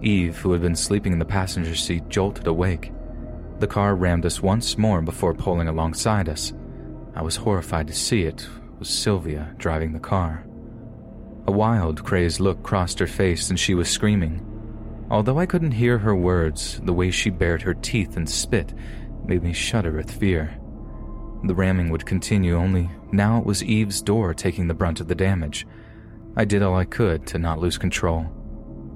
Eve, 0.00 0.38
who 0.38 0.52
had 0.52 0.62
been 0.62 0.76
sleeping 0.76 1.12
in 1.12 1.18
the 1.18 1.24
passenger 1.24 1.74
seat, 1.74 2.08
jolted 2.08 2.46
awake. 2.46 2.92
The 3.58 3.66
car 3.66 3.96
rammed 3.96 4.24
us 4.24 4.40
once 4.40 4.78
more 4.78 5.02
before 5.02 5.34
pulling 5.34 5.66
alongside 5.66 6.28
us. 6.28 6.52
I 7.16 7.22
was 7.22 7.36
horrified 7.36 7.88
to 7.88 7.92
see 7.92 8.22
it 8.22 8.48
was 8.78 8.88
Sylvia 8.88 9.52
driving 9.58 9.92
the 9.92 9.98
car. 10.00 10.46
A 11.48 11.52
wild, 11.52 12.04
crazed 12.04 12.38
look 12.38 12.62
crossed 12.62 13.00
her 13.00 13.08
face 13.08 13.50
and 13.50 13.58
she 13.58 13.74
was 13.74 13.88
screaming. 13.88 14.46
Although 15.10 15.40
I 15.40 15.46
couldn't 15.46 15.72
hear 15.72 15.98
her 15.98 16.14
words, 16.14 16.80
the 16.84 16.92
way 16.92 17.10
she 17.10 17.30
bared 17.30 17.62
her 17.62 17.74
teeth 17.74 18.16
and 18.16 18.30
spit 18.30 18.72
made 19.24 19.42
me 19.42 19.52
shudder 19.52 19.92
with 19.92 20.10
fear. 20.10 20.58
The 21.44 21.54
ramming 21.54 21.90
would 21.90 22.06
continue, 22.06 22.56
only 22.56 22.90
now 23.10 23.38
it 23.38 23.44
was 23.44 23.64
Eve's 23.64 24.00
door 24.00 24.32
taking 24.32 24.68
the 24.68 24.74
brunt 24.74 25.00
of 25.00 25.08
the 25.08 25.14
damage. 25.14 25.66
I 26.36 26.44
did 26.44 26.62
all 26.62 26.76
I 26.76 26.84
could 26.84 27.26
to 27.28 27.38
not 27.38 27.58
lose 27.58 27.78
control. 27.78 28.26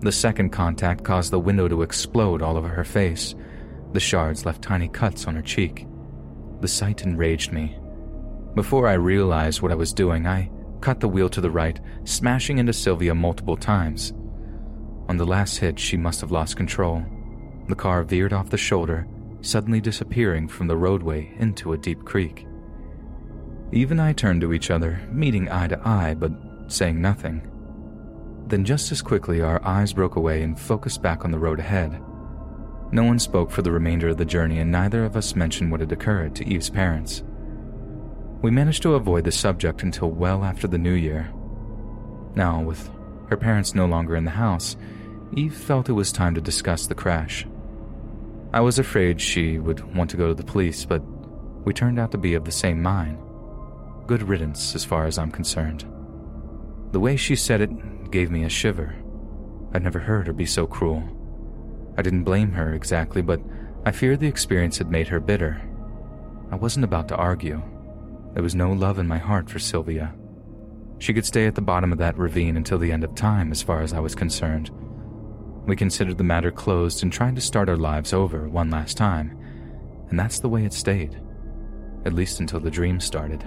The 0.01 0.13
second 0.13 0.51
contact 0.51 1.05
caused 1.05 1.31
the 1.31 1.41
window 1.41 1.69
to 1.69 1.83
explode 1.83 2.43
all 2.43 2.57
over 2.57 2.69
her 2.69 2.85
face. 2.85 3.35
The 3.93 4.01
shards 4.01 4.47
left 4.47 4.63
tiny 4.63 4.89
cuts 4.89 5.27
on 5.27 5.35
her 5.35 5.43
cheek. 5.43 5.87
The 6.61 6.69
sight 6.69 7.03
enraged 7.03 7.53
me. 7.53 7.79
Before 8.55 8.89
I 8.89 8.95
realized 8.95 9.61
what 9.61 9.73
I 9.73 9.75
was 9.75 9.93
doing, 9.93 10.27
I 10.27 10.51
cut 10.81 11.01
the 11.01 11.09
wheel 11.09 11.29
to 11.31 11.41
the 11.41 11.51
right, 11.51 11.81
smashing 12.05 12.59
into 12.59 12.73
Sylvia 12.73 13.15
multiple 13.15 13.57
times. 13.57 14.13
On 15.09 15.17
the 15.17 15.27
last 15.27 15.59
hit, 15.59 15.79
she 15.79 15.97
must 15.97 16.21
have 16.21 16.31
lost 16.31 16.57
control. 16.57 17.05
The 17.69 17.75
car 17.75 18.03
veered 18.03 18.33
off 18.33 18.51
the 18.51 18.57
shoulder, 18.57 19.07
suddenly 19.47 19.81
disappearing 19.81 20.49
from 20.49 20.67
the 20.67 20.77
roadway 20.77 21.35
into 21.39 21.73
a 21.73 21.79
deep 21.79 22.05
creek. 22.05 22.47
Eve 23.73 23.91
and 23.91 24.01
I 24.01 24.13
turned 24.13 24.41
to 24.43 24.53
each 24.53 24.71
other, 24.71 25.01
meeting 25.11 25.51
eye 25.51 25.69
to 25.69 25.89
eye, 25.89 26.15
but 26.15 26.33
saying 26.69 27.01
nothing. 27.01 27.51
Then, 28.47 28.65
just 28.65 28.93
as 28.93 29.03
quickly, 29.03 29.41
our 29.41 29.65
eyes 29.65 29.93
broke 29.93 30.17
away 30.17 30.43
and 30.43 30.59
focused 30.59 31.03
back 31.03 31.25
on 31.25 31.31
the 31.31 31.39
road 31.39 31.59
ahead. 31.59 32.01
No 32.93 33.03
one 33.03 33.19
spoke 33.19 33.51
for 33.51 33.63
the 33.63 33.73
remainder 33.73 34.09
of 34.09 34.17
the 34.17 34.25
journey, 34.25 34.61
and 34.61 34.71
neither 34.71 35.05
of 35.05 35.17
us 35.17 35.35
mentioned 35.35 35.71
what 35.71 35.81
had 35.81 35.91
occurred 35.91 36.37
to 36.37 36.47
Eve's 36.49 36.71
parents. 36.71 37.25
We 38.43 38.51
managed 38.53 38.83
to 38.83 38.95
avoid 38.95 39.25
the 39.25 39.33
subject 39.33 39.83
until 39.83 40.11
well 40.11 40.45
after 40.45 40.69
the 40.69 40.79
new 40.79 40.93
year. 40.93 41.33
Now, 42.37 42.63
with 42.63 42.89
her 43.29 43.37
parents 43.37 43.75
no 43.75 43.87
longer 43.87 44.15
in 44.15 44.25
the 44.25 44.31
house, 44.31 44.77
Eve 45.33 45.57
felt 45.57 45.89
it 45.89 45.95
was 45.95 46.13
time 46.13 46.37
to 46.37 46.41
discuss 46.41 46.87
the 46.87 46.95
crash. 46.95 47.47
I 48.53 48.61
was 48.61 48.79
afraid 48.79 49.21
she 49.21 49.59
would 49.59 49.95
want 49.95 50.11
to 50.11 50.17
go 50.17 50.29
to 50.29 50.35
the 50.35 50.45
police, 50.45 50.85
but 50.85 51.03
we 51.65 51.73
turned 51.73 51.99
out 51.99 52.13
to 52.13 52.19
be 52.19 52.35
of 52.35 52.45
the 52.45 52.53
same 52.53 52.81
mind. 52.81 53.19
Good 54.07 54.23
riddance, 54.23 54.75
as 54.75 54.85
far 54.85 55.07
as 55.07 55.19
I'm 55.19 55.31
concerned. 55.31 55.85
The 56.93 57.01
way 57.01 57.17
she 57.17 57.37
said 57.37 57.61
it 57.61 58.11
gave 58.11 58.31
me 58.31 58.45
a 58.45 58.49
shiver. 58.49 58.95
I'd 59.75 59.83
never 59.83 59.99
heard 59.99 60.29
her 60.29 60.33
be 60.33 60.47
so 60.47 60.67
cruel. 60.67 61.03
I 61.99 62.03
didn't 62.03 62.25
blame 62.25 62.53
her 62.53 62.73
exactly, 62.73 63.21
but 63.21 63.41
I 63.85 63.91
feared 63.91 64.21
the 64.21 64.29
experience 64.29 64.79
had 64.79 64.91
made 64.91 65.09
her 65.09 65.21
bitter. 65.21 65.61
I 66.51 66.57
wasn't 66.57 66.85
about 66.85 67.09
to 67.09 67.17
argue. 67.17 67.63
There 68.35 68.43
was 68.43 68.55
no 68.55 68.73
love 68.73 68.99
in 68.99 69.09
my 69.09 69.19
heart 69.19 69.51
for 69.51 69.59
Sylvia. 69.59 70.15
She 70.99 71.13
could 71.13 71.27
stay 71.27 71.47
at 71.47 71.55
the 71.55 71.61
bottom 71.61 71.93
of 71.93 71.99
that 71.99 72.17
ravine 72.17 72.57
until 72.57 72.79
the 72.79 72.93
end 72.93 73.03
of 73.03 73.15
time, 73.15 73.51
as 73.51 73.63
far 73.63 73.83
as 73.83 73.93
I 73.93 74.01
was 74.01 74.15
concerned. 74.15 74.71
We 75.67 75.75
considered 75.75 76.17
the 76.17 76.25
matter 76.25 76.53
closed 76.53 77.03
and 77.03 77.13
tried 77.13 77.35
to 77.35 77.41
start 77.41 77.69
our 77.69 77.77
lives 77.77 78.13
over 78.13 78.49
one 78.49 78.71
last 78.71 78.97
time, 78.97 79.37
and 80.11 80.19
that's 80.19 80.39
the 80.39 80.49
way 80.49 80.65
it 80.65 80.73
stayed, 80.73 81.21
at 82.05 82.13
least 82.13 82.39
until 82.39 82.61
the 82.61 82.71
dream 82.71 83.01
started. 83.01 83.45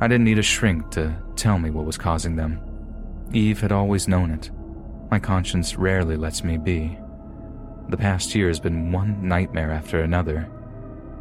I 0.00 0.08
didn't 0.08 0.24
need 0.24 0.38
a 0.38 0.42
shrink 0.42 0.90
to 0.92 1.14
tell 1.36 1.58
me 1.58 1.68
what 1.68 1.84
was 1.84 1.98
causing 1.98 2.36
them. 2.36 2.60
Eve 3.32 3.60
had 3.60 3.72
always 3.72 4.08
known 4.08 4.30
it. 4.30 4.50
My 5.10 5.18
conscience 5.18 5.76
rarely 5.76 6.16
lets 6.16 6.42
me 6.42 6.56
be. 6.56 6.98
The 7.90 7.96
past 7.98 8.34
year 8.34 8.48
has 8.48 8.58
been 8.58 8.90
one 8.90 9.28
nightmare 9.28 9.72
after 9.72 10.00
another. 10.00 10.48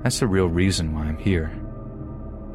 That's 0.04 0.20
the 0.20 0.28
real 0.28 0.48
reason 0.48 0.94
why 0.94 1.02
I'm 1.02 1.18
here. 1.18 1.52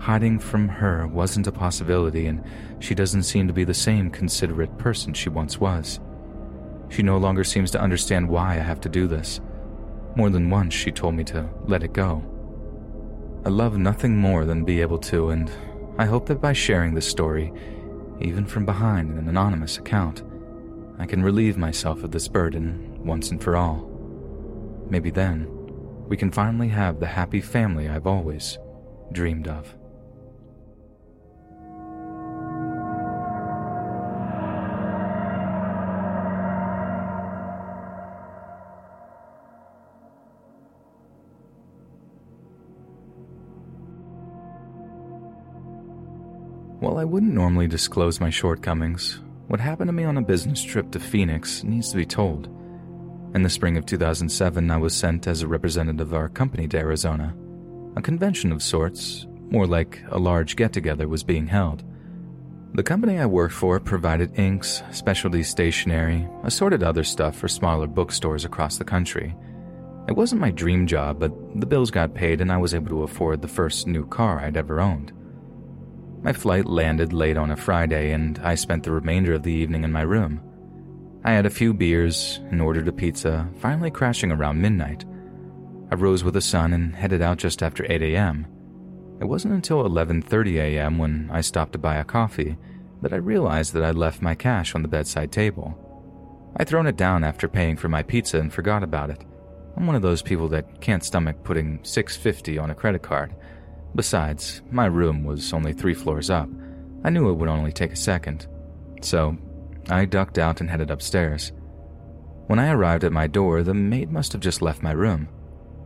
Hiding 0.01 0.39
from 0.39 0.69
her 0.69 1.07
wasn't 1.07 1.47
a 1.47 1.53
possibility, 1.53 2.27
and 2.27 2.43
she 2.79 2.95
doesn't 2.95 3.25
seem 3.25 3.47
to 3.47 3.53
be 3.53 3.65
the 3.65 3.75
same 3.75 4.09
considerate 4.11 4.79
person 4.79 5.13
she 5.13 5.29
once 5.29 5.59
was. 5.59 6.01
She 6.91 7.03
no 7.03 7.17
longer 7.17 7.45
seems 7.45 7.71
to 7.71 7.81
understand 7.81 8.29
why 8.29 8.55
I 8.55 8.59
have 8.59 8.81
to 8.83 8.89
do 8.89 9.07
this. 9.07 9.41
More 10.17 10.29
than 10.29 10.51
once, 10.51 10.75
she 10.75 10.91
told 10.91 11.15
me 11.15 11.25
to 11.25 11.49
let 11.65 11.83
it 11.83 11.93
go. 11.93 12.23
I 13.47 13.49
love 13.49 13.79
nothing 13.79 14.17
more 14.19 14.45
than 14.45 14.65
be 14.65 14.81
able 14.83 14.99
to, 14.99 15.31
and 15.31 15.51
I 15.99 16.05
hope 16.05 16.27
that 16.27 16.41
by 16.41 16.53
sharing 16.53 16.95
this 16.95 17.09
story, 17.09 17.53
even 18.21 18.45
from 18.45 18.67
behind 18.67 19.17
an 19.17 19.29
anonymous 19.29 19.79
account, 19.79 20.23
I 20.99 21.07
can 21.07 21.23
relieve 21.23 21.57
myself 21.57 22.03
of 22.03 22.11
this 22.11 22.29
burden 22.29 23.03
once 23.05 23.31
and 23.31 23.43
for 23.43 23.57
all. 23.57 23.89
Maybe 24.91 25.11
then, 25.11 25.47
we 26.09 26.17
can 26.17 26.31
finally 26.31 26.69
have 26.69 26.99
the 26.99 27.07
happy 27.07 27.41
family 27.41 27.89
I've 27.89 28.07
always 28.07 28.59
dreamed 29.13 29.49
of. 29.49 29.75
While 46.81 46.97
I 46.97 47.05
wouldn't 47.05 47.35
normally 47.35 47.67
disclose 47.67 48.21
my 48.21 48.31
shortcomings, 48.31 49.21
what 49.49 49.61
happened 49.61 49.89
to 49.89 49.93
me 49.93 50.05
on 50.05 50.17
a 50.17 50.23
business 50.23 50.63
trip 50.63 50.91
to 50.93 50.99
Phoenix 50.99 51.63
needs 51.63 51.91
to 51.91 51.99
be 51.99 52.07
told. 52.07 52.47
In 53.35 53.43
the 53.43 53.51
spring 53.51 53.77
of 53.77 53.85
2007, 53.85 54.71
I 54.71 54.79
was 54.79 54.95
sent 54.95 55.27
as 55.27 55.43
a 55.43 55.47
representative 55.47 56.09
of 56.09 56.15
our 56.15 56.31
company 56.31 56.67
to 56.69 56.79
Arizona. 56.79 57.37
A 57.97 58.01
convention 58.01 58.51
of 58.51 58.63
sorts, 58.63 59.27
more 59.51 59.67
like 59.67 60.03
a 60.09 60.19
large 60.19 60.57
get 60.57 60.73
together, 60.73 61.07
was 61.07 61.23
being 61.23 61.47
held. 61.47 61.85
The 62.73 62.83
company 62.83 63.19
I 63.19 63.27
worked 63.27 63.53
for 63.53 63.79
provided 63.79 64.39
inks, 64.39 64.83
specialty 64.91 65.43
stationery, 65.43 66.27
assorted 66.45 66.83
other 66.83 67.05
stuff 67.05 67.37
for 67.37 67.47
smaller 67.47 67.89
bookstores 67.89 68.47
across 68.47 68.79
the 68.79 68.85
country. 68.85 69.37
It 70.09 70.17
wasn't 70.17 70.41
my 70.41 70.51
dream 70.51 70.87
job, 70.87 71.21
but 71.21 71.61
the 71.61 71.67
bills 71.67 71.91
got 71.91 72.15
paid 72.15 72.41
and 72.41 72.51
I 72.51 72.57
was 72.57 72.73
able 72.73 72.89
to 72.89 73.03
afford 73.03 73.43
the 73.43 73.49
first 73.49 73.87
new 73.87 74.07
car 74.07 74.41
I'd 74.41 74.57
ever 74.57 74.81
owned. 74.81 75.13
My 76.23 76.35
flight 76.35 76.67
landed 76.67 77.15
late 77.15 77.39
on 77.39 77.51
a 77.51 77.57
Friday, 77.57 78.13
and 78.13 78.39
I 78.43 78.55
spent 78.55 78.83
the 78.83 78.93
remainder 78.93 79.33
of 79.33 79.43
the 79.43 79.53
evening 79.53 79.85
in 79.85 79.93
my 79.93 80.03
room. 80.03 80.43
I 81.25 81.33
had 81.33 81.47
a 81.47 81.51
few 81.51 81.73
beers 81.73 82.41
and 82.51 82.61
ordered 82.61 82.89
a 82.89 82.93
pizza, 82.93 83.49
finally 83.57 83.91
crashing 83.91 84.31
around 84.31 84.61
midnight. 84.61 85.05
I 85.91 85.95
rose 85.95 86.23
with 86.23 86.35
the 86.35 86.41
sun 86.41 86.73
and 86.73 86.95
headed 86.95 87.23
out 87.23 87.39
just 87.39 87.63
after 87.63 87.91
8 87.91 88.03
a.m. 88.03 88.47
It 89.21 89.25
wasn't 89.25 89.55
until 89.55 89.85
11:30 89.85 90.57
a.m. 90.57 90.99
when 90.99 91.31
I 91.33 91.41
stopped 91.41 91.73
to 91.73 91.79
buy 91.79 91.97
a 91.97 92.05
coffee 92.05 92.59
that 93.03 93.13
I 93.13 93.17
realized 93.17 93.73
that 93.73 93.83
I'd 93.83 93.97
left 93.97 94.23
my 94.23 94.35
cash 94.35 94.75
on 94.75 94.83
the 94.83 94.89
bedside 94.89 95.33
table. 95.33 95.75
I'd 96.57 96.69
thrown 96.69 96.87
it 96.87 96.97
down 96.97 97.25
after 97.25 97.49
paying 97.49 97.77
for 97.77 97.89
my 97.89 98.03
pizza 98.03 98.39
and 98.39 98.53
forgot 98.53 98.83
about 98.83 99.11
it. 99.11 99.25
I'm 99.77 99.87
one 99.87 99.97
of 99.97 100.03
those 100.03 100.23
people 100.23 100.49
that 100.49 100.81
can't 100.81 101.05
stomach 101.05 101.43
putting 101.45 101.81
650 101.83 102.59
on 102.59 102.71
a 102.71 102.75
credit 102.75 103.03
card. 103.03 103.35
Besides, 103.95 104.63
my 104.71 104.87
room 104.87 105.25
was 105.25 105.53
only 105.53 105.73
three 105.73 105.95
floors 105.95 106.31
up. 106.31 106.49
I 107.05 107.11
knew 107.11 107.31
it 107.31 107.35
would 107.35 107.49
only 107.49 107.73
take 107.73 107.93
a 107.93 107.97
second. 107.97 108.47
So, 109.03 109.37
I 109.89 110.05
ducked 110.05 110.39
out 110.39 110.61
and 110.61 110.71
headed 110.71 110.91
upstairs. 110.91 111.53
When 112.47 112.59
I 112.59 112.71
arrived 112.71 113.05
at 113.05 113.13
my 113.13 113.27
door, 113.27 113.63
the 113.63 113.75
maid 113.75 114.11
must 114.11 114.33
have 114.33 114.41
just 114.41 114.63
left 114.63 114.83
my 114.83 114.93
room. 114.93 115.29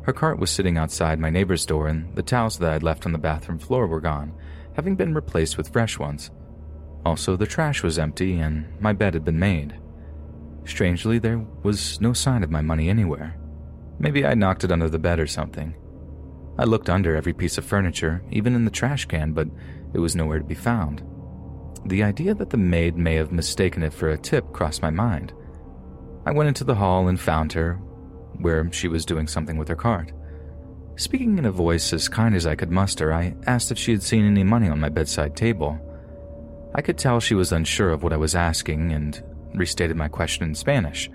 Her 0.02 0.12
cart 0.12 0.38
was 0.38 0.50
sitting 0.50 0.76
outside 0.76 1.18
my 1.18 1.30
neighbor's 1.30 1.64
door, 1.64 1.88
and 1.88 2.14
the 2.14 2.22
towels 2.22 2.58
that 2.58 2.72
I'd 2.72 2.82
left 2.82 3.06
on 3.06 3.12
the 3.12 3.18
bathroom 3.18 3.58
floor 3.58 3.86
were 3.86 4.00
gone, 4.00 4.34
having 4.74 4.96
been 4.96 5.14
replaced 5.14 5.56
with 5.56 5.72
fresh 5.72 5.98
ones. 5.98 6.30
Also, 7.06 7.36
the 7.36 7.46
trash 7.46 7.82
was 7.82 7.98
empty, 7.98 8.38
and 8.38 8.66
my 8.80 8.92
bed 8.92 9.14
had 9.14 9.24
been 9.24 9.38
made. 9.38 9.78
Strangely, 10.64 11.18
there 11.18 11.44
was 11.62 12.00
no 12.00 12.12
sign 12.12 12.42
of 12.42 12.50
my 12.50 12.60
money 12.60 12.88
anywhere. 12.88 13.36
Maybe 13.98 14.26
I 14.26 14.34
knocked 14.34 14.64
it 14.64 14.72
under 14.72 14.88
the 14.88 14.98
bed 14.98 15.20
or 15.20 15.26
something. 15.26 15.74
I 16.58 16.64
looked 16.64 16.88
under 16.88 17.16
every 17.16 17.32
piece 17.32 17.58
of 17.58 17.64
furniture, 17.64 18.22
even 18.30 18.54
in 18.54 18.64
the 18.64 18.70
trash 18.70 19.06
can, 19.06 19.32
but 19.32 19.48
it 19.92 19.98
was 19.98 20.14
nowhere 20.14 20.38
to 20.38 20.44
be 20.44 20.54
found. 20.54 21.02
The 21.86 22.02
idea 22.02 22.34
that 22.34 22.50
the 22.50 22.56
maid 22.56 22.96
may 22.96 23.16
have 23.16 23.32
mistaken 23.32 23.82
it 23.82 23.92
for 23.92 24.08
a 24.08 24.18
tip 24.18 24.52
crossed 24.52 24.80
my 24.80 24.90
mind. 24.90 25.32
I 26.24 26.32
went 26.32 26.48
into 26.48 26.64
the 26.64 26.76
hall 26.76 27.08
and 27.08 27.20
found 27.20 27.52
her, 27.52 27.74
where 28.38 28.70
she 28.72 28.88
was 28.88 29.04
doing 29.04 29.26
something 29.26 29.56
with 29.56 29.68
her 29.68 29.76
cart. 29.76 30.12
Speaking 30.96 31.38
in 31.38 31.44
a 31.44 31.50
voice 31.50 31.92
as 31.92 32.08
kind 32.08 32.36
as 32.36 32.46
I 32.46 32.54
could 32.54 32.70
muster, 32.70 33.12
I 33.12 33.34
asked 33.46 33.72
if 33.72 33.78
she 33.78 33.90
had 33.90 34.02
seen 34.02 34.24
any 34.24 34.44
money 34.44 34.68
on 34.68 34.80
my 34.80 34.88
bedside 34.88 35.36
table. 35.36 35.78
I 36.74 36.82
could 36.82 36.98
tell 36.98 37.20
she 37.20 37.34
was 37.34 37.52
unsure 37.52 37.90
of 37.90 38.02
what 38.02 38.12
I 38.12 38.16
was 38.16 38.34
asking 38.34 38.92
and 38.92 39.22
restated 39.54 39.96
my 39.96 40.08
question 40.08 40.44
in 40.44 40.54
Spanish. 40.54 41.10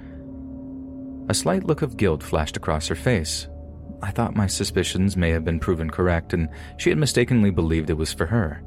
A 1.29 1.33
slight 1.33 1.63
look 1.63 1.81
of 1.81 1.97
guilt 1.97 2.23
flashed 2.23 2.57
across 2.57 2.87
her 2.87 2.95
face, 2.95 3.47
I 4.01 4.11
thought 4.11 4.35
my 4.35 4.47
suspicions 4.47 5.17
may 5.17 5.31
have 5.31 5.43
been 5.43 5.59
proven 5.59 5.89
correct 5.89 6.33
and 6.33 6.49
she 6.77 6.89
had 6.89 6.97
mistakenly 6.97 7.51
believed 7.51 7.89
it 7.89 7.97
was 7.97 8.13
for 8.13 8.25
her. 8.27 8.63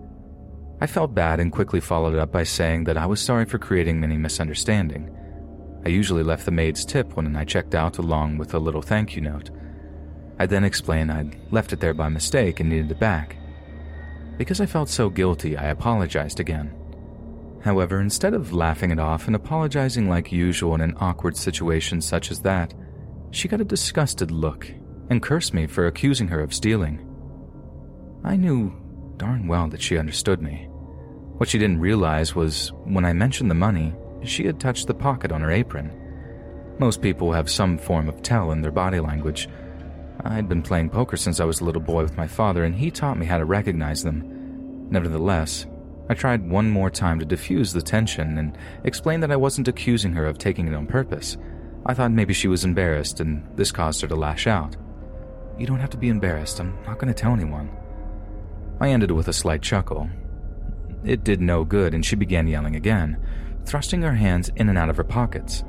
I 0.80 0.86
felt 0.86 1.14
bad 1.14 1.40
and 1.40 1.52
quickly 1.52 1.80
followed 1.80 2.18
up 2.18 2.32
by 2.32 2.42
saying 2.42 2.84
that 2.84 2.98
I 2.98 3.06
was 3.06 3.20
sorry 3.20 3.44
for 3.44 3.58
creating 3.58 4.02
any 4.02 4.16
misunderstanding. 4.16 5.10
I 5.86 5.88
usually 5.88 6.22
left 6.22 6.44
the 6.44 6.50
maid's 6.50 6.84
tip 6.84 7.16
when 7.16 7.34
I 7.34 7.44
checked 7.44 7.74
out 7.74 7.98
along 7.98 8.38
with 8.38 8.54
a 8.54 8.58
little 8.58 8.82
thank 8.82 9.16
you 9.16 9.22
note. 9.22 9.50
I 10.38 10.46
then 10.46 10.64
explained 10.64 11.10
I'd 11.10 11.36
left 11.52 11.72
it 11.72 11.80
there 11.80 11.94
by 11.94 12.08
mistake 12.08 12.60
and 12.60 12.68
needed 12.68 12.90
it 12.90 13.00
back. 13.00 13.36
Because 14.38 14.60
I 14.60 14.66
felt 14.66 14.88
so 14.88 15.08
guilty, 15.08 15.56
I 15.56 15.66
apologized 15.66 16.40
again. 16.40 16.74
However, 17.62 18.00
instead 18.00 18.34
of 18.34 18.52
laughing 18.52 18.90
it 18.90 18.98
off 18.98 19.28
and 19.28 19.36
apologizing 19.36 20.08
like 20.08 20.32
usual 20.32 20.74
in 20.74 20.80
an 20.80 20.96
awkward 20.98 21.36
situation 21.36 22.00
such 22.00 22.30
as 22.30 22.40
that, 22.40 22.74
she 23.30 23.48
got 23.48 23.60
a 23.60 23.64
disgusted 23.64 24.30
look 24.30 24.72
and 25.10 25.22
cursed 25.22 25.54
me 25.54 25.66
for 25.66 25.86
accusing 25.86 26.28
her 26.28 26.40
of 26.40 26.54
stealing. 26.54 27.06
I 28.24 28.36
knew 28.36 28.72
darn 29.16 29.46
well 29.46 29.68
that 29.68 29.82
she 29.82 29.98
understood 29.98 30.42
me. 30.42 30.68
What 31.36 31.48
she 31.48 31.58
didn't 31.58 31.80
realize 31.80 32.34
was 32.34 32.72
when 32.84 33.04
I 33.04 33.12
mentioned 33.12 33.50
the 33.50 33.54
money, 33.54 33.94
she 34.22 34.46
had 34.46 34.60
touched 34.60 34.86
the 34.86 34.94
pocket 34.94 35.32
on 35.32 35.40
her 35.40 35.50
apron. 35.50 35.92
Most 36.78 37.02
people 37.02 37.32
have 37.32 37.50
some 37.50 37.78
form 37.78 38.08
of 38.08 38.22
tell 38.22 38.52
in 38.52 38.62
their 38.62 38.70
body 38.70 39.00
language. 39.00 39.48
I'd 40.24 40.48
been 40.48 40.62
playing 40.62 40.90
poker 40.90 41.16
since 41.16 41.40
I 41.40 41.44
was 41.44 41.60
a 41.60 41.64
little 41.64 41.82
boy 41.82 42.02
with 42.02 42.16
my 42.16 42.26
father, 42.26 42.64
and 42.64 42.74
he 42.74 42.90
taught 42.90 43.18
me 43.18 43.26
how 43.26 43.38
to 43.38 43.44
recognize 43.44 44.02
them. 44.02 44.88
Nevertheless, 44.90 45.66
I 46.08 46.14
tried 46.14 46.48
one 46.48 46.70
more 46.70 46.90
time 46.90 47.18
to 47.18 47.24
diffuse 47.24 47.72
the 47.72 47.82
tension 47.82 48.38
and 48.38 48.56
explain 48.84 49.20
that 49.20 49.30
I 49.30 49.36
wasn't 49.36 49.68
accusing 49.68 50.12
her 50.12 50.26
of 50.26 50.38
taking 50.38 50.68
it 50.68 50.74
on 50.74 50.86
purpose. 50.86 51.36
I 51.86 51.94
thought 51.94 52.12
maybe 52.12 52.34
she 52.34 52.48
was 52.48 52.64
embarrassed 52.64 53.20
and 53.20 53.44
this 53.56 53.72
caused 53.72 54.00
her 54.02 54.08
to 54.08 54.14
lash 54.14 54.46
out. 54.46 54.76
You 55.58 55.66
don't 55.66 55.80
have 55.80 55.90
to 55.90 55.96
be 55.96 56.08
embarrassed. 56.08 56.60
I'm 56.60 56.76
not 56.86 56.98
going 56.98 57.12
to 57.12 57.20
tell 57.20 57.32
anyone. 57.32 57.70
I 58.80 58.88
ended 58.90 59.10
with 59.10 59.28
a 59.28 59.32
slight 59.32 59.62
chuckle. 59.62 60.08
It 61.04 61.24
did 61.24 61.40
no 61.40 61.64
good, 61.64 61.94
and 61.94 62.04
she 62.04 62.16
began 62.16 62.46
yelling 62.46 62.76
again, 62.76 63.18
thrusting 63.64 64.02
her 64.02 64.14
hands 64.14 64.50
in 64.56 64.68
and 64.68 64.78
out 64.78 64.88
of 64.88 64.96
her 64.96 65.04
pockets. 65.04 65.64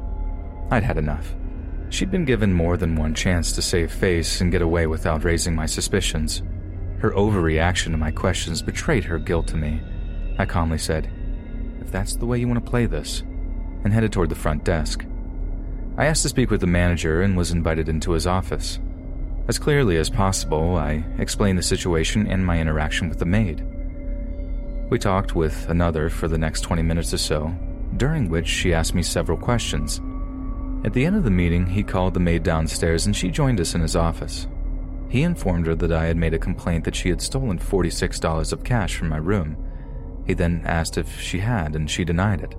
I'd 0.71 0.83
had 0.83 0.97
enough. 0.97 1.35
She'd 1.89 2.11
been 2.11 2.25
given 2.25 2.53
more 2.53 2.77
than 2.77 2.95
one 2.95 3.13
chance 3.13 3.51
to 3.51 3.61
save 3.61 3.91
face 3.91 4.41
and 4.41 4.51
get 4.51 4.61
away 4.61 4.87
without 4.87 5.23
raising 5.23 5.55
my 5.55 5.65
suspicions. 5.65 6.41
Her 6.99 7.11
overreaction 7.11 7.91
to 7.91 7.97
my 7.97 8.11
questions 8.11 8.61
betrayed 8.61 9.03
her 9.03 9.19
guilt 9.19 9.47
to 9.49 9.57
me. 9.57 9.81
I 10.39 10.45
calmly 10.45 10.77
said, 10.79 11.11
If 11.81 11.91
that's 11.91 12.15
the 12.15 12.25
way 12.25 12.39
you 12.39 12.47
want 12.47 12.63
to 12.63 12.71
play 12.71 12.85
this, 12.85 13.21
and 13.83 13.93
headed 13.93 14.11
toward 14.11 14.29
the 14.29 14.35
front 14.35 14.63
desk. 14.63 15.05
I 15.97 16.05
asked 16.05 16.23
to 16.23 16.29
speak 16.29 16.49
with 16.49 16.61
the 16.61 16.67
manager 16.67 17.21
and 17.21 17.37
was 17.37 17.51
invited 17.51 17.89
into 17.89 18.13
his 18.13 18.25
office. 18.25 18.79
As 19.45 19.59
clearly 19.59 19.97
as 19.97 20.09
possible, 20.09 20.77
I 20.77 21.03
explained 21.19 21.57
the 21.57 21.63
situation 21.63 22.27
and 22.27 22.45
my 22.45 22.59
interaction 22.59 23.09
with 23.09 23.19
the 23.19 23.25
maid. 23.25 23.65
We 24.89 24.97
talked 24.97 25.35
with 25.35 25.69
another 25.69 26.09
for 26.09 26.29
the 26.29 26.37
next 26.37 26.61
20 26.61 26.81
minutes 26.81 27.13
or 27.13 27.17
so, 27.17 27.53
during 27.97 28.29
which 28.29 28.47
she 28.47 28.73
asked 28.73 28.95
me 28.95 29.03
several 29.03 29.37
questions. 29.37 29.99
At 30.85 30.93
the 30.93 31.05
end 31.05 31.17
of 31.17 31.25
the 31.25 31.31
meeting, 31.31 31.65
he 31.67 31.83
called 31.83 32.13
the 32.13 32.21
maid 32.21 32.43
downstairs 32.43 33.05
and 33.05 33.13
she 33.13 33.29
joined 33.29 33.59
us 33.59 33.75
in 33.75 33.81
his 33.81 33.97
office. 33.97 34.47
He 35.09 35.23
informed 35.23 35.67
her 35.67 35.75
that 35.75 35.91
I 35.91 36.05
had 36.05 36.17
made 36.17 36.33
a 36.33 36.39
complaint 36.39 36.85
that 36.85 36.95
she 36.95 37.09
had 37.09 37.21
stolen 37.21 37.59
$46 37.59 38.53
of 38.53 38.63
cash 38.63 38.95
from 38.95 39.09
my 39.09 39.17
room. 39.17 39.57
He 40.25 40.33
then 40.33 40.63
asked 40.65 40.97
if 40.97 41.19
she 41.19 41.39
had, 41.39 41.75
and 41.75 41.91
she 41.91 42.05
denied 42.05 42.41
it. 42.41 42.55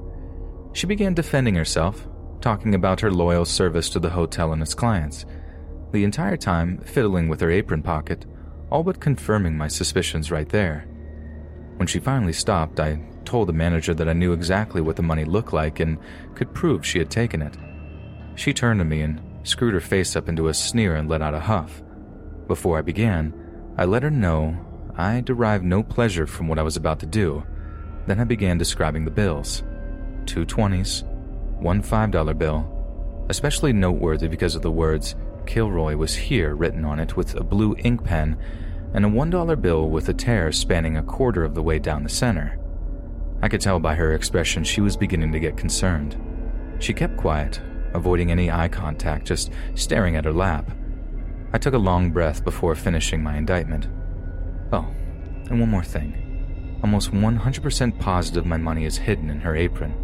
She 0.75 0.87
began 0.87 1.15
defending 1.15 1.55
herself, 1.55 2.07
talking 2.43 2.75
about 2.75 3.01
her 3.01 3.11
loyal 3.11 3.47
service 3.47 3.89
to 3.91 3.99
the 3.99 4.11
hotel 4.11 4.53
and 4.53 4.61
its 4.61 4.75
clients 4.75 5.25
the 5.95 6.05
entire 6.05 6.37
time 6.37 6.79
fiddling 6.79 7.29
with 7.29 7.41
her 7.41 7.51
apron 7.51 7.81
pocket, 7.81 8.27
all 8.69 8.83
but 8.83 9.01
confirming 9.01 9.57
my 9.57 9.69
suspicions 9.69 10.31
right 10.31 10.49
there. 10.49 10.87
When 11.77 11.87
she 11.87 12.01
finally 12.01 12.33
stopped, 12.33 12.81
I 12.81 13.01
told 13.25 13.49
the 13.49 13.53
manager 13.53 13.95
that 13.95 14.09
I 14.09 14.13
knew 14.13 14.33
exactly 14.33 14.81
what 14.81 14.97
the 14.97 15.03
money 15.03 15.25
looked 15.25 15.53
like 15.53 15.79
and 15.79 15.99
could 16.35 16.53
prove 16.53 16.85
she 16.85 16.99
had 16.99 17.11
taken 17.11 17.41
it. 17.41 17.57
She 18.35 18.53
turned 18.53 18.81
to 18.81 18.85
me 18.85 19.03
and 19.03 19.23
screwed 19.45 19.75
her 19.75 19.81
face 19.81 20.17
up 20.17 20.29
into 20.29 20.49
a 20.49 20.55
sneer 20.55 20.97
and 20.97 21.09
let 21.09 21.23
out 21.23 21.33
a 21.33 21.41
huff. 21.41 21.81
Before 22.49 22.77
I 22.77 22.83
began, 22.83 23.33
I 23.79 23.85
let 23.85 24.03
her 24.03 24.11
know 24.11 24.57
I 24.97 25.21
derived 25.21 25.65
no 25.65 25.85
pleasure 25.85 26.27
from 26.27 26.49
what 26.49 26.59
I 26.59 26.63
was 26.63 26.77
about 26.77 26.99
to 27.01 27.07
do. 27.07 27.45
Then 28.07 28.19
I 28.19 28.25
began 28.25 28.59
describing 28.59 29.05
the 29.05 29.11
bills 29.11 29.63
two 30.27 30.45
twenties, 30.45 31.05
one 31.61 31.83
$5 31.83 32.37
bill, 32.39 33.27
especially 33.29 33.73
noteworthy 33.73 34.27
because 34.27 34.55
of 34.55 34.63
the 34.63 34.71
words 34.71 35.15
Kilroy 35.47 35.97
was 35.97 36.15
here 36.15 36.55
written 36.55 36.85
on 36.85 36.99
it 36.99 37.17
with 37.17 37.35
a 37.35 37.45
blue 37.45 37.75
ink 37.79 38.05
pen 38.05 38.37
and 38.93 39.05
a 39.05 39.09
$1 39.09 39.61
bill 39.61 39.91
with 39.91 40.09
a 40.09 40.15
tear 40.15 40.53
spanning 40.53 40.97
a 40.97 41.03
quarter 41.03 41.45
of 41.45 41.55
the 41.55 41.63
way 41.63 41.79
down 41.79 42.03
the 42.03 42.09
center. 42.09 42.59
I 43.43 43.49
could 43.49 43.61
tell 43.61 43.79
by 43.79 43.95
her 43.95 44.15
expression 44.15 44.65
she 44.65 44.81
was 44.81 44.97
beginning 44.97 45.33
to 45.33 45.41
get 45.41 45.57
concerned. 45.57 46.17
She 46.79 46.93
kept 46.93 47.17
quiet, 47.17 47.61
avoiding 47.93 48.31
any 48.31 48.51
eye 48.51 48.69
contact, 48.69 49.27
just 49.27 49.53
staring 49.75 50.17
at 50.17 50.25
her 50.25 50.33
lap. 50.33 50.71
I 51.53 51.59
took 51.59 51.75
a 51.75 51.79
long 51.79 52.11
breath 52.11 52.45
before 52.45 52.75
finishing 52.75 53.23
my 53.23 53.37
indictment. 53.37 53.89
Oh, 54.73 54.87
and 55.51 55.61
one 55.61 55.71
more 55.71 55.85
thing. 55.85 56.79
Almost 56.83 57.13
100% 57.13 57.99
positive 58.01 58.47
my 58.47 58.57
money 58.57 58.85
is 58.85 58.97
hidden 58.97 59.31
in 59.31 59.41
her 59.41 59.57
apron. 59.57 59.95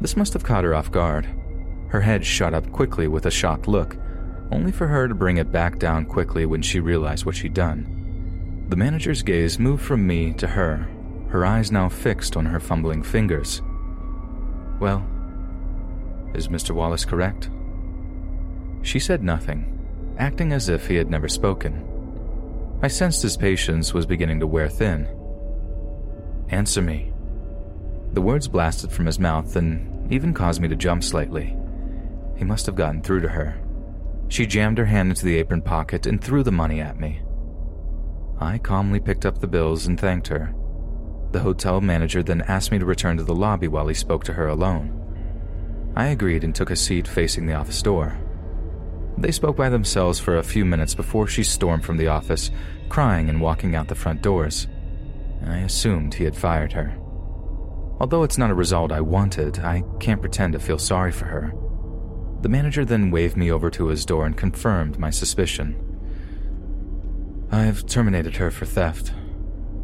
This 0.00 0.16
must 0.16 0.32
have 0.32 0.44
caught 0.44 0.64
her 0.64 0.74
off 0.74 0.90
guard. 0.90 1.28
Her 1.88 2.00
head 2.00 2.24
shot 2.24 2.54
up 2.54 2.70
quickly 2.72 3.08
with 3.08 3.26
a 3.26 3.30
shocked 3.30 3.66
look, 3.68 3.96
only 4.50 4.72
for 4.72 4.86
her 4.86 5.08
to 5.08 5.14
bring 5.14 5.36
it 5.36 5.52
back 5.52 5.78
down 5.78 6.06
quickly 6.06 6.46
when 6.46 6.62
she 6.62 6.80
realized 6.80 7.24
what 7.24 7.36
she'd 7.36 7.54
done. 7.54 8.66
The 8.68 8.76
manager's 8.76 9.22
gaze 9.22 9.58
moved 9.58 9.82
from 9.82 10.06
me 10.06 10.32
to 10.34 10.46
her, 10.46 10.88
her 11.28 11.44
eyes 11.44 11.72
now 11.72 11.88
fixed 11.88 12.36
on 12.36 12.46
her 12.46 12.60
fumbling 12.60 13.02
fingers. 13.02 13.62
Well, 14.80 15.06
is 16.34 16.48
Mr. 16.48 16.70
Wallace 16.70 17.04
correct? 17.04 17.50
She 18.82 18.98
said 18.98 19.22
nothing, 19.22 20.14
acting 20.18 20.52
as 20.52 20.68
if 20.68 20.86
he 20.86 20.96
had 20.96 21.10
never 21.10 21.28
spoken. 21.28 21.84
I 22.82 22.88
sensed 22.88 23.22
his 23.22 23.36
patience 23.36 23.92
was 23.92 24.06
beginning 24.06 24.40
to 24.40 24.46
wear 24.46 24.68
thin. 24.68 25.08
Answer 26.48 26.80
me. 26.80 27.12
The 28.12 28.22
words 28.22 28.48
blasted 28.48 28.92
from 28.92 29.06
his 29.06 29.18
mouth 29.18 29.56
and 29.56 30.12
even 30.12 30.32
caused 30.32 30.60
me 30.60 30.68
to 30.68 30.76
jump 30.76 31.04
slightly. 31.04 31.56
He 32.36 32.44
must 32.44 32.66
have 32.66 32.76
gotten 32.76 33.02
through 33.02 33.20
to 33.22 33.28
her. 33.28 33.60
She 34.28 34.46
jammed 34.46 34.78
her 34.78 34.84
hand 34.84 35.10
into 35.10 35.24
the 35.24 35.36
apron 35.36 35.62
pocket 35.62 36.06
and 36.06 36.22
threw 36.22 36.42
the 36.42 36.52
money 36.52 36.80
at 36.80 37.00
me. 37.00 37.22
I 38.38 38.58
calmly 38.58 39.00
picked 39.00 39.26
up 39.26 39.38
the 39.38 39.48
bills 39.48 39.86
and 39.86 39.98
thanked 39.98 40.28
her. 40.28 40.54
The 41.32 41.40
hotel 41.40 41.80
manager 41.80 42.22
then 42.22 42.42
asked 42.42 42.70
me 42.70 42.78
to 42.78 42.86
return 42.86 43.16
to 43.16 43.24
the 43.24 43.34
lobby 43.34 43.68
while 43.68 43.88
he 43.88 43.94
spoke 43.94 44.24
to 44.24 44.34
her 44.34 44.48
alone. 44.48 44.94
I 45.96 46.08
agreed 46.08 46.44
and 46.44 46.54
took 46.54 46.70
a 46.70 46.76
seat 46.76 47.08
facing 47.08 47.46
the 47.46 47.54
office 47.54 47.82
door. 47.82 48.16
They 49.16 49.32
spoke 49.32 49.56
by 49.56 49.68
themselves 49.68 50.20
for 50.20 50.36
a 50.36 50.44
few 50.44 50.64
minutes 50.64 50.94
before 50.94 51.26
she 51.26 51.42
stormed 51.42 51.84
from 51.84 51.96
the 51.96 52.06
office, 52.06 52.50
crying 52.88 53.28
and 53.28 53.40
walking 53.40 53.74
out 53.74 53.88
the 53.88 53.94
front 53.96 54.22
doors. 54.22 54.68
I 55.44 55.58
assumed 55.58 56.14
he 56.14 56.24
had 56.24 56.36
fired 56.36 56.72
her. 56.72 56.96
Although 58.00 58.22
it's 58.22 58.38
not 58.38 58.50
a 58.50 58.54
result 58.54 58.92
I 58.92 59.00
wanted, 59.00 59.58
I 59.58 59.82
can't 59.98 60.20
pretend 60.20 60.52
to 60.52 60.60
feel 60.60 60.78
sorry 60.78 61.10
for 61.10 61.24
her. 61.24 61.52
The 62.40 62.48
manager 62.48 62.84
then 62.84 63.10
waved 63.10 63.36
me 63.36 63.50
over 63.50 63.70
to 63.70 63.88
his 63.88 64.04
door 64.04 64.24
and 64.24 64.36
confirmed 64.36 64.98
my 64.98 65.10
suspicion. 65.10 65.76
I've 67.50 67.86
terminated 67.86 68.36
her 68.36 68.50
for 68.50 68.66
theft. 68.66 69.12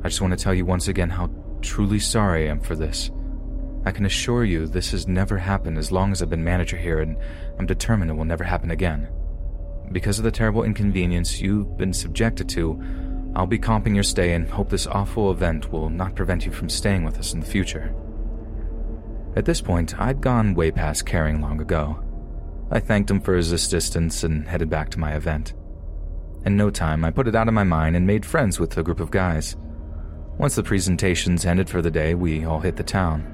I 0.02 0.09
just 0.09 0.20
want 0.20 0.39
to 0.39 0.43
tell 0.43 0.55
you 0.55 0.64
once 0.64 0.86
again 0.86 1.10
how 1.10 1.31
truly 1.62 1.98
sorry 1.98 2.47
I 2.47 2.51
am 2.51 2.60
for 2.60 2.76
this. 2.76 3.10
I 3.86 3.90
can 3.90 4.06
assure 4.06 4.44
you 4.44 4.66
this 4.66 4.93
has 4.93 5.09
never 5.09 5.39
happened 5.39 5.78
as 5.78 5.90
long 5.90 6.12
as 6.12 6.22
I've 6.22 6.31
been 6.31 6.44
manager 6.44 6.76
here, 6.76 7.01
and 7.01 7.16
I'm 7.59 7.66
determined 7.66 8.10
it 8.10 8.14
will 8.14 8.24
never 8.24 8.44
happen 8.44 8.70
again. 8.70 9.09
Because 9.93 10.18
of 10.18 10.24
the 10.24 10.31
terrible 10.31 10.62
inconvenience 10.62 11.40
you've 11.40 11.76
been 11.76 11.93
subjected 11.93 12.48
to, 12.51 12.81
I'll 13.35 13.47
be 13.47 13.59
comping 13.59 13.94
your 13.94 14.05
stay 14.05 14.32
and 14.32 14.48
hope 14.48 14.70
this 14.70 14.86
awful 14.86 15.31
event 15.31 15.72
will 15.72 15.90
not 15.90 16.14
prevent 16.14 16.47
you 16.47 16.52
from 16.52 16.68
staying 16.68 17.02
with 17.02 17.18
us 17.18 17.35
in 17.35 17.40
the 17.40 17.47
future. 17.47 17.94
At 19.36 19.44
this 19.44 19.60
point, 19.60 19.98
I'd 19.98 20.20
gone 20.20 20.55
way 20.55 20.70
past 20.70 21.05
caring 21.05 21.40
long 21.40 21.60
ago. 21.60 21.98
I 22.70 22.81
thanked 22.81 23.11
him 23.11 23.20
for 23.20 23.35
his 23.35 23.53
assistance 23.53 24.24
and 24.24 24.49
headed 24.49 24.70
back 24.70 24.91
to 24.91 24.99
my 24.99 25.15
event. 25.15 25.55
In 26.45 26.57
no 26.57 26.70
time, 26.70 27.05
I 27.05 27.11
put 27.11 27.28
it 27.28 27.35
out 27.35 27.49
of 27.49 27.55
my 27.55 27.65
mind 27.65 27.97
and 27.97 28.07
made 28.07 28.27
friends 28.27 28.61
with 28.61 28.77
a 28.77 28.82
group 28.82 29.01
of 29.01 29.11
guys. 29.11 29.57
Once 30.36 30.57
the 30.57 30.62
presentations 30.62 31.47
ended 31.47 31.70
for 31.70 31.81
the 31.81 31.91
day, 31.91 32.15
we 32.15 32.45
all 32.45 32.61
hit 32.61 32.77
the 32.77 32.82
town. 32.82 33.31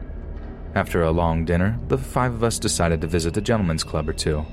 After 0.75 1.03
a 1.03 1.11
long 1.11 1.45
dinner, 1.45 1.79
the 1.89 1.99
five 1.99 2.33
of 2.33 2.45
us 2.45 2.59
decided 2.59 3.01
to 3.01 3.07
visit 3.07 3.37
a 3.37 3.41
gentleman's 3.41 3.83
club 3.83 4.09
or 4.09 4.13
two. 4.13 4.45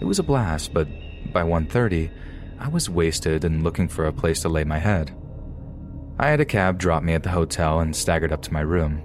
It 0.00 0.04
was 0.04 0.18
a 0.18 0.24
blast, 0.24 0.74
but 0.74 0.88
by 1.32 1.44
1:30, 1.44 2.10
I 2.58 2.68
was 2.68 2.90
wasted 2.90 3.44
and 3.44 3.62
looking 3.62 3.86
for 3.88 4.06
a 4.06 4.12
place 4.12 4.40
to 4.42 4.48
lay 4.48 4.64
my 4.64 4.78
head. 4.78 5.12
I 6.18 6.28
had 6.28 6.40
a 6.40 6.44
cab 6.44 6.78
drop 6.78 7.02
me 7.02 7.14
at 7.14 7.22
the 7.22 7.30
hotel 7.30 7.80
and 7.80 7.94
staggered 7.94 8.32
up 8.32 8.42
to 8.42 8.52
my 8.52 8.60
room. 8.60 9.02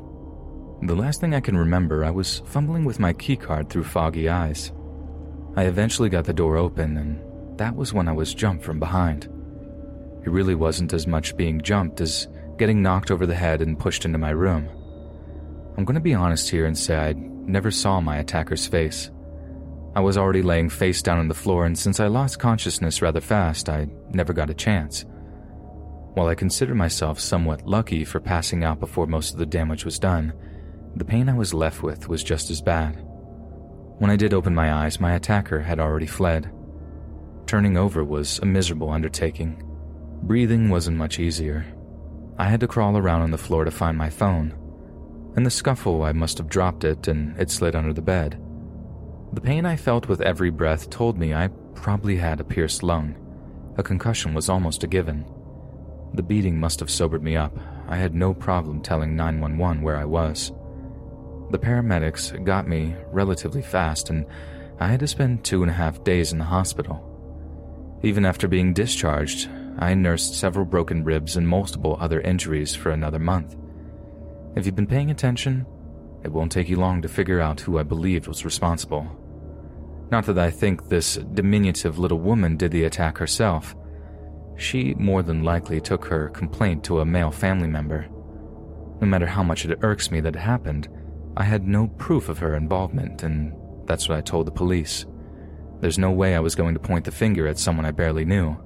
The 0.84 0.96
last 0.96 1.22
thing 1.22 1.36
I 1.36 1.40
can 1.40 1.58
remember, 1.58 2.04
I 2.04 2.12
was 2.12 2.42
fumbling 2.46 2.86
with 2.86 3.00
my 3.00 3.14
keycard 3.14 3.70
through 3.70 3.84
foggy 3.84 4.30
eyes. 4.30 4.72
I 5.58 5.64
eventually 5.64 6.10
got 6.10 6.26
the 6.26 6.34
door 6.34 6.56
open, 6.56 6.98
and 6.98 7.58
that 7.58 7.76
was 7.76 7.92
when 7.92 8.08
I 8.08 8.12
was 8.12 8.36
jumped 8.36 8.64
from 8.64 8.78
behind. 8.78 9.24
It 10.24 10.30
really 10.30 10.54
wasn't 10.54 10.94
as 10.94 11.08
much 11.08 11.36
being 11.36 11.62
jumped 11.62 12.00
as 12.00 12.28
getting 12.60 12.84
knocked 12.84 13.10
over 13.10 13.26
the 13.26 13.34
head 13.34 13.64
and 13.64 13.80
pushed 13.80 14.06
into 14.06 14.20
my 14.20 14.30
room. 14.30 14.70
I'm 15.76 15.84
going 15.84 15.96
to 15.96 16.00
be 16.00 16.14
honest 16.14 16.48
here 16.48 16.68
and 16.68 16.78
say 16.78 16.96
I 16.96 17.14
never 17.14 17.72
saw 17.72 18.00
my 18.00 18.18
attacker's 18.18 18.68
face. 18.68 19.10
I 19.96 20.00
was 20.00 20.16
already 20.16 20.44
laying 20.44 20.70
face 20.70 21.02
down 21.02 21.18
on 21.18 21.28
the 21.28 21.34
floor, 21.34 21.66
and 21.66 21.76
since 21.76 22.00
I 22.00 22.06
lost 22.06 22.38
consciousness 22.38 23.02
rather 23.02 23.20
fast, 23.20 23.68
I 23.68 23.88
never 24.12 24.34
got 24.34 24.52
a 24.52 24.54
chance. 24.54 25.06
While 26.14 26.28
I 26.28 26.36
consider 26.36 26.76
myself 26.76 27.20
somewhat 27.20 27.66
lucky 27.66 28.06
for 28.06 28.20
passing 28.20 28.64
out 28.64 28.80
before 28.80 29.08
most 29.08 29.34
of 29.34 29.40
the 29.40 29.46
damage 29.48 29.86
was 29.86 29.98
done, 29.98 30.34
the 30.96 31.06
pain 31.06 31.30
I 31.30 31.34
was 31.34 31.52
left 31.52 31.82
with 31.82 32.08
was 32.08 32.24
just 32.24 32.52
as 32.52 32.62
bad. 32.62 33.07
When 34.00 34.12
I 34.12 34.16
did 34.16 34.34
open 34.34 34.54
my 34.54 34.74
eyes, 34.74 35.00
my 35.00 35.14
attacker 35.14 35.62
had 35.62 35.80
already 35.80 36.06
fled. 36.06 36.52
Turning 37.48 37.78
over 37.78 38.04
was 38.04 38.38
a 38.40 38.46
miserable 38.46 38.92
undertaking. 38.92 39.64
Breathing 40.22 40.70
wasn't 40.70 40.98
much 40.98 41.20
easier. 41.20 41.66
I 42.38 42.46
had 42.46 42.60
to 42.60 42.68
crawl 42.68 42.96
around 42.96 43.24
on 43.24 43.32
the 43.32 43.38
floor 43.40 43.66
to 43.66 43.72
find 43.72 43.98
my 43.98 44.12
phone. 44.12 44.54
In 45.36 45.44
the 45.44 45.50
scuffle, 45.50 46.04
I 46.04 46.12
must 46.12 46.38
have 46.38 46.50
dropped 46.50 46.84
it 46.84 47.08
and 47.08 47.40
it 47.40 47.50
slid 47.50 47.76
under 47.76 47.94
the 47.94 48.02
bed. 48.02 48.40
The 49.34 49.42
pain 49.42 49.66
I 49.66 49.76
felt 49.76 50.08
with 50.08 50.22
every 50.22 50.52
breath 50.52 50.90
told 50.92 51.18
me 51.18 51.34
I 51.34 51.50
probably 51.74 52.18
had 52.18 52.40
a 52.40 52.44
pierced 52.44 52.84
lung. 52.84 53.16
A 53.78 53.84
concussion 53.84 54.34
was 54.34 54.50
almost 54.50 54.84
a 54.84 54.88
given. 54.88 55.26
The 56.14 56.24
beating 56.24 56.60
must 56.60 56.80
have 56.82 56.92
sobered 56.92 57.24
me 57.24 57.36
up. 57.36 57.58
I 57.88 57.98
had 57.98 58.14
no 58.14 58.34
problem 58.34 58.82
telling 58.82 59.16
911 59.16 59.82
where 59.82 59.98
I 59.98 60.06
was. 60.06 60.52
The 61.50 61.60
paramedics 61.60 62.44
got 62.44 62.68
me 62.68 62.96
relatively 63.12 63.62
fast, 63.62 64.10
and 64.10 64.26
I 64.80 64.88
had 64.88 65.00
to 65.00 65.08
spend 65.08 65.44
two 65.44 65.62
and 65.64 65.72
a 65.72 65.74
half 65.74 66.04
days 66.04 66.32
in 66.32 66.40
the 66.40 66.46
hospital. 66.46 67.04
Even 68.04 68.26
after 68.26 68.48
being 68.48 68.74
discharged, 68.74 69.50
I 69.80 69.94
nursed 69.94 70.36
several 70.36 70.66
broken 70.66 71.04
ribs 71.04 71.38
and 71.38 71.48
multiple 71.48 71.98
other 72.00 72.22
injuries 72.22 72.76
for 72.76 72.92
another 72.92 73.20
month. 73.20 73.56
If 74.56 74.66
you've 74.66 74.76
been 74.76 74.88
paying 74.88 75.12
attention, 75.12 75.66
it 76.24 76.32
won't 76.32 76.52
take 76.52 76.68
you 76.68 76.78
long 76.78 77.02
to 77.02 77.08
figure 77.08 77.40
out 77.40 77.62
who 77.62 77.78
I 77.78 77.84
believed 77.84 78.28
was 78.28 78.44
responsible. 78.44 79.08
Not 80.12 80.26
that 80.26 80.40
I 80.40 80.52
think 80.52 80.90
this 80.90 81.16
diminutive 81.16 82.00
little 82.00 82.20
woman 82.20 82.58
did 82.58 82.72
the 82.72 82.86
attack 82.86 83.18
herself. 83.18 83.76
She 84.58 84.96
more 84.96 85.22
than 85.22 85.44
likely 85.44 85.80
took 85.80 86.06
her 86.06 86.30
complaint 86.30 86.84
to 86.86 87.00
a 87.00 87.06
male 87.06 87.32
family 87.32 87.68
member. 87.68 88.08
No 89.00 89.08
matter 89.08 89.28
how 89.28 89.44
much 89.44 89.66
it 89.66 89.80
irks 89.82 90.10
me 90.10 90.20
that 90.22 90.36
it 90.36 90.40
happened, 90.40 90.88
I 91.38 91.44
had 91.44 91.68
no 91.68 91.88
proof 91.88 92.30
of 92.30 92.40
her 92.40 92.56
involvement, 92.56 93.22
and 93.22 93.54
That's 93.86 94.10
what 94.10 94.18
I 94.18 94.22
told 94.22 94.48
the 94.48 94.52
police. 94.52 95.06
There's 95.80 96.00
no 96.00 96.12
way 96.12 96.36
I 96.36 96.40
was 96.40 96.56
going 96.56 96.74
to 96.74 96.80
point 96.80 97.06
the 97.06 97.12
finger 97.12 97.48
at 97.48 97.60
someone 97.60 97.86
I 97.86 97.92
barely 97.92 98.26
knew. 98.26 98.58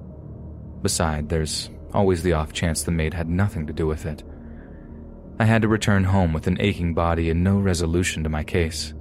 Beside, 0.82 1.28
there's 1.28 1.70
always 1.92 2.22
the 2.22 2.32
off 2.32 2.52
chance 2.52 2.82
the 2.82 2.90
maid 2.90 3.14
had 3.14 3.28
nothing 3.28 3.66
to 3.66 3.72
do 3.72 3.86
with 3.86 4.06
it. 4.06 4.24
I 5.38 5.44
had 5.44 5.62
to 5.62 5.68
return 5.68 6.04
home 6.04 6.32
with 6.32 6.46
an 6.46 6.60
aching 6.60 6.94
body 6.94 7.30
and 7.30 7.44
no 7.44 7.58
resolution 7.58 8.24
to 8.24 8.30
my 8.30 8.42
case. 8.42 8.94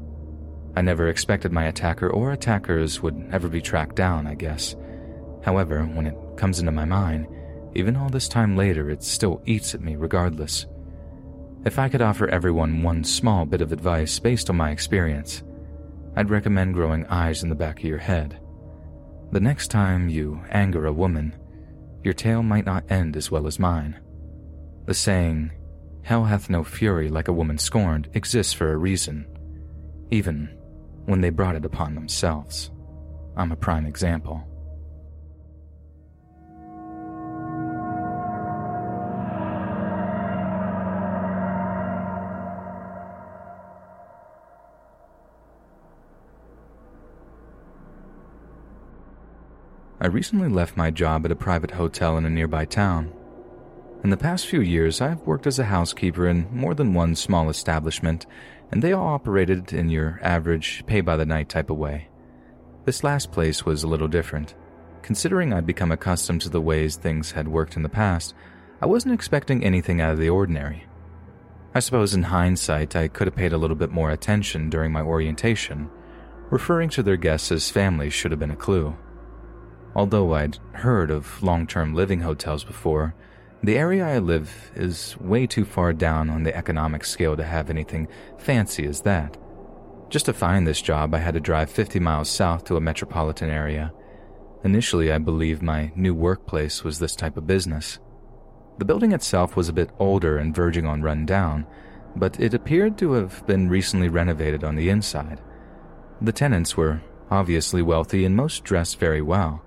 I 0.76 0.82
never 0.82 1.08
expected 1.08 1.52
my 1.52 1.66
attacker 1.66 2.10
or 2.10 2.32
attackers 2.34 3.02
would 3.02 3.30
ever 3.32 3.48
be 3.48 3.62
tracked 3.62 3.96
down, 3.96 4.28
I 4.28 4.36
guess. 4.36 4.76
However, 5.44 5.84
when 5.84 6.08
it 6.08 6.18
comes 6.38 6.60
into 6.60 6.72
my 6.72 6.86
mind, 6.86 7.28
even 7.74 7.96
all 7.96 8.10
this 8.10 8.28
time 8.28 8.56
later, 8.58 8.90
it 8.90 9.02
still 9.02 9.42
eats 9.46 9.74
at 9.74 9.82
me 9.82 9.96
regardless. 9.96 10.66
If 11.64 11.78
I 11.78 11.90
could 11.90 12.02
offer 12.02 12.28
everyone 12.28 12.82
one 12.82 13.04
small 13.04 13.46
bit 13.46 13.62
of 13.62 13.72
advice 13.72 14.18
based 14.18 14.50
on 14.50 14.58
my 14.58 14.72
experience, 14.72 15.44
I'd 16.16 16.32
recommend 16.32 16.74
growing 16.74 17.06
eyes 17.06 17.44
in 17.44 17.50
the 17.50 17.56
back 17.56 17.80
of 17.80 17.86
your 17.86 18.00
head. 18.00 18.40
The 19.32 19.40
next 19.40 19.70
time 19.70 20.10
you 20.10 20.42
anger 20.50 20.88
a 20.88 20.94
woman, 20.94 21.36
your 22.04 22.16
tale 22.16 22.42
might 22.42 22.66
not 22.66 22.90
end 22.90 23.16
as 23.16 23.30
well 23.30 23.46
as 23.46 23.60
mine. 23.60 24.00
The 24.88 24.96
saying, 24.96 25.52
Hell 26.02 26.26
hath 26.26 26.50
no 26.50 26.64
fury 26.64 27.10
like 27.10 27.28
a 27.28 27.34
woman 27.34 27.60
scorned, 27.60 28.10
exists 28.14 28.54
for 28.54 28.74
a 28.74 28.78
reason, 28.78 29.28
even 30.10 30.50
when 31.06 31.22
they 31.22 31.30
brought 31.30 31.56
it 31.56 31.64
upon 31.64 31.94
themselves. 31.94 32.72
I'm 33.38 33.52
a 33.52 33.56
prime 33.56 33.86
example. 33.86 34.44
I 50.02 50.08
recently 50.08 50.50
left 50.50 50.76
my 50.76 50.90
job 50.90 51.26
at 51.26 51.32
a 51.32 51.36
private 51.36 51.70
hotel 51.70 52.18
in 52.18 52.26
a 52.26 52.30
nearby 52.30 52.66
town. 52.66 53.14
In 54.04 54.10
the 54.10 54.18
past 54.18 54.48
few 54.48 54.60
years, 54.60 55.00
I've 55.00 55.28
worked 55.28 55.46
as 55.46 55.60
a 55.60 55.66
housekeeper 55.66 56.28
in 56.28 56.48
more 56.52 56.74
than 56.74 56.96
one 56.96 57.16
small 57.16 57.52
establishment, 57.52 58.26
and 58.72 58.82
they 58.82 58.94
all 58.94 59.10
operated 59.10 59.74
in 59.74 59.90
your 59.90 60.20
average 60.24 60.84
pay 60.88 61.02
by 61.02 61.18
the 61.18 61.26
night 61.28 61.50
type 61.50 61.70
of 61.70 61.78
way. 61.78 62.08
This 62.86 63.04
last 63.04 63.32
place 63.32 63.64
was 63.64 63.84
a 63.84 63.88
little 63.88 64.08
different. 64.08 64.56
Considering 65.04 65.54
I'd 65.54 65.68
become 65.68 65.92
accustomed 65.92 66.42
to 66.42 66.50
the 66.50 66.60
ways 66.60 66.96
things 66.96 67.34
had 67.34 67.48
worked 67.48 67.78
in 67.78 67.84
the 67.84 67.88
past, 67.88 68.34
I 68.82 68.88
wasn't 68.88 69.14
expecting 69.14 69.64
anything 69.64 70.02
out 70.02 70.14
of 70.14 70.18
the 70.18 70.30
ordinary. 70.30 70.88
I 71.76 71.80
suppose 71.80 72.16
in 72.16 72.24
hindsight, 72.24 72.96
I 72.96 73.08
could 73.08 73.28
have 73.28 73.36
paid 73.36 73.54
a 73.54 73.58
little 73.60 73.76
bit 73.76 73.92
more 73.92 74.10
attention 74.10 74.72
during 74.72 74.92
my 74.92 75.04
orientation. 75.04 75.92
Referring 76.50 76.90
to 76.90 77.04
their 77.04 77.18
guests 77.18 77.52
as 77.52 77.70
family 77.70 78.10
should 78.10 78.32
have 78.32 78.40
been 78.40 78.50
a 78.50 78.56
clue. 78.56 78.98
Although 79.96 80.34
I'd 80.34 80.58
heard 80.74 81.12
of 81.12 81.44
long 81.44 81.68
term 81.68 81.94
living 81.94 82.22
hotels 82.22 82.64
before, 82.64 83.14
the 83.64 83.78
area 83.78 84.08
I 84.08 84.20
live 84.20 84.72
is 84.76 85.16
way 85.20 85.46
too 85.46 85.66
far 85.66 85.94
down 85.94 86.30
on 86.30 86.44
the 86.44 86.56
economic 86.56 87.04
scale 87.06 87.36
to 87.38 87.44
have 87.44 87.70
anything 87.70 88.08
fancy 88.38 88.86
as 88.86 89.02
that. 89.02 89.38
Just 90.10 90.26
to 90.26 90.34
find 90.34 90.66
this 90.66 90.82
job, 90.82 91.14
I 91.14 91.20
had 91.20 91.36
to 91.36 91.40
drive 91.40 91.70
50 91.70 92.00
miles 92.00 92.30
south 92.30 92.64
to 92.66 92.76
a 92.76 92.82
metropolitan 92.82 93.50
area. 93.50 93.94
Initially, 94.64 95.12
I 95.12 95.18
believed 95.18 95.62
my 95.62 95.92
new 95.96 96.14
workplace 96.14 96.84
was 96.84 97.00
this 97.00 97.16
type 97.16 97.38
of 97.38 97.48
business. 97.48 98.00
The 98.78 98.86
building 98.86 99.12
itself 99.12 99.56
was 99.56 99.70
a 99.70 99.74
bit 99.74 99.92
older 100.00 100.38
and 100.38 100.56
verging 100.56 100.86
on 100.86 101.02
run 101.02 101.26
down, 101.26 101.68
but 102.16 102.40
it 102.40 102.54
appeared 102.54 102.98
to 102.98 103.14
have 103.14 103.46
been 103.46 103.70
recently 103.70 104.10
renovated 104.10 104.64
on 104.64 104.76
the 104.76 104.90
inside. 104.90 105.42
The 106.22 106.32
tenants 106.32 106.76
were 106.76 107.02
obviously 107.30 107.82
wealthy 107.82 108.26
and 108.26 108.36
most 108.36 108.64
dressed 108.64 109.00
very 109.00 109.22
well. 109.22 109.64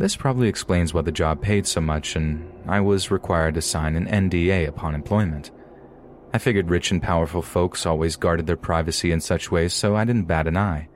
This 0.00 0.16
probably 0.16 0.48
explains 0.48 0.94
why 0.94 1.02
the 1.02 1.12
job 1.12 1.42
paid 1.42 1.66
so 1.66 1.82
much 1.82 2.16
and 2.16 2.50
I 2.66 2.80
was 2.80 3.10
required 3.10 3.52
to 3.56 3.60
sign 3.60 3.96
an 3.96 4.06
NDA 4.06 4.66
upon 4.66 4.94
employment. 4.94 5.50
I 6.32 6.38
figured 6.38 6.70
rich 6.70 6.90
and 6.90 7.02
powerful 7.02 7.42
folks 7.42 7.84
always 7.84 8.16
guarded 8.16 8.46
their 8.46 8.56
privacy 8.56 9.12
in 9.12 9.20
such 9.20 9.50
ways, 9.50 9.74
so 9.74 9.94
I 9.94 10.06
didn't 10.06 10.24
bat 10.24 10.46
an 10.46 10.56
eye. 10.56 10.88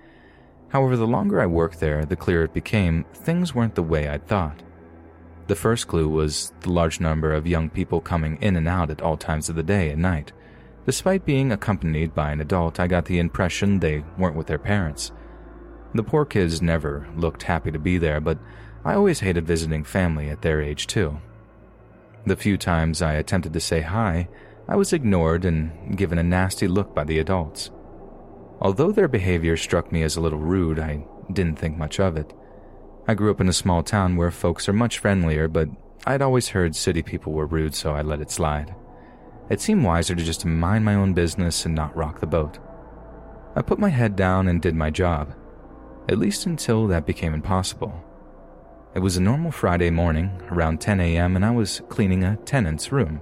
However, 0.69 0.97
the 0.97 1.07
longer 1.07 1.39
I 1.39 1.45
worked 1.45 1.81
there, 1.81 2.07
the 2.07 2.17
clearer 2.17 2.45
it 2.45 2.55
became 2.55 3.05
things 3.13 3.55
weren't 3.55 3.75
the 3.75 3.83
way 3.83 4.09
I'd 4.09 4.27
thought. 4.27 4.63
The 5.49 5.55
first 5.55 5.87
clue 5.87 6.09
was 6.09 6.55
the 6.61 6.73
large 6.73 6.99
number 6.99 7.35
of 7.35 7.47
young 7.47 7.69
people 7.69 8.01
coming 8.01 8.39
in 8.41 8.57
and 8.57 8.67
out 8.67 8.89
at 8.89 9.03
all 9.03 9.19
times 9.19 9.51
of 9.51 9.57
the 9.57 9.63
day 9.63 9.91
and 9.91 10.01
night. 10.01 10.33
Despite 10.87 11.27
being 11.27 11.53
accompanied 11.53 12.15
by 12.15 12.33
an 12.33 12.41
adult, 12.41 12.81
I 12.81 12.87
got 12.87 13.05
the 13.05 13.19
impression 13.19 13.81
they 13.81 14.03
weren't 14.17 14.37
with 14.37 14.47
their 14.47 14.59
parents. 14.59 15.13
The 15.93 16.03
poor 16.03 16.25
kids 16.25 16.63
never 16.63 17.07
looked 17.15 17.43
happy 17.43 17.71
to 17.71 17.79
be 17.79 17.99
there, 17.99 18.19
but 18.19 18.39
I 18.85 18.95
always 18.95 19.21
hated 19.21 19.47
visiting 19.47 19.85
family 19.85 20.29
at 20.29 20.43
their 20.43 20.61
age, 20.61 20.87
too. 20.87 21.19
The 22.27 22.37
few 22.37 22.57
times 22.59 23.01
I 23.01 23.15
attempted 23.15 23.53
to 23.55 23.61
say 23.61 23.81
hi, 23.81 24.29
I 24.69 24.77
was 24.77 24.93
ignored 24.93 25.45
and 25.45 25.97
given 25.97 26.19
a 26.19 26.23
nasty 26.23 26.69
look 26.69 26.95
by 26.95 27.05
the 27.05 27.19
adults. 27.19 27.71
Although 28.61 28.93
their 28.93 29.09
behavior 29.09 29.57
struck 29.57 29.93
me 29.93 30.03
as 30.03 30.17
a 30.17 30.21
little 30.21 30.39
rude, 30.39 30.79
I 30.79 31.05
didn't 31.33 31.59
think 31.59 31.77
much 31.77 31.99
of 32.01 32.17
it. 32.17 32.33
I 33.07 33.15
grew 33.15 33.31
up 33.31 33.41
in 33.41 33.49
a 33.49 33.53
small 33.53 33.83
town 33.83 34.17
where 34.17 34.31
folks 34.31 34.69
are 34.69 34.73
much 34.73 34.99
friendlier, 34.99 35.49
but 35.49 35.69
I'd 36.07 36.23
always 36.23 36.49
heard 36.49 36.77
city 36.77 37.03
people 37.03 37.33
were 37.33 37.47
rude, 37.47 37.75
so 37.75 37.95
I 37.95 38.03
let 38.03 38.21
it 38.21 38.31
slide. 38.31 38.75
It 39.51 39.61
seemed 39.61 39.85
wiser 39.85 40.15
to 40.15 40.25
just 40.25 40.47
mind 40.47 40.85
my 40.85 40.95
own 40.95 41.13
business 41.13 41.67
and 41.67 41.75
not 41.75 41.97
rock 41.97 42.21
the 42.21 42.27
boat. 42.27 42.59
I 43.55 43.63
put 43.63 43.79
my 43.79 43.91
head 43.91 44.17
down 44.17 44.49
and 44.49 44.61
did 44.61 44.75
my 44.75 44.91
job, 44.91 45.35
at 46.09 46.19
least 46.19 46.47
until 46.47 46.87
that 46.87 47.07
became 47.07 47.35
impossible. 47.35 48.03
It 48.95 49.03
was 49.03 49.17
a 49.17 49.21
normal 49.21 49.51
Friday 49.51 49.91
morning, 49.91 50.31
around 50.53 50.81
10 50.81 51.01
a.m., 51.01 51.35
and 51.35 51.45
I 51.45 51.51
was 51.51 51.83
cleaning 51.89 52.23
a 52.23 52.37
tenant's 52.37 52.93
room. 52.93 53.21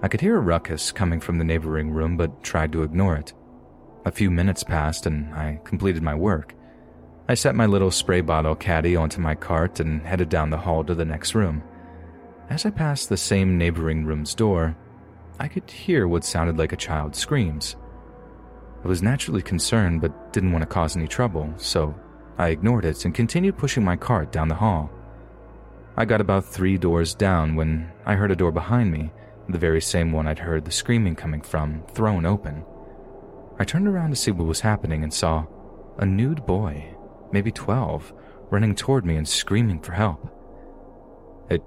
I 0.00 0.08
could 0.08 0.22
hear 0.22 0.38
a 0.38 0.40
ruckus 0.40 0.90
coming 0.90 1.20
from 1.20 1.36
the 1.36 1.44
neighboring 1.44 1.90
room, 1.90 2.16
but 2.16 2.42
tried 2.42 2.72
to 2.72 2.82
ignore 2.82 3.14
it. 3.16 3.34
A 4.06 4.10
few 4.10 4.30
minutes 4.30 4.64
passed, 4.64 5.04
and 5.04 5.34
I 5.34 5.60
completed 5.64 6.02
my 6.02 6.14
work. 6.14 6.54
I 7.28 7.34
set 7.34 7.54
my 7.54 7.66
little 7.66 7.90
spray 7.90 8.22
bottle 8.22 8.56
caddy 8.56 8.96
onto 8.96 9.20
my 9.20 9.34
cart 9.34 9.80
and 9.80 10.00
headed 10.00 10.30
down 10.30 10.48
the 10.48 10.56
hall 10.56 10.82
to 10.84 10.94
the 10.94 11.04
next 11.04 11.34
room. 11.34 11.62
As 12.48 12.64
I 12.64 12.70
passed 12.70 13.10
the 13.10 13.18
same 13.18 13.58
neighboring 13.58 14.06
room's 14.06 14.34
door, 14.34 14.74
I 15.38 15.48
could 15.48 15.70
hear 15.70 16.08
what 16.08 16.24
sounded 16.24 16.56
like 16.56 16.72
a 16.72 16.76
child's 16.76 17.18
screams. 17.18 17.76
I 18.82 18.88
was 18.88 19.02
naturally 19.02 19.42
concerned 19.42 20.00
but 20.00 20.32
didn't 20.32 20.52
want 20.52 20.62
to 20.62 20.66
cause 20.66 20.96
any 20.96 21.06
trouble, 21.06 21.52
so 21.58 21.94
I 22.40 22.48
ignored 22.48 22.86
it 22.86 23.04
and 23.04 23.14
continued 23.14 23.58
pushing 23.58 23.84
my 23.84 23.96
cart 23.96 24.32
down 24.32 24.48
the 24.48 24.54
hall. 24.54 24.90
I 25.94 26.06
got 26.06 26.22
about 26.22 26.46
three 26.46 26.78
doors 26.78 27.14
down 27.14 27.54
when 27.54 27.92
I 28.06 28.14
heard 28.14 28.30
a 28.30 28.34
door 28.34 28.50
behind 28.50 28.90
me, 28.90 29.12
the 29.50 29.58
very 29.58 29.82
same 29.82 30.10
one 30.10 30.26
I'd 30.26 30.38
heard 30.38 30.64
the 30.64 30.70
screaming 30.70 31.16
coming 31.16 31.42
from, 31.42 31.82
thrown 31.92 32.24
open. 32.24 32.64
I 33.58 33.64
turned 33.64 33.86
around 33.86 34.08
to 34.08 34.16
see 34.16 34.30
what 34.30 34.46
was 34.46 34.60
happening 34.60 35.02
and 35.02 35.12
saw 35.12 35.44
a 35.98 36.06
nude 36.06 36.46
boy, 36.46 36.96
maybe 37.30 37.52
12, 37.52 38.10
running 38.48 38.74
toward 38.74 39.04
me 39.04 39.16
and 39.16 39.28
screaming 39.28 39.78
for 39.78 39.92
help. 39.92 40.34
It 41.50 41.62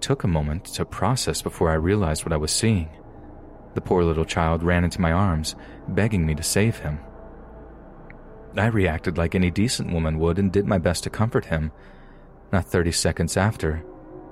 took 0.00 0.24
a 0.24 0.28
moment 0.28 0.64
to 0.74 0.84
process 0.84 1.40
before 1.40 1.70
I 1.70 1.74
realized 1.74 2.24
what 2.24 2.32
I 2.32 2.36
was 2.36 2.50
seeing. 2.50 2.88
The 3.74 3.80
poor 3.80 4.02
little 4.02 4.24
child 4.24 4.64
ran 4.64 4.82
into 4.82 5.00
my 5.00 5.12
arms, 5.12 5.54
begging 5.86 6.26
me 6.26 6.34
to 6.34 6.42
save 6.42 6.78
him. 6.78 6.98
I 8.58 8.66
reacted 8.66 9.18
like 9.18 9.34
any 9.34 9.50
decent 9.50 9.92
woman 9.92 10.18
would 10.18 10.38
and 10.38 10.52
did 10.52 10.66
my 10.66 10.78
best 10.78 11.04
to 11.04 11.10
comfort 11.10 11.46
him. 11.46 11.72
Not 12.52 12.64
30 12.64 12.92
seconds 12.92 13.36
after, 13.36 13.84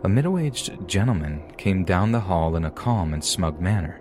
a 0.03 0.09
middle 0.09 0.39
aged 0.39 0.87
gentleman 0.87 1.43
came 1.57 1.85
down 1.85 2.13
the 2.13 2.21
hall 2.21 2.57
in 2.57 2.65
a 2.65 2.71
calm 2.71 3.15
and 3.15 3.25
smug 3.25 3.61
manner. 3.61 4.01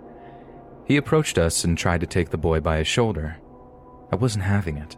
He 0.86 0.96
approached 0.96 1.38
us 1.38 1.64
and 1.64 1.76
tried 1.76 2.00
to 2.00 2.06
take 2.06 2.30
the 2.30 2.38
boy 2.38 2.60
by 2.60 2.78
his 2.78 2.86
shoulder. 2.86 3.36
I 4.12 4.16
wasn't 4.16 4.44
having 4.44 4.76
it. 4.76 4.96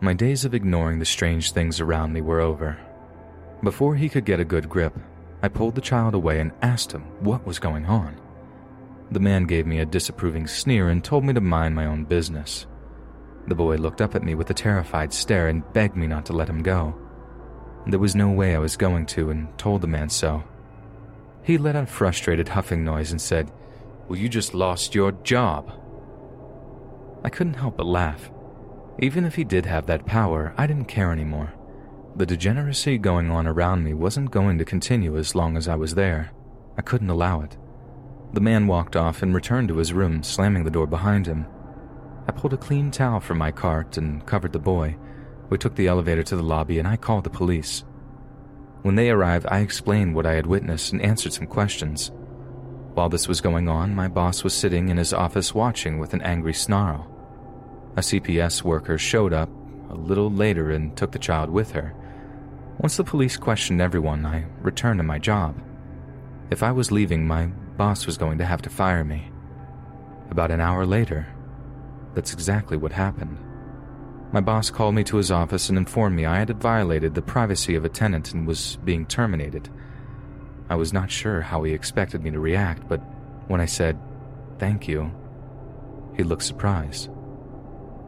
My 0.00 0.12
days 0.12 0.44
of 0.44 0.54
ignoring 0.54 0.98
the 0.98 1.04
strange 1.06 1.52
things 1.52 1.80
around 1.80 2.12
me 2.12 2.20
were 2.20 2.40
over. 2.40 2.78
Before 3.62 3.96
he 3.96 4.08
could 4.08 4.26
get 4.26 4.40
a 4.40 4.44
good 4.44 4.68
grip, 4.68 4.94
I 5.42 5.48
pulled 5.48 5.74
the 5.74 5.80
child 5.80 6.14
away 6.14 6.40
and 6.40 6.52
asked 6.62 6.92
him 6.92 7.02
what 7.20 7.46
was 7.46 7.58
going 7.58 7.86
on. 7.86 8.20
The 9.10 9.20
man 9.20 9.44
gave 9.44 9.66
me 9.66 9.78
a 9.78 9.86
disapproving 9.86 10.46
sneer 10.46 10.88
and 10.88 11.02
told 11.02 11.24
me 11.24 11.32
to 11.32 11.40
mind 11.40 11.74
my 11.74 11.86
own 11.86 12.04
business. 12.04 12.66
The 13.46 13.54
boy 13.54 13.76
looked 13.76 14.00
up 14.00 14.14
at 14.14 14.22
me 14.22 14.34
with 14.34 14.50
a 14.50 14.54
terrified 14.54 15.12
stare 15.12 15.48
and 15.48 15.70
begged 15.72 15.96
me 15.96 16.06
not 16.06 16.24
to 16.26 16.32
let 16.32 16.48
him 16.48 16.62
go. 16.62 16.94
There 17.86 17.98
was 17.98 18.14
no 18.14 18.30
way 18.30 18.54
I 18.54 18.58
was 18.58 18.76
going 18.76 19.06
to 19.06 19.30
and 19.30 19.56
told 19.58 19.82
the 19.82 19.86
man 19.86 20.08
so. 20.08 20.42
He 21.42 21.58
let 21.58 21.76
out 21.76 21.84
a 21.84 21.86
frustrated 21.86 22.48
huffing 22.48 22.84
noise 22.84 23.10
and 23.10 23.20
said, 23.20 23.52
Well, 24.08 24.18
you 24.18 24.28
just 24.30 24.54
lost 24.54 24.94
your 24.94 25.12
job. 25.12 25.72
I 27.22 27.28
couldn't 27.28 27.54
help 27.54 27.76
but 27.76 27.86
laugh. 27.86 28.30
Even 28.98 29.24
if 29.24 29.34
he 29.34 29.44
did 29.44 29.66
have 29.66 29.86
that 29.86 30.06
power, 30.06 30.54
I 30.56 30.66
didn't 30.66 30.86
care 30.86 31.12
anymore. 31.12 31.52
The 32.16 32.26
degeneracy 32.26 32.96
going 32.96 33.30
on 33.30 33.46
around 33.46 33.84
me 33.84 33.92
wasn't 33.92 34.30
going 34.30 34.56
to 34.58 34.64
continue 34.64 35.18
as 35.18 35.34
long 35.34 35.56
as 35.56 35.68
I 35.68 35.74
was 35.74 35.94
there. 35.94 36.30
I 36.78 36.82
couldn't 36.82 37.10
allow 37.10 37.42
it. 37.42 37.56
The 38.32 38.40
man 38.40 38.66
walked 38.66 38.96
off 38.96 39.22
and 39.22 39.34
returned 39.34 39.68
to 39.68 39.76
his 39.76 39.92
room, 39.92 40.22
slamming 40.22 40.64
the 40.64 40.70
door 40.70 40.86
behind 40.86 41.26
him. 41.26 41.46
I 42.26 42.32
pulled 42.32 42.54
a 42.54 42.58
clean 42.58 42.90
towel 42.90 43.20
from 43.20 43.38
my 43.38 43.50
cart 43.50 43.98
and 43.98 44.24
covered 44.26 44.52
the 44.52 44.58
boy. 44.58 44.96
We 45.50 45.58
took 45.58 45.74
the 45.74 45.88
elevator 45.88 46.22
to 46.24 46.36
the 46.36 46.42
lobby 46.42 46.78
and 46.78 46.88
I 46.88 46.96
called 46.96 47.24
the 47.24 47.30
police. 47.30 47.84
When 48.82 48.94
they 48.94 49.10
arrived, 49.10 49.46
I 49.50 49.60
explained 49.60 50.14
what 50.14 50.26
I 50.26 50.34
had 50.34 50.46
witnessed 50.46 50.92
and 50.92 51.02
answered 51.02 51.32
some 51.32 51.46
questions. 51.46 52.10
While 52.94 53.08
this 53.08 53.28
was 53.28 53.40
going 53.40 53.68
on, 53.68 53.94
my 53.94 54.08
boss 54.08 54.44
was 54.44 54.54
sitting 54.54 54.88
in 54.88 54.96
his 54.96 55.12
office 55.12 55.54
watching 55.54 55.98
with 55.98 56.14
an 56.14 56.22
angry 56.22 56.54
snarl. 56.54 57.10
A 57.96 58.00
CPS 58.00 58.62
worker 58.62 58.98
showed 58.98 59.32
up 59.32 59.48
a 59.90 59.94
little 59.94 60.30
later 60.30 60.70
and 60.70 60.96
took 60.96 61.12
the 61.12 61.18
child 61.18 61.50
with 61.50 61.72
her. 61.72 61.94
Once 62.78 62.96
the 62.96 63.04
police 63.04 63.36
questioned 63.36 63.80
everyone, 63.80 64.24
I 64.26 64.46
returned 64.60 64.98
to 64.98 65.04
my 65.04 65.18
job. 65.18 65.60
If 66.50 66.62
I 66.62 66.72
was 66.72 66.92
leaving, 66.92 67.26
my 67.26 67.46
boss 67.46 68.06
was 68.06 68.18
going 68.18 68.38
to 68.38 68.44
have 68.44 68.62
to 68.62 68.70
fire 68.70 69.04
me. 69.04 69.30
About 70.30 70.50
an 70.50 70.60
hour 70.60 70.84
later, 70.86 71.26
that's 72.14 72.32
exactly 72.32 72.76
what 72.76 72.92
happened. 72.92 73.38
My 74.32 74.40
boss 74.40 74.68
called 74.68 74.94
me 74.94 75.04
to 75.04 75.16
his 75.16 75.30
office 75.30 75.68
and 75.68 75.78
informed 75.78 76.16
me 76.16 76.26
I 76.26 76.38
had 76.38 76.60
violated 76.60 77.14
the 77.14 77.22
privacy 77.22 77.76
of 77.76 77.84
a 77.84 77.88
tenant 77.88 78.32
and 78.32 78.46
was 78.46 78.78
being 78.84 79.06
terminated. 79.06 79.68
I 80.68 80.74
was 80.74 80.92
not 80.92 81.10
sure 81.10 81.40
how 81.40 81.62
he 81.62 81.72
expected 81.72 82.22
me 82.22 82.30
to 82.32 82.40
react, 82.40 82.88
but 82.88 82.98
when 83.46 83.60
I 83.60 83.66
said, 83.66 83.96
thank 84.58 84.88
you, 84.88 85.12
he 86.16 86.24
looked 86.24 86.42
surprised. 86.42 87.10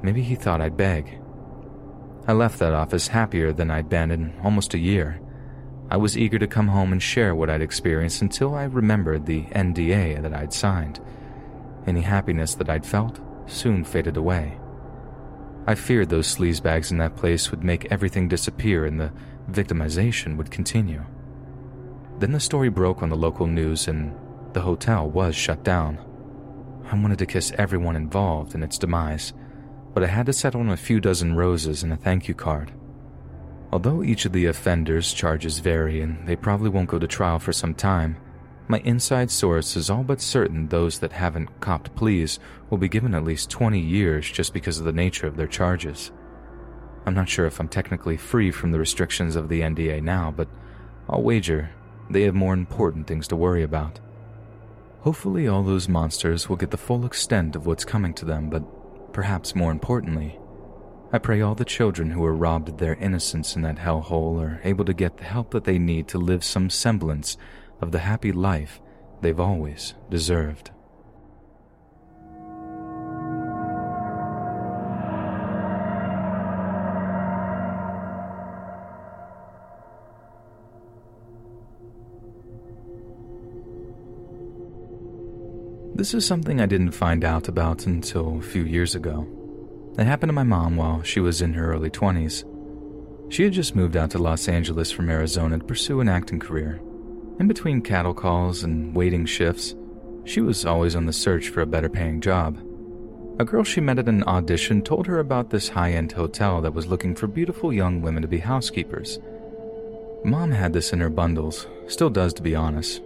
Maybe 0.03 0.23
he 0.23 0.35
thought 0.35 0.61
I'd 0.61 0.77
beg. 0.77 1.21
I 2.27 2.33
left 2.33 2.59
that 2.59 2.75
office 2.75 3.09
happier 3.09 3.53
than 3.53 3.71
I'd 3.71 3.89
been 3.89 4.11
in 4.11 4.35
almost 4.43 4.75
a 4.75 4.79
year. 4.79 5.21
I 5.91 5.97
was 5.97 6.19
eager 6.19 6.41
to 6.41 6.49
come 6.49 6.67
home 6.67 6.91
and 6.91 7.01
share 7.01 7.37
what 7.37 7.51
I'd 7.51 7.63
experienced 7.63 8.21
until 8.21 8.57
I 8.57 8.65
remembered 8.65 9.27
the 9.27 9.43
NDA 9.45 10.21
that 10.23 10.35
I'd 10.35 10.53
signed. 10.53 10.99
Any 11.87 12.01
happiness 12.01 12.57
that 12.57 12.69
I'd 12.69 12.85
felt 12.85 13.21
soon 13.47 13.85
faded 13.85 14.17
away. 14.17 14.59
I 15.67 15.75
feared 15.75 16.09
those 16.09 16.33
sleazebags 16.33 16.91
in 16.91 16.99
that 16.99 17.17
place 17.17 17.51
would 17.51 17.65
make 17.65 17.91
everything 17.91 18.29
disappear 18.29 18.85
and 18.85 19.01
the 19.01 19.13
victimization 19.51 20.37
would 20.37 20.51
continue. 20.51 21.05
Then 22.19 22.33
the 22.33 22.41
story 22.41 22.69
broke 22.69 23.03
on 23.03 23.09
the 23.09 23.17
local 23.17 23.47
news 23.47 23.89
and 23.89 24.15
the 24.53 24.61
hotel 24.61 25.09
was 25.09 25.35
shut 25.35 25.65
down. 25.65 25.99
I 26.91 26.99
wanted 27.01 27.19
to 27.19 27.27
kiss 27.27 27.53
everyone 27.59 27.97
involved 27.97 28.55
in 28.55 28.63
its 28.63 28.79
demise, 28.79 29.33
but 29.93 30.05
I 30.05 30.07
had 30.07 30.27
to 30.27 30.33
settle 30.33 30.61
on 30.61 30.71
a 30.71 30.77
few 30.77 31.01
dozen 31.01 31.35
roses 31.35 31.83
and 31.83 31.93
a 31.93 31.97
thank 31.97 32.29
you 32.29 32.35
card. 32.35 32.73
Although 33.73 34.05
each 34.05 34.25
of 34.25 34.33
the 34.33 34.47
offenders' 34.47 35.13
charges 35.13 35.59
vary 35.59 36.01
and 36.01 36.27
they 36.29 36.37
probably 36.37 36.71
won't 36.71 36.89
go 36.89 36.99
to 36.99 37.07
trial 37.09 37.41
for 37.41 37.53
some 37.53 37.75
time, 37.75 38.17
my 38.69 38.79
inside 38.81 39.31
source 39.31 39.77
is 39.77 39.91
all 39.91 40.03
but 40.03 40.21
certain 40.21 40.69
those 40.69 40.99
that 40.99 41.13
haven't 41.13 41.61
copped 41.61 41.95
pleas 41.95 42.39
will 42.69 42.79
be 42.79 42.89
given 42.89 43.15
at 43.15 43.25
least 43.25 43.51
20 43.51 43.79
years 43.79 44.31
just 44.31 44.53
because 44.53 44.79
of 44.79 44.85
the 44.85 44.93
nature 44.93 45.27
of 45.27 45.37
their 45.37 45.47
charges. 45.47 46.11
I'm 47.07 47.15
not 47.15 47.29
sure 47.29 47.47
if 47.47 47.61
I'm 47.61 47.69
technically 47.69 48.17
free 48.17 48.51
from 48.51 48.73
the 48.73 48.81
restrictions 48.81 49.37
of 49.37 49.49
the 49.49 49.61
NDA 49.61 50.03
now, 50.03 50.33
but 50.37 50.49
I'll 51.09 51.23
wager 51.23 51.71
they 52.11 52.23
have 52.23 52.35
more 52.35 52.55
important 52.55 53.07
things 53.07 53.29
to 53.29 53.37
worry 53.37 53.63
about. 53.63 54.01
Hopefully, 55.01 55.47
all 55.47 55.63
those 55.63 55.89
monsters 55.89 56.49
will 56.49 56.57
get 56.57 56.73
the 56.73 56.77
full 56.77 57.07
extent 57.07 57.55
of 57.55 57.67
what's 57.67 57.85
coming 57.85 58.13
to 58.15 58.25
them, 58.25 58.51
but 58.51 59.13
perhaps 59.13 59.55
more 59.55 59.71
importantly, 59.71 60.39
I 61.13 61.19
pray 61.19 61.41
all 61.41 61.55
the 61.55 61.65
children 61.65 62.11
who 62.11 62.21
were 62.21 62.35
robbed 62.35 62.69
of 62.69 62.79
their 62.79 62.97
innocence 62.97 63.55
in 63.55 63.63
that 63.63 63.77
hellhole 63.77 64.41
are 64.41 64.61
able 64.65 64.85
to 64.85 64.93
get 64.93 65.17
the 65.17 65.25
help 65.25 65.53
that 65.53 65.63
they 65.63 65.79
need 65.79 66.09
to 66.09 66.19
live 66.19 66.43
some 66.43 66.69
semblance 66.69 67.37
of 67.81 67.93
the 67.93 68.01
happy 68.01 68.33
life 68.33 68.81
they've 69.21 69.41
always 69.41 69.95
deserved. 70.11 70.71
This 85.97 86.13
is 86.13 86.27
something 86.27 86.61
I 86.61 86.67
didn't 86.67 86.91
find 86.91 87.25
out 87.25 87.49
about 87.49 87.87
until 87.87 88.39
a 88.39 88.43
few 88.43 88.65
years 88.65 88.95
ago. 88.95 89.27
It 89.99 90.05
happened 90.07 90.29
to 90.29 90.35
my 90.35 90.43
mom 90.43 90.77
while 90.77 91.03
she 91.03 91.21
was 91.21 91.41
in 91.41 91.55
her 91.55 91.73
early 91.73 91.89
20s. 91.89 92.45
She 93.33 93.45
had 93.45 93.55
just 93.55 93.75
moved 93.75 93.97
out 93.97 94.11
to 94.11 94.19
Los 94.19 94.47
Angeles 94.47 94.93
from 94.93 95.09
Arizona 95.09 95.59
to 95.59 95.65
pursue 95.65 96.01
an 96.01 96.09
acting 96.11 96.39
career. 96.39 96.83
In 97.39 97.49
between 97.49 97.83
cattle 97.83 98.15
calls 98.15 98.63
and 98.63 98.95
waiting 98.95 99.27
shifts, 99.27 99.75
she 100.25 100.41
was 100.41 100.65
always 100.65 100.97
on 100.97 101.07
the 101.07 101.13
search 101.13 101.51
for 101.51 101.61
a 101.61 101.67
better 101.67 101.89
paying 101.89 102.21
job. 102.21 102.59
A 103.39 103.45
girl 103.45 103.63
she 103.63 103.83
met 103.83 103.99
at 103.99 104.09
an 104.09 104.25
audition 104.25 104.81
told 104.81 105.07
her 105.07 105.19
about 105.19 105.51
this 105.51 105.69
high 105.69 105.93
end 105.93 106.13
hotel 106.13 106.63
that 106.63 106.73
was 106.73 106.87
looking 106.87 107.15
for 107.15 107.27
beautiful 107.27 107.73
young 107.73 108.01
women 108.01 108.23
to 108.23 108.29
be 108.29 108.39
housekeepers. 108.39 109.19
Mom 110.25 110.51
had 110.51 110.73
this 110.73 110.95
in 110.95 111.01
her 111.01 111.11
bundles, 111.11 111.67
still 111.87 112.09
does 112.09 112.33
to 112.35 112.43
be 112.43 112.57
honest. 112.57 113.03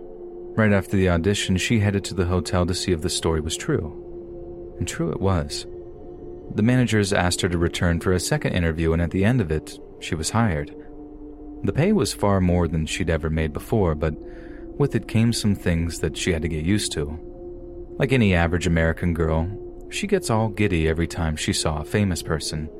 Right 0.56 0.72
after 0.72 0.96
the 0.96 1.08
audition, 1.08 1.56
she 1.56 1.80
headed 1.80 2.04
to 2.04 2.14
the 2.14 2.26
hotel 2.26 2.64
to 2.66 2.74
see 2.74 2.92
if 2.92 3.02
the 3.02 3.10
story 3.10 3.40
was 3.40 3.56
true. 3.56 4.76
And 4.78 4.86
true 4.86 5.10
it 5.10 5.20
was. 5.20 5.66
The 6.54 6.62
managers 6.62 7.12
asked 7.12 7.40
her 7.40 7.48
to 7.48 7.58
return 7.58 8.00
for 8.00 8.12
a 8.12 8.20
second 8.20 8.52
interview, 8.52 8.92
and 8.92 9.02
at 9.02 9.10
the 9.10 9.24
end 9.24 9.40
of 9.40 9.50
it, 9.50 9.78
she 10.00 10.14
was 10.14 10.30
hired. 10.30 10.74
The 11.62 11.72
pay 11.72 11.92
was 11.92 12.12
far 12.12 12.40
more 12.40 12.68
than 12.68 12.86
she'd 12.86 13.10
ever 13.10 13.28
made 13.28 13.52
before, 13.52 13.94
but 13.94 14.14
with 14.78 14.94
it 14.94 15.08
came 15.08 15.32
some 15.32 15.54
things 15.54 16.00
that 16.00 16.16
she 16.16 16.32
had 16.32 16.42
to 16.42 16.48
get 16.48 16.64
used 16.64 16.92
to. 16.92 17.18
Like 17.98 18.12
any 18.12 18.34
average 18.34 18.66
American 18.66 19.12
girl, 19.12 19.48
she 19.90 20.06
gets 20.06 20.30
all 20.30 20.48
giddy 20.48 20.88
every 20.88 21.06
time 21.06 21.36
she 21.36 21.52
saw 21.52 21.80
a 21.80 21.84
famous 21.84 22.22
person. 22.22 22.70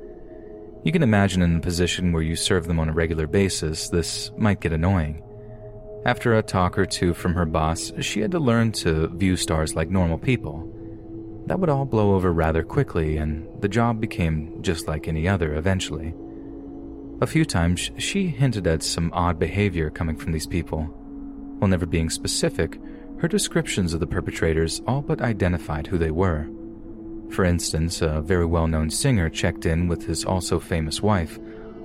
You 0.83 0.93
can 0.93 1.03
imagine 1.03 1.43
in 1.43 1.57
a 1.57 1.61
position 1.61 2.13
where 2.13 2.23
you 2.23 2.37
serve 2.37 2.67
them 2.67 2.79
on 2.79 2.89
a 2.89 2.95
regular 2.95 3.27
basis, 3.27 3.91
this 3.91 4.31
might 4.39 4.61
get 4.61 4.73
annoying. 4.73 5.23
After 6.07 6.35
a 6.35 6.43
talk 6.43 6.79
or 6.79 6.87
two 6.87 7.13
from 7.13 7.35
her 7.35 7.45
boss, 7.45 7.93
she 8.01 8.21
had 8.21 8.31
to 8.31 8.39
learn 8.39 8.73
to 8.73 9.09
view 9.09 9.37
stars 9.37 9.75
like 9.75 9.91
normal 9.91 10.17
people. 10.17 10.73
That 11.47 11.61
would 11.61 11.69
all 11.69 11.85
blow 11.85 12.15
over 12.15 12.33
rather 12.33 12.63
quickly, 12.63 13.19
and 13.19 13.47
the 13.61 13.69
job 13.69 14.01
became 14.01 14.63
just 14.63 14.89
like 14.89 15.07
any 15.07 15.29
other 15.29 15.55
eventually. 15.55 16.15
A 17.23 17.27
few 17.27 17.45
times, 17.45 17.91
she 17.99 18.29
hinted 18.29 18.67
at 18.67 18.83
some 18.83 19.11
odd 19.13 19.39
behavior 19.39 19.91
coming 19.91 20.17
from 20.17 20.33
these 20.33 20.47
people. 20.47 20.85
While 21.59 21.69
never 21.69 21.85
being 21.85 22.09
specific, 22.09 22.81
her 23.19 23.29
descriptions 23.29 23.93
of 23.93 24.01
the 24.01 24.07
perpetrators 24.07 24.81
all 24.87 25.03
but 25.03 25.21
identified 25.21 25.87
who 25.87 25.99
they 25.99 26.11
were. 26.11 26.49
For 27.29 27.45
instance, 27.45 28.01
a 28.01 28.23
very 28.23 28.47
well 28.47 28.67
known 28.67 28.89
singer 28.89 29.29
checked 29.29 29.67
in 29.67 29.87
with 29.87 30.07
his 30.07 30.25
also 30.25 30.59
famous 30.59 31.03
wife, 31.03 31.39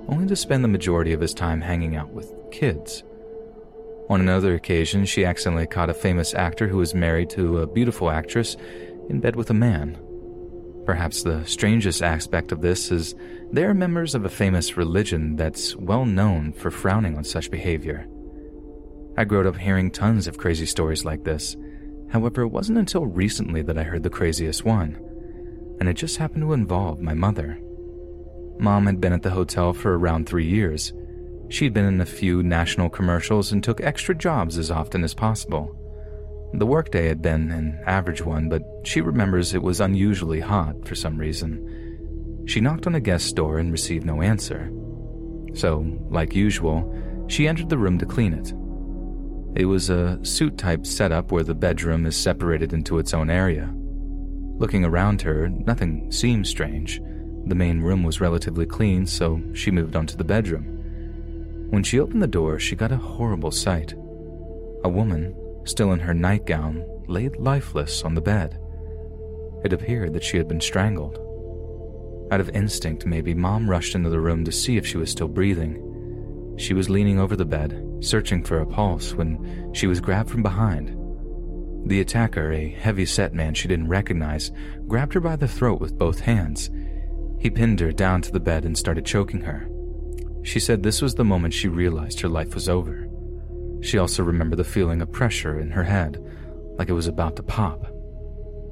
only 0.08 0.26
to 0.26 0.36
spend 0.36 0.64
the 0.64 0.68
majority 0.68 1.12
of 1.12 1.20
his 1.20 1.34
time 1.34 1.60
hanging 1.60 1.96
out 1.96 2.12
with 2.14 2.32
kids. 2.50 3.04
On 4.08 4.20
another 4.20 4.54
occasion, 4.54 5.04
she 5.04 5.26
accidentally 5.26 5.66
caught 5.66 5.90
a 5.90 5.94
famous 5.94 6.32
actor 6.32 6.66
who 6.66 6.78
was 6.78 6.94
married 6.94 7.28
to 7.30 7.58
a 7.58 7.66
beautiful 7.66 8.10
actress 8.10 8.56
in 9.10 9.20
bed 9.20 9.36
with 9.36 9.50
a 9.50 9.54
man. 9.54 9.98
Perhaps 10.86 11.24
the 11.24 11.44
strangest 11.44 12.00
aspect 12.00 12.52
of 12.52 12.62
this 12.62 12.92
is 12.92 13.16
they 13.50 13.64
are 13.64 13.74
members 13.74 14.14
of 14.14 14.24
a 14.24 14.30
famous 14.30 14.76
religion 14.76 15.34
that's 15.34 15.74
well 15.74 16.04
known 16.04 16.52
for 16.52 16.70
frowning 16.70 17.16
on 17.16 17.24
such 17.24 17.50
behavior. 17.50 18.06
I 19.18 19.24
grew 19.24 19.46
up 19.48 19.56
hearing 19.56 19.90
tons 19.90 20.28
of 20.28 20.38
crazy 20.38 20.64
stories 20.64 21.04
like 21.04 21.24
this. 21.24 21.56
However, 22.10 22.42
it 22.42 22.48
wasn't 22.48 22.78
until 22.78 23.04
recently 23.04 23.62
that 23.62 23.76
I 23.76 23.82
heard 23.82 24.04
the 24.04 24.10
craziest 24.10 24.64
one, 24.64 24.96
and 25.80 25.88
it 25.88 25.94
just 25.94 26.18
happened 26.18 26.42
to 26.42 26.52
involve 26.52 27.00
my 27.00 27.14
mother. 27.14 27.58
Mom 28.58 28.86
had 28.86 29.00
been 29.00 29.12
at 29.12 29.22
the 29.22 29.30
hotel 29.30 29.72
for 29.72 29.98
around 29.98 30.26
three 30.28 30.46
years. 30.46 30.92
She'd 31.48 31.74
been 31.74 31.84
in 31.84 32.00
a 32.00 32.06
few 32.06 32.44
national 32.44 32.90
commercials 32.90 33.50
and 33.50 33.62
took 33.62 33.80
extra 33.80 34.14
jobs 34.14 34.56
as 34.56 34.70
often 34.70 35.02
as 35.02 35.14
possible. 35.14 35.76
The 36.52 36.66
workday 36.66 37.08
had 37.08 37.20
been 37.20 37.50
an 37.50 37.80
average 37.86 38.22
one, 38.22 38.48
but 38.48 38.62
she 38.84 39.00
remembers 39.00 39.52
it 39.52 39.62
was 39.62 39.80
unusually 39.80 40.40
hot 40.40 40.86
for 40.86 40.94
some 40.94 41.18
reason. 41.18 42.44
She 42.46 42.60
knocked 42.60 42.86
on 42.86 42.94
a 42.94 43.00
guest's 43.00 43.32
door 43.32 43.58
and 43.58 43.72
received 43.72 44.06
no 44.06 44.22
answer. 44.22 44.70
So, 45.54 45.84
like 46.08 46.34
usual, 46.34 47.26
she 47.28 47.48
entered 47.48 47.68
the 47.68 47.78
room 47.78 47.98
to 47.98 48.06
clean 48.06 48.32
it. 48.32 48.52
It 49.60 49.66
was 49.66 49.90
a 49.90 50.18
suit 50.22 50.56
type 50.58 50.86
setup 50.86 51.32
where 51.32 51.42
the 51.42 51.54
bedroom 51.54 52.06
is 52.06 52.16
separated 52.16 52.72
into 52.72 52.98
its 52.98 53.14
own 53.14 53.30
area. 53.30 53.72
Looking 54.58 54.84
around 54.84 55.22
her, 55.22 55.48
nothing 55.48 56.10
seemed 56.12 56.46
strange. 56.46 57.00
The 57.46 57.54
main 57.54 57.80
room 57.80 58.02
was 58.02 58.20
relatively 58.20 58.66
clean, 58.66 59.06
so 59.06 59.40
she 59.54 59.70
moved 59.70 59.96
on 59.96 60.06
to 60.06 60.16
the 60.16 60.24
bedroom. 60.24 60.64
When 61.70 61.82
she 61.82 62.00
opened 62.00 62.22
the 62.22 62.26
door, 62.26 62.58
she 62.58 62.76
got 62.76 62.92
a 62.92 62.96
horrible 62.96 63.50
sight. 63.50 63.92
A 64.84 64.88
woman, 64.88 65.34
still 65.68 65.92
in 65.92 66.00
her 66.00 66.14
nightgown, 66.14 66.84
laid 67.06 67.36
lifeless 67.36 68.02
on 68.02 68.14
the 68.14 68.20
bed. 68.20 68.58
It 69.64 69.72
appeared 69.72 70.12
that 70.12 70.24
she 70.24 70.36
had 70.36 70.48
been 70.48 70.60
strangled. 70.60 71.18
Out 72.30 72.40
of 72.40 72.50
instinct, 72.50 73.06
maybe, 73.06 73.34
Mom 73.34 73.70
rushed 73.70 73.94
into 73.94 74.10
the 74.10 74.20
room 74.20 74.44
to 74.44 74.52
see 74.52 74.76
if 74.76 74.86
she 74.86 74.96
was 74.96 75.10
still 75.10 75.28
breathing. 75.28 76.54
She 76.58 76.74
was 76.74 76.90
leaning 76.90 77.20
over 77.20 77.36
the 77.36 77.44
bed, 77.44 77.82
searching 78.00 78.42
for 78.42 78.60
a 78.60 78.66
pulse, 78.66 79.14
when 79.14 79.72
she 79.72 79.86
was 79.86 80.00
grabbed 80.00 80.30
from 80.30 80.42
behind. 80.42 80.96
The 81.88 82.00
attacker, 82.00 82.50
a 82.52 82.68
heavy 82.68 83.06
set 83.06 83.32
man 83.32 83.54
she 83.54 83.68
didn't 83.68 83.88
recognize, 83.88 84.50
grabbed 84.88 85.14
her 85.14 85.20
by 85.20 85.36
the 85.36 85.46
throat 85.46 85.80
with 85.80 85.98
both 85.98 86.18
hands. 86.18 86.68
He 87.38 87.48
pinned 87.48 87.78
her 87.80 87.92
down 87.92 88.22
to 88.22 88.32
the 88.32 88.40
bed 88.40 88.64
and 88.64 88.76
started 88.76 89.06
choking 89.06 89.42
her. 89.42 89.68
She 90.42 90.58
said 90.58 90.82
this 90.82 91.00
was 91.00 91.14
the 91.14 91.24
moment 91.24 91.54
she 91.54 91.68
realized 91.68 92.20
her 92.20 92.28
life 92.28 92.54
was 92.54 92.68
over. 92.68 93.05
She 93.80 93.98
also 93.98 94.22
remembered 94.22 94.58
the 94.58 94.64
feeling 94.64 95.02
of 95.02 95.12
pressure 95.12 95.58
in 95.60 95.70
her 95.70 95.84
head, 95.84 96.22
like 96.78 96.88
it 96.88 96.94
was 96.94 97.06
about 97.06 97.36
to 97.36 97.42
pop. 97.42 97.86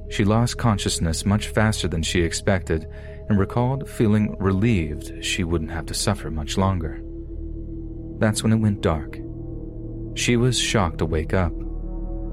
She 0.09 0.23
lost 0.23 0.57
consciousness 0.57 1.25
much 1.25 1.47
faster 1.47 1.87
than 1.87 2.03
she 2.03 2.21
expected 2.21 2.87
and 3.27 3.39
recalled 3.39 3.89
feeling 3.89 4.35
relieved 4.39 5.23
she 5.23 5.43
wouldn't 5.43 5.71
have 5.71 5.85
to 5.87 5.93
suffer 5.93 6.29
much 6.29 6.57
longer. 6.57 7.01
That's 8.19 8.43
when 8.43 8.53
it 8.53 8.57
went 8.57 8.81
dark. 8.81 9.19
She 10.15 10.37
was 10.37 10.59
shocked 10.59 10.99
to 10.99 11.05
wake 11.05 11.33
up. 11.33 11.53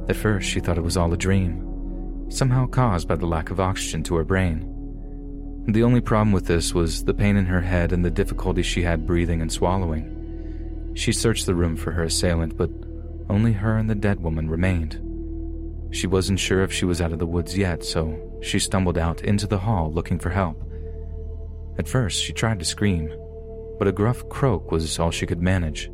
At 0.08 0.16
first, 0.16 0.48
she 0.48 0.60
thought 0.60 0.78
it 0.78 0.84
was 0.84 0.96
all 0.96 1.12
a 1.12 1.16
dream, 1.16 2.26
somehow 2.28 2.66
caused 2.66 3.08
by 3.08 3.16
the 3.16 3.26
lack 3.26 3.50
of 3.50 3.60
oxygen 3.60 4.02
to 4.04 4.16
her 4.16 4.24
brain. 4.24 4.68
The 5.68 5.82
only 5.82 6.00
problem 6.00 6.32
with 6.32 6.46
this 6.46 6.74
was 6.74 7.04
the 7.04 7.14
pain 7.14 7.36
in 7.36 7.46
her 7.46 7.60
head 7.60 7.92
and 7.92 8.04
the 8.04 8.10
difficulty 8.10 8.62
she 8.62 8.82
had 8.82 9.06
breathing 9.06 9.40
and 9.40 9.50
swallowing. 9.50 10.21
She 10.94 11.12
searched 11.12 11.46
the 11.46 11.54
room 11.54 11.76
for 11.76 11.92
her 11.92 12.04
assailant, 12.04 12.56
but 12.56 12.70
only 13.28 13.52
her 13.52 13.76
and 13.76 13.88
the 13.88 13.94
dead 13.94 14.20
woman 14.20 14.50
remained. 14.50 15.00
She 15.94 16.06
wasn't 16.06 16.40
sure 16.40 16.62
if 16.62 16.72
she 16.72 16.84
was 16.84 17.00
out 17.00 17.12
of 17.12 17.18
the 17.18 17.26
woods 17.26 17.56
yet, 17.56 17.84
so 17.84 18.38
she 18.42 18.58
stumbled 18.58 18.98
out 18.98 19.22
into 19.22 19.46
the 19.46 19.58
hall 19.58 19.92
looking 19.92 20.18
for 20.18 20.30
help. 20.30 20.62
At 21.78 21.88
first, 21.88 22.22
she 22.22 22.32
tried 22.32 22.58
to 22.58 22.64
scream, 22.64 23.12
but 23.78 23.88
a 23.88 23.92
gruff 23.92 24.28
croak 24.28 24.70
was 24.70 24.98
all 24.98 25.10
she 25.10 25.26
could 25.26 25.42
manage. 25.42 25.90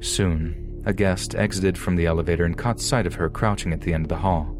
Soon, 0.00 0.82
a 0.84 0.92
guest 0.92 1.34
exited 1.34 1.76
from 1.76 1.96
the 1.96 2.06
elevator 2.06 2.44
and 2.44 2.56
caught 2.56 2.80
sight 2.80 3.06
of 3.06 3.14
her 3.14 3.28
crouching 3.28 3.72
at 3.72 3.80
the 3.80 3.92
end 3.92 4.04
of 4.04 4.08
the 4.08 4.16
hall. 4.16 4.54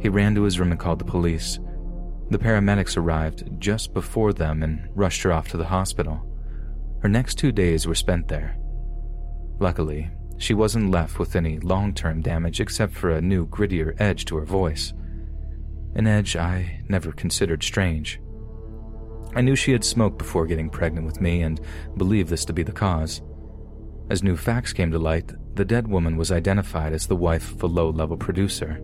He 0.00 0.08
ran 0.08 0.34
to 0.34 0.42
his 0.42 0.58
room 0.58 0.70
and 0.70 0.80
called 0.80 0.98
the 0.98 1.04
police. 1.04 1.58
The 2.30 2.38
paramedics 2.38 2.96
arrived 2.96 3.60
just 3.60 3.92
before 3.92 4.32
them 4.32 4.62
and 4.62 4.88
rushed 4.94 5.22
her 5.22 5.32
off 5.32 5.48
to 5.48 5.56
the 5.56 5.66
hospital. 5.66 6.22
Her 7.02 7.08
next 7.08 7.34
two 7.36 7.52
days 7.52 7.86
were 7.86 7.94
spent 7.94 8.28
there. 8.28 8.56
Luckily, 9.62 10.10
she 10.38 10.54
wasn't 10.54 10.90
left 10.90 11.20
with 11.20 11.36
any 11.36 11.60
long 11.60 11.94
term 11.94 12.20
damage 12.20 12.60
except 12.60 12.92
for 12.92 13.10
a 13.10 13.22
new, 13.22 13.46
grittier 13.46 13.94
edge 14.00 14.24
to 14.24 14.36
her 14.38 14.44
voice. 14.44 14.92
An 15.94 16.08
edge 16.08 16.34
I 16.34 16.80
never 16.88 17.12
considered 17.12 17.62
strange. 17.62 18.20
I 19.36 19.40
knew 19.40 19.54
she 19.54 19.70
had 19.70 19.84
smoked 19.84 20.18
before 20.18 20.48
getting 20.48 20.68
pregnant 20.68 21.06
with 21.06 21.20
me 21.20 21.42
and 21.42 21.60
believed 21.96 22.28
this 22.28 22.44
to 22.46 22.52
be 22.52 22.64
the 22.64 22.72
cause. 22.72 23.22
As 24.10 24.24
new 24.24 24.36
facts 24.36 24.72
came 24.72 24.90
to 24.90 24.98
light, 24.98 25.32
the 25.54 25.64
dead 25.64 25.86
woman 25.86 26.16
was 26.16 26.32
identified 26.32 26.92
as 26.92 27.06
the 27.06 27.14
wife 27.14 27.52
of 27.52 27.62
a 27.62 27.68
low 27.68 27.90
level 27.90 28.16
producer, 28.16 28.80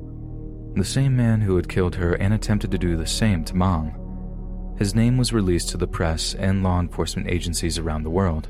the 0.76 0.84
same 0.84 1.16
man 1.16 1.40
who 1.40 1.56
had 1.56 1.68
killed 1.68 1.96
her 1.96 2.14
and 2.14 2.32
attempted 2.32 2.70
to 2.70 2.78
do 2.78 2.96
the 2.96 3.04
same 3.04 3.42
to 3.46 3.54
Mong. 3.54 4.78
His 4.78 4.94
name 4.94 5.16
was 5.16 5.32
released 5.32 5.70
to 5.70 5.76
the 5.76 5.88
press 5.88 6.36
and 6.36 6.62
law 6.62 6.78
enforcement 6.78 7.28
agencies 7.28 7.78
around 7.78 8.04
the 8.04 8.10
world. 8.10 8.48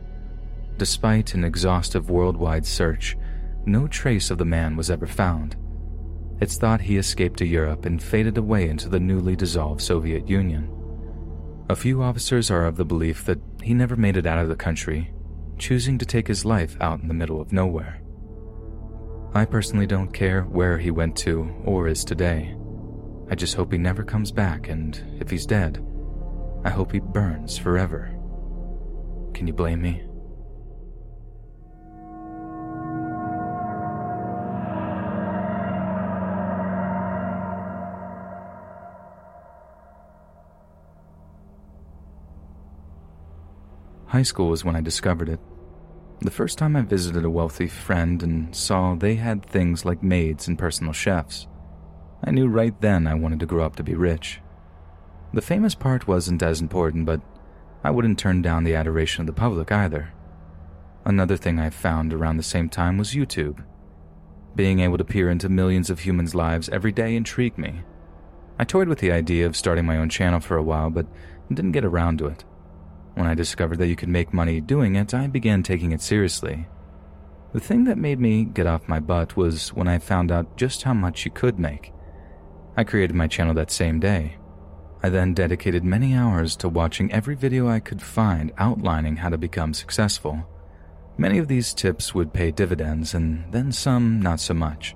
Despite 0.79 1.35
an 1.35 1.43
exhaustive 1.43 2.09
worldwide 2.09 2.65
search, 2.65 3.17
no 3.67 3.89
trace 3.89 4.31
of 4.31 4.39
the 4.39 4.45
man 4.45 4.77
was 4.77 4.91
ever 4.91 5.09
found. 5.09 5.57
It's 6.41 6.57
thought 6.57 6.81
he 6.81 6.99
escaped 6.99 7.39
to 7.41 7.47
Europe 7.47 7.85
and 7.85 8.01
faded 8.01 8.39
away 8.39 8.69
into 8.69 8.89
the 8.89 9.01
newly 9.01 9.35
dissolved 9.35 9.83
Soviet 9.83 10.29
Union. 10.29 10.73
A 11.69 11.75
few 11.75 12.01
officers 12.01 12.49
are 12.49 12.65
of 12.65 12.77
the 12.77 12.85
belief 12.85 13.25
that 13.25 13.41
he 13.61 13.75
never 13.75 13.97
made 13.97 14.17
it 14.17 14.25
out 14.25 14.39
of 14.39 14.49
the 14.49 14.55
country, 14.55 15.13
choosing 15.59 15.99
to 15.99 16.07
take 16.07 16.29
his 16.29 16.45
life 16.45 16.77
out 16.81 17.01
in 17.01 17.09
the 17.09 17.15
middle 17.15 17.41
of 17.41 17.53
nowhere. 17.53 18.01
I 19.35 19.45
personally 19.45 19.87
don't 19.87 20.15
care 20.15 20.43
where 20.43 20.79
he 20.79 20.93
went 20.93 21.17
to 21.19 21.55
or 21.65 21.89
is 21.89 22.05
today. 22.05 22.57
I 23.29 23.35
just 23.35 23.57
hope 23.57 23.73
he 23.73 23.79
never 23.79 24.05
comes 24.05 24.31
back, 24.31 24.69
and 24.69 25.19
if 25.21 25.29
he's 25.29 25.45
dead, 25.45 25.85
I 26.65 26.71
hope 26.71 26.93
he 26.93 27.01
burns 27.01 27.59
forever. 27.59 28.15
Can 29.35 29.49
you 29.49 29.53
blame 29.53 29.83
me? 29.83 30.08
High 44.09 44.23
school 44.23 44.49
was 44.49 44.65
when 44.65 44.75
I 44.75 44.81
discovered 44.81 45.29
it. 45.29 45.39
The 46.21 46.31
first 46.31 46.57
time 46.57 46.77
I 46.77 46.81
visited 46.81 47.25
a 47.25 47.31
wealthy 47.31 47.67
friend 47.69 48.23
and 48.23 48.57
saw 48.57 48.95
they 48.95 49.17
had 49.17 49.45
things 49.45 49.85
like 49.85 50.03
maids 50.03 50.49
and 50.49 50.59
personal 50.59 50.95
chefs, 50.95 51.47
I 52.25 52.31
knew 52.31 52.49
right 52.49 52.79
then 52.81 53.07
I 53.07 53.15
wanted 53.15 53.41
to 53.41 53.47
grow 53.47 53.65
up 53.65 53.77
to 53.77 53.83
be 53.83 53.95
rich. 53.95 54.41
The 55.35 55.43
famous 55.43 55.75
part 55.75 56.09
wasn't 56.09 56.43
as 56.43 56.61
important, 56.61 57.05
but 57.05 57.21
I 57.85 57.91
wouldn't 57.91 58.19
turn 58.19 58.41
down 58.41 58.65
the 58.65 58.75
adoration 58.75 59.21
of 59.21 59.27
the 59.27 59.39
public 59.39 59.71
either. 59.71 60.13
Another 61.05 61.37
thing 61.37 61.61
I 61.61 61.69
found 61.69 62.15
around 62.15 62.39
the 62.39 62.43
same 62.43 62.69
time 62.71 62.99
was 62.99 63.13
YouTube. 63.13 63.63
Being 64.57 64.81
able 64.81 64.99
to 64.99 65.05
peer 65.05 65.31
into 65.31 65.51
millions 65.51 65.91
of 65.91 66.01
humans' 66.01 66.35
lives 66.35 66.69
every 66.71 66.93
day 66.93 67.15
intrigued 67.15 67.59
me. 67.59 67.83
I 68.59 68.65
toyed 68.65 68.89
with 68.89 68.99
the 69.01 69.13
idea 69.13 69.47
of 69.47 69.55
starting 69.55 69.85
my 69.85 69.99
own 69.99 70.09
channel 70.09 70.41
for 70.41 70.57
a 70.57 70.63
while, 70.63 70.89
but 70.89 71.07
didn't 71.53 71.73
get 71.73 71.85
around 71.85 72.19
to 72.19 72.27
it. 72.27 72.45
When 73.19 73.27
I 73.27 73.35
discovered 73.35 73.79
that 73.79 73.89
you 73.89 73.97
could 73.97 74.09
make 74.09 74.33
money 74.33 74.61
doing 74.61 74.95
it, 74.95 75.13
I 75.13 75.27
began 75.27 75.65
taking 75.65 75.91
it 75.91 76.01
seriously. 76.01 76.69
The 77.53 77.59
thing 77.59 77.83
that 77.83 77.99
made 77.99 78.21
me 78.21 78.45
get 78.45 78.69
off 78.69 78.87
my 78.87 79.01
butt 79.01 79.37
was 79.37 79.73
when 79.73 79.89
I 79.89 79.99
found 79.99 80.31
out 80.31 80.57
just 80.57 80.85
how 80.85 80.95
much 80.95 81.25
you 81.25 81.33
could 81.33 81.59
make. 81.59 81.93
I 82.77 82.85
created 82.85 83.17
my 83.17 83.27
channel 83.27 83.55
that 83.55 83.73
same 83.73 83.99
day. 83.99 84.37
I 85.03 85.09
then 85.09 85.35
dedicated 85.35 85.83
many 85.83 86.15
hours 86.15 86.55
to 86.59 86.69
watching 86.69 87.11
every 87.11 87.35
video 87.35 87.67
I 87.67 87.81
could 87.81 88.01
find 88.01 88.53
outlining 88.57 89.17
how 89.17 89.31
to 89.31 89.37
become 89.37 89.75
successful. 89.75 90.47
Many 91.17 91.39
of 91.39 91.49
these 91.49 91.75
tips 91.75 92.15
would 92.15 92.33
pay 92.33 92.53
dividends, 92.53 93.15
and 93.15 93.53
then 93.53 93.73
some 93.73 94.21
not 94.23 94.39
so 94.39 94.55
much. 94.55 94.95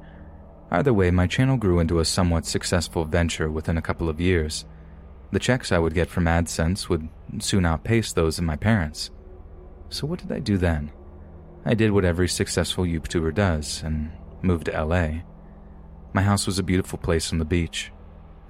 Either 0.71 0.95
way, 0.95 1.11
my 1.11 1.27
channel 1.27 1.57
grew 1.57 1.81
into 1.81 1.99
a 1.99 2.05
somewhat 2.05 2.47
successful 2.47 3.05
venture 3.05 3.51
within 3.51 3.77
a 3.77 3.83
couple 3.83 4.09
of 4.09 4.21
years. 4.21 4.65
The 5.33 5.39
checks 5.39 5.73
I 5.73 5.79
would 5.79 5.95
get 5.95 6.11
from 6.11 6.27
AdSense 6.27 6.89
would 6.89 7.09
soon 7.41 7.65
outpace 7.65 8.13
those 8.13 8.39
of 8.39 8.45
my 8.45 8.57
parents. 8.57 9.11
So, 9.89 10.07
what 10.07 10.21
did 10.21 10.31
I 10.31 10.39
do 10.39 10.59
then? 10.59 10.93
I 11.65 11.75
did 11.75 11.91
what 11.91 12.05
every 12.05 12.29
successful 12.29 12.85
YouTuber 12.85 13.35
does 13.35 13.83
and 13.83 14.13
moved 14.43 14.67
to 14.67 14.85
LA. 14.85 15.23
My 16.13 16.23
house 16.23 16.47
was 16.47 16.59
a 16.59 16.63
beautiful 16.63 16.99
place 16.99 17.33
on 17.33 17.39
the 17.39 17.45
beach. 17.45 17.93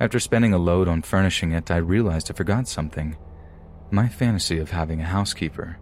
After 0.01 0.19
spending 0.19 0.53
a 0.53 0.59
load 0.59 0.89
on 0.89 1.03
furnishing 1.03 1.53
it, 1.53 1.71
I 1.71 1.77
realized 1.77 2.31
I 2.31 2.35
forgot 2.35 2.67
something 2.67 3.17
my 3.93 4.09
fantasy 4.09 4.59
of 4.59 4.71
having 4.71 5.03
a 5.03 5.05
housekeeper. 5.05 5.77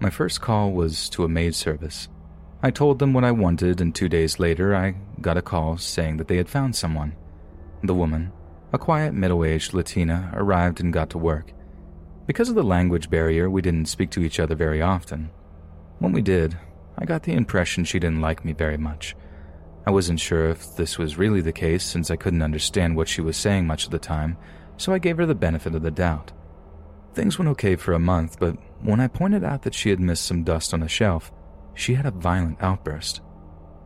My 0.00 0.10
first 0.10 0.42
call 0.42 0.72
was 0.72 1.08
to 1.10 1.24
a 1.24 1.28
maid 1.28 1.54
service. 1.54 2.08
I 2.62 2.70
told 2.70 2.98
them 2.98 3.14
what 3.14 3.24
I 3.24 3.30
wanted, 3.30 3.80
and 3.80 3.94
two 3.94 4.08
days 4.08 4.38
later, 4.38 4.76
I 4.76 4.96
got 5.22 5.38
a 5.38 5.42
call 5.42 5.78
saying 5.78 6.18
that 6.18 6.28
they 6.28 6.36
had 6.36 6.48
found 6.48 6.76
someone. 6.76 7.16
The 7.82 7.94
woman, 7.94 8.32
a 8.72 8.78
quiet 8.78 9.14
middle 9.14 9.44
aged 9.44 9.74
Latina 9.74 10.30
arrived 10.34 10.80
and 10.80 10.92
got 10.92 11.10
to 11.10 11.18
work. 11.18 11.52
Because 12.26 12.48
of 12.48 12.54
the 12.54 12.62
language 12.62 13.08
barrier, 13.08 13.48
we 13.48 13.62
didn't 13.62 13.86
speak 13.86 14.10
to 14.10 14.22
each 14.22 14.40
other 14.40 14.54
very 14.54 14.82
often. 14.82 15.30
When 15.98 16.12
we 16.12 16.22
did, 16.22 16.58
I 16.98 17.04
got 17.04 17.22
the 17.22 17.34
impression 17.34 17.84
she 17.84 17.98
didn't 17.98 18.20
like 18.20 18.44
me 18.44 18.52
very 18.52 18.76
much. 18.76 19.14
I 19.86 19.90
wasn't 19.90 20.18
sure 20.18 20.48
if 20.48 20.74
this 20.76 20.98
was 20.98 21.16
really 21.16 21.40
the 21.40 21.52
case 21.52 21.84
since 21.84 22.10
I 22.10 22.16
couldn't 22.16 22.42
understand 22.42 22.96
what 22.96 23.08
she 23.08 23.20
was 23.20 23.36
saying 23.36 23.66
much 23.66 23.84
of 23.84 23.92
the 23.92 23.98
time, 23.98 24.36
so 24.76 24.92
I 24.92 24.98
gave 24.98 25.16
her 25.18 25.26
the 25.26 25.34
benefit 25.34 25.74
of 25.74 25.82
the 25.82 25.90
doubt. 25.92 26.32
Things 27.14 27.38
went 27.38 27.48
okay 27.50 27.76
for 27.76 27.92
a 27.92 27.98
month, 27.98 28.38
but 28.40 28.56
when 28.82 29.00
I 29.00 29.06
pointed 29.06 29.44
out 29.44 29.62
that 29.62 29.74
she 29.74 29.90
had 29.90 30.00
missed 30.00 30.24
some 30.24 30.42
dust 30.42 30.74
on 30.74 30.82
a 30.82 30.88
shelf, 30.88 31.30
she 31.74 31.94
had 31.94 32.04
a 32.04 32.10
violent 32.10 32.58
outburst. 32.60 33.20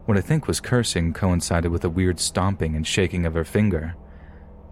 What 0.06 0.16
I 0.16 0.22
think 0.22 0.46
was 0.48 0.58
cursing 0.58 1.12
coincided 1.12 1.70
with 1.70 1.84
a 1.84 1.90
weird 1.90 2.18
stomping 2.18 2.74
and 2.74 2.86
shaking 2.86 3.26
of 3.26 3.34
her 3.34 3.44
finger. 3.44 3.94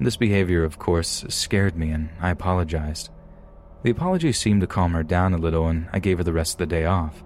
This 0.01 0.17
behavior, 0.17 0.63
of 0.63 0.79
course, 0.79 1.25
scared 1.29 1.77
me 1.77 1.91
and 1.91 2.11
I 2.21 2.31
apologized. 2.31 3.11
The 3.83 3.91
apology 3.91 4.33
seemed 4.33 4.61
to 4.61 4.67
calm 4.67 4.93
her 4.93 5.03
down 5.03 5.35
a 5.35 5.39
little 5.39 5.67
and 5.67 5.89
I 5.93 5.99
gave 5.99 6.19
her 6.19 6.25
the 6.25 6.33
rest 6.33 6.55
of 6.55 6.59
the 6.59 6.67
day 6.67 6.85
off. 6.85 7.25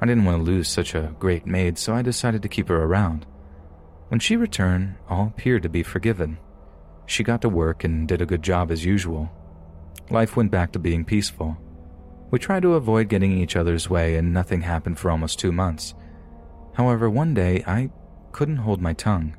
I 0.00 0.06
didn't 0.06 0.24
want 0.24 0.38
to 0.38 0.50
lose 0.50 0.68
such 0.68 0.94
a 0.94 1.14
great 1.18 1.44
maid, 1.44 1.76
so 1.76 1.94
I 1.94 2.02
decided 2.02 2.42
to 2.42 2.48
keep 2.48 2.68
her 2.68 2.84
around. 2.84 3.26
When 4.08 4.20
she 4.20 4.36
returned, 4.36 4.94
all 5.08 5.26
appeared 5.26 5.64
to 5.64 5.68
be 5.68 5.82
forgiven. 5.82 6.38
She 7.06 7.24
got 7.24 7.42
to 7.42 7.48
work 7.48 7.82
and 7.82 8.06
did 8.06 8.22
a 8.22 8.26
good 8.26 8.42
job 8.42 8.70
as 8.70 8.84
usual. 8.84 9.30
Life 10.10 10.36
went 10.36 10.52
back 10.52 10.72
to 10.72 10.78
being 10.78 11.04
peaceful. 11.04 11.56
We 12.30 12.38
tried 12.38 12.62
to 12.62 12.74
avoid 12.74 13.08
getting 13.08 13.32
each 13.32 13.56
other's 13.56 13.90
way 13.90 14.16
and 14.16 14.32
nothing 14.32 14.60
happened 14.60 14.98
for 14.98 15.10
almost 15.10 15.38
two 15.38 15.52
months. 15.52 15.94
However, 16.74 17.10
one 17.10 17.34
day 17.34 17.64
I 17.66 17.90
couldn't 18.30 18.58
hold 18.58 18.80
my 18.80 18.92
tongue. 18.92 19.36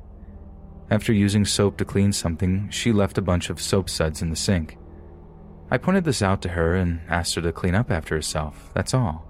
After 0.90 1.12
using 1.12 1.44
soap 1.44 1.76
to 1.78 1.84
clean 1.84 2.12
something, 2.12 2.68
she 2.70 2.92
left 2.92 3.16
a 3.16 3.22
bunch 3.22 3.48
of 3.48 3.60
soap 3.60 3.88
suds 3.88 4.22
in 4.22 4.30
the 4.30 4.36
sink. 4.36 4.76
I 5.70 5.78
pointed 5.78 6.04
this 6.04 6.20
out 6.20 6.42
to 6.42 6.48
her 6.48 6.74
and 6.74 7.00
asked 7.08 7.36
her 7.36 7.42
to 7.42 7.52
clean 7.52 7.76
up 7.76 7.92
after 7.92 8.16
herself, 8.16 8.72
that's 8.74 8.92
all. 8.92 9.24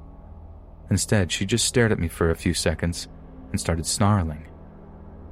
Instead, 0.90 1.30
she 1.30 1.44
just 1.44 1.66
stared 1.66 1.92
at 1.92 1.98
me 1.98 2.08
for 2.08 2.30
a 2.30 2.36
few 2.36 2.54
seconds 2.54 3.08
and 3.50 3.60
started 3.60 3.84
snarling. 3.84 4.46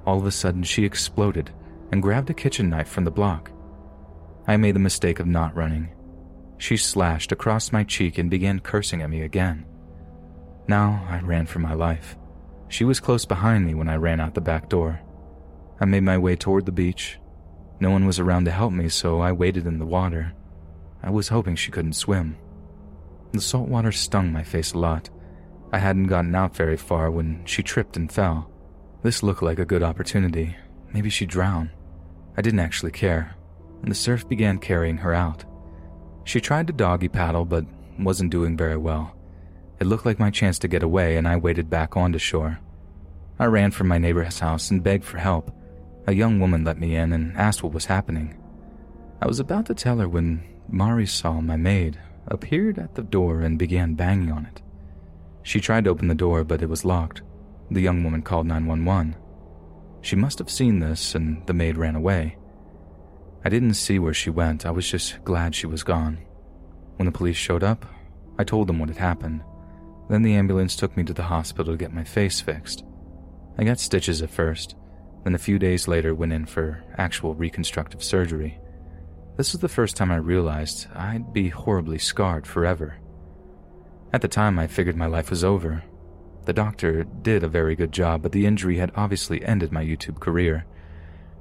All 0.05 0.19
of 0.19 0.27
a 0.27 0.31
sudden, 0.31 0.63
she 0.63 0.85
exploded 0.85 1.51
and 1.91 2.03
grabbed 2.03 2.29
a 2.29 2.35
kitchen 2.35 2.69
knife 2.69 2.89
from 2.89 3.05
the 3.05 3.11
block. 3.11 3.51
I 4.47 4.59
made 4.59 4.75
the 4.75 4.81
mistake 4.81 5.21
of 5.21 5.27
not 5.27 5.57
running. 5.57 5.95
She 6.59 6.77
slashed 6.77 7.33
across 7.33 7.73
my 7.73 7.85
cheek 7.85 8.19
and 8.19 8.31
began 8.31 8.61
cursing 8.61 9.01
at 9.01 9.11
me 9.11 9.23
again. 9.23 9.65
Now 10.67 11.07
I 11.09 11.21
ran 11.21 11.47
for 11.47 11.61
my 11.61 11.73
life. 11.73 12.17
She 12.69 12.85
was 12.85 13.01
close 13.01 13.25
behind 13.25 13.65
me 13.65 13.75
when 13.75 13.89
I 13.89 13.97
ran 13.97 14.21
out 14.21 14.35
the 14.35 14.43
back 14.43 14.69
door. 14.69 15.01
I 15.81 15.85
made 15.85 16.03
my 16.03 16.19
way 16.19 16.37
toward 16.37 16.67
the 16.67 16.73
beach. 16.73 17.19
No 17.81 17.91
one 17.91 18.07
was 18.07 18.19
around 18.19 18.47
to 18.47 18.51
help 18.51 18.73
me, 18.73 18.89
so 18.89 19.21
I 19.21 19.33
waded 19.33 19.67
in 19.67 19.79
the 19.79 19.87
water. 19.87 20.33
I 21.03 21.11
was 21.11 21.29
hoping 21.29 21.55
she 21.55 21.71
couldn't 21.71 21.93
swim. 21.93 22.37
The 23.33 23.41
salt 23.41 23.69
water 23.69 23.93
stung 23.93 24.33
my 24.33 24.43
face 24.43 24.73
a 24.73 24.79
lot. 24.79 25.11
I 25.73 25.79
hadn't 25.79 26.07
gotten 26.07 26.35
out 26.35 26.57
very 26.57 26.77
far 26.77 27.11
when 27.11 27.45
she 27.45 27.63
tripped 27.63 27.97
and 27.97 28.11
fell. 28.11 28.51
This 29.03 29.23
looked 29.23 29.43
like 29.43 29.59
a 29.59 29.65
good 29.65 29.83
opportunity. 29.83 30.57
Maybe 30.93 31.11
she'd 31.11 31.29
drown. 31.29 31.71
I 32.37 32.43
didn't 32.43 32.61
actually 32.61 32.93
care, 32.93 33.37
and 33.83 33.91
the 33.91 33.95
surf 33.95 34.29
began 34.29 34.59
carrying 34.59 34.97
her 34.99 35.15
out. 35.15 35.45
She 36.25 36.41
tried 36.41 36.67
to 36.67 36.73
doggy 36.73 37.09
paddle, 37.09 37.45
but 37.45 37.65
wasn't 37.99 38.33
doing 38.33 38.57
very 38.57 38.77
well. 38.77 39.15
It 39.81 39.87
looked 39.87 40.07
like 40.07 40.19
my 40.19 40.31
chance 40.31 40.59
to 40.61 40.69
get 40.69 40.83
away, 40.83 41.17
and 41.17 41.29
I 41.29 41.37
waded 41.37 41.71
back 41.71 41.97
onto 41.97 42.19
shore. 42.19 42.59
I 43.39 43.45
ran 43.45 43.71
from 43.71 43.87
my 43.87 43.99
neighbor's 43.99 44.41
house 44.41 44.71
and 44.71 44.83
begged 44.83 45.05
for 45.05 45.19
help. 45.19 45.53
A 46.09 46.13
young 46.13 46.41
woman 46.41 46.65
let 46.65 46.81
me 46.81 46.97
in 46.97 47.13
and 47.13 47.37
asked 47.37 47.63
what 47.63 47.75
was 47.75 47.85
happening. 47.85 48.35
I 49.21 49.27
was 49.27 49.41
about 49.41 49.67
to 49.67 49.75
tell 49.75 49.99
her 49.99 50.09
when 50.09 50.43
Marisol 50.73 51.45
my 51.45 51.57
maid, 51.57 52.01
appeared 52.29 52.79
at 52.79 52.95
the 52.95 53.03
door 53.03 53.43
and 53.43 53.59
began 53.59 53.93
banging 53.93 54.33
on 54.33 54.47
it. 54.47 54.63
She 55.43 55.61
tried 55.61 55.85
to 55.85 55.91
open 55.91 56.09
the 56.09 56.15
door, 56.15 56.45
but 56.45 56.63
it 56.63 56.69
was 56.71 56.87
locked. 56.87 57.21
The 57.71 57.83
young 57.83 58.05
woman 58.05 58.23
called 58.23 58.47
911. 58.47 59.17
She 60.01 60.17
must 60.17 60.39
have 60.39 60.49
seen 60.49 60.81
this, 60.81 61.15
and 61.15 61.47
the 61.47 61.53
maid 61.53 61.77
ran 61.77 61.95
away. 61.95 62.39
I 63.45 63.51
didn't 63.51 63.75
see 63.75 63.99
where 63.99 64.15
she 64.15 64.31
went, 64.31 64.65
I 64.65 64.71
was 64.71 64.91
just 64.91 65.23
glad 65.25 65.55
she 65.55 65.67
was 65.67 65.83
gone. 65.83 66.17
When 66.97 67.05
the 67.05 67.13
police 67.13 67.37
showed 67.37 67.63
up, 67.63 67.85
I 68.39 68.45
told 68.45 68.67
them 68.67 68.79
what 68.79 68.89
had 68.89 68.97
happened. 68.97 69.43
Then 70.09 70.23
the 70.23 70.37
ambulance 70.37 70.75
took 70.75 70.97
me 70.97 71.05
to 71.05 71.13
the 71.13 71.25
hospital 71.25 71.75
to 71.75 71.79
get 71.79 71.93
my 71.93 72.05
face 72.05 72.41
fixed. 72.41 72.83
I 73.59 73.65
got 73.65 73.79
stitches 73.79 74.23
at 74.23 74.31
first, 74.31 74.75
then 75.25 75.35
a 75.35 75.39
few 75.39 75.59
days 75.59 75.89
later 75.89 76.15
went 76.15 76.33
in 76.33 76.47
for 76.47 76.85
actual 76.97 77.35
reconstructive 77.35 78.03
surgery. 78.03 78.59
This 79.37 79.53
was 79.53 79.61
the 79.61 79.69
first 79.69 79.97
time 79.97 80.11
I 80.11 80.17
realized 80.17 80.89
I'd 80.95 81.33
be 81.33 81.49
horribly 81.49 81.99
scarred 81.99 82.47
forever. 82.47 82.99
At 84.13 84.23
the 84.23 84.29
time, 84.29 84.59
I 84.59 84.67
figured 84.67 84.97
my 84.97 85.07
life 85.07 85.31
was 85.31 85.45
over. 85.45 85.85
The 86.47 86.53
doctor 86.53 87.05
did 87.05 87.45
a 87.45 87.49
very 87.49 87.77
good 87.77 87.93
job, 87.93 88.23
but 88.23 88.33
the 88.33 88.47
injury 88.47 88.79
had 88.79 88.91
obviously 88.97 89.45
ended 89.45 89.71
my 89.71 89.85
YouTube 89.85 90.19
career. 90.19 90.65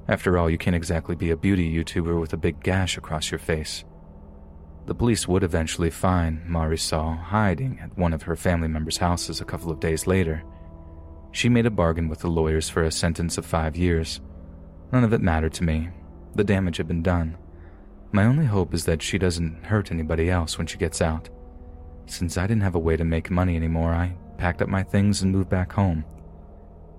After 0.08 0.38
all, 0.38 0.50
you 0.50 0.58
can't 0.58 0.76
exactly 0.76 1.16
be 1.16 1.32
a 1.32 1.38
beauty 1.38 1.74
YouTuber 1.74 2.20
with 2.20 2.34
a 2.34 2.38
big 2.38 2.62
gash 2.62 2.98
across 2.98 3.32
your 3.32 3.40
face. 3.40 3.84
The 4.86 4.96
police 4.96 5.28
would 5.28 5.44
eventually 5.44 5.90
find 5.90 6.46
Marisol 6.46 7.18
hiding 7.18 7.80
at 7.82 7.98
one 7.98 8.14
of 8.14 8.24
her 8.24 8.36
family 8.36 8.68
members' 8.68 8.98
houses 8.98 9.42
a 9.42 9.46
couple 9.46 9.72
of 9.72 9.80
days 9.80 10.08
later. 10.08 10.44
She 11.38 11.50
made 11.50 11.68
a 11.68 11.70
bargain 11.70 12.10
with 12.10 12.22
the 12.22 12.30
lawyers 12.30 12.68
for 12.68 12.82
a 12.82 12.92
sentence 12.92 13.38
of 13.38 13.46
five 13.46 13.78
years. 13.78 14.22
None 14.92 15.04
of 15.04 15.14
it 15.14 15.22
mattered 15.22 15.54
to 15.54 15.64
me. 15.64 15.90
The 16.34 16.44
damage 16.44 16.78
had 16.78 16.88
been 16.88 17.04
done. 17.04 17.38
My 18.12 18.24
only 18.26 18.46
hope 18.46 18.74
is 18.74 18.86
that 18.86 19.04
she 19.04 19.20
doesn't 19.20 19.66
hurt 19.66 19.92
anybody 19.92 20.32
else 20.32 20.58
when 20.58 20.66
she 20.66 20.80
gets 20.80 21.00
out. 21.00 21.30
Since 22.08 22.40
I 22.40 22.48
didn't 22.48 22.64
have 22.64 22.74
a 22.74 22.80
way 22.80 22.98
to 22.98 23.04
make 23.04 23.30
money 23.30 23.56
anymore, 23.56 23.94
I 23.94 24.18
packed 24.40 24.64
up 24.64 24.68
my 24.68 24.82
things 24.82 25.22
and 25.22 25.32
moved 25.32 25.48
back 25.48 25.74
home. 25.74 26.06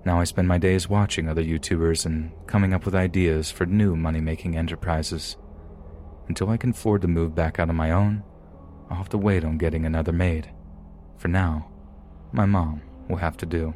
Now 0.05 0.21
I 0.21 0.23
spend 0.23 0.47
my 0.47 0.57
days 0.57 0.87
watching 0.87 1.27
other 1.27 1.43
YouTubers 1.43 2.05
and 2.05 2.31
coming 2.47 2.73
up 2.73 2.85
with 2.85 2.95
ideas 2.95 3.51
for 3.51 3.65
new 3.65 3.97
money 3.97 4.21
making 4.21 4.55
enterprises. 4.55 5.35
Until 6.29 6.49
I 6.49 6.55
can 6.55 6.69
afford 6.69 7.01
to 7.01 7.09
move 7.09 7.35
back 7.35 7.59
out 7.59 7.67
on 7.67 7.75
my 7.75 7.91
own, 7.91 8.23
I'll 8.89 8.95
have 8.99 9.09
to 9.09 9.17
wait 9.17 9.43
on 9.43 9.57
getting 9.57 9.85
another 9.85 10.13
maid. 10.13 10.49
For 11.17 11.27
now, 11.27 11.69
my 12.31 12.45
mom 12.45 12.83
will 13.09 13.17
have 13.17 13.35
to 13.35 13.45
do. 13.45 13.75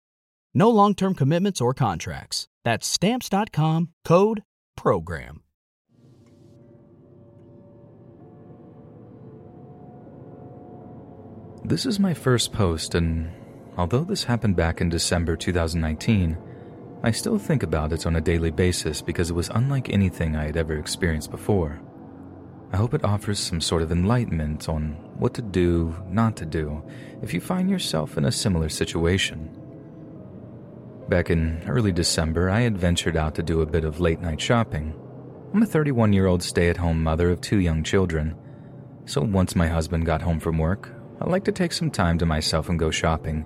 No 0.53 0.69
long 0.69 0.95
term 0.95 1.15
commitments 1.15 1.61
or 1.61 1.73
contracts. 1.73 2.47
That's 2.63 2.87
Stamps.com 2.87 3.89
code 4.03 4.43
PROGRAM. 4.75 5.43
This 11.63 11.85
is 11.85 11.99
my 11.99 12.13
first 12.13 12.51
post, 12.51 12.95
and 12.95 13.31
although 13.77 14.03
this 14.03 14.23
happened 14.23 14.55
back 14.55 14.81
in 14.81 14.89
December 14.89 15.35
2019, 15.35 16.37
I 17.03 17.11
still 17.11 17.37
think 17.37 17.63
about 17.63 17.93
it 17.93 18.05
on 18.05 18.15
a 18.15 18.21
daily 18.21 18.51
basis 18.51 19.01
because 19.01 19.29
it 19.29 19.35
was 19.35 19.49
unlike 19.49 19.89
anything 19.89 20.35
I 20.35 20.45
had 20.45 20.57
ever 20.57 20.77
experienced 20.77 21.31
before. 21.31 21.79
I 22.73 22.77
hope 22.77 22.93
it 22.93 23.03
offers 23.03 23.39
some 23.39 23.61
sort 23.61 23.83
of 23.83 23.91
enlightenment 23.91 24.69
on 24.69 24.93
what 25.17 25.33
to 25.35 25.41
do, 25.41 25.95
not 26.09 26.35
to 26.37 26.45
do, 26.45 26.83
if 27.21 27.33
you 27.33 27.39
find 27.39 27.69
yourself 27.69 28.17
in 28.17 28.25
a 28.25 28.31
similar 28.31 28.69
situation. 28.69 29.60
Back 31.11 31.29
in 31.29 31.61
early 31.67 31.91
December, 31.91 32.49
I 32.49 32.61
had 32.61 32.77
ventured 32.77 33.17
out 33.17 33.35
to 33.35 33.43
do 33.43 33.59
a 33.59 33.65
bit 33.65 33.83
of 33.83 33.99
late 33.99 34.21
night 34.21 34.39
shopping. 34.39 34.95
I'm 35.53 35.61
a 35.61 35.65
31 35.65 36.13
year 36.13 36.25
old 36.25 36.41
stay 36.41 36.69
at 36.69 36.77
home 36.77 37.03
mother 37.03 37.29
of 37.29 37.41
two 37.41 37.59
young 37.59 37.83
children, 37.83 38.33
so 39.05 39.19
once 39.21 39.53
my 39.53 39.67
husband 39.67 40.05
got 40.05 40.21
home 40.21 40.39
from 40.39 40.57
work, 40.57 40.89
I 41.19 41.29
like 41.29 41.43
to 41.43 41.51
take 41.51 41.73
some 41.73 41.91
time 41.91 42.17
to 42.19 42.25
myself 42.25 42.69
and 42.69 42.79
go 42.79 42.91
shopping, 42.91 43.43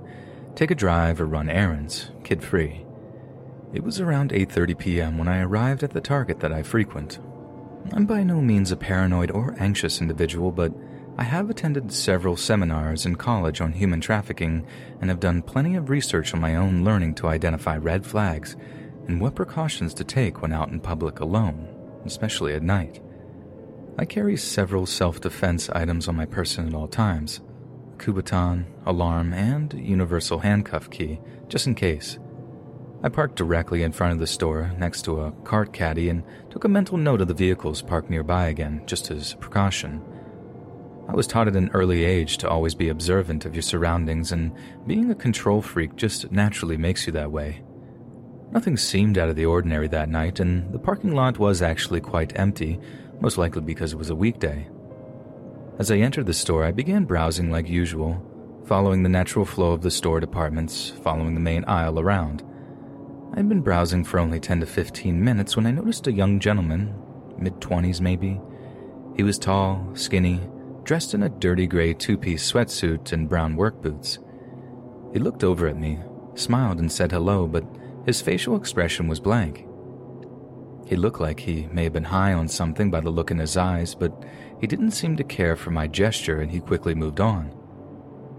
take 0.54 0.70
a 0.70 0.76
drive 0.76 1.20
or 1.20 1.26
run 1.26 1.50
errands, 1.50 2.12
kid-free. 2.24 2.86
It 3.74 3.84
was 3.84 4.00
around 4.00 4.30
8:30 4.30 4.78
p.m. 4.78 5.18
when 5.18 5.28
I 5.28 5.42
arrived 5.42 5.82
at 5.82 5.90
the 5.90 6.02
Target 6.02 6.42
that 6.42 6.54
I 6.54 6.62
frequent. 6.62 7.18
I'm 7.94 8.06
by 8.06 8.22
no 8.22 8.42
means 8.42 8.72
a 8.72 8.78
paranoid 8.78 9.32
or 9.32 9.56
anxious 9.58 10.02
individual, 10.02 10.52
but 10.52 10.72
I 11.18 11.24
have 11.24 11.50
attended 11.50 11.94
several 11.94 12.36
seminars 12.36 13.06
in 13.06 13.16
college 13.16 13.62
on 13.62 13.72
human 13.72 14.02
trafficking 14.02 14.68
and 15.00 15.10
have 15.10 15.22
done 15.22 15.42
plenty 15.42 15.76
of 15.76 15.90
research 15.90 16.34
on 16.34 16.42
my 16.42 16.56
own 16.56 16.84
learning 16.84 17.16
to 17.16 17.28
identify 17.28 17.78
red 17.78 18.06
flags 18.06 18.58
and 19.08 19.22
what 19.22 19.36
precautions 19.36 19.94
to 19.94 20.04
take 20.04 20.42
when 20.42 20.52
out 20.52 20.70
in 20.70 20.82
public 20.82 21.22
alone, 21.22 21.70
especially 22.06 22.54
at 22.54 22.64
night. 22.64 23.02
I 23.98 24.04
carry 24.04 24.36
several 24.36 24.86
self 24.86 25.22
defense 25.22 25.70
items 25.70 26.10
on 26.10 26.18
my 26.18 26.26
person 26.26 26.68
at 26.68 26.74
all 26.74 26.90
times 26.90 27.40
Kubotan, 27.98 28.66
alarm, 28.86 29.32
and 29.34 29.74
universal 29.74 30.40
handcuff 30.40 30.90
key, 30.90 31.22
just 31.48 31.66
in 31.66 31.76
case. 31.76 32.20
I 33.04 33.10
parked 33.10 33.38
directly 33.38 33.84
in 33.84 33.94
front 33.94 34.12
of 34.12 34.20
the 34.20 34.28
store 34.28 34.74
next 34.78 35.04
to 35.04 35.22
a 35.22 35.32
cart 35.44 35.72
caddy 35.72 36.10
and 36.10 36.24
took 36.50 36.66
a 36.66 36.70
mental 36.70 36.98
note 36.98 37.22
of 37.22 37.30
the 37.30 37.34
vehicles 37.34 37.82
parked 37.82 38.10
nearby 38.10 38.48
again, 38.48 38.84
just 38.86 39.12
as 39.12 39.32
a 39.32 39.38
precaution. 39.38 40.02
I 41.08 41.14
was 41.14 41.28
taught 41.28 41.48
at 41.48 41.56
an 41.56 41.70
early 41.74 42.04
age 42.04 42.38
to 42.40 42.50
always 42.50 42.74
be 42.74 42.90
observant 42.90 43.46
of 43.46 43.54
your 43.54 43.62
surroundings, 43.62 44.32
and 44.32 44.52
being 44.88 45.12
a 45.12 45.16
control 45.16 45.62
freak 45.62 45.96
just 45.96 46.32
naturally 46.32 46.78
makes 46.78 47.06
you 47.06 47.14
that 47.14 47.32
way. 47.32 47.62
Nothing 48.52 48.78
seemed 48.78 49.18
out 49.18 49.30
of 49.30 49.36
the 49.36 49.46
ordinary 49.46 49.88
that 49.90 50.10
night, 50.10 50.40
and 50.40 50.72
the 50.74 50.80
parking 50.80 51.14
lot 51.14 51.38
was 51.38 51.62
actually 51.62 52.02
quite 52.02 52.38
empty, 52.40 52.80
most 53.22 53.38
likely 53.38 53.62
because 53.62 53.94
it 53.94 53.98
was 53.98 54.10
a 54.10 54.16
weekday. 54.16 54.68
As 55.78 55.92
I 55.92 55.98
entered 55.98 56.26
the 56.26 56.34
store, 56.34 56.64
I 56.64 56.72
began 56.72 57.06
browsing 57.06 57.52
like 57.52 57.70
usual, 57.70 58.24
following 58.66 59.04
the 59.04 59.10
natural 59.10 59.46
flow 59.46 59.74
of 59.74 59.82
the 59.82 59.92
store 59.92 60.20
departments, 60.20 60.90
following 61.04 61.34
the 61.34 61.40
main 61.40 61.66
aisle 61.66 62.00
around. 62.00 62.44
I'd 63.34 63.50
been 63.50 63.62
browsing 63.62 64.04
for 64.04 64.20
only 64.20 64.40
10 64.40 64.62
to 64.62 64.66
15 64.66 65.24
minutes 65.24 65.56
when 65.56 65.68
I 65.68 65.72
noticed 65.72 66.08
a 66.08 66.14
young 66.14 66.40
gentleman, 66.40 66.96
mid 67.38 67.56
20s 67.56 68.02
maybe. 68.02 68.40
He 69.18 69.24
was 69.24 69.38
tall, 69.38 69.88
skinny, 69.94 70.40
dressed 70.86 71.14
in 71.16 71.24
a 71.24 71.30
dirty 71.30 71.68
gray 71.68 71.94
two 71.94 72.18
piece 72.18 72.50
sweatsuit 72.50 73.12
and 73.12 73.28
brown 73.28 73.56
work 73.56 73.82
boots. 73.82 74.20
He 75.12 75.20
looked 75.20 75.44
over 75.44 75.68
at 75.68 75.80
me, 75.80 76.00
smiled, 76.36 76.80
and 76.80 76.92
said 76.92 77.12
hello, 77.12 77.48
but 77.48 77.66
his 78.06 78.22
facial 78.22 78.56
expression 78.56 79.08
was 79.08 79.20
blank. 79.20 79.66
He 80.86 80.96
looked 80.96 81.20
like 81.20 81.40
he 81.40 81.68
may 81.72 81.86
have 81.86 81.94
been 81.94 82.04
high 82.04 82.34
on 82.34 82.48
something 82.48 82.92
by 82.92 83.02
the 83.02 83.10
look 83.10 83.32
in 83.32 83.40
his 83.40 83.58
eyes, 83.58 83.96
but 83.96 84.24
he 84.62 84.68
didn't 84.68 84.92
seem 84.92 85.18
to 85.18 85.24
care 85.24 85.56
for 85.56 85.72
my 85.72 85.88
gesture 85.88 86.42
and 86.42 86.52
he 86.52 86.60
quickly 86.60 86.94
moved 86.94 87.20
on. 87.20 87.52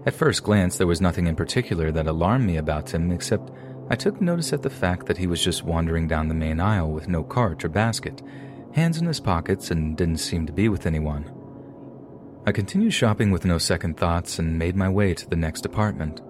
At 0.05 0.13
first 0.13 0.43
glance, 0.43 0.77
there 0.77 0.87
was 0.87 1.01
nothing 1.01 1.27
in 1.27 1.35
particular 1.35 1.91
that 1.91 2.07
alarmed 2.07 2.45
me 2.45 2.55
about 2.55 2.93
him 2.93 3.11
except 3.11 3.51
I 3.89 3.95
took 3.95 4.21
notice 4.21 4.53
at 4.53 4.61
the 4.61 4.69
fact 4.69 5.05
that 5.07 5.17
he 5.17 5.27
was 5.27 5.43
just 5.43 5.63
wandering 5.63 6.07
down 6.07 6.29
the 6.29 6.33
main 6.33 6.61
aisle 6.61 6.91
with 6.91 7.09
no 7.09 7.23
cart 7.23 7.65
or 7.65 7.69
basket, 7.69 8.21
hands 8.71 8.97
in 8.97 9.05
his 9.05 9.19
pockets, 9.19 9.71
and 9.71 9.97
didn't 9.97 10.17
seem 10.17 10.45
to 10.45 10.53
be 10.53 10.69
with 10.69 10.85
anyone. 10.85 11.36
I 12.47 12.53
continued 12.53 12.93
shopping 12.93 13.29
with 13.29 13.43
no 13.43 13.57
second 13.57 13.97
thoughts 13.97 14.39
and 14.39 14.57
made 14.57 14.77
my 14.77 14.87
way 14.87 15.13
to 15.13 15.29
the 15.29 15.35
next 15.35 15.65
apartment. 15.65 16.21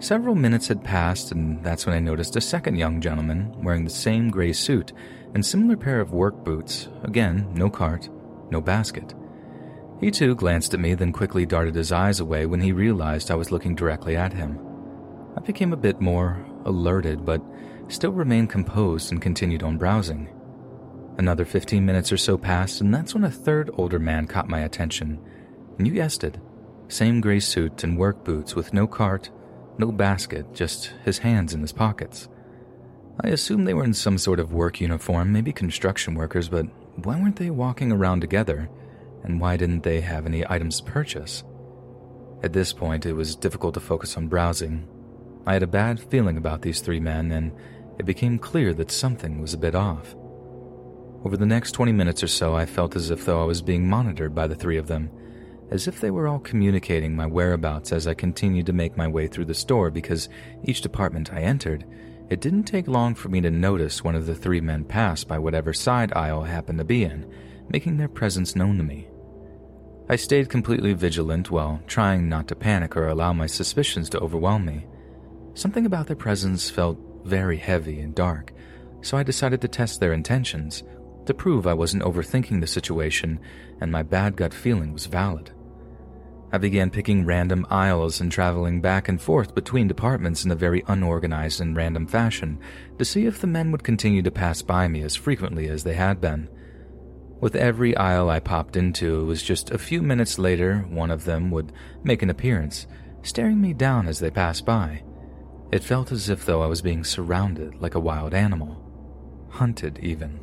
Several 0.00 0.34
minutes 0.34 0.66
had 0.66 0.82
passed, 0.82 1.30
and 1.30 1.62
that's 1.62 1.86
when 1.86 1.94
I 1.94 2.00
noticed 2.00 2.34
a 2.34 2.40
second 2.40 2.74
young 2.74 3.00
gentleman 3.00 3.54
wearing 3.62 3.84
the 3.84 3.90
same 3.90 4.28
gray 4.28 4.52
suit 4.52 4.92
and 5.34 5.46
similar 5.46 5.76
pair 5.76 6.00
of 6.00 6.10
work 6.10 6.42
boots. 6.42 6.88
Again, 7.04 7.48
no 7.54 7.70
cart, 7.70 8.08
no 8.50 8.60
basket. 8.60 9.14
He 10.00 10.10
too 10.10 10.34
glanced 10.34 10.74
at 10.74 10.80
me, 10.80 10.94
then 10.94 11.12
quickly 11.12 11.46
darted 11.46 11.76
his 11.76 11.92
eyes 11.92 12.18
away 12.18 12.46
when 12.46 12.60
he 12.60 12.72
realized 12.72 13.30
I 13.30 13.36
was 13.36 13.52
looking 13.52 13.76
directly 13.76 14.16
at 14.16 14.32
him. 14.32 14.58
I 15.36 15.40
became 15.42 15.72
a 15.72 15.76
bit 15.76 16.00
more 16.00 16.44
alerted, 16.64 17.24
but 17.24 17.40
still 17.86 18.10
remained 18.10 18.50
composed 18.50 19.12
and 19.12 19.22
continued 19.22 19.62
on 19.62 19.78
browsing. 19.78 20.28
Another 21.18 21.44
15 21.44 21.86
minutes 21.86 22.10
or 22.10 22.16
so 22.16 22.36
passed, 22.36 22.80
and 22.80 22.92
that's 22.92 23.14
when 23.14 23.22
a 23.22 23.30
third 23.30 23.70
older 23.74 24.00
man 24.00 24.26
caught 24.26 24.48
my 24.48 24.62
attention. 24.62 25.20
And 25.78 25.86
you 25.86 25.92
guessed 25.92 26.24
it 26.24 26.38
same 26.88 27.20
gray 27.20 27.40
suit 27.40 27.82
and 27.82 27.98
work 27.98 28.24
boots 28.24 28.54
with 28.54 28.72
no 28.72 28.86
cart, 28.86 29.30
no 29.76 29.90
basket, 29.90 30.54
just 30.54 30.92
his 31.04 31.18
hands 31.18 31.52
in 31.52 31.60
his 31.60 31.72
pockets. 31.72 32.28
I 33.20 33.28
assumed 33.28 33.66
they 33.66 33.74
were 33.74 33.84
in 33.84 33.94
some 33.94 34.18
sort 34.18 34.38
of 34.38 34.52
work 34.52 34.80
uniform, 34.80 35.32
maybe 35.32 35.52
construction 35.52 36.14
workers, 36.14 36.48
but 36.48 36.66
why 37.04 37.20
weren't 37.20 37.36
they 37.36 37.50
walking 37.50 37.90
around 37.90 38.20
together? 38.20 38.68
And 39.24 39.40
why 39.40 39.56
didn't 39.56 39.82
they 39.82 40.00
have 40.00 40.26
any 40.26 40.48
items 40.48 40.80
to 40.80 40.90
purchase? 40.90 41.42
At 42.42 42.52
this 42.52 42.72
point, 42.72 43.06
it 43.06 43.14
was 43.14 43.34
difficult 43.34 43.74
to 43.74 43.80
focus 43.80 44.16
on 44.16 44.28
browsing. 44.28 44.86
I 45.46 45.54
had 45.54 45.62
a 45.62 45.68
bad 45.68 45.98
feeling 45.98 46.36
about 46.36 46.62
these 46.62 46.80
three 46.80 47.00
men, 47.00 47.32
and 47.32 47.52
it 47.98 48.06
became 48.06 48.38
clear 48.38 48.72
that 48.74 48.90
something 48.90 49.40
was 49.40 49.54
a 49.54 49.58
bit 49.58 49.74
off. 49.74 50.14
Over 51.24 51.36
the 51.36 51.46
next 51.46 51.72
20 51.72 51.92
minutes 51.92 52.22
or 52.22 52.28
so, 52.28 52.54
I 52.54 52.66
felt 52.66 52.94
as 52.94 53.10
if 53.10 53.24
though 53.24 53.42
I 53.42 53.46
was 53.46 53.62
being 53.62 53.88
monitored 53.88 54.34
by 54.34 54.46
the 54.46 54.54
three 54.54 54.76
of 54.76 54.86
them 54.86 55.10
as 55.70 55.88
if 55.88 56.00
they 56.00 56.10
were 56.10 56.28
all 56.28 56.38
communicating 56.38 57.14
my 57.14 57.26
whereabouts 57.26 57.92
as 57.92 58.06
I 58.06 58.14
continued 58.14 58.66
to 58.66 58.72
make 58.72 58.96
my 58.96 59.08
way 59.08 59.26
through 59.26 59.46
the 59.46 59.54
store 59.54 59.90
because 59.90 60.28
each 60.64 60.80
department 60.80 61.32
I 61.32 61.40
entered, 61.40 61.84
it 62.28 62.40
didn't 62.40 62.64
take 62.64 62.88
long 62.88 63.14
for 63.14 63.28
me 63.28 63.40
to 63.40 63.50
notice 63.50 64.02
one 64.02 64.14
of 64.14 64.26
the 64.26 64.34
three 64.34 64.60
men 64.60 64.84
pass 64.84 65.24
by 65.24 65.38
whatever 65.38 65.72
side 65.72 66.12
aisle 66.14 66.42
happened 66.42 66.78
to 66.78 66.84
be 66.84 67.04
in, 67.04 67.30
making 67.68 67.96
their 67.96 68.08
presence 68.08 68.56
known 68.56 68.78
to 68.78 68.84
me. 68.84 69.08
I 70.08 70.16
stayed 70.16 70.48
completely 70.48 70.92
vigilant 70.92 71.50
while 71.50 71.80
trying 71.86 72.28
not 72.28 72.46
to 72.48 72.54
panic 72.54 72.96
or 72.96 73.08
allow 73.08 73.32
my 73.32 73.46
suspicions 73.46 74.08
to 74.10 74.20
overwhelm 74.20 74.64
me. 74.64 74.86
Something 75.54 75.86
about 75.86 76.06
their 76.06 76.16
presence 76.16 76.70
felt 76.70 76.98
very 77.24 77.56
heavy 77.56 78.00
and 78.00 78.14
dark, 78.14 78.52
so 79.02 79.16
I 79.16 79.24
decided 79.24 79.60
to 79.62 79.68
test 79.68 79.98
their 79.98 80.12
intentions 80.12 80.84
to 81.26 81.34
prove 81.34 81.66
I 81.66 81.74
wasn't 81.74 82.04
overthinking 82.04 82.60
the 82.60 82.66
situation 82.66 83.40
and 83.80 83.90
my 83.90 84.02
bad 84.02 84.36
gut 84.36 84.54
feeling 84.54 84.92
was 84.92 85.06
valid. 85.06 85.50
I 86.52 86.58
began 86.58 86.90
picking 86.90 87.26
random 87.26 87.66
aisles 87.70 88.20
and 88.20 88.30
traveling 88.30 88.80
back 88.80 89.08
and 89.08 89.20
forth 89.20 89.54
between 89.54 89.88
departments 89.88 90.44
in 90.44 90.52
a 90.52 90.56
very 90.56 90.84
unorganized 90.86 91.60
and 91.60 91.74
random 91.74 92.06
fashion 92.06 92.60
to 92.98 93.04
see 93.04 93.26
if 93.26 93.40
the 93.40 93.48
men 93.48 93.72
would 93.72 93.82
continue 93.82 94.22
to 94.22 94.30
pass 94.30 94.62
by 94.62 94.86
me 94.86 95.02
as 95.02 95.16
frequently 95.16 95.68
as 95.68 95.82
they 95.82 95.94
had 95.94 96.20
been. 96.20 96.48
With 97.40 97.56
every 97.56 97.96
aisle 97.96 98.30
I 98.30 98.38
popped 98.38 98.76
into, 98.76 99.20
it 99.20 99.24
was 99.24 99.42
just 99.42 99.72
a 99.72 99.78
few 99.78 100.02
minutes 100.02 100.38
later 100.38 100.86
one 100.88 101.10
of 101.10 101.24
them 101.24 101.50
would 101.50 101.72
make 102.04 102.22
an 102.22 102.30
appearance, 102.30 102.86
staring 103.22 103.60
me 103.60 103.72
down 103.72 104.06
as 104.06 104.20
they 104.20 104.30
passed 104.30 104.64
by. 104.64 105.02
It 105.72 105.82
felt 105.82 106.12
as 106.12 106.28
if 106.28 106.46
though 106.46 106.62
I 106.62 106.66
was 106.66 106.80
being 106.80 107.02
surrounded 107.02 107.82
like 107.82 107.96
a 107.96 108.00
wild 108.00 108.34
animal, 108.34 109.48
hunted 109.50 109.98
even. 109.98 110.38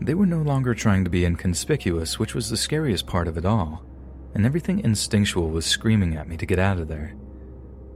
They 0.00 0.14
were 0.14 0.26
no 0.26 0.40
longer 0.40 0.72
trying 0.72 1.02
to 1.04 1.10
be 1.10 1.24
inconspicuous, 1.24 2.18
which 2.18 2.34
was 2.34 2.48
the 2.48 2.56
scariest 2.56 3.08
part 3.08 3.26
of 3.26 3.36
it 3.36 3.44
all 3.44 3.84
and 4.34 4.46
everything 4.46 4.80
instinctual 4.80 5.50
was 5.50 5.66
screaming 5.66 6.16
at 6.16 6.28
me 6.28 6.36
to 6.36 6.46
get 6.46 6.58
out 6.58 6.78
of 6.78 6.88
there. 6.88 7.14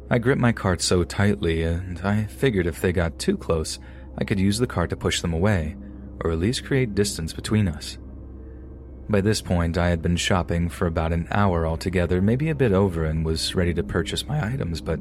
I 0.09 0.19
gripped 0.19 0.41
my 0.41 0.53
cart 0.53 0.83
so 0.83 1.03
tightly, 1.03 1.63
and 1.63 1.99
I 2.01 2.25
figured 2.25 2.67
if 2.67 2.81
they 2.81 2.93
got 2.93 3.19
too 3.19 3.37
close, 3.37 3.79
I 4.17 4.25
could 4.25 4.39
use 4.39 4.59
the 4.59 4.67
cart 4.67 4.91
to 4.91 4.97
push 4.97 5.21
them 5.21 5.33
away, 5.33 5.77
or 6.21 6.31
at 6.31 6.39
least 6.39 6.65
create 6.65 6.95
distance 6.95 7.33
between 7.33 7.67
us. 7.67 7.99
By 9.09 9.21
this 9.21 9.41
point, 9.41 9.79
I 9.79 9.89
had 9.89 10.03
been 10.03 10.17
shopping 10.17 10.69
for 10.69 10.87
about 10.87 11.13
an 11.13 11.29
hour 11.31 11.67
altogether, 11.67 12.21
maybe 12.21 12.49
a 12.51 12.55
bit 12.55 12.73
over, 12.73 13.05
and 13.05 13.25
was 13.25 13.55
ready 13.55 13.75
to 13.75 13.83
purchase 13.83 14.27
my 14.27 14.45
items, 14.45 14.81
but 14.81 15.01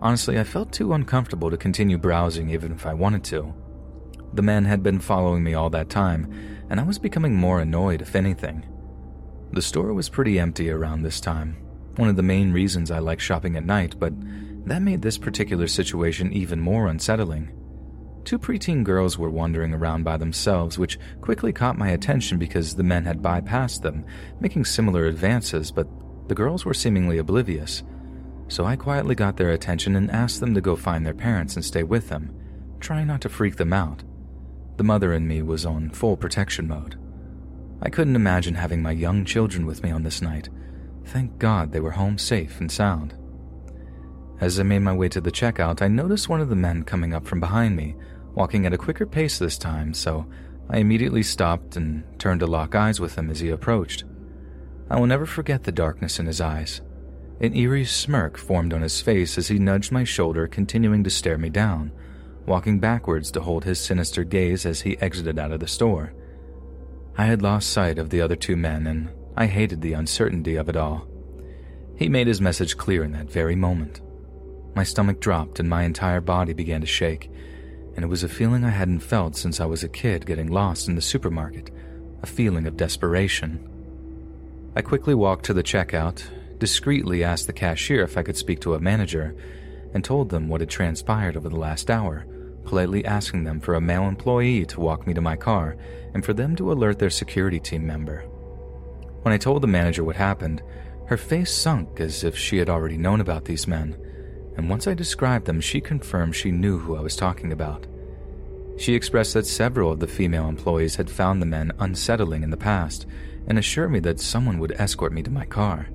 honestly, 0.00 0.38
I 0.38 0.44
felt 0.44 0.72
too 0.72 0.92
uncomfortable 0.92 1.50
to 1.50 1.56
continue 1.56 1.98
browsing 1.98 2.50
even 2.50 2.72
if 2.72 2.86
I 2.86 2.94
wanted 2.94 3.24
to. 3.24 3.54
The 4.32 4.42
man 4.42 4.64
had 4.64 4.82
been 4.82 4.98
following 4.98 5.42
me 5.42 5.54
all 5.54 5.70
that 5.70 5.90
time, 5.90 6.32
and 6.70 6.80
I 6.80 6.84
was 6.84 6.98
becoming 6.98 7.36
more 7.36 7.60
annoyed, 7.60 8.00
if 8.00 8.16
anything. 8.16 8.64
The 9.52 9.62
store 9.62 9.92
was 9.92 10.08
pretty 10.08 10.38
empty 10.38 10.70
around 10.70 11.02
this 11.02 11.20
time, 11.20 11.56
one 11.96 12.08
of 12.08 12.16
the 12.16 12.22
main 12.22 12.52
reasons 12.52 12.90
I 12.90 13.00
like 13.00 13.20
shopping 13.20 13.56
at 13.56 13.66
night, 13.66 13.96
but 13.98 14.14
that 14.66 14.80
made 14.80 15.02
this 15.02 15.18
particular 15.18 15.66
situation 15.66 16.32
even 16.32 16.58
more 16.58 16.86
unsettling. 16.86 17.50
Two 18.24 18.38
preteen 18.38 18.82
girls 18.82 19.18
were 19.18 19.30
wandering 19.30 19.74
around 19.74 20.04
by 20.04 20.16
themselves, 20.16 20.78
which 20.78 20.98
quickly 21.20 21.52
caught 21.52 21.76
my 21.76 21.90
attention 21.90 22.38
because 22.38 22.74
the 22.74 22.82
men 22.82 23.04
had 23.04 23.20
bypassed 23.20 23.82
them, 23.82 24.06
making 24.40 24.64
similar 24.64 25.06
advances, 25.06 25.70
but 25.70 25.88
the 26.28 26.34
girls 26.34 26.64
were 26.64 26.72
seemingly 26.72 27.18
oblivious. 27.18 27.82
So 28.48 28.64
I 28.64 28.76
quietly 28.76 29.14
got 29.14 29.36
their 29.36 29.50
attention 29.50 29.96
and 29.96 30.10
asked 30.10 30.40
them 30.40 30.54
to 30.54 30.60
go 30.60 30.76
find 30.76 31.04
their 31.04 31.12
parents 31.12 31.56
and 31.56 31.64
stay 31.64 31.82
with 31.82 32.08
them, 32.08 32.34
trying 32.80 33.06
not 33.06 33.20
to 33.22 33.28
freak 33.28 33.56
them 33.56 33.72
out. 33.72 34.02
The 34.76 34.84
mother 34.84 35.12
in 35.12 35.26
me 35.26 35.42
was 35.42 35.66
on 35.66 35.90
full 35.90 36.16
protection 36.16 36.68
mode. 36.68 36.96
I 37.82 37.90
couldn't 37.90 38.16
imagine 38.16 38.54
having 38.54 38.80
my 38.80 38.92
young 38.92 39.24
children 39.24 39.66
with 39.66 39.82
me 39.82 39.90
on 39.90 40.04
this 40.04 40.22
night. 40.22 40.48
Thank 41.06 41.38
God 41.38 41.72
they 41.72 41.80
were 41.80 41.90
home 41.90 42.16
safe 42.16 42.60
and 42.60 42.70
sound. 42.70 43.14
As 44.40 44.60
I 44.60 44.62
made 44.62 44.80
my 44.80 44.92
way 44.92 45.08
to 45.08 45.20
the 45.20 45.32
checkout, 45.32 45.82
I 45.82 45.88
noticed 45.88 46.28
one 46.28 46.40
of 46.40 46.48
the 46.48 46.56
men 46.56 46.84
coming 46.84 47.12
up 47.12 47.26
from 47.26 47.40
behind 47.40 47.76
me, 47.76 47.96
walking 48.34 48.66
at 48.66 48.72
a 48.72 48.78
quicker 48.78 49.04
pace 49.04 49.38
this 49.38 49.58
time, 49.58 49.94
so 49.94 50.26
I 50.70 50.78
immediately 50.78 51.24
stopped 51.24 51.76
and 51.76 52.04
turned 52.20 52.40
to 52.40 52.46
lock 52.46 52.76
eyes 52.76 53.00
with 53.00 53.16
him 53.16 53.30
as 53.30 53.40
he 53.40 53.50
approached. 53.50 54.04
I 54.88 54.98
will 54.98 55.06
never 55.06 55.26
forget 55.26 55.64
the 55.64 55.72
darkness 55.72 56.20
in 56.20 56.26
his 56.26 56.40
eyes. 56.40 56.82
An 57.40 57.56
eerie 57.56 57.84
smirk 57.84 58.38
formed 58.38 58.72
on 58.72 58.82
his 58.82 59.00
face 59.00 59.36
as 59.38 59.48
he 59.48 59.58
nudged 59.58 59.90
my 59.90 60.04
shoulder, 60.04 60.46
continuing 60.46 61.02
to 61.02 61.10
stare 61.10 61.38
me 61.38 61.50
down, 61.50 61.90
walking 62.46 62.78
backwards 62.78 63.32
to 63.32 63.40
hold 63.40 63.64
his 63.64 63.80
sinister 63.80 64.22
gaze 64.22 64.66
as 64.66 64.82
he 64.82 64.98
exited 64.98 65.38
out 65.38 65.50
of 65.50 65.58
the 65.58 65.66
store. 65.66 66.14
I 67.16 67.26
had 67.26 67.42
lost 67.42 67.70
sight 67.70 67.98
of 67.98 68.10
the 68.10 68.20
other 68.20 68.36
two 68.36 68.56
men, 68.56 68.86
and 68.86 69.10
I 69.36 69.46
hated 69.46 69.80
the 69.80 69.92
uncertainty 69.92 70.56
of 70.56 70.68
it 70.68 70.76
all. 70.76 71.06
He 71.96 72.08
made 72.08 72.26
his 72.26 72.40
message 72.40 72.76
clear 72.76 73.04
in 73.04 73.12
that 73.12 73.30
very 73.30 73.54
moment. 73.54 74.00
My 74.74 74.82
stomach 74.82 75.20
dropped 75.20 75.60
and 75.60 75.68
my 75.68 75.82
entire 75.82 76.22
body 76.22 76.54
began 76.54 76.80
to 76.80 76.86
shake, 76.86 77.30
and 77.94 78.04
it 78.04 78.08
was 78.08 78.22
a 78.22 78.28
feeling 78.28 78.64
I 78.64 78.70
hadn't 78.70 79.00
felt 79.00 79.36
since 79.36 79.60
I 79.60 79.66
was 79.66 79.84
a 79.84 79.88
kid 79.88 80.24
getting 80.24 80.48
lost 80.48 80.88
in 80.88 80.94
the 80.94 81.02
supermarket, 81.02 81.70
a 82.22 82.26
feeling 82.26 82.66
of 82.66 82.78
desperation. 82.78 83.68
I 84.74 84.80
quickly 84.80 85.14
walked 85.14 85.44
to 85.46 85.54
the 85.54 85.62
checkout, 85.62 86.24
discreetly 86.58 87.22
asked 87.22 87.46
the 87.46 87.52
cashier 87.52 88.02
if 88.02 88.16
I 88.16 88.22
could 88.22 88.36
speak 88.38 88.60
to 88.60 88.74
a 88.74 88.80
manager 88.80 89.36
and 89.92 90.02
told 90.02 90.30
them 90.30 90.48
what 90.48 90.60
had 90.62 90.70
transpired 90.70 91.36
over 91.36 91.50
the 91.50 91.56
last 91.56 91.90
hour, 91.90 92.24
politely 92.64 93.04
asking 93.04 93.44
them 93.44 93.60
for 93.60 93.74
a 93.74 93.80
male 93.80 94.08
employee 94.08 94.64
to 94.66 94.80
walk 94.80 95.06
me 95.06 95.14
to 95.14 95.20
my 95.20 95.36
car 95.36 95.76
and 96.14 96.24
for 96.24 96.32
them 96.32 96.56
to 96.56 96.72
alert 96.72 96.98
their 96.98 97.10
security 97.10 97.60
team 97.60 97.86
member. 97.86 98.20
When 99.22 99.32
I 99.32 99.38
told 99.38 99.62
the 99.62 99.68
manager 99.68 100.04
what 100.04 100.16
happened, 100.16 100.62
her 101.06 101.16
face 101.16 101.52
sunk 101.52 102.00
as 102.00 102.24
if 102.24 102.36
she 102.36 102.58
had 102.58 102.68
already 102.68 102.96
known 102.96 103.20
about 103.20 103.44
these 103.44 103.66
men, 103.66 103.96
and 104.56 104.68
once 104.68 104.86
I 104.86 104.94
described 104.94 105.46
them, 105.46 105.60
she 105.60 105.80
confirmed 105.80 106.34
she 106.34 106.50
knew 106.50 106.78
who 106.78 106.96
I 106.96 107.00
was 107.00 107.16
talking 107.16 107.52
about. 107.52 107.86
She 108.76 108.94
expressed 108.94 109.34
that 109.34 109.46
several 109.46 109.92
of 109.92 110.00
the 110.00 110.06
female 110.06 110.48
employees 110.48 110.96
had 110.96 111.10
found 111.10 111.40
the 111.40 111.46
men 111.46 111.72
unsettling 111.78 112.42
in 112.42 112.50
the 112.50 112.56
past 112.56 113.06
and 113.46 113.58
assured 113.58 113.92
me 113.92 114.00
that 114.00 114.20
someone 114.20 114.58
would 114.58 114.72
escort 114.72 115.12
me 115.12 115.22
to 115.22 115.30
my 115.30 115.44
car. 115.44 115.88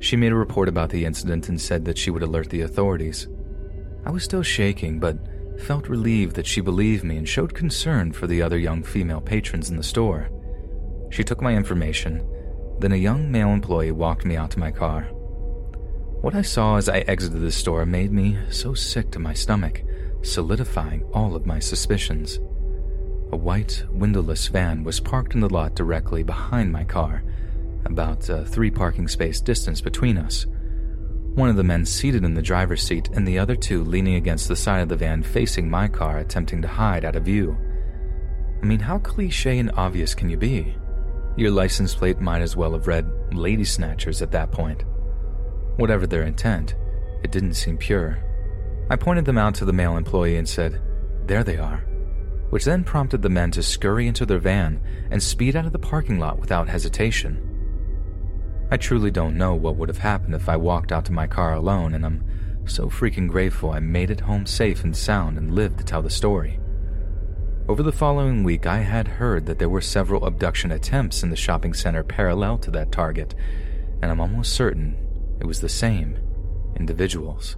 She 0.00 0.16
made 0.16 0.32
a 0.32 0.36
report 0.36 0.68
about 0.68 0.90
the 0.90 1.04
incident 1.04 1.48
and 1.48 1.60
said 1.60 1.84
that 1.84 1.96
she 1.96 2.10
would 2.10 2.22
alert 2.22 2.50
the 2.50 2.62
authorities. 2.62 3.28
I 4.04 4.10
was 4.10 4.22
still 4.22 4.42
shaking, 4.42 4.98
but 4.98 5.16
felt 5.58 5.88
relieved 5.88 6.36
that 6.36 6.46
she 6.46 6.60
believed 6.60 7.04
me 7.04 7.16
and 7.16 7.28
showed 7.28 7.54
concern 7.54 8.12
for 8.12 8.26
the 8.26 8.42
other 8.42 8.58
young 8.58 8.82
female 8.82 9.20
patrons 9.20 9.70
in 9.70 9.76
the 9.76 9.82
store. 9.82 10.28
She 11.10 11.24
took 11.24 11.40
my 11.40 11.54
information, 11.54 12.26
then 12.80 12.92
a 12.92 12.96
young 12.96 13.30
male 13.30 13.50
employee 13.50 13.92
walked 13.92 14.24
me 14.24 14.36
out 14.36 14.50
to 14.52 14.58
my 14.58 14.70
car. 14.70 15.02
What 16.20 16.34
I 16.34 16.42
saw 16.42 16.76
as 16.76 16.88
I 16.88 17.00
exited 17.00 17.40
the 17.40 17.52
store 17.52 17.84
made 17.84 18.10
me 18.12 18.38
so 18.50 18.74
sick 18.74 19.10
to 19.12 19.18
my 19.18 19.34
stomach, 19.34 19.82
solidifying 20.22 21.04
all 21.12 21.36
of 21.36 21.46
my 21.46 21.58
suspicions. 21.58 22.38
A 23.30 23.36
white, 23.36 23.84
windowless 23.90 24.48
van 24.48 24.84
was 24.84 25.00
parked 25.00 25.34
in 25.34 25.40
the 25.40 25.48
lot 25.48 25.74
directly 25.74 26.22
behind 26.22 26.72
my 26.72 26.84
car, 26.84 27.22
about 27.84 28.28
a 28.28 28.44
three 28.44 28.70
parking 28.70 29.08
space 29.08 29.40
distance 29.40 29.80
between 29.80 30.16
us. 30.16 30.46
One 31.34 31.48
of 31.48 31.56
the 31.56 31.64
men 31.64 31.84
seated 31.84 32.24
in 32.24 32.34
the 32.34 32.42
driver's 32.42 32.82
seat 32.82 33.08
and 33.12 33.26
the 33.26 33.40
other 33.40 33.56
two 33.56 33.82
leaning 33.82 34.14
against 34.14 34.46
the 34.46 34.54
side 34.54 34.82
of 34.82 34.88
the 34.88 34.94
van 34.94 35.20
facing 35.20 35.68
my 35.68 35.88
car, 35.88 36.18
attempting 36.18 36.62
to 36.62 36.68
hide 36.68 37.04
out 37.04 37.16
of 37.16 37.24
view. 37.24 37.56
I 38.62 38.66
mean, 38.66 38.78
how 38.78 38.98
cliche 38.98 39.58
and 39.58 39.72
obvious 39.72 40.14
can 40.14 40.30
you 40.30 40.36
be? 40.36 40.76
Your 41.36 41.50
license 41.50 41.92
plate 41.92 42.20
might 42.20 42.40
as 42.40 42.54
well 42.54 42.72
have 42.74 42.86
read 42.86 43.10
Lady 43.32 43.64
Snatchers 43.64 44.22
at 44.22 44.30
that 44.30 44.52
point. 44.52 44.84
Whatever 45.76 46.06
their 46.06 46.22
intent, 46.22 46.76
it 47.24 47.32
didn't 47.32 47.54
seem 47.54 47.78
pure. 47.78 48.22
I 48.88 48.94
pointed 48.94 49.24
them 49.24 49.38
out 49.38 49.56
to 49.56 49.64
the 49.64 49.72
male 49.72 49.96
employee 49.96 50.36
and 50.36 50.48
said, 50.48 50.80
There 51.26 51.42
they 51.42 51.56
are, 51.56 51.78
which 52.50 52.64
then 52.64 52.84
prompted 52.84 53.22
the 53.22 53.28
men 53.28 53.50
to 53.52 53.62
scurry 53.62 54.06
into 54.06 54.24
their 54.24 54.38
van 54.38 54.80
and 55.10 55.20
speed 55.20 55.56
out 55.56 55.66
of 55.66 55.72
the 55.72 55.80
parking 55.80 56.20
lot 56.20 56.38
without 56.38 56.68
hesitation. 56.68 57.53
I 58.74 58.76
truly 58.76 59.12
don't 59.12 59.38
know 59.38 59.54
what 59.54 59.76
would 59.76 59.88
have 59.88 59.98
happened 59.98 60.34
if 60.34 60.48
I 60.48 60.56
walked 60.56 60.90
out 60.90 61.04
to 61.04 61.12
my 61.12 61.28
car 61.28 61.54
alone, 61.54 61.94
and 61.94 62.04
I'm 62.04 62.24
so 62.66 62.90
freaking 62.90 63.28
grateful 63.28 63.70
I 63.70 63.78
made 63.78 64.10
it 64.10 64.18
home 64.18 64.46
safe 64.46 64.82
and 64.82 64.96
sound 64.96 65.38
and 65.38 65.54
lived 65.54 65.78
to 65.78 65.84
tell 65.84 66.02
the 66.02 66.10
story. 66.10 66.58
Over 67.68 67.84
the 67.84 67.92
following 67.92 68.42
week, 68.42 68.66
I 68.66 68.78
had 68.78 69.06
heard 69.06 69.46
that 69.46 69.60
there 69.60 69.68
were 69.68 69.80
several 69.80 70.26
abduction 70.26 70.72
attempts 70.72 71.22
in 71.22 71.30
the 71.30 71.36
shopping 71.36 71.72
center 71.72 72.02
parallel 72.02 72.58
to 72.58 72.72
that 72.72 72.90
target, 72.90 73.36
and 74.02 74.10
I'm 74.10 74.20
almost 74.20 74.54
certain 74.54 74.96
it 75.38 75.46
was 75.46 75.60
the 75.60 75.68
same 75.68 76.18
individuals. 76.74 77.56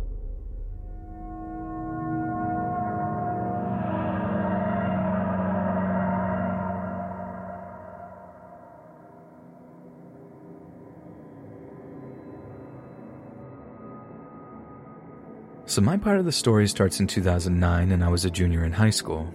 So, 15.68 15.80
my 15.80 15.96
part 15.96 16.20
of 16.20 16.24
the 16.24 16.30
story 16.30 16.68
starts 16.68 17.00
in 17.00 17.08
2009, 17.08 17.90
and 17.90 18.04
I 18.04 18.08
was 18.08 18.24
a 18.24 18.30
junior 18.30 18.64
in 18.64 18.72
high 18.72 18.90
school. 18.90 19.34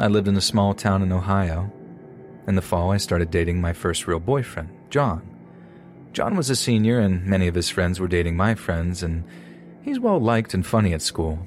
I 0.00 0.06
lived 0.06 0.26
in 0.26 0.36
a 0.36 0.40
small 0.40 0.72
town 0.72 1.02
in 1.02 1.12
Ohio. 1.12 1.70
In 2.46 2.54
the 2.54 2.62
fall, 2.62 2.90
I 2.90 2.96
started 2.96 3.30
dating 3.30 3.60
my 3.60 3.74
first 3.74 4.06
real 4.06 4.18
boyfriend, 4.18 4.70
John. 4.88 5.28
John 6.14 6.36
was 6.36 6.48
a 6.48 6.56
senior, 6.56 6.98
and 7.00 7.26
many 7.26 7.48
of 7.48 7.54
his 7.54 7.68
friends 7.68 8.00
were 8.00 8.08
dating 8.08 8.34
my 8.34 8.54
friends, 8.54 9.02
and 9.02 9.24
he's 9.82 10.00
well 10.00 10.18
liked 10.18 10.54
and 10.54 10.66
funny 10.66 10.94
at 10.94 11.02
school. 11.02 11.38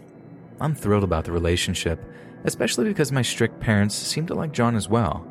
I'm 0.59 0.75
thrilled 0.75 1.03
about 1.03 1.25
the 1.25 1.31
relationship, 1.31 1.99
especially 2.43 2.85
because 2.85 3.11
my 3.11 3.23
strict 3.23 3.59
parents 3.59 3.95
seem 3.95 4.27
to 4.27 4.35
like 4.35 4.51
John 4.51 4.75
as 4.75 4.87
well. 4.87 5.25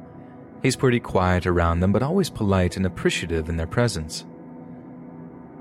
He's 0.65 0.75
pretty 0.75 0.99
quiet 0.99 1.47
around 1.47 1.79
them, 1.79 1.93
but 1.93 2.03
always 2.03 2.29
polite 2.29 2.77
and 2.77 2.85
appreciative 2.85 3.49
in 3.49 3.57
their 3.57 3.69
presence. 3.69 4.25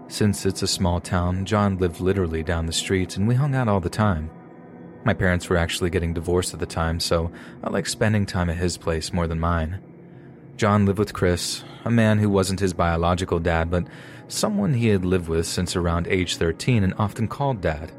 Since 0.10 0.48
it's 0.48 0.64
a 0.64 0.68
small 0.68 1.00
town, 1.00 1.46
John 1.46 1.78
lived 1.78 2.02
literally 2.02 2.42
down 2.42 2.66
the 2.66 2.74
street 2.74 3.16
and 3.16 3.28
we 3.28 3.36
hung 3.36 3.54
out 3.54 3.68
all 3.68 3.80
the 3.80 3.92
time. 3.92 4.32
My 5.06 5.14
parents 5.14 5.48
were 5.48 5.56
actually 5.56 5.92
getting 5.92 6.16
divorced 6.16 6.52
at 6.52 6.60
the 6.60 6.66
time, 6.66 7.00
so 7.00 7.32
I 7.64 7.70
liked 7.70 7.90
spending 7.90 8.26
time 8.26 8.50
at 8.50 8.58
his 8.58 8.76
place 8.76 9.14
more 9.14 9.28
than 9.28 9.40
mine. 9.40 9.80
John 10.58 10.88
lived 10.88 10.98
with 10.98 11.14
Chris, 11.14 11.64
a 11.86 11.92
man 11.92 12.18
who 12.18 12.28
wasn't 12.28 12.60
his 12.60 12.74
biological 12.74 13.40
dad, 13.40 13.70
but 13.70 13.86
someone 14.28 14.74
he 14.74 14.88
had 14.88 15.06
lived 15.06 15.30
with 15.30 15.46
since 15.46 15.76
around 15.76 16.08
age 16.08 16.38
13 16.38 16.84
and 16.84 16.96
often 16.98 17.28
called 17.28 17.62
dad. 17.62 17.92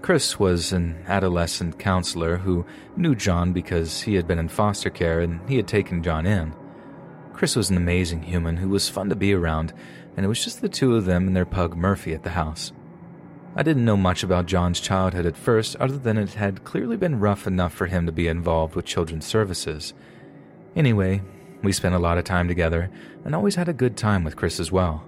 Chris 0.00 0.40
was 0.40 0.72
an 0.72 1.04
adolescent 1.06 1.78
counselor 1.78 2.38
who 2.38 2.64
knew 2.96 3.14
John 3.14 3.52
because 3.52 4.00
he 4.00 4.14
had 4.14 4.26
been 4.26 4.38
in 4.38 4.48
foster 4.48 4.88
care 4.88 5.20
and 5.20 5.46
he 5.48 5.56
had 5.56 5.68
taken 5.68 6.02
John 6.02 6.24
in. 6.24 6.54
Chris 7.40 7.56
was 7.56 7.70
an 7.70 7.78
amazing 7.78 8.22
human 8.22 8.58
who 8.58 8.68
was 8.68 8.90
fun 8.90 9.08
to 9.08 9.16
be 9.16 9.32
around 9.32 9.72
and 10.14 10.26
it 10.26 10.28
was 10.28 10.44
just 10.44 10.60
the 10.60 10.68
two 10.68 10.94
of 10.94 11.06
them 11.06 11.26
and 11.26 11.34
their 11.34 11.46
pug 11.46 11.74
Murphy 11.74 12.12
at 12.12 12.22
the 12.22 12.28
house. 12.28 12.70
I 13.56 13.62
didn't 13.62 13.86
know 13.86 13.96
much 13.96 14.22
about 14.22 14.44
John's 14.44 14.78
childhood 14.78 15.24
at 15.24 15.38
first, 15.38 15.74
other 15.76 15.96
than 15.96 16.18
it 16.18 16.34
had 16.34 16.64
clearly 16.64 16.98
been 16.98 17.18
rough 17.18 17.46
enough 17.46 17.72
for 17.72 17.86
him 17.86 18.04
to 18.04 18.12
be 18.12 18.28
involved 18.28 18.74
with 18.74 18.84
children's 18.84 19.24
services. 19.24 19.94
Anyway, 20.76 21.22
we 21.62 21.72
spent 21.72 21.94
a 21.94 21.98
lot 21.98 22.18
of 22.18 22.24
time 22.24 22.46
together 22.46 22.90
and 23.24 23.34
always 23.34 23.54
had 23.54 23.70
a 23.70 23.72
good 23.72 23.96
time 23.96 24.22
with 24.22 24.36
Chris 24.36 24.60
as 24.60 24.70
well. 24.70 25.02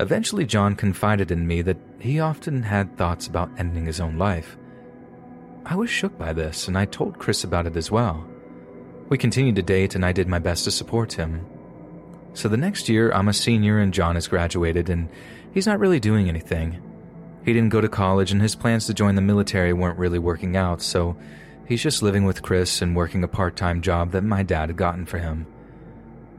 Eventually, 0.00 0.46
John 0.46 0.76
confided 0.76 1.30
in 1.30 1.46
me 1.46 1.60
that 1.60 1.76
he 1.98 2.20
often 2.20 2.62
had 2.62 2.96
thoughts 2.96 3.26
about 3.26 3.50
ending 3.58 3.84
his 3.84 4.00
own 4.00 4.16
life. 4.16 4.56
I 5.66 5.74
was 5.74 5.90
shook 5.90 6.16
by 6.16 6.32
this, 6.32 6.68
and 6.68 6.78
I 6.78 6.86
told 6.86 7.18
Chris 7.18 7.44
about 7.44 7.66
it 7.66 7.76
as 7.76 7.90
well. 7.90 8.26
We 9.08 9.18
continued 9.18 9.56
to 9.56 9.62
date, 9.62 9.94
and 9.94 10.04
I 10.04 10.12
did 10.12 10.28
my 10.28 10.38
best 10.38 10.64
to 10.64 10.70
support 10.70 11.14
him, 11.14 11.46
so 12.38 12.48
the 12.48 12.56
next 12.56 12.88
year, 12.88 13.10
I'm 13.10 13.26
a 13.26 13.32
senior 13.32 13.80
and 13.80 13.92
John 13.92 14.14
has 14.14 14.28
graduated, 14.28 14.88
and 14.90 15.08
he's 15.52 15.66
not 15.66 15.80
really 15.80 15.98
doing 15.98 16.28
anything. 16.28 16.80
He 17.44 17.52
didn't 17.52 17.72
go 17.72 17.80
to 17.80 17.88
college, 17.88 18.30
and 18.30 18.40
his 18.40 18.54
plans 18.54 18.86
to 18.86 18.94
join 18.94 19.16
the 19.16 19.20
military 19.20 19.72
weren't 19.72 19.98
really 19.98 20.20
working 20.20 20.56
out, 20.56 20.80
so 20.80 21.16
he's 21.66 21.82
just 21.82 22.00
living 22.00 22.24
with 22.24 22.42
Chris 22.42 22.80
and 22.80 22.94
working 22.94 23.24
a 23.24 23.28
part 23.28 23.56
time 23.56 23.82
job 23.82 24.12
that 24.12 24.22
my 24.22 24.44
dad 24.44 24.68
had 24.68 24.76
gotten 24.76 25.04
for 25.04 25.18
him. 25.18 25.46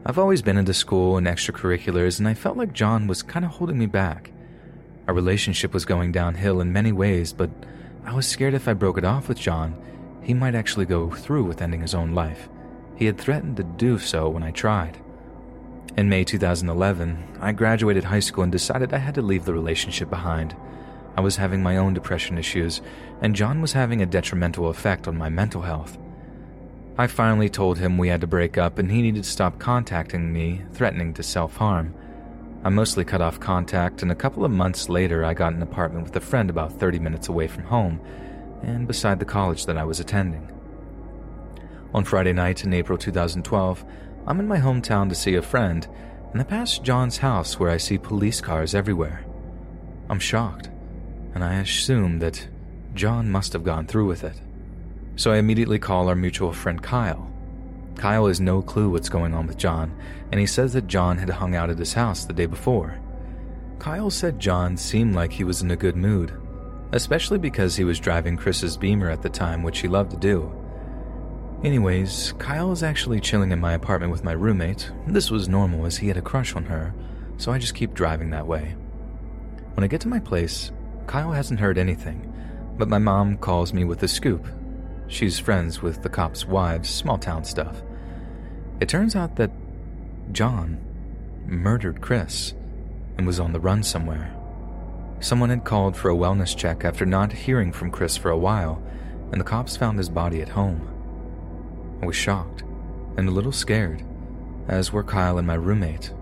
I've 0.06 0.18
always 0.18 0.40
been 0.40 0.56
into 0.56 0.72
school 0.72 1.18
and 1.18 1.26
extracurriculars, 1.26 2.18
and 2.18 2.26
I 2.26 2.32
felt 2.32 2.56
like 2.56 2.72
John 2.72 3.06
was 3.06 3.22
kind 3.22 3.44
of 3.44 3.50
holding 3.50 3.78
me 3.78 3.86
back. 3.86 4.30
Our 5.06 5.12
relationship 5.12 5.74
was 5.74 5.84
going 5.84 6.12
downhill 6.12 6.62
in 6.62 6.72
many 6.72 6.92
ways, 6.92 7.34
but 7.34 7.50
I 8.06 8.14
was 8.14 8.26
scared 8.26 8.54
if 8.54 8.68
I 8.68 8.72
broke 8.72 8.96
it 8.96 9.04
off 9.04 9.28
with 9.28 9.38
John, 9.38 9.76
he 10.22 10.32
might 10.32 10.54
actually 10.54 10.86
go 10.86 11.10
through 11.10 11.44
with 11.44 11.60
ending 11.60 11.82
his 11.82 11.94
own 11.94 12.14
life. 12.14 12.48
He 13.00 13.06
had 13.06 13.16
threatened 13.16 13.56
to 13.56 13.64
do 13.64 13.98
so 13.98 14.28
when 14.28 14.42
I 14.42 14.50
tried. 14.50 14.98
In 15.96 16.10
May 16.10 16.22
2011, 16.22 17.38
I 17.40 17.52
graduated 17.52 18.04
high 18.04 18.20
school 18.20 18.42
and 18.44 18.52
decided 18.52 18.92
I 18.92 18.98
had 18.98 19.14
to 19.14 19.22
leave 19.22 19.46
the 19.46 19.54
relationship 19.54 20.10
behind. 20.10 20.54
I 21.16 21.22
was 21.22 21.36
having 21.36 21.62
my 21.62 21.78
own 21.78 21.94
depression 21.94 22.36
issues, 22.36 22.82
and 23.22 23.34
John 23.34 23.62
was 23.62 23.72
having 23.72 24.02
a 24.02 24.06
detrimental 24.06 24.68
effect 24.68 25.08
on 25.08 25.16
my 25.16 25.30
mental 25.30 25.62
health. 25.62 25.96
I 26.98 27.06
finally 27.06 27.48
told 27.48 27.78
him 27.78 27.96
we 27.96 28.08
had 28.08 28.20
to 28.20 28.26
break 28.26 28.58
up 28.58 28.78
and 28.78 28.90
he 28.90 29.00
needed 29.00 29.24
to 29.24 29.30
stop 29.30 29.58
contacting 29.58 30.30
me, 30.30 30.60
threatening 30.74 31.14
to 31.14 31.22
self 31.22 31.56
harm. 31.56 31.94
I 32.64 32.68
mostly 32.68 33.06
cut 33.06 33.22
off 33.22 33.40
contact, 33.40 34.02
and 34.02 34.12
a 34.12 34.14
couple 34.14 34.44
of 34.44 34.50
months 34.50 34.90
later, 34.90 35.24
I 35.24 35.32
got 35.32 35.54
an 35.54 35.62
apartment 35.62 36.04
with 36.04 36.16
a 36.16 36.20
friend 36.20 36.50
about 36.50 36.74
30 36.78 36.98
minutes 36.98 37.28
away 37.28 37.48
from 37.48 37.64
home 37.64 37.98
and 38.62 38.86
beside 38.86 39.20
the 39.20 39.24
college 39.24 39.64
that 39.64 39.78
I 39.78 39.84
was 39.84 40.00
attending. 40.00 40.59
On 41.92 42.04
Friday 42.04 42.32
night 42.32 42.62
in 42.62 42.72
April 42.72 42.96
2012, 42.96 43.84
I'm 44.24 44.38
in 44.38 44.46
my 44.46 44.58
hometown 44.58 45.08
to 45.08 45.14
see 45.16 45.34
a 45.34 45.42
friend, 45.42 45.88
and 46.30 46.40
I 46.40 46.44
pass 46.44 46.78
John's 46.78 47.18
house 47.18 47.58
where 47.58 47.70
I 47.70 47.78
see 47.78 47.98
police 47.98 48.40
cars 48.40 48.76
everywhere. 48.76 49.24
I'm 50.08 50.20
shocked, 50.20 50.70
and 51.34 51.42
I 51.42 51.54
assume 51.54 52.20
that 52.20 52.46
John 52.94 53.28
must 53.28 53.52
have 53.54 53.64
gone 53.64 53.88
through 53.88 54.06
with 54.06 54.22
it. 54.22 54.40
So 55.16 55.32
I 55.32 55.38
immediately 55.38 55.80
call 55.80 56.08
our 56.08 56.14
mutual 56.14 56.52
friend 56.52 56.80
Kyle. 56.80 57.28
Kyle 57.96 58.28
has 58.28 58.40
no 58.40 58.62
clue 58.62 58.88
what's 58.88 59.08
going 59.08 59.34
on 59.34 59.48
with 59.48 59.58
John, 59.58 59.92
and 60.30 60.38
he 60.38 60.46
says 60.46 60.74
that 60.74 60.86
John 60.86 61.18
had 61.18 61.28
hung 61.28 61.56
out 61.56 61.70
at 61.70 61.78
his 61.78 61.94
house 61.94 62.24
the 62.24 62.32
day 62.32 62.46
before. 62.46 63.00
Kyle 63.80 64.10
said 64.10 64.38
John 64.38 64.76
seemed 64.76 65.16
like 65.16 65.32
he 65.32 65.42
was 65.42 65.60
in 65.60 65.72
a 65.72 65.76
good 65.76 65.96
mood, 65.96 66.40
especially 66.92 67.38
because 67.38 67.74
he 67.74 67.82
was 67.82 67.98
driving 67.98 68.36
Chris's 68.36 68.76
Beamer 68.76 69.10
at 69.10 69.22
the 69.22 69.28
time, 69.28 69.64
which 69.64 69.80
he 69.80 69.88
loved 69.88 70.12
to 70.12 70.16
do. 70.16 70.54
Anyways, 71.62 72.32
Kyle 72.38 72.70
was 72.70 72.82
actually 72.82 73.20
chilling 73.20 73.52
in 73.52 73.60
my 73.60 73.74
apartment 73.74 74.10
with 74.10 74.24
my 74.24 74.32
roommate. 74.32 74.90
This 75.06 75.30
was 75.30 75.46
normal 75.46 75.84
as 75.84 75.98
he 75.98 76.08
had 76.08 76.16
a 76.16 76.22
crush 76.22 76.56
on 76.56 76.64
her, 76.64 76.94
so 77.36 77.52
I 77.52 77.58
just 77.58 77.74
keep 77.74 77.92
driving 77.92 78.30
that 78.30 78.46
way. 78.46 78.76
When 79.74 79.84
I 79.84 79.86
get 79.86 80.00
to 80.02 80.08
my 80.08 80.20
place, 80.20 80.72
Kyle 81.06 81.32
hasn't 81.32 81.60
heard 81.60 81.76
anything, 81.76 82.32
but 82.78 82.88
my 82.88 82.96
mom 82.96 83.36
calls 83.36 83.74
me 83.74 83.84
with 83.84 83.98
the 83.98 84.08
scoop. 84.08 84.46
She's 85.06 85.38
friends 85.38 85.82
with 85.82 86.02
the 86.02 86.08
cops' 86.08 86.46
wives, 86.46 86.88
small 86.88 87.18
town 87.18 87.44
stuff. 87.44 87.82
It 88.80 88.88
turns 88.88 89.14
out 89.14 89.36
that 89.36 89.50
John 90.32 90.80
murdered 91.44 92.00
Chris 92.00 92.54
and 93.18 93.26
was 93.26 93.38
on 93.38 93.52
the 93.52 93.60
run 93.60 93.82
somewhere. 93.82 94.34
Someone 95.20 95.50
had 95.50 95.64
called 95.64 95.94
for 95.94 96.10
a 96.10 96.16
wellness 96.16 96.56
check 96.56 96.86
after 96.86 97.04
not 97.04 97.32
hearing 97.32 97.70
from 97.70 97.90
Chris 97.90 98.16
for 98.16 98.30
a 98.30 98.38
while, 98.38 98.82
and 99.30 99.38
the 99.38 99.44
cops 99.44 99.76
found 99.76 99.98
his 99.98 100.08
body 100.08 100.40
at 100.40 100.48
home. 100.48 100.99
I 102.02 102.06
was 102.06 102.16
shocked 102.16 102.64
and 103.16 103.28
a 103.28 103.32
little 103.32 103.52
scared, 103.52 104.04
as 104.68 104.92
were 104.92 105.04
Kyle 105.04 105.38
and 105.38 105.46
my 105.46 105.54
roommate. 105.54 106.12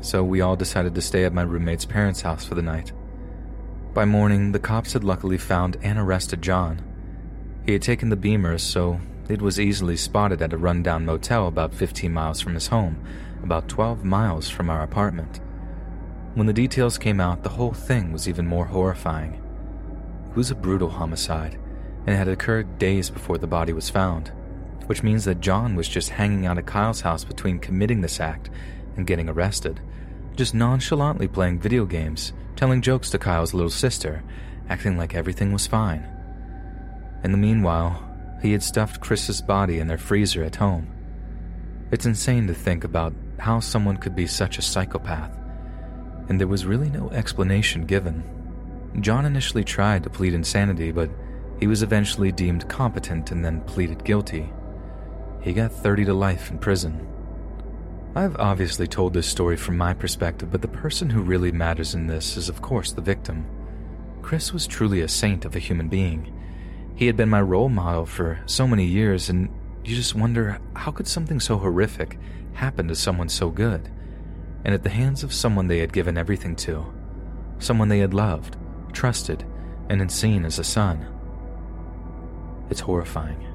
So 0.00 0.24
we 0.24 0.40
all 0.40 0.56
decided 0.56 0.94
to 0.94 1.00
stay 1.00 1.24
at 1.24 1.32
my 1.32 1.42
roommate's 1.42 1.84
parents' 1.84 2.22
house 2.22 2.44
for 2.44 2.54
the 2.56 2.62
night. 2.62 2.92
By 3.94 4.04
morning, 4.04 4.52
the 4.52 4.58
cops 4.58 4.94
had 4.94 5.04
luckily 5.04 5.38
found 5.38 5.76
and 5.82 5.98
arrested 5.98 6.42
John. 6.42 6.82
He 7.64 7.72
had 7.72 7.82
taken 7.82 8.08
the 8.08 8.16
Beamer, 8.16 8.58
so 8.58 9.00
it 9.28 9.40
was 9.40 9.60
easily 9.60 9.96
spotted 9.96 10.42
at 10.42 10.52
a 10.52 10.58
rundown 10.58 11.06
motel 11.06 11.46
about 11.46 11.74
15 11.74 12.12
miles 12.12 12.40
from 12.40 12.54
his 12.54 12.66
home, 12.66 13.04
about 13.44 13.68
12 13.68 14.04
miles 14.04 14.48
from 14.48 14.68
our 14.68 14.82
apartment. 14.82 15.40
When 16.34 16.46
the 16.46 16.52
details 16.52 16.98
came 16.98 17.20
out, 17.20 17.42
the 17.44 17.50
whole 17.50 17.72
thing 17.72 18.12
was 18.12 18.28
even 18.28 18.46
more 18.46 18.64
horrifying. 18.64 19.34
It 20.30 20.36
was 20.36 20.50
a 20.50 20.56
brutal 20.56 20.88
homicide, 20.88 21.60
and 22.06 22.16
had 22.16 22.28
occurred 22.28 22.78
days 22.78 23.10
before 23.10 23.38
the 23.38 23.46
body 23.46 23.72
was 23.72 23.90
found, 23.90 24.32
which 24.86 25.02
means 25.02 25.24
that 25.24 25.40
John 25.40 25.74
was 25.76 25.88
just 25.88 26.10
hanging 26.10 26.46
out 26.46 26.58
at 26.58 26.66
Kyle's 26.66 27.00
house 27.00 27.24
between 27.24 27.58
committing 27.58 28.00
this 28.00 28.20
act 28.20 28.50
and 28.96 29.06
getting 29.06 29.28
arrested, 29.28 29.80
just 30.36 30.54
nonchalantly 30.54 31.28
playing 31.28 31.60
video 31.60 31.84
games, 31.84 32.32
telling 32.56 32.82
jokes 32.82 33.10
to 33.10 33.18
Kyle's 33.18 33.54
little 33.54 33.70
sister, 33.70 34.22
acting 34.68 34.96
like 34.96 35.14
everything 35.14 35.52
was 35.52 35.66
fine. 35.66 36.06
In 37.24 37.32
the 37.32 37.38
meanwhile, 37.38 38.02
he 38.42 38.52
had 38.52 38.62
stuffed 38.62 39.00
Chris's 39.00 39.40
body 39.40 39.78
in 39.78 39.86
their 39.86 39.98
freezer 39.98 40.42
at 40.42 40.56
home. 40.56 40.88
It's 41.90 42.06
insane 42.06 42.46
to 42.48 42.54
think 42.54 42.84
about 42.84 43.14
how 43.38 43.60
someone 43.60 43.96
could 43.96 44.16
be 44.16 44.26
such 44.26 44.58
a 44.58 44.62
psychopath 44.62 45.38
and 46.28 46.40
there 46.40 46.48
was 46.48 46.66
really 46.66 46.90
no 46.90 47.10
explanation 47.10 47.84
given. 47.84 48.22
John 49.00 49.26
initially 49.26 49.64
tried 49.64 50.02
to 50.04 50.10
plead 50.10 50.34
insanity, 50.34 50.92
but 50.92 51.10
he 51.60 51.66
was 51.66 51.82
eventually 51.82 52.32
deemed 52.32 52.68
competent 52.68 53.30
and 53.30 53.44
then 53.44 53.60
pleaded 53.62 54.04
guilty. 54.04 54.50
He 55.42 55.52
got 55.52 55.72
30 55.72 56.06
to 56.06 56.14
life 56.14 56.50
in 56.50 56.58
prison. 56.58 57.06
I've 58.14 58.36
obviously 58.36 58.86
told 58.86 59.12
this 59.12 59.26
story 59.26 59.56
from 59.56 59.76
my 59.76 59.92
perspective, 59.94 60.50
but 60.50 60.62
the 60.62 60.68
person 60.68 61.10
who 61.10 61.22
really 61.22 61.52
matters 61.52 61.94
in 61.94 62.06
this 62.06 62.36
is, 62.36 62.48
of 62.48 62.62
course, 62.62 62.92
the 62.92 63.00
victim. 63.00 63.46
Chris 64.22 64.52
was 64.52 64.66
truly 64.66 65.00
a 65.00 65.08
saint 65.08 65.44
of 65.44 65.56
a 65.56 65.58
human 65.58 65.88
being. 65.88 66.32
He 66.94 67.06
had 67.06 67.16
been 67.16 67.28
my 67.28 67.42
role 67.42 67.68
model 67.68 68.06
for 68.06 68.40
so 68.46 68.66
many 68.66 68.84
years, 68.84 69.28
and 69.28 69.48
you 69.84 69.96
just 69.96 70.14
wonder 70.14 70.60
how 70.76 70.92
could 70.92 71.08
something 71.08 71.40
so 71.40 71.58
horrific 71.58 72.18
happen 72.52 72.88
to 72.88 72.94
someone 72.94 73.28
so 73.28 73.50
good? 73.50 73.90
and 74.64 74.74
at 74.74 74.82
the 74.82 74.90
hands 74.90 75.24
of 75.24 75.32
someone 75.32 75.66
they 75.66 75.78
had 75.78 75.92
given 75.92 76.16
everything 76.16 76.54
to, 76.54 76.84
someone 77.58 77.88
they 77.88 77.98
had 77.98 78.14
loved, 78.14 78.56
trusted, 78.92 79.44
and 79.88 80.00
had 80.00 80.10
seen 80.10 80.44
as 80.44 80.58
a 80.58 80.64
son. 80.64 81.06
It's 82.70 82.80
horrifying. 82.80 83.46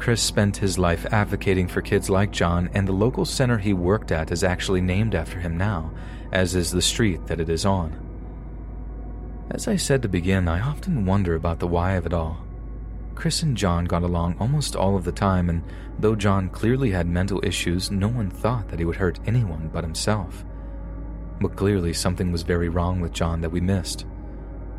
Chris 0.00 0.22
spent 0.22 0.56
his 0.56 0.78
life 0.78 1.04
advocating 1.12 1.68
for 1.68 1.82
kids 1.82 2.08
like 2.08 2.30
John, 2.30 2.70
and 2.72 2.88
the 2.88 2.92
local 2.92 3.26
center 3.26 3.58
he 3.58 3.74
worked 3.74 4.10
at 4.10 4.32
is 4.32 4.42
actually 4.42 4.80
named 4.80 5.14
after 5.14 5.38
him 5.38 5.58
now, 5.58 5.92
as 6.32 6.54
is 6.54 6.70
the 6.70 6.80
street 6.80 7.26
that 7.26 7.38
it 7.38 7.50
is 7.50 7.66
on. 7.66 7.94
As 9.50 9.68
I 9.68 9.76
said 9.76 10.00
to 10.00 10.08
begin, 10.08 10.48
I 10.48 10.62
often 10.62 11.04
wonder 11.04 11.34
about 11.34 11.58
the 11.58 11.66
why 11.66 11.92
of 11.96 12.06
it 12.06 12.14
all. 12.14 12.42
Chris 13.14 13.42
and 13.42 13.54
John 13.54 13.84
got 13.84 14.02
along 14.02 14.36
almost 14.40 14.74
all 14.74 14.96
of 14.96 15.04
the 15.04 15.12
time, 15.12 15.50
and 15.50 15.62
though 15.98 16.16
John 16.16 16.48
clearly 16.48 16.92
had 16.92 17.06
mental 17.06 17.44
issues, 17.44 17.90
no 17.90 18.08
one 18.08 18.30
thought 18.30 18.68
that 18.68 18.78
he 18.78 18.86
would 18.86 18.96
hurt 18.96 19.20
anyone 19.26 19.68
but 19.70 19.84
himself. 19.84 20.46
But 21.42 21.56
clearly 21.56 21.92
something 21.92 22.32
was 22.32 22.42
very 22.42 22.70
wrong 22.70 23.02
with 23.02 23.12
John 23.12 23.42
that 23.42 23.52
we 23.52 23.60
missed. 23.60 24.06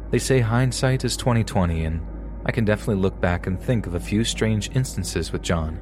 They 0.09 0.17
say 0.17 0.39
hindsight 0.39 1.05
is 1.05 1.15
2020, 1.15 1.85
and 1.85 2.01
I 2.45 2.51
can 2.51 2.65
definitely 2.65 3.01
look 3.01 3.19
back 3.21 3.47
and 3.47 3.61
think 3.61 3.85
of 3.85 3.95
a 3.95 3.99
few 3.99 4.23
strange 4.23 4.71
instances 4.75 5.31
with 5.31 5.41
John. 5.41 5.79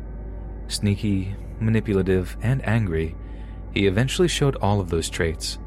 Sneaky, 0.67 1.35
manipulative, 1.59 2.35
and 2.41 2.65
angry, 2.67 3.15
he 3.73 3.87
eventually 3.87 4.27
showed 4.27 4.55
all 4.57 4.79
of 4.79 4.89
those 4.89 5.09
traits, 5.09 5.57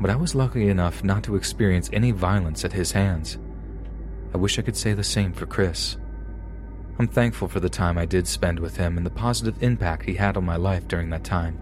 but 0.00 0.10
I 0.10 0.16
was 0.16 0.34
lucky 0.34 0.68
enough 0.68 1.04
not 1.04 1.22
to 1.24 1.36
experience 1.36 1.90
any 1.92 2.10
violence 2.10 2.64
at 2.64 2.72
his 2.72 2.92
hands. 2.92 3.38
I 4.32 4.38
wish 4.38 4.58
I 4.58 4.62
could 4.62 4.76
say 4.76 4.92
the 4.92 5.04
same 5.04 5.32
for 5.32 5.46
Chris. 5.46 5.96
I'm 6.98 7.08
thankful 7.08 7.48
for 7.48 7.60
the 7.60 7.68
time 7.68 7.98
I 7.98 8.06
did 8.06 8.26
spend 8.26 8.58
with 8.58 8.76
him 8.76 8.96
and 8.96 9.06
the 9.06 9.10
positive 9.10 9.62
impact 9.62 10.04
he 10.04 10.14
had 10.14 10.36
on 10.36 10.44
my 10.44 10.56
life 10.56 10.88
during 10.88 11.10
that 11.10 11.24
time. 11.24 11.58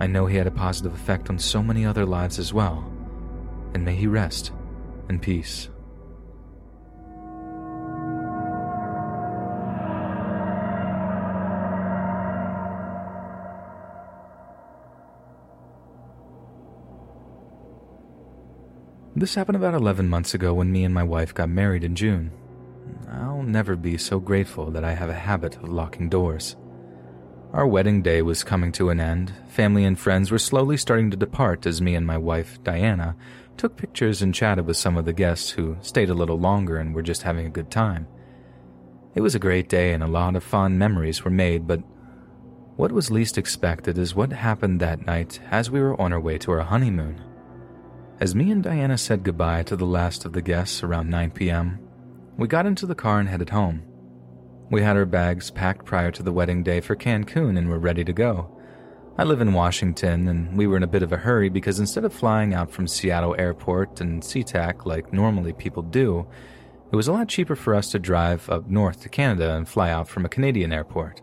I 0.00 0.06
know 0.06 0.26
he 0.26 0.36
had 0.36 0.46
a 0.46 0.52
positive 0.52 0.94
effect 0.94 1.30
on 1.30 1.38
so 1.38 1.62
many 1.62 1.84
other 1.84 2.06
lives 2.06 2.38
as 2.38 2.52
well, 2.52 2.92
and 3.74 3.84
may 3.84 3.94
he 3.94 4.06
rest 4.06 4.52
in 5.08 5.18
peace. 5.18 5.68
This 19.22 19.36
happened 19.36 19.54
about 19.54 19.74
11 19.74 20.08
months 20.08 20.34
ago 20.34 20.52
when 20.52 20.72
me 20.72 20.82
and 20.82 20.92
my 20.92 21.04
wife 21.04 21.32
got 21.32 21.48
married 21.48 21.84
in 21.84 21.94
June. 21.94 22.32
I'll 23.08 23.44
never 23.44 23.76
be 23.76 23.96
so 23.96 24.18
grateful 24.18 24.72
that 24.72 24.82
I 24.82 24.94
have 24.94 25.10
a 25.10 25.14
habit 25.14 25.54
of 25.58 25.68
locking 25.68 26.08
doors. 26.08 26.56
Our 27.52 27.68
wedding 27.68 28.02
day 28.02 28.22
was 28.22 28.42
coming 28.42 28.72
to 28.72 28.90
an 28.90 28.98
end. 28.98 29.32
Family 29.46 29.84
and 29.84 29.96
friends 29.96 30.32
were 30.32 30.40
slowly 30.40 30.76
starting 30.76 31.08
to 31.12 31.16
depart 31.16 31.66
as 31.66 31.80
me 31.80 31.94
and 31.94 32.04
my 32.04 32.18
wife, 32.18 32.60
Diana, 32.64 33.14
took 33.56 33.76
pictures 33.76 34.22
and 34.22 34.34
chatted 34.34 34.66
with 34.66 34.76
some 34.76 34.96
of 34.96 35.04
the 35.04 35.12
guests 35.12 35.50
who 35.50 35.76
stayed 35.82 36.10
a 36.10 36.14
little 36.14 36.40
longer 36.40 36.78
and 36.78 36.92
were 36.92 37.00
just 37.00 37.22
having 37.22 37.46
a 37.46 37.56
good 37.58 37.70
time. 37.70 38.08
It 39.14 39.20
was 39.20 39.36
a 39.36 39.46
great 39.46 39.68
day 39.68 39.92
and 39.92 40.02
a 40.02 40.08
lot 40.08 40.34
of 40.34 40.42
fond 40.42 40.80
memories 40.80 41.22
were 41.22 41.30
made, 41.30 41.68
but 41.68 41.78
what 42.74 42.90
was 42.90 43.08
least 43.08 43.38
expected 43.38 43.98
is 43.98 44.16
what 44.16 44.32
happened 44.32 44.80
that 44.80 45.06
night 45.06 45.38
as 45.52 45.70
we 45.70 45.78
were 45.78 46.00
on 46.00 46.12
our 46.12 46.18
way 46.18 46.38
to 46.38 46.50
our 46.50 46.62
honeymoon. 46.62 47.22
As 48.22 48.36
me 48.36 48.52
and 48.52 48.62
Diana 48.62 48.96
said 48.98 49.24
goodbye 49.24 49.64
to 49.64 49.74
the 49.74 49.84
last 49.84 50.24
of 50.24 50.32
the 50.32 50.42
guests 50.42 50.84
around 50.84 51.10
9 51.10 51.32
p.m., 51.32 51.80
we 52.36 52.46
got 52.46 52.66
into 52.66 52.86
the 52.86 52.94
car 52.94 53.18
and 53.18 53.28
headed 53.28 53.50
home. 53.50 53.82
We 54.70 54.80
had 54.80 54.96
our 54.96 55.04
bags 55.04 55.50
packed 55.50 55.84
prior 55.84 56.12
to 56.12 56.22
the 56.22 56.32
wedding 56.32 56.62
day 56.62 56.80
for 56.80 56.94
Cancun 56.94 57.58
and 57.58 57.68
were 57.68 57.80
ready 57.80 58.04
to 58.04 58.12
go. 58.12 58.56
I 59.18 59.24
live 59.24 59.40
in 59.40 59.54
Washington, 59.54 60.28
and 60.28 60.56
we 60.56 60.68
were 60.68 60.76
in 60.76 60.84
a 60.84 60.86
bit 60.86 61.02
of 61.02 61.12
a 61.12 61.16
hurry 61.16 61.48
because 61.48 61.80
instead 61.80 62.04
of 62.04 62.14
flying 62.14 62.54
out 62.54 62.70
from 62.70 62.86
Seattle 62.86 63.34
Airport 63.40 64.00
and 64.00 64.22
SeaTac 64.22 64.86
like 64.86 65.12
normally 65.12 65.52
people 65.52 65.82
do, 65.82 66.24
it 66.92 66.94
was 66.94 67.08
a 67.08 67.12
lot 67.12 67.26
cheaper 67.26 67.56
for 67.56 67.74
us 67.74 67.90
to 67.90 67.98
drive 67.98 68.48
up 68.48 68.70
north 68.70 69.02
to 69.02 69.08
Canada 69.08 69.56
and 69.56 69.68
fly 69.68 69.90
out 69.90 70.06
from 70.06 70.24
a 70.24 70.28
Canadian 70.28 70.72
airport. 70.72 71.20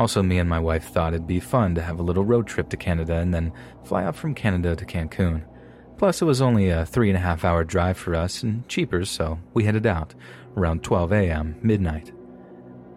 Also, 0.00 0.20
me 0.24 0.38
and 0.38 0.50
my 0.50 0.58
wife 0.58 0.88
thought 0.88 1.14
it'd 1.14 1.28
be 1.28 1.38
fun 1.38 1.76
to 1.76 1.82
have 1.82 2.00
a 2.00 2.02
little 2.02 2.24
road 2.24 2.48
trip 2.48 2.70
to 2.70 2.76
Canada 2.76 3.14
and 3.18 3.32
then 3.32 3.52
fly 3.84 4.02
out 4.02 4.16
from 4.16 4.34
Canada 4.34 4.74
to 4.74 4.84
Cancun. 4.84 5.44
Plus, 5.98 6.22
it 6.22 6.26
was 6.26 6.40
only 6.40 6.70
a 6.70 6.86
three 6.86 7.10
and 7.10 7.16
a 7.16 7.20
half 7.20 7.44
hour 7.44 7.64
drive 7.64 7.98
for 7.98 8.14
us 8.14 8.44
and 8.44 8.66
cheaper, 8.68 9.04
so 9.04 9.40
we 9.52 9.64
headed 9.64 9.84
out 9.84 10.14
around 10.56 10.84
12 10.84 11.12
a.m., 11.12 11.56
midnight. 11.60 12.12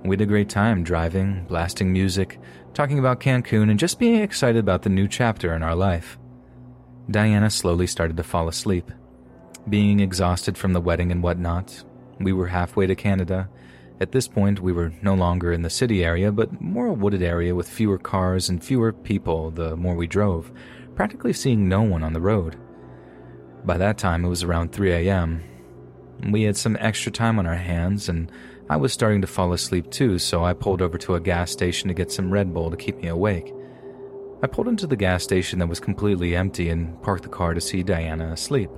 We 0.03 0.13
had 0.13 0.21
a 0.21 0.27
great 0.27 0.49
time 0.49 0.83
driving, 0.83 1.45
blasting 1.45 1.91
music, 1.91 2.39
talking 2.75 2.99
about 2.99 3.19
Cancun, 3.19 3.71
and 3.71 3.79
just 3.79 3.97
being 3.97 4.21
excited 4.21 4.59
about 4.59 4.83
the 4.83 4.89
new 4.89 5.07
chapter 5.07 5.55
in 5.55 5.63
our 5.63 5.75
life. 5.75 6.19
Diana 7.09 7.49
slowly 7.49 7.87
started 7.87 8.17
to 8.17 8.23
fall 8.23 8.47
asleep. 8.47 8.91
Being 9.67 9.99
exhausted 9.99 10.55
from 10.55 10.73
the 10.73 10.81
wedding 10.81 11.11
and 11.11 11.23
whatnot, 11.23 11.83
we 12.19 12.33
were 12.33 12.47
halfway 12.47 12.85
to 12.85 12.95
Canada. 12.95 13.49
At 13.99 14.11
this 14.11 14.27
point, 14.27 14.59
we 14.59 14.73
were 14.73 14.93
no 15.01 15.15
longer 15.15 15.51
in 15.51 15.63
the 15.63 15.69
city 15.71 16.03
area, 16.05 16.31
but 16.31 16.61
more 16.61 16.85
a 16.85 16.93
wooded 16.93 17.23
area 17.23 17.55
with 17.55 17.67
fewer 17.67 17.97
cars 17.97 18.47
and 18.47 18.63
fewer 18.63 18.93
people 18.93 19.49
the 19.49 19.75
more 19.75 19.95
we 19.95 20.05
drove, 20.05 20.51
practically 20.95 21.33
seeing 21.33 21.67
no 21.67 21.81
one 21.81 22.03
on 22.03 22.13
the 22.13 22.21
road. 22.21 22.57
By 23.63 23.77
that 23.77 23.97
time, 23.97 24.25
it 24.25 24.29
was 24.29 24.43
around 24.43 24.71
3 24.71 24.91
a.m. 24.91 25.43
We 26.29 26.43
had 26.43 26.57
some 26.57 26.77
extra 26.79 27.11
time 27.11 27.37
on 27.37 27.45
our 27.45 27.55
hands, 27.55 28.09
and 28.09 28.31
I 28.69 28.77
was 28.77 28.91
starting 28.91 29.21
to 29.21 29.27
fall 29.27 29.53
asleep 29.53 29.91
too, 29.91 30.17
so 30.17 30.43
I 30.43 30.53
pulled 30.53 30.81
over 30.81 30.97
to 30.97 31.15
a 31.15 31.19
gas 31.19 31.51
station 31.51 31.87
to 31.87 31.93
get 31.93 32.11
some 32.11 32.31
Red 32.31 32.53
Bull 32.53 32.71
to 32.71 32.77
keep 32.77 32.97
me 32.97 33.07
awake. 33.07 33.53
I 34.41 34.47
pulled 34.47 34.67
into 34.67 34.87
the 34.87 34.95
gas 34.95 35.23
station 35.23 35.59
that 35.59 35.67
was 35.67 35.79
completely 35.79 36.35
empty 36.35 36.69
and 36.69 36.99
parked 37.03 37.23
the 37.23 37.29
car 37.29 37.53
to 37.53 37.61
see 37.61 37.83
Diana 37.83 38.31
asleep. 38.31 38.71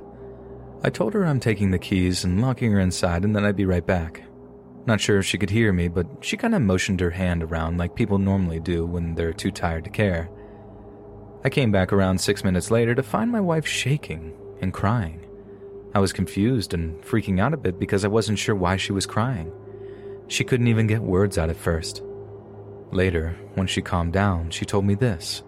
I 0.83 0.89
told 0.89 1.13
her 1.13 1.25
I'm 1.25 1.39
taking 1.39 1.71
the 1.71 1.79
keys 1.79 2.25
and 2.25 2.41
locking 2.41 2.73
her 2.73 2.79
inside 2.79 3.23
and 3.23 3.33
then 3.33 3.45
I'd 3.45 3.55
be 3.55 3.65
right 3.65 3.85
back. 3.85 4.23
Not 4.85 4.99
sure 4.99 5.19
if 5.19 5.25
she 5.25 5.37
could 5.37 5.49
hear 5.49 5.71
me, 5.71 5.87
but 5.87 6.05
she 6.19 6.35
kind 6.35 6.53
of 6.53 6.61
motioned 6.61 6.99
her 6.99 7.11
hand 7.11 7.41
around 7.41 7.77
like 7.77 7.95
people 7.95 8.17
normally 8.17 8.59
do 8.59 8.85
when 8.85 9.15
they're 9.15 9.31
too 9.31 9.51
tired 9.51 9.85
to 9.85 9.89
care. 9.89 10.29
I 11.45 11.49
came 11.49 11.71
back 11.71 11.93
around 11.93 12.19
six 12.19 12.43
minutes 12.43 12.69
later 12.69 12.93
to 12.95 13.03
find 13.03 13.31
my 13.31 13.39
wife 13.39 13.65
shaking 13.65 14.33
and 14.63 14.73
crying. 14.73 15.23
I 15.93 15.99
was 15.99 16.11
confused 16.11 16.73
and 16.73 16.99
freaking 17.03 17.39
out 17.39 17.53
a 17.53 17.57
bit 17.57 17.77
because 17.77 18.03
I 18.03 18.07
wasn't 18.07 18.39
sure 18.39 18.55
why 18.55 18.77
she 18.77 18.91
was 18.91 19.05
crying. 19.05 19.51
She 20.27 20.43
couldn't 20.43 20.67
even 20.67 20.87
get 20.87 21.01
words 21.03 21.37
out 21.37 21.51
at 21.51 21.57
first. 21.57 22.01
Later, 22.91 23.37
when 23.53 23.67
she 23.67 23.81
calmed 23.81 24.13
down, 24.13 24.49
she 24.49 24.65
told 24.65 24.85
me 24.85 24.95
this. 24.95 25.43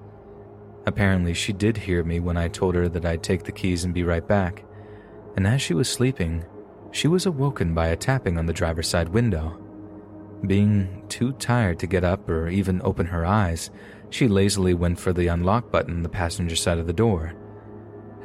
Apparently, 0.85 1.33
she 1.33 1.51
did 1.51 1.77
hear 1.77 2.03
me 2.03 2.19
when 2.19 2.37
I 2.37 2.47
told 2.47 2.75
her 2.75 2.87
that 2.89 3.05
I'd 3.05 3.23
take 3.23 3.43
the 3.43 3.51
keys 3.51 3.83
and 3.83 3.93
be 3.93 4.03
right 4.03 4.27
back, 4.27 4.63
and 5.35 5.47
as 5.47 5.61
she 5.61 5.73
was 5.73 5.89
sleeping, 5.89 6.45
she 6.91 7.07
was 7.07 7.25
awoken 7.25 7.73
by 7.73 7.87
a 7.87 7.95
tapping 7.95 8.37
on 8.37 8.45
the 8.45 8.53
driver's 8.53 8.87
side 8.87 9.09
window. 9.09 9.59
Being 10.45 11.03
too 11.09 11.33
tired 11.33 11.79
to 11.79 11.87
get 11.87 12.03
up 12.03 12.29
or 12.29 12.49
even 12.49 12.81
open 12.83 13.07
her 13.07 13.25
eyes, 13.25 13.71
she 14.11 14.27
lazily 14.27 14.75
went 14.75 14.99
for 14.99 15.11
the 15.11 15.27
unlock 15.27 15.71
button 15.71 15.95
on 15.95 16.03
the 16.03 16.09
passenger 16.09 16.55
side 16.55 16.77
of 16.77 16.87
the 16.87 16.93
door. 16.93 17.33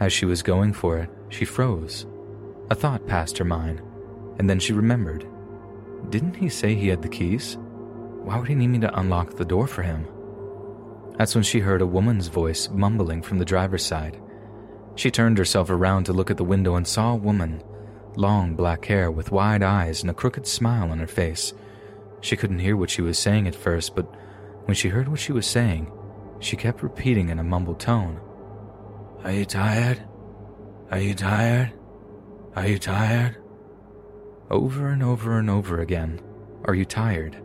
As 0.01 0.15
she 0.15 0.25
was 0.25 0.43
going 0.43 0.73
for 0.73 0.97
it, 0.97 1.11
she 1.29 1.45
froze. 1.45 2.07
A 2.71 2.75
thought 2.75 3.07
passed 3.07 3.37
her 3.37 3.45
mind, 3.45 3.83
and 4.39 4.49
then 4.49 4.59
she 4.59 4.73
remembered. 4.73 5.27
Didn't 6.09 6.37
he 6.37 6.49
say 6.49 6.75
he 6.75 6.89
had 6.89 7.03
the 7.03 7.09
keys? 7.09 7.59
Why 8.23 8.39
would 8.39 8.49
he 8.49 8.55
need 8.55 8.69
me 8.69 8.79
to 8.79 8.99
unlock 8.99 9.37
the 9.37 9.45
door 9.45 9.67
for 9.67 9.83
him? 9.83 10.07
That's 11.19 11.35
when 11.35 11.45
she 11.45 11.61
heard 11.61 11.83
a 11.83 11.87
woman's 11.87 12.29
voice 12.29 12.71
mumbling 12.71 13.21
from 13.21 13.39
the 13.39 13.45
driver's 13.45 13.85
side. 13.85 14.19
She 14.95 15.11
turned 15.11 15.37
herself 15.37 15.69
around 15.69 16.05
to 16.05 16.15
look 16.15 16.31
at 16.31 16.39
the 16.39 16.45
window 16.45 16.77
and 16.77 16.89
saw 16.89 17.13
a 17.13 17.17
woman, 17.17 17.63
long 18.17 18.55
black 18.55 18.87
hair 18.87 19.11
with 19.11 19.31
wide 19.31 19.63
eyes 19.63 20.01
and 20.01 20.11
a 20.11 20.15
crooked 20.15 20.47
smile 20.47 20.91
on 20.91 20.99
her 20.99 21.07
face. 21.07 21.53
She 22.23 22.37
couldn't 22.37 22.61
hear 22.61 22.77
what 22.77 22.91
she 22.91 23.03
was 23.03 23.19
saying 23.19 23.47
at 23.47 23.55
first, 23.55 23.95
but 23.95 24.07
when 24.65 24.75
she 24.75 24.89
heard 24.89 25.09
what 25.09 25.21
she 25.21 25.33
was 25.33 25.47
saying, 25.47 25.93
she 26.39 26.57
kept 26.57 26.83
repeating 26.83 27.29
in 27.29 27.39
a 27.39 27.45
mumbled 27.45 27.81
tone 27.81 28.19
Are 29.23 29.33
you 29.33 29.45
tired? 29.45 30.03
Are 30.91 30.99
you 30.99 31.15
tired? 31.15 31.73
Are 32.57 32.67
you 32.67 32.79
tired? 32.79 33.37
Over 34.51 34.89
and 34.89 35.03
over 35.03 35.39
and 35.39 35.51
over 35.51 35.81
again. 35.81 36.23
Are 36.65 36.75
you 36.75 36.87
tired? 36.87 37.37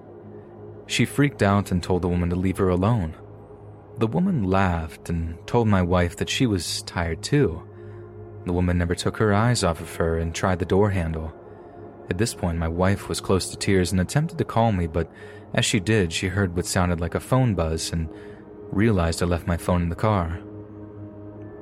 She 0.87 1.03
freaked 1.03 1.43
out 1.43 1.71
and 1.71 1.83
told 1.83 2.01
the 2.01 2.07
woman 2.07 2.29
to 2.29 2.35
leave 2.37 2.57
her 2.59 2.69
alone. 2.69 3.15
The 3.97 4.07
woman 4.07 4.43
laughed 4.43 5.09
and 5.09 5.35
told 5.47 5.67
my 5.67 5.81
wife 5.81 6.15
that 6.15 6.29
she 6.29 6.47
was 6.47 6.81
tired 6.83 7.21
too. 7.21 7.61
The 8.45 8.53
woman 8.53 8.77
never 8.77 8.95
took 8.95 9.17
her 9.17 9.33
eyes 9.33 9.63
off 9.63 9.81
of 9.81 9.95
her 9.97 10.17
and 10.17 10.33
tried 10.33 10.59
the 10.59 10.65
door 10.65 10.91
handle. 10.91 11.33
At 12.09 12.17
this 12.17 12.33
point, 12.33 12.57
my 12.57 12.69
wife 12.69 13.09
was 13.09 13.19
close 13.19 13.49
to 13.49 13.57
tears 13.57 13.91
and 13.91 13.99
attempted 13.99 14.37
to 14.37 14.45
call 14.45 14.71
me, 14.71 14.87
but 14.87 15.11
as 15.53 15.65
she 15.65 15.81
did, 15.81 16.13
she 16.13 16.29
heard 16.29 16.55
what 16.55 16.65
sounded 16.65 17.01
like 17.01 17.15
a 17.15 17.19
phone 17.19 17.53
buzz 17.53 17.91
and 17.91 18.07
realized 18.71 19.21
I 19.21 19.25
left 19.25 19.45
my 19.45 19.57
phone 19.57 19.81
in 19.81 19.89
the 19.89 19.95
car. 19.95 20.39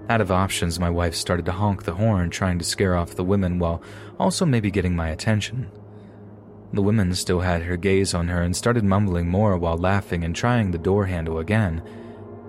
Out 0.10 0.20
of 0.20 0.32
options, 0.32 0.80
my 0.80 0.90
wife 0.90 1.16
started 1.16 1.46
to 1.46 1.54
honk 1.54 1.84
the 1.84 1.94
horn, 1.94 2.30
trying 2.30 2.60
to 2.60 2.66
scare 2.66 2.96
off 2.96 3.16
the 3.16 3.24
women 3.24 3.58
while 3.58 3.82
also 4.20 4.46
maybe 4.46 4.70
getting 4.70 4.96
my 4.96 5.10
attention. 5.10 5.72
The 6.74 6.82
woman 6.82 7.14
still 7.16 7.40
had 7.40 7.62
her 7.64 7.78
gaze 7.78 8.14
on 8.14 8.28
her 8.28 8.42
and 8.42 8.56
started 8.56 8.84
mumbling 8.84 9.30
more 9.30 9.58
while 9.58 9.78
laughing 9.78 10.24
and 10.24 10.36
trying 10.36 10.72
the 10.72 10.78
door 10.78 11.06
handle 11.06 11.40
again. 11.40 11.82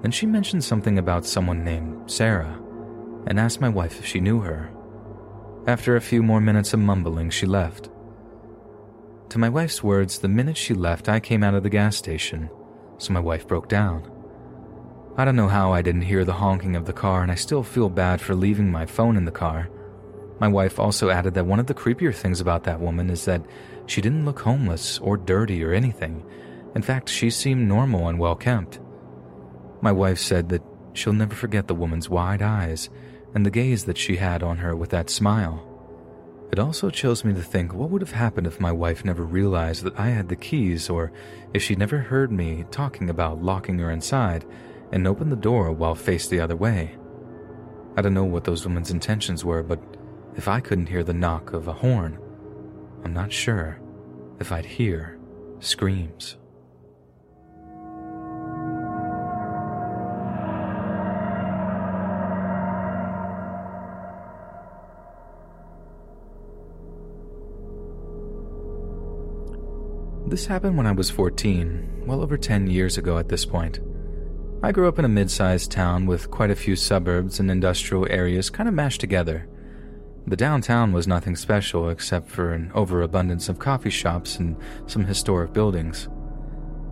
Then 0.03 0.11
she 0.11 0.27
mentioned 0.27 0.65
something 0.65 0.99
about 0.99 1.27
someone 1.27 1.63
named 1.63 2.11
Sarah 2.11 2.61
and 3.27 3.39
asked 3.39 3.61
my 3.61 3.69
wife 3.69 3.99
if 3.99 4.07
she 4.07 4.21
knew 4.21 4.41
her. 4.41 4.71
After 5.67 5.97
a 5.97 6.01
few 6.01 6.23
more 6.23 6.41
minutes 6.41 6.75
of 6.75 6.81
mumbling, 6.81 7.31
she 7.31 7.47
left. 7.47 7.89
To 9.31 9.39
my 9.39 9.49
wife's 9.49 9.83
words, 9.83 10.19
the 10.19 10.29
minute 10.29 10.57
she 10.57 10.75
left, 10.75 11.09
I 11.09 11.21
came 11.21 11.43
out 11.43 11.55
of 11.55 11.63
the 11.63 11.71
gas 11.71 11.97
station, 11.97 12.51
so 12.99 13.13
my 13.13 13.21
wife 13.21 13.47
broke 13.47 13.69
down. 13.69 14.11
I 15.17 15.25
don't 15.25 15.37
know 15.37 15.49
how 15.49 15.73
I 15.73 15.81
didn't 15.81 16.03
hear 16.03 16.25
the 16.25 16.33
honking 16.33 16.75
of 16.75 16.87
the 16.87 16.93
car, 16.93 17.23
and 17.23 17.31
I 17.31 17.37
still 17.37 17.63
feel 17.63 17.89
bad 17.89 18.21
for 18.21 18.35
leaving 18.35 18.73
my 18.73 18.85
phone 18.85 19.17
in 19.17 19.25
the 19.25 19.31
car. 19.31 19.69
My 20.41 20.49
wife 20.49 20.81
also 20.81 21.09
added 21.09 21.35
that 21.35 21.47
one 21.47 21.61
of 21.61 21.67
the 21.67 21.75
creepier 21.75 22.13
things 22.13 22.41
about 22.41 22.65
that 22.65 22.81
woman 22.81 23.09
is 23.09 23.25
that 23.27 23.47
she 23.87 24.01
didn't 24.01 24.25
look 24.25 24.41
homeless 24.41 24.99
or 24.99 25.17
dirty 25.17 25.63
or 25.63 25.73
anything. 25.73 26.25
In 26.75 26.83
fact, 26.83 27.09
she 27.09 27.31
seemed 27.31 27.69
normal 27.69 28.09
and 28.09 28.19
well 28.19 28.35
kept. 28.35 28.81
My 29.81 29.93
wife 29.93 30.19
said 30.19 30.49
that 30.49 30.65
she'll 30.95 31.13
never 31.13 31.35
forget 31.37 31.69
the 31.69 31.77
woman's 31.77 32.11
wide 32.11 32.43
eyes 32.43 32.91
and 33.35 33.47
the 33.47 33.53
gaze 33.53 33.85
that 33.85 33.99
she 33.99 34.17
had 34.17 34.43
on 34.43 34.57
her 34.57 34.75
with 34.75 34.91
that 34.91 35.11
smile. 35.11 35.71
It 36.51 36.59
also 36.59 36.91
chills 36.91 37.25
me 37.25 37.35
to 37.35 37.43
think 37.43 37.73
what 37.73 37.91
would 37.91 38.03
have 38.03 38.13
happened 38.13 38.49
if 38.49 38.59
my 38.59 38.73
wife 38.73 39.05
never 39.05 39.23
realized 39.23 39.85
that 39.85 39.99
I 39.99 40.09
had 40.09 40.29
the 40.29 40.35
keys, 40.35 40.91
or 40.91 41.13
if 41.53 41.63
she 41.63 41.77
never 41.77 41.99
heard 41.99 42.33
me 42.33 42.65
talking 42.73 43.09
about 43.09 43.43
locking 43.43 43.79
her 43.79 43.93
inside 43.93 44.45
and 44.93 45.07
opened 45.07 45.33
the 45.33 45.37
door 45.37 45.73
while 45.73 45.95
faced 45.95 46.31
the 46.31 46.41
other 46.41 46.57
way. 46.57 46.97
I 47.97 48.03
don't 48.03 48.15
know 48.15 48.25
what 48.25 48.45
those 48.45 48.67
women's 48.67 48.91
intentions 48.91 49.45
were, 49.45 49.63
but 49.63 49.81
if 50.37 50.49
I 50.49 50.61
couldn't 50.61 50.89
hear 50.89 51.05
the 51.05 51.15
knock 51.15 51.53
of 51.53 51.69
a 51.69 51.73
horn, 51.73 52.19
I'm 53.05 53.13
not 53.13 53.33
sure 53.33 53.81
if 54.41 54.51
I'd 54.51 54.65
hear 54.65 55.19
screams. 55.61 56.37
This 70.27 70.47
happened 70.47 70.77
when 70.77 70.87
I 70.87 70.93
was 70.93 71.11
14, 71.11 72.07
well 72.07 72.21
over 72.21 72.37
10 72.37 72.67
years 72.67 72.99
ago 72.99 73.19
at 73.19 73.29
this 73.29 73.45
point. 73.45 73.79
I 74.65 74.73
grew 74.73 74.89
up 74.89 74.99
in 74.99 75.05
a 75.05 75.11
mid 75.11 75.31
sized 75.31 75.71
town 75.71 76.07
with 76.07 76.31
quite 76.31 76.51
a 76.51 76.57
few 76.57 76.75
suburbs 76.75 77.39
and 77.39 77.51
industrial 77.51 78.11
areas 78.11 78.49
kind 78.49 78.67
of 78.67 78.75
mashed 78.75 78.99
together. 78.99 79.47
The 80.27 80.39
downtown 80.39 80.91
was 80.91 81.07
nothing 81.07 81.37
special 81.37 81.91
except 81.91 82.31
for 82.31 82.55
an 82.55 82.73
overabundance 82.75 83.51
of 83.51 83.59
coffee 83.59 83.91
shops 83.91 84.39
and 84.39 84.57
some 84.87 85.05
historic 85.05 85.53
buildings. 85.53 86.09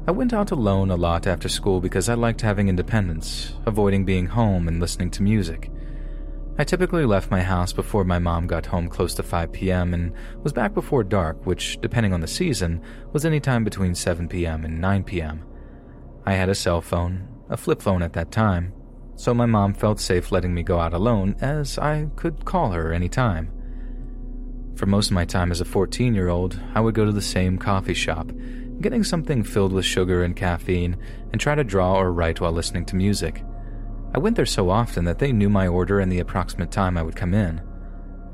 I 0.06 0.10
went 0.10 0.34
out 0.34 0.50
alone 0.50 0.90
a 0.90 0.96
lot 0.96 1.26
after 1.26 1.48
school 1.48 1.80
because 1.80 2.10
I 2.10 2.14
liked 2.14 2.42
having 2.42 2.68
independence, 2.68 3.54
avoiding 3.64 4.04
being 4.04 4.26
home 4.26 4.68
and 4.68 4.78
listening 4.78 5.10
to 5.12 5.22
music. 5.22 5.70
I 6.58 6.64
typically 6.64 7.06
left 7.06 7.30
my 7.30 7.40
house 7.40 7.72
before 7.72 8.04
my 8.04 8.18
mom 8.18 8.46
got 8.48 8.66
home 8.66 8.90
close 8.90 9.14
to 9.14 9.22
5 9.22 9.50
p.m. 9.50 9.94
and 9.94 10.12
was 10.42 10.52
back 10.52 10.74
before 10.74 11.04
dark, 11.04 11.46
which, 11.46 11.80
depending 11.80 12.12
on 12.12 12.20
the 12.20 12.26
season, 12.26 12.82
was 13.14 13.24
any 13.24 13.40
time 13.40 13.64
between 13.64 13.94
7 13.94 14.28
p.m. 14.28 14.66
and 14.66 14.78
9 14.78 15.04
p.m. 15.04 15.46
I 16.26 16.34
had 16.34 16.50
a 16.50 16.54
cell 16.54 16.82
phone, 16.82 17.31
a 17.52 17.56
flip 17.56 17.82
phone 17.82 18.02
at 18.02 18.14
that 18.14 18.32
time, 18.32 18.72
so 19.14 19.34
my 19.34 19.44
mom 19.44 19.74
felt 19.74 20.00
safe 20.00 20.32
letting 20.32 20.54
me 20.54 20.62
go 20.62 20.80
out 20.80 20.94
alone 20.94 21.36
as 21.42 21.78
I 21.78 22.08
could 22.16 22.46
call 22.46 22.72
her 22.72 22.94
any 22.94 23.10
time. 23.10 23.52
For 24.74 24.86
most 24.86 25.08
of 25.08 25.12
my 25.12 25.26
time 25.26 25.52
as 25.52 25.60
a 25.60 25.66
14 25.66 26.14
year 26.14 26.28
old, 26.28 26.58
I 26.74 26.80
would 26.80 26.94
go 26.94 27.04
to 27.04 27.12
the 27.12 27.20
same 27.20 27.58
coffee 27.58 27.92
shop, 27.92 28.32
getting 28.80 29.04
something 29.04 29.42
filled 29.42 29.72
with 29.72 29.84
sugar 29.84 30.24
and 30.24 30.34
caffeine, 30.34 30.96
and 31.30 31.38
try 31.38 31.54
to 31.54 31.62
draw 31.62 31.94
or 31.94 32.10
write 32.10 32.40
while 32.40 32.52
listening 32.52 32.86
to 32.86 32.96
music. 32.96 33.44
I 34.14 34.18
went 34.18 34.36
there 34.36 34.46
so 34.46 34.70
often 34.70 35.04
that 35.04 35.18
they 35.18 35.30
knew 35.30 35.50
my 35.50 35.68
order 35.68 36.00
and 36.00 36.10
the 36.10 36.20
approximate 36.20 36.70
time 36.70 36.96
I 36.96 37.02
would 37.02 37.16
come 37.16 37.34
in. 37.34 37.60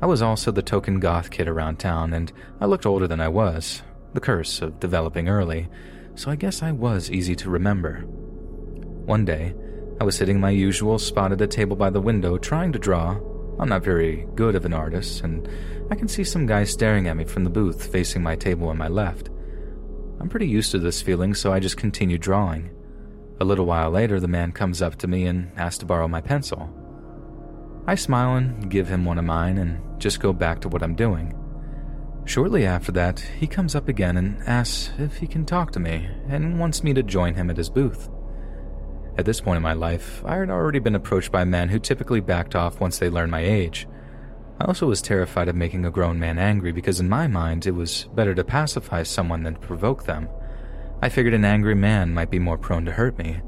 I 0.01 0.05
was 0.05 0.21
also 0.21 0.49
the 0.49 0.61
token 0.61 1.01
goth 1.01 1.29
kid 1.29 1.49
around 1.49 1.77
town, 1.77 2.13
and 2.13 2.31
I 2.61 2.67
looked 2.67 2.85
older 2.85 3.07
than 3.07 3.19
I 3.19 3.27
was, 3.27 3.81
the 4.13 4.21
curse 4.21 4.61
of 4.61 4.79
developing 4.79 5.27
early, 5.27 5.67
so 6.15 6.31
I 6.31 6.37
guess 6.37 6.63
I 6.63 6.71
was 6.71 7.11
easy 7.11 7.35
to 7.35 7.49
remember. 7.49 8.05
One 9.05 9.25
day, 9.25 9.53
I 9.99 10.03
was 10.03 10.15
sitting 10.15 10.39
my 10.39 10.51
usual 10.51 10.99
spot 10.99 11.31
at 11.31 11.41
a 11.41 11.47
table 11.47 11.75
by 11.75 11.89
the 11.89 12.01
window 12.01 12.37
trying 12.37 12.71
to 12.73 12.79
draw. 12.79 13.19
I'm 13.59 13.69
not 13.69 13.83
very 13.83 14.27
good 14.35 14.55
of 14.55 14.65
an 14.65 14.73
artist, 14.73 15.23
and 15.23 15.49
I 15.91 15.95
can 15.95 16.07
see 16.07 16.23
some 16.23 16.45
guy 16.45 16.63
staring 16.63 17.07
at 17.07 17.17
me 17.17 17.25
from 17.25 17.43
the 17.43 17.49
booth 17.49 17.91
facing 17.91 18.23
my 18.23 18.35
table 18.35 18.69
on 18.69 18.77
my 18.77 18.87
left. 18.87 19.29
I'm 20.19 20.29
pretty 20.29 20.47
used 20.47 20.71
to 20.71 20.79
this 20.79 21.01
feeling, 21.01 21.33
so 21.33 21.51
I 21.51 21.59
just 21.59 21.77
continue 21.77 22.17
drawing. 22.17 22.69
A 23.41 23.45
little 23.45 23.65
while 23.65 23.89
later, 23.89 24.19
the 24.19 24.27
man 24.27 24.51
comes 24.51 24.81
up 24.81 24.95
to 24.97 25.07
me 25.07 25.25
and 25.25 25.51
asks 25.57 25.79
to 25.79 25.85
borrow 25.85 26.07
my 26.07 26.21
pencil. 26.21 26.69
I 27.87 27.95
smile 27.95 28.35
and 28.35 28.69
give 28.69 28.87
him 28.87 29.05
one 29.05 29.17
of 29.17 29.25
mine 29.25 29.57
and 29.57 29.99
just 29.99 30.19
go 30.19 30.31
back 30.31 30.61
to 30.61 30.69
what 30.69 30.83
I'm 30.83 30.95
doing. 30.95 31.33
Shortly 32.25 32.65
after 32.65 32.91
that, 32.91 33.19
he 33.19 33.47
comes 33.47 33.75
up 33.75 33.87
again 33.87 34.17
and 34.17 34.41
asks 34.45 34.91
if 34.99 35.17
he 35.17 35.25
can 35.25 35.45
talk 35.45 35.71
to 35.71 35.79
me 35.79 36.07
and 36.27 36.59
wants 36.59 36.83
me 36.83 36.93
to 36.93 37.01
join 37.01 37.33
him 37.33 37.49
at 37.49 37.57
his 37.57 37.69
booth. 37.69 38.09
At 39.19 39.25
this 39.25 39.41
point 39.41 39.57
in 39.57 39.63
my 39.63 39.73
life, 39.73 40.23
I 40.23 40.37
had 40.37 40.49
already 40.49 40.79
been 40.79 40.95
approached 40.95 41.29
by 41.29 41.43
men 41.43 41.67
who 41.67 41.77
typically 41.77 42.21
backed 42.21 42.55
off 42.55 42.79
once 42.79 42.99
they 42.99 43.09
learned 43.09 43.31
my 43.31 43.41
age. 43.41 43.85
I 44.61 44.63
also 44.63 44.87
was 44.87 45.01
terrified 45.01 45.49
of 45.49 45.57
making 45.57 45.83
a 45.83 45.91
grown 45.91 46.17
man 46.17 46.39
angry 46.39 46.71
because, 46.71 47.01
in 47.01 47.09
my 47.09 47.27
mind, 47.27 47.67
it 47.67 47.71
was 47.71 48.07
better 48.15 48.33
to 48.33 48.45
pacify 48.45 49.03
someone 49.03 49.43
than 49.43 49.55
to 49.55 49.59
provoke 49.59 50.05
them. 50.05 50.29
I 51.01 51.09
figured 51.09 51.33
an 51.33 51.43
angry 51.43 51.75
man 51.75 52.13
might 52.13 52.31
be 52.31 52.39
more 52.39 52.57
prone 52.57 52.85
to 52.85 52.93
hurt 52.93 53.17
me, 53.17 53.41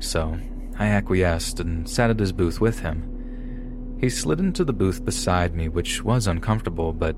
so 0.00 0.38
I 0.78 0.88
acquiesced 0.88 1.60
and 1.60 1.88
sat 1.88 2.10
at 2.10 2.20
his 2.20 2.32
booth 2.32 2.60
with 2.60 2.80
him. 2.80 3.96
He 3.98 4.10
slid 4.10 4.38
into 4.38 4.66
the 4.66 4.74
booth 4.74 5.02
beside 5.02 5.54
me, 5.54 5.70
which 5.70 6.04
was 6.04 6.26
uncomfortable, 6.26 6.92
but 6.92 7.16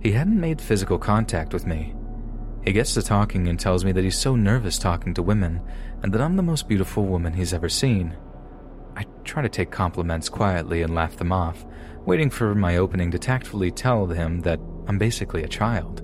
he 0.00 0.10
hadn't 0.10 0.40
made 0.40 0.60
physical 0.60 0.98
contact 0.98 1.54
with 1.54 1.64
me. 1.64 1.94
He 2.64 2.72
gets 2.72 2.94
to 2.94 3.02
talking 3.02 3.46
and 3.46 3.60
tells 3.60 3.84
me 3.84 3.92
that 3.92 4.02
he's 4.02 4.18
so 4.18 4.34
nervous 4.34 4.78
talking 4.78 5.14
to 5.14 5.22
women 5.22 5.60
and 6.02 6.12
that 6.12 6.20
I'm 6.20 6.36
the 6.36 6.42
most 6.42 6.68
beautiful 6.68 7.04
woman 7.04 7.32
he's 7.32 7.52
ever 7.54 7.68
seen. 7.68 8.16
I 8.96 9.04
try 9.24 9.42
to 9.42 9.48
take 9.48 9.70
compliments 9.70 10.28
quietly 10.28 10.82
and 10.82 10.94
laugh 10.94 11.16
them 11.16 11.32
off, 11.32 11.64
waiting 12.04 12.30
for 12.30 12.54
my 12.54 12.76
opening 12.76 13.10
to 13.10 13.18
tactfully 13.18 13.70
tell 13.70 14.06
him 14.06 14.40
that 14.40 14.60
I'm 14.86 14.98
basically 14.98 15.42
a 15.42 15.48
child. 15.48 16.02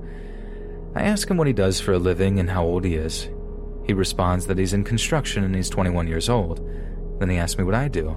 I 0.94 1.02
ask 1.02 1.31
him 1.31 1.36
what 1.36 1.47
he 1.47 1.52
does 1.52 1.81
for 1.81 1.93
a 1.93 1.98
living 1.98 2.39
and 2.39 2.51
how 2.51 2.64
old 2.64 2.85
he 2.85 2.97
is. 2.97 3.31
He 3.86 3.94
responds 3.94 4.47
that 4.47 4.59
he's 4.59 4.74
in 4.74 4.85
construction 4.85 5.43
and 5.43 5.55
he's 5.55 5.70
21 5.70 6.06
years 6.06 6.28
old. 6.28 6.60
Then 7.19 7.31
he 7.31 7.39
asks 7.39 7.56
me 7.56 7.64
what 7.64 7.74
I 7.74 7.89
do. 7.89 8.16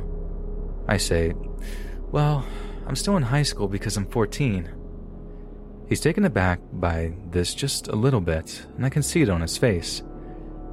I 0.87 0.97
say, 0.97 1.33
Well, 2.11 2.45
I'm 2.85 2.95
still 2.95 3.17
in 3.17 3.23
high 3.23 3.43
school 3.43 3.67
because 3.67 3.97
I'm 3.97 4.07
14. 4.07 4.69
He's 5.87 6.01
taken 6.01 6.25
aback 6.25 6.59
by 6.73 7.13
this 7.29 7.53
just 7.53 7.87
a 7.87 7.95
little 7.95 8.21
bit, 8.21 8.65
and 8.75 8.85
I 8.85 8.89
can 8.89 9.03
see 9.03 9.21
it 9.21 9.29
on 9.29 9.41
his 9.41 9.57
face. 9.57 10.01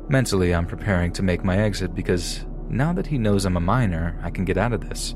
Mentally, 0.08 0.54
I'm 0.54 0.66
preparing 0.66 1.12
to 1.12 1.22
make 1.22 1.44
my 1.44 1.56
exit 1.58 1.94
because 1.94 2.44
now 2.68 2.92
that 2.92 3.06
he 3.06 3.18
knows 3.18 3.44
I'm 3.44 3.56
a 3.56 3.60
minor, 3.60 4.18
I 4.22 4.30
can 4.30 4.44
get 4.44 4.58
out 4.58 4.72
of 4.72 4.88
this. 4.88 5.14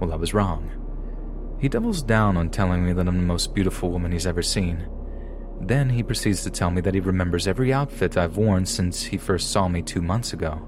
Well, 0.00 0.12
I 0.12 0.16
was 0.16 0.34
wrong. 0.34 0.70
He 1.60 1.68
doubles 1.68 2.02
down 2.02 2.36
on 2.36 2.50
telling 2.50 2.86
me 2.86 2.92
that 2.92 3.08
I'm 3.08 3.16
the 3.16 3.22
most 3.22 3.54
beautiful 3.54 3.90
woman 3.90 4.12
he's 4.12 4.26
ever 4.26 4.42
seen. 4.42 4.88
Then 5.60 5.90
he 5.90 6.04
proceeds 6.04 6.44
to 6.44 6.50
tell 6.50 6.70
me 6.70 6.80
that 6.82 6.94
he 6.94 7.00
remembers 7.00 7.48
every 7.48 7.72
outfit 7.72 8.16
I've 8.16 8.36
worn 8.36 8.64
since 8.64 9.02
he 9.02 9.18
first 9.18 9.50
saw 9.50 9.66
me 9.66 9.82
two 9.82 10.00
months 10.00 10.32
ago. 10.32 10.66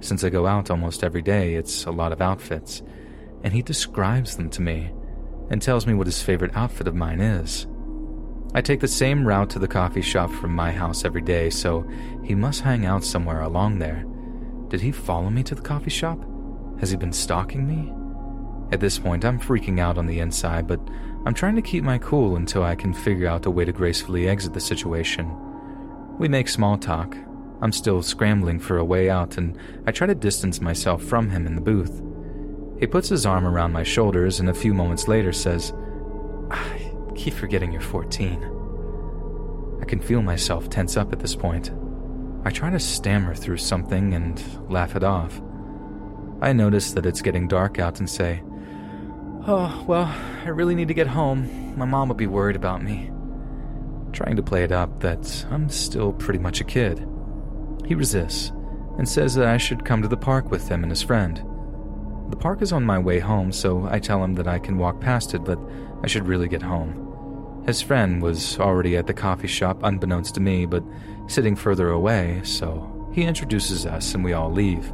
Since 0.00 0.24
I 0.24 0.28
go 0.28 0.46
out 0.46 0.70
almost 0.70 1.04
every 1.04 1.22
day, 1.22 1.54
it's 1.54 1.84
a 1.84 1.90
lot 1.92 2.12
of 2.12 2.20
outfits, 2.20 2.82
and 3.44 3.52
he 3.52 3.62
describes 3.62 4.36
them 4.36 4.50
to 4.50 4.62
me 4.62 4.90
and 5.50 5.62
tells 5.62 5.86
me 5.86 5.94
what 5.94 6.06
his 6.06 6.22
favorite 6.22 6.56
outfit 6.56 6.88
of 6.88 6.94
mine 6.94 7.20
is. 7.20 7.66
I 8.54 8.60
take 8.62 8.80
the 8.80 8.88
same 8.88 9.26
route 9.26 9.50
to 9.50 9.58
the 9.58 9.68
coffee 9.68 10.02
shop 10.02 10.30
from 10.30 10.54
my 10.54 10.72
house 10.72 11.04
every 11.04 11.20
day, 11.20 11.50
so 11.50 11.86
he 12.24 12.34
must 12.34 12.62
hang 12.62 12.86
out 12.86 13.04
somewhere 13.04 13.42
along 13.42 13.78
there. 13.78 14.04
Did 14.68 14.80
he 14.80 14.90
follow 14.90 15.30
me 15.30 15.42
to 15.44 15.54
the 15.54 15.62
coffee 15.62 15.90
shop? 15.90 16.18
Has 16.80 16.90
he 16.90 16.96
been 16.96 17.12
stalking 17.12 17.66
me? 17.66 17.92
At 18.72 18.80
this 18.80 18.98
point, 18.98 19.24
I'm 19.24 19.40
freaking 19.40 19.80
out 19.80 19.98
on 19.98 20.06
the 20.06 20.20
inside, 20.20 20.66
but 20.66 20.80
I'm 21.26 21.34
trying 21.34 21.56
to 21.56 21.62
keep 21.62 21.84
my 21.84 21.98
cool 21.98 22.36
until 22.36 22.62
I 22.62 22.74
can 22.74 22.92
figure 22.92 23.26
out 23.26 23.46
a 23.46 23.50
way 23.50 23.64
to 23.64 23.72
gracefully 23.72 24.28
exit 24.28 24.54
the 24.54 24.60
situation. 24.60 25.30
We 26.18 26.28
make 26.28 26.48
small 26.48 26.78
talk. 26.78 27.16
I'm 27.60 27.72
still 27.72 28.02
scrambling 28.02 28.60
for 28.60 28.78
a 28.78 28.84
way 28.84 29.10
out, 29.10 29.36
and 29.36 29.58
I 29.86 29.92
try 29.92 30.06
to 30.06 30.14
distance 30.14 30.60
myself 30.60 31.02
from 31.02 31.30
him 31.30 31.46
in 31.46 31.54
the 31.54 31.60
booth. 31.60 32.02
He 32.78 32.86
puts 32.86 33.08
his 33.08 33.26
arm 33.26 33.46
around 33.46 33.72
my 33.72 33.82
shoulders 33.82 34.38
and 34.38 34.48
a 34.48 34.54
few 34.54 34.72
moments 34.72 35.08
later 35.08 35.32
says, 35.32 35.72
I 36.50 36.87
keep 37.18 37.34
forgetting 37.34 37.72
you're 37.72 37.80
14. 37.80 39.78
I 39.82 39.84
can 39.84 40.00
feel 40.00 40.22
myself 40.22 40.70
tense 40.70 40.96
up 40.96 41.12
at 41.12 41.18
this 41.18 41.34
point. 41.34 41.72
I 42.44 42.50
try 42.50 42.70
to 42.70 42.78
stammer 42.78 43.34
through 43.34 43.56
something 43.58 44.14
and 44.14 44.42
laugh 44.70 44.94
it 44.94 45.02
off. 45.02 45.42
I 46.40 46.52
notice 46.52 46.92
that 46.92 47.06
it's 47.06 47.20
getting 47.20 47.48
dark 47.48 47.80
out 47.80 47.98
and 47.98 48.08
say, 48.08 48.42
Oh, 49.46 49.84
well, 49.88 50.04
I 50.44 50.48
really 50.48 50.74
need 50.74 50.88
to 50.88 50.94
get 50.94 51.08
home. 51.08 51.76
My 51.76 51.84
mom 51.84 52.08
will 52.08 52.14
be 52.14 52.26
worried 52.26 52.56
about 52.56 52.82
me. 52.82 53.10
Trying 54.12 54.36
to 54.36 54.42
play 54.42 54.62
it 54.62 54.72
up 54.72 55.00
that 55.00 55.44
I'm 55.50 55.68
still 55.68 56.12
pretty 56.12 56.38
much 56.38 56.60
a 56.60 56.64
kid. 56.64 57.06
He 57.86 57.94
resists 57.94 58.52
and 58.98 59.08
says 59.08 59.34
that 59.34 59.48
I 59.48 59.56
should 59.56 59.84
come 59.84 60.02
to 60.02 60.08
the 60.08 60.16
park 60.16 60.50
with 60.50 60.68
him 60.68 60.82
and 60.82 60.92
his 60.92 61.02
friend. 61.02 61.42
The 62.30 62.36
park 62.36 62.62
is 62.62 62.72
on 62.72 62.84
my 62.84 62.98
way 62.98 63.18
home, 63.18 63.52
so 63.52 63.88
I 63.90 63.98
tell 63.98 64.22
him 64.22 64.34
that 64.34 64.46
I 64.46 64.58
can 64.58 64.76
walk 64.76 65.00
past 65.00 65.34
it, 65.34 65.44
but 65.44 65.58
I 66.02 66.06
should 66.06 66.26
really 66.26 66.48
get 66.48 66.62
home. 66.62 67.07
His 67.68 67.82
friend 67.82 68.22
was 68.22 68.58
already 68.58 68.96
at 68.96 69.06
the 69.06 69.12
coffee 69.12 69.46
shop, 69.46 69.82
unbeknownst 69.82 70.34
to 70.36 70.40
me, 70.40 70.64
but 70.64 70.82
sitting 71.26 71.54
further 71.54 71.90
away, 71.90 72.40
so 72.42 73.10
he 73.12 73.24
introduces 73.24 73.84
us 73.84 74.14
and 74.14 74.24
we 74.24 74.32
all 74.32 74.50
leave. 74.50 74.90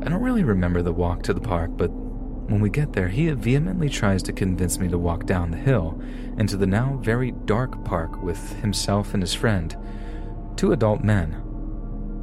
I 0.00 0.08
don't 0.08 0.22
really 0.22 0.44
remember 0.44 0.82
the 0.82 0.92
walk 0.92 1.24
to 1.24 1.34
the 1.34 1.40
park, 1.40 1.72
but 1.76 1.88
when 1.88 2.60
we 2.60 2.70
get 2.70 2.92
there, 2.92 3.08
he 3.08 3.28
vehemently 3.30 3.88
tries 3.88 4.22
to 4.22 4.32
convince 4.32 4.78
me 4.78 4.86
to 4.86 4.98
walk 4.98 5.26
down 5.26 5.50
the 5.50 5.56
hill 5.56 6.00
into 6.38 6.56
the 6.56 6.64
now 6.64 6.96
very 7.02 7.32
dark 7.32 7.84
park 7.84 8.22
with 8.22 8.52
himself 8.60 9.12
and 9.12 9.20
his 9.20 9.34
friend, 9.34 9.76
two 10.54 10.70
adult 10.70 11.02
men. 11.02 11.42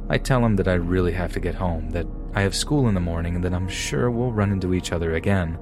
I 0.08 0.16
tell 0.16 0.42
him 0.46 0.56
that 0.56 0.68
I 0.68 0.76
really 0.76 1.12
have 1.12 1.34
to 1.34 1.40
get 1.40 1.56
home, 1.56 1.90
that 1.90 2.06
I 2.32 2.40
have 2.40 2.54
school 2.54 2.88
in 2.88 2.94
the 2.94 3.00
morning, 3.00 3.34
and 3.34 3.44
that 3.44 3.52
I'm 3.52 3.68
sure 3.68 4.10
we'll 4.10 4.32
run 4.32 4.50
into 4.50 4.72
each 4.72 4.92
other 4.92 5.14
again. 5.14 5.58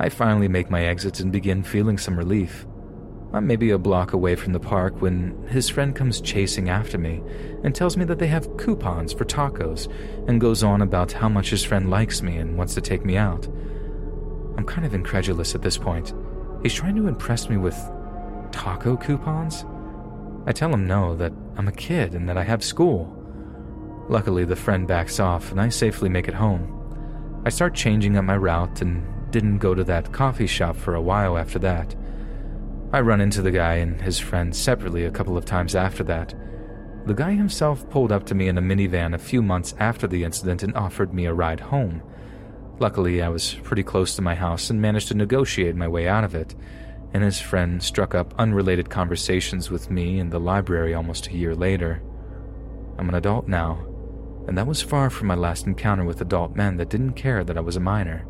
I 0.00 0.08
finally 0.08 0.48
make 0.48 0.68
my 0.68 0.84
exit 0.84 1.20
and 1.20 1.30
begin 1.30 1.62
feeling 1.62 1.96
some 1.96 2.18
relief. 2.18 2.66
I'm 3.34 3.48
maybe 3.48 3.70
a 3.70 3.78
block 3.78 4.12
away 4.12 4.36
from 4.36 4.52
the 4.52 4.60
park 4.60 5.02
when 5.02 5.48
his 5.48 5.68
friend 5.68 5.94
comes 5.94 6.20
chasing 6.20 6.68
after 6.68 6.98
me 6.98 7.20
and 7.64 7.74
tells 7.74 7.96
me 7.96 8.04
that 8.04 8.20
they 8.20 8.28
have 8.28 8.56
coupons 8.56 9.12
for 9.12 9.24
tacos 9.24 9.92
and 10.28 10.40
goes 10.40 10.62
on 10.62 10.82
about 10.82 11.10
how 11.10 11.28
much 11.28 11.50
his 11.50 11.64
friend 11.64 11.90
likes 11.90 12.22
me 12.22 12.36
and 12.36 12.56
wants 12.56 12.74
to 12.74 12.80
take 12.80 13.04
me 13.04 13.16
out. 13.16 13.46
I'm 14.56 14.64
kind 14.64 14.86
of 14.86 14.94
incredulous 14.94 15.56
at 15.56 15.62
this 15.62 15.76
point. 15.76 16.14
He's 16.62 16.74
trying 16.74 16.94
to 16.94 17.08
impress 17.08 17.48
me 17.48 17.56
with 17.56 17.76
taco 18.52 18.96
coupons? 18.96 19.64
I 20.46 20.52
tell 20.52 20.72
him 20.72 20.86
no, 20.86 21.16
that 21.16 21.32
I'm 21.56 21.66
a 21.66 21.72
kid 21.72 22.14
and 22.14 22.28
that 22.28 22.38
I 22.38 22.44
have 22.44 22.62
school. 22.62 23.12
Luckily, 24.08 24.44
the 24.44 24.54
friend 24.54 24.86
backs 24.86 25.18
off 25.18 25.50
and 25.50 25.60
I 25.60 25.70
safely 25.70 26.08
make 26.08 26.28
it 26.28 26.34
home. 26.34 27.42
I 27.44 27.48
start 27.48 27.74
changing 27.74 28.16
up 28.16 28.24
my 28.24 28.36
route 28.36 28.80
and 28.80 29.04
didn't 29.32 29.58
go 29.58 29.74
to 29.74 29.82
that 29.84 30.12
coffee 30.12 30.46
shop 30.46 30.76
for 30.76 30.94
a 30.94 31.02
while 31.02 31.36
after 31.36 31.58
that. 31.58 31.96
I 32.94 33.00
run 33.00 33.20
into 33.20 33.42
the 33.42 33.50
guy 33.50 33.74
and 33.78 34.00
his 34.00 34.20
friend 34.20 34.54
separately 34.54 35.04
a 35.04 35.10
couple 35.10 35.36
of 35.36 35.44
times 35.44 35.74
after 35.74 36.04
that. 36.04 36.32
The 37.06 37.12
guy 37.12 37.32
himself 37.32 37.90
pulled 37.90 38.12
up 38.12 38.24
to 38.26 38.36
me 38.36 38.46
in 38.46 38.56
a 38.56 38.62
minivan 38.62 39.14
a 39.14 39.18
few 39.18 39.42
months 39.42 39.74
after 39.80 40.06
the 40.06 40.22
incident 40.22 40.62
and 40.62 40.76
offered 40.76 41.12
me 41.12 41.26
a 41.26 41.34
ride 41.34 41.58
home. 41.58 42.04
Luckily, 42.78 43.20
I 43.20 43.30
was 43.30 43.54
pretty 43.64 43.82
close 43.82 44.14
to 44.14 44.22
my 44.22 44.36
house 44.36 44.70
and 44.70 44.80
managed 44.80 45.08
to 45.08 45.14
negotiate 45.14 45.74
my 45.74 45.88
way 45.88 46.06
out 46.06 46.22
of 46.22 46.36
it, 46.36 46.54
and 47.12 47.24
his 47.24 47.40
friend 47.40 47.82
struck 47.82 48.14
up 48.14 48.32
unrelated 48.38 48.90
conversations 48.90 49.72
with 49.72 49.90
me 49.90 50.20
in 50.20 50.30
the 50.30 50.38
library 50.38 50.94
almost 50.94 51.26
a 51.26 51.36
year 51.36 51.56
later. 51.56 52.00
I'm 52.96 53.08
an 53.08 53.16
adult 53.16 53.48
now, 53.48 53.84
and 54.46 54.56
that 54.56 54.68
was 54.68 54.82
far 54.82 55.10
from 55.10 55.26
my 55.26 55.34
last 55.34 55.66
encounter 55.66 56.04
with 56.04 56.20
adult 56.20 56.54
men 56.54 56.76
that 56.76 56.90
didn't 56.90 57.14
care 57.14 57.42
that 57.42 57.58
I 57.58 57.60
was 57.60 57.74
a 57.74 57.80
minor. 57.80 58.24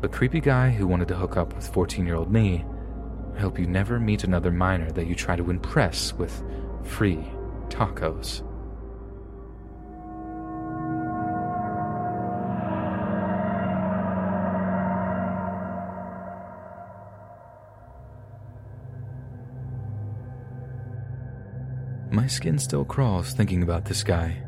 The 0.00 0.08
creepy 0.08 0.38
guy 0.38 0.70
who 0.70 0.86
wanted 0.86 1.08
to 1.08 1.16
hook 1.16 1.36
up 1.36 1.56
with 1.56 1.66
14 1.66 2.06
year 2.06 2.14
old 2.14 2.30
me 2.30 2.64
I 3.36 3.40
hope 3.40 3.58
you 3.58 3.66
never 3.66 3.98
meet 3.98 4.24
another 4.24 4.50
minor 4.50 4.90
that 4.92 5.06
you 5.06 5.14
try 5.14 5.36
to 5.36 5.50
impress 5.50 6.12
with 6.12 6.42
free 6.84 7.24
tacos. 7.68 8.42
My 22.14 22.28
skin 22.28 22.58
still 22.60 22.84
crawls 22.84 23.32
thinking 23.32 23.64
about 23.64 23.86
this 23.86 24.04
guy. 24.04 24.40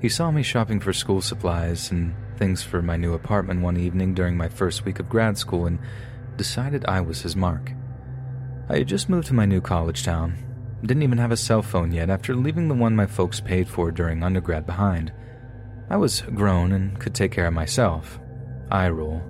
He 0.00 0.08
saw 0.08 0.32
me 0.32 0.42
shopping 0.42 0.80
for 0.80 0.92
school 0.92 1.20
supplies 1.20 1.92
and 1.92 2.14
things 2.36 2.62
for 2.62 2.82
my 2.82 2.96
new 2.96 3.14
apartment 3.14 3.62
one 3.62 3.76
evening 3.76 4.14
during 4.14 4.36
my 4.36 4.48
first 4.48 4.84
week 4.84 4.98
of 4.98 5.08
grad 5.08 5.38
school 5.38 5.66
and 5.66 5.78
decided 6.36 6.84
I 6.86 7.00
was 7.00 7.22
his 7.22 7.36
mark. 7.36 7.72
I 8.70 8.78
had 8.78 8.88
just 8.88 9.08
moved 9.08 9.28
to 9.28 9.34
my 9.34 9.46
new 9.46 9.62
college 9.62 10.04
town. 10.04 10.36
Didn't 10.82 11.02
even 11.02 11.16
have 11.16 11.32
a 11.32 11.36
cell 11.38 11.62
phone 11.62 11.90
yet 11.90 12.10
after 12.10 12.36
leaving 12.36 12.68
the 12.68 12.74
one 12.74 12.94
my 12.94 13.06
folks 13.06 13.40
paid 13.40 13.66
for 13.66 13.90
during 13.90 14.22
undergrad 14.22 14.66
behind. 14.66 15.10
I 15.88 15.96
was 15.96 16.20
grown 16.20 16.72
and 16.72 16.98
could 17.00 17.14
take 17.14 17.32
care 17.32 17.46
of 17.46 17.54
myself. 17.54 18.20
I 18.70 18.86
rule. 18.86 19.20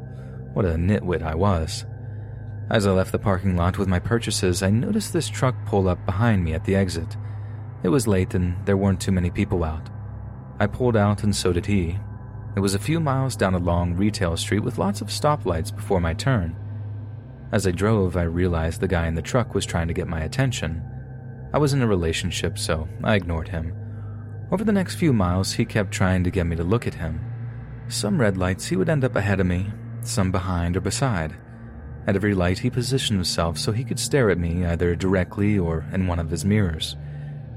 What 0.55 0.65
a 0.65 0.71
nitwit 0.71 1.23
I 1.23 1.37
was. 1.37 1.87
As 2.69 2.85
I 2.85 2.91
left 2.91 3.13
the 3.13 3.19
parking 3.19 3.57
lot 3.57 3.79
with 3.79 3.87
my 3.87 4.01
purchases, 4.01 4.63
I 4.65 4.71
noticed 4.71 5.13
this 5.13 5.29
truck 5.29 5.55
pull 5.67 5.89
up 5.89 6.05
behind 6.05 6.43
me 6.43 6.55
at 6.55 6.65
the 6.65 6.75
exit. 6.75 7.17
It 7.85 7.91
was 7.91 8.09
late 8.09 8.35
and 8.35 8.57
there 8.67 8.77
weren't 8.77 9.01
too 9.01 9.13
many 9.13 9.31
people 9.31 9.63
out. 9.63 9.89
I 10.59 10.67
pulled 10.67 10.97
out 10.97 11.23
and 11.23 11.35
so 11.35 11.53
did 11.53 11.67
he. 11.67 11.97
It 12.57 12.61
was 12.61 12.75
a 12.75 12.79
few 12.81 12.99
miles 12.99 13.37
down 13.37 13.55
a 13.55 13.59
long 13.59 13.95
retail 13.95 14.37
street 14.37 14.65
with 14.65 14.79
lots 14.79 15.01
of 15.01 15.09
stoplights 15.09 15.75
before 15.75 16.01
my 16.01 16.13
turn. 16.13 16.57
As 17.51 17.67
I 17.67 17.71
drove, 17.71 18.17
I 18.17 18.25
realized 18.25 18.81
the 18.81 18.89
guy 18.89 19.07
in 19.07 19.15
the 19.15 19.23
truck 19.23 19.55
was 19.55 19.65
trying 19.65 19.89
to 19.89 19.95
get 19.95 20.07
my 20.07 20.21
attention. 20.21 20.83
I 21.55 21.59
was 21.59 21.73
in 21.73 21.81
a 21.81 21.87
relationship, 21.87 22.59
so 22.59 22.87
I 23.03 23.15
ignored 23.15 23.49
him. 23.49 23.75
Over 24.53 24.65
the 24.65 24.73
next 24.73 24.97
few 24.97 25.15
miles, 25.15 25.53
he 25.53 25.65
kept 25.65 25.91
trying 25.91 26.25
to 26.25 26.31
get 26.31 26.47
me 26.47 26.57
to 26.57 26.65
look 26.65 26.87
at 26.87 26.95
him. 26.95 27.21
Some 27.89 28.21
red 28.21 28.37
lights, 28.37 28.67
he 28.67 28.77
would 28.77 28.91
end 28.91 29.03
up 29.03 29.17
ahead 29.17 29.41
of 29.41 29.47
me, 29.47 29.73
some 30.03 30.31
behind 30.31 30.77
or 30.77 30.83
beside. 30.83 31.35
At 32.07 32.17
every 32.17 32.35
light, 32.35 32.59
he 32.59 32.69
positioned 32.69 33.19
himself 33.19 33.57
so 33.57 33.73
he 33.73 33.85
could 33.85 33.99
stare 33.99 34.31
at 34.31 34.39
me 34.39 34.67
either 34.67 34.95
directly 34.95 35.59
or 35.59 35.87
in 35.93 36.07
one 36.07 36.19
of 36.19 36.31
his 36.31 36.45
mirrors. 36.45 36.97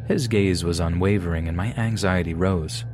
His 0.08 0.28
gaze 0.28 0.64
was 0.64 0.80
unwavering 0.80 1.50
and 1.50 1.56
my 1.56 1.74
anxiety 1.74 2.34
rose. 2.34 2.86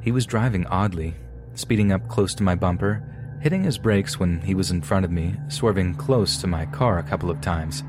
He 0.00 0.12
was 0.12 0.26
driving 0.26 0.66
oddly, 0.66 1.14
speeding 1.54 1.92
up 1.92 2.08
close 2.08 2.34
to 2.36 2.42
my 2.42 2.54
bumper 2.54 3.02
hitting 3.40 3.62
his 3.62 3.78
brakes 3.78 4.18
when 4.18 4.40
he 4.40 4.54
was 4.54 4.70
in 4.70 4.82
front 4.82 5.04
of 5.04 5.10
me, 5.10 5.36
swerving 5.48 5.94
close 5.94 6.38
to 6.38 6.46
my 6.46 6.66
car 6.66 6.98
a 6.98 7.02
couple 7.02 7.30
of 7.30 7.40
times. 7.40 7.84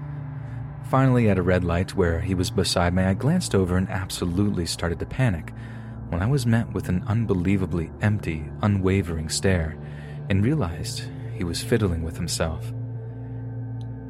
Finally, 0.89 1.29
at 1.29 1.37
a 1.37 1.43
red 1.43 1.63
light 1.63 1.95
where 1.95 2.19
he 2.19 2.33
was 2.33 2.49
beside 2.49 2.93
me, 2.93 3.03
I 3.03 3.13
glanced 3.13 3.53
over 3.53 3.77
and 3.77 3.89
absolutely 3.89 4.65
started 4.65 4.99
to 4.99 5.05
panic 5.05 5.53
when 6.09 6.21
I 6.21 6.27
was 6.27 6.45
met 6.45 6.71
with 6.73 6.89
an 6.89 7.03
unbelievably 7.07 7.91
empty, 8.01 8.49
unwavering 8.61 9.29
stare 9.29 9.77
and 10.29 10.43
realized 10.43 11.03
he 11.35 11.43
was 11.43 11.61
fiddling 11.61 12.03
with 12.03 12.15
himself. 12.15 12.71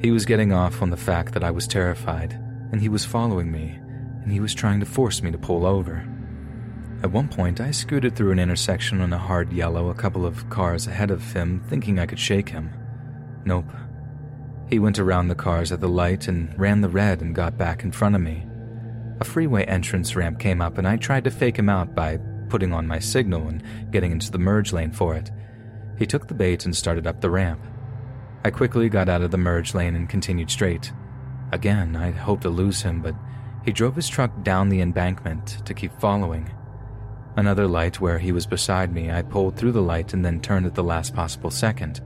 He 0.02 0.12
was 0.12 0.26
getting 0.26 0.54
off 0.54 0.82
on 0.82 0.90
the 0.90 0.98
fact 0.98 1.34
that 1.34 1.44
I 1.44 1.52
was 1.52 1.68
terrified, 1.68 2.34
and 2.72 2.82
he 2.82 2.90
was 2.90 3.06
following 3.06 3.52
me, 3.52 3.78
and 4.24 4.32
he 4.32 4.40
was 4.40 4.54
trying 4.54 4.80
to 4.80 4.86
force 4.86 5.22
me 5.22 5.32
to 5.32 5.38
pull 5.38 5.66
over. 5.66 6.08
At 7.02 7.12
one 7.12 7.30
point, 7.30 7.62
I 7.62 7.72
scooted 7.72 8.16
through 8.16 8.32
an 8.32 8.40
intersection 8.40 9.00
on 9.00 9.14
a 9.14 9.18
hard 9.18 9.54
yellow 9.54 9.90
a 9.90 9.94
couple 9.94 10.26
of 10.26 10.50
cars 10.50 10.86
ahead 10.86 11.12
of 11.12 11.32
him, 11.32 11.64
thinking 11.68 11.98
I 11.98 12.06
could 12.06 12.20
shake 12.20 12.50
him. 12.50 12.72
Nope. 13.46 13.72
He 14.70 14.80
went 14.80 15.00
around 15.00 15.30
the 15.30 15.36
cars 15.36 15.72
at 15.72 15.80
the 15.80 15.88
light 15.88 16.28
and 16.28 16.58
ran 16.60 16.82
the 16.82 16.90
red 16.90 17.22
and 17.22 17.34
got 17.34 17.58
back 17.58 17.84
in 17.84 17.94
front 17.94 18.16
of 18.16 18.22
me. 18.22 18.46
A 19.22 19.24
freeway 19.24 19.64
entrance 19.64 20.16
ramp 20.16 20.40
came 20.40 20.62
up, 20.62 20.78
and 20.78 20.86
I 20.86 20.98
tried 20.98 21.24
to 21.24 21.32
fake 21.32 21.58
him 21.58 21.70
out 21.70 21.96
by 21.96 22.20
putting 22.50 22.74
on 22.74 22.86
my 22.86 23.00
signal 23.00 23.48
and 23.48 23.64
getting 23.92 24.12
into 24.12 24.32
the 24.32 24.38
merge 24.38 24.74
lane 24.74 24.92
for 24.92 25.16
it. 25.16 25.32
He 25.98 26.06
took 26.06 26.28
the 26.28 26.34
bait 26.34 26.66
and 26.66 26.76
started 26.76 27.08
up 27.08 27.22
the 27.22 27.30
ramp. 27.30 27.62
I 28.44 28.52
quickly 28.52 28.90
got 28.90 29.08
out 29.08 29.22
of 29.22 29.32
the 29.32 29.38
merge 29.38 29.74
lane 29.74 29.96
and 29.96 30.10
continued 30.10 30.52
straight. 30.52 30.92
Again, 31.54 31.96
I'd 31.96 32.16
hoped 32.16 32.44
to 32.44 32.50
lose 32.50 32.82
him, 32.82 33.02
but 33.02 33.16
he 33.64 33.72
drove 33.72 33.96
his 33.96 34.10
truck 34.10 34.44
down 34.44 34.68
the 34.68 34.82
embankment 34.82 35.66
to 35.66 35.74
keep 35.74 35.98
following. 36.00 36.50
Another 37.40 37.70
light 37.70 38.02
where 38.02 38.20
he 38.20 38.34
was 38.34 38.46
beside 38.46 38.94
me, 38.94 39.12
I 39.12 39.22
pulled 39.22 39.56
through 39.56 39.72
the 39.72 39.82
light 39.82 40.14
and 40.14 40.26
then 40.26 40.42
turned 40.42 40.66
at 40.66 40.76
the 40.76 40.84
last 40.84 41.16
possible 41.16 41.50
second. 41.50 42.02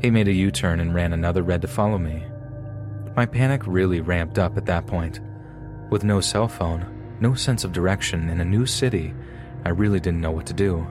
He 0.00 0.10
made 0.12 0.28
a 0.28 0.32
U 0.32 0.52
turn 0.52 0.78
and 0.78 0.94
ran 0.94 1.12
another 1.12 1.42
red 1.42 1.60
to 1.62 1.66
follow 1.66 1.98
me. 1.98 2.22
My 3.16 3.26
panic 3.26 3.62
really 3.66 4.00
ramped 4.00 4.38
up 4.38 4.56
at 4.56 4.66
that 4.66 4.86
point. 4.86 5.18
With 5.90 6.04
no 6.04 6.20
cell 6.20 6.46
phone, 6.46 6.86
no 7.18 7.34
sense 7.34 7.64
of 7.64 7.72
direction, 7.72 8.28
in 8.28 8.40
a 8.40 8.44
new 8.44 8.64
city, 8.64 9.12
I 9.64 9.70
really 9.70 9.98
didn't 9.98 10.20
know 10.20 10.30
what 10.30 10.46
to 10.46 10.54
do. 10.54 10.86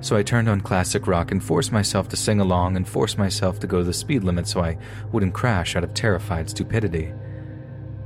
So 0.00 0.16
I 0.16 0.22
turned 0.22 0.48
on 0.48 0.62
classic 0.62 1.06
rock 1.06 1.32
and 1.32 1.44
forced 1.44 1.72
myself 1.72 2.08
to 2.08 2.16
sing 2.16 2.40
along 2.40 2.76
and 2.76 2.88
forced 2.88 3.18
myself 3.18 3.60
to 3.60 3.66
go 3.66 3.80
to 3.80 3.84
the 3.84 3.92
speed 3.92 4.24
limit 4.24 4.48
so 4.48 4.62
I 4.62 4.78
wouldn't 5.12 5.34
crash 5.34 5.76
out 5.76 5.84
of 5.84 5.92
terrified 5.92 6.48
stupidity. 6.48 7.12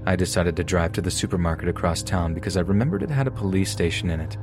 I 0.05 0.17
decided 0.17 0.57
to 0.57 0.65
drive 0.65 0.91
to 0.95 1.01
the 1.01 1.13
supermarket 1.13 1.69
across 1.69 2.03
town 2.03 2.35
because 2.35 2.57
I 2.57 2.63
remembered 2.63 3.05
it 3.05 3.11
had 3.11 3.29
a 3.29 3.31
police 3.31 3.71
station 3.71 4.11
in 4.11 4.19
it. 4.19 4.37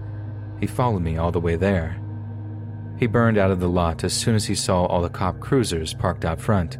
He 0.59 0.67
followed 0.67 1.01
me 1.01 1.17
all 1.17 1.31
the 1.31 1.39
way 1.39 1.55
there. 1.55 2.01
He 2.97 3.05
burned 3.05 3.38
out 3.38 3.51
of 3.51 3.59
the 3.59 3.69
lot 3.69 4.03
as 4.03 4.13
soon 4.13 4.35
as 4.35 4.45
he 4.45 4.55
saw 4.55 4.85
all 4.85 5.01
the 5.01 5.09
cop 5.09 5.39
cruisers 5.39 5.93
parked 5.93 6.25
out 6.25 6.41
front. 6.41 6.79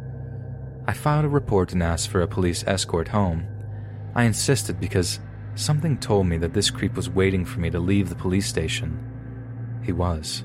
I 0.86 0.92
filed 0.92 1.24
a 1.24 1.28
report 1.28 1.72
and 1.72 1.82
asked 1.82 2.08
for 2.08 2.22
a 2.22 2.28
police 2.28 2.64
escort 2.66 3.08
home. 3.08 3.46
I 4.14 4.24
insisted 4.24 4.80
because 4.80 5.20
something 5.54 5.98
told 5.98 6.26
me 6.26 6.38
that 6.38 6.54
this 6.54 6.70
creep 6.70 6.94
was 6.94 7.08
waiting 7.10 7.44
for 7.44 7.60
me 7.60 7.70
to 7.70 7.78
leave 7.78 8.08
the 8.08 8.14
police 8.14 8.46
station. 8.46 8.98
He 9.84 9.92
was. 9.92 10.44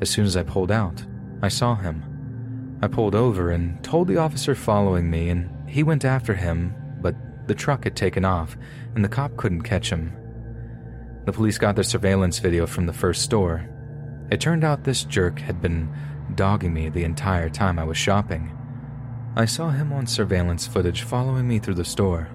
As 0.00 0.10
soon 0.10 0.26
as 0.26 0.36
I 0.36 0.42
pulled 0.42 0.70
out, 0.70 1.04
I 1.42 1.48
saw 1.48 1.74
him. 1.74 2.78
I 2.82 2.86
pulled 2.86 3.14
over 3.14 3.50
and 3.50 3.82
told 3.82 4.06
the 4.06 4.18
officer 4.18 4.54
following 4.54 5.10
me, 5.10 5.28
and 5.28 5.50
he 5.68 5.82
went 5.82 6.04
after 6.04 6.34
him, 6.34 6.74
but 7.00 7.16
the 7.46 7.54
truck 7.54 7.84
had 7.84 7.96
taken 7.96 8.24
off, 8.24 8.56
and 8.94 9.04
the 9.04 9.08
cop 9.08 9.36
couldn't 9.36 9.62
catch 9.62 9.90
him. 9.90 10.12
The 11.26 11.32
police 11.32 11.58
got 11.58 11.76
the 11.76 11.84
surveillance 11.84 12.38
video 12.38 12.66
from 12.66 12.86
the 12.86 12.92
first 12.92 13.22
store. 13.22 13.68
It 14.30 14.40
turned 14.40 14.64
out 14.64 14.84
this 14.84 15.04
jerk 15.04 15.38
had 15.38 15.60
been 15.60 15.92
dogging 16.34 16.72
me 16.72 16.88
the 16.88 17.04
entire 17.04 17.48
time 17.48 17.78
I 17.78 17.84
was 17.84 17.96
shopping. 17.96 18.56
I 19.36 19.44
saw 19.44 19.70
him 19.70 19.92
on 19.92 20.06
surveillance 20.06 20.66
footage 20.66 21.02
following 21.02 21.46
me 21.46 21.58
through 21.58 21.74
the 21.74 21.84
store. 21.84 22.28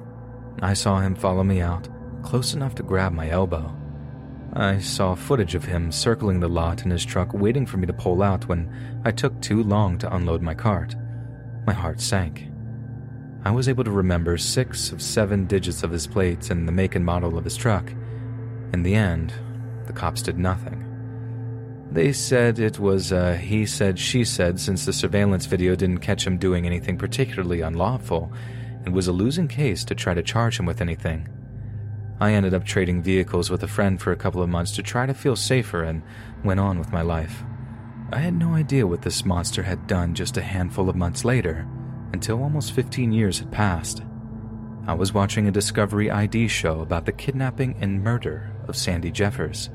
I 0.61 0.73
saw 0.73 0.99
him 0.99 1.15
follow 1.15 1.43
me 1.43 1.61
out, 1.61 1.89
close 2.23 2.53
enough 2.53 2.75
to 2.75 2.83
grab 2.83 3.11
my 3.11 3.29
elbow. 3.29 3.75
I 4.53 4.79
saw 4.79 5.15
footage 5.15 5.55
of 5.55 5.65
him 5.65 5.91
circling 5.91 6.39
the 6.39 6.47
lot 6.47 6.85
in 6.85 6.91
his 6.91 7.03
truck 7.03 7.33
waiting 7.33 7.65
for 7.65 7.77
me 7.77 7.87
to 7.87 7.93
pull 7.93 8.23
out 8.23 8.47
when 8.47 9.01
I 9.03 9.11
took 9.11 9.41
too 9.41 9.63
long 9.63 9.97
to 9.97 10.15
unload 10.15 10.41
my 10.41 10.53
cart. 10.53 10.95
My 11.67 11.73
heart 11.73 11.99
sank. 11.99 12.47
I 13.43 13.51
was 13.51 13.67
able 13.67 13.83
to 13.83 13.91
remember 13.91 14.37
six 14.37 14.91
of 14.91 15.01
seven 15.01 15.45
digits 15.45 15.83
of 15.83 15.91
his 15.91 16.07
plates 16.07 16.51
and 16.51 16.67
the 16.67 16.71
make 16.71 16.95
and 16.95 17.05
model 17.05 17.37
of 17.37 17.43
his 17.43 17.57
truck. 17.57 17.91
In 18.75 18.83
the 18.83 18.95
end, 18.95 19.31
the 19.87 19.93
cops 19.93 20.21
did 20.21 20.37
nothing. 20.37 20.83
They 21.89 22.11
said 22.11 22.59
it 22.59 22.77
was 22.77 23.13
a 23.13 23.37
he 23.37 23.65
said, 23.65 23.97
she 23.97 24.25
said 24.25 24.59
since 24.59 24.83
the 24.83 24.91
surveillance 24.91 25.45
video 25.45 25.77
didn't 25.77 25.99
catch 25.99 26.27
him 26.27 26.37
doing 26.37 26.65
anything 26.65 26.97
particularly 26.97 27.61
unlawful 27.61 28.33
and 28.83 28.93
was 28.93 29.07
a 29.07 29.13
losing 29.13 29.47
case 29.47 29.85
to 29.85 29.95
try 29.95 30.13
to 30.13 30.21
charge 30.21 30.59
him 30.59 30.65
with 30.65 30.81
anything. 30.81 31.25
I 32.19 32.33
ended 32.33 32.53
up 32.53 32.65
trading 32.65 33.01
vehicles 33.01 33.49
with 33.49 33.63
a 33.63 33.67
friend 33.69 33.97
for 34.01 34.11
a 34.11 34.17
couple 34.17 34.43
of 34.43 34.49
months 34.49 34.73
to 34.73 34.83
try 34.83 35.05
to 35.05 35.13
feel 35.13 35.37
safer 35.37 35.85
and 35.85 36.03
went 36.43 36.59
on 36.59 36.77
with 36.77 36.91
my 36.91 37.01
life. 37.01 37.45
I 38.11 38.17
had 38.17 38.33
no 38.33 38.55
idea 38.55 38.85
what 38.85 39.03
this 39.03 39.23
monster 39.23 39.63
had 39.63 39.87
done 39.87 40.13
just 40.13 40.35
a 40.35 40.41
handful 40.41 40.89
of 40.89 40.97
months 40.97 41.23
later, 41.23 41.65
until 42.11 42.43
almost 42.43 42.73
15 42.73 43.13
years 43.13 43.39
had 43.39 43.53
passed. 43.53 44.03
I 44.85 44.95
was 44.95 45.13
watching 45.13 45.47
a 45.47 45.51
Discovery 45.51 46.11
ID 46.11 46.49
show 46.49 46.81
about 46.81 47.05
the 47.05 47.13
kidnapping 47.13 47.77
and 47.79 48.03
murder 48.03 48.51
of 48.67 48.75
Sandy 48.75 49.11
Jeffers. 49.11 49.69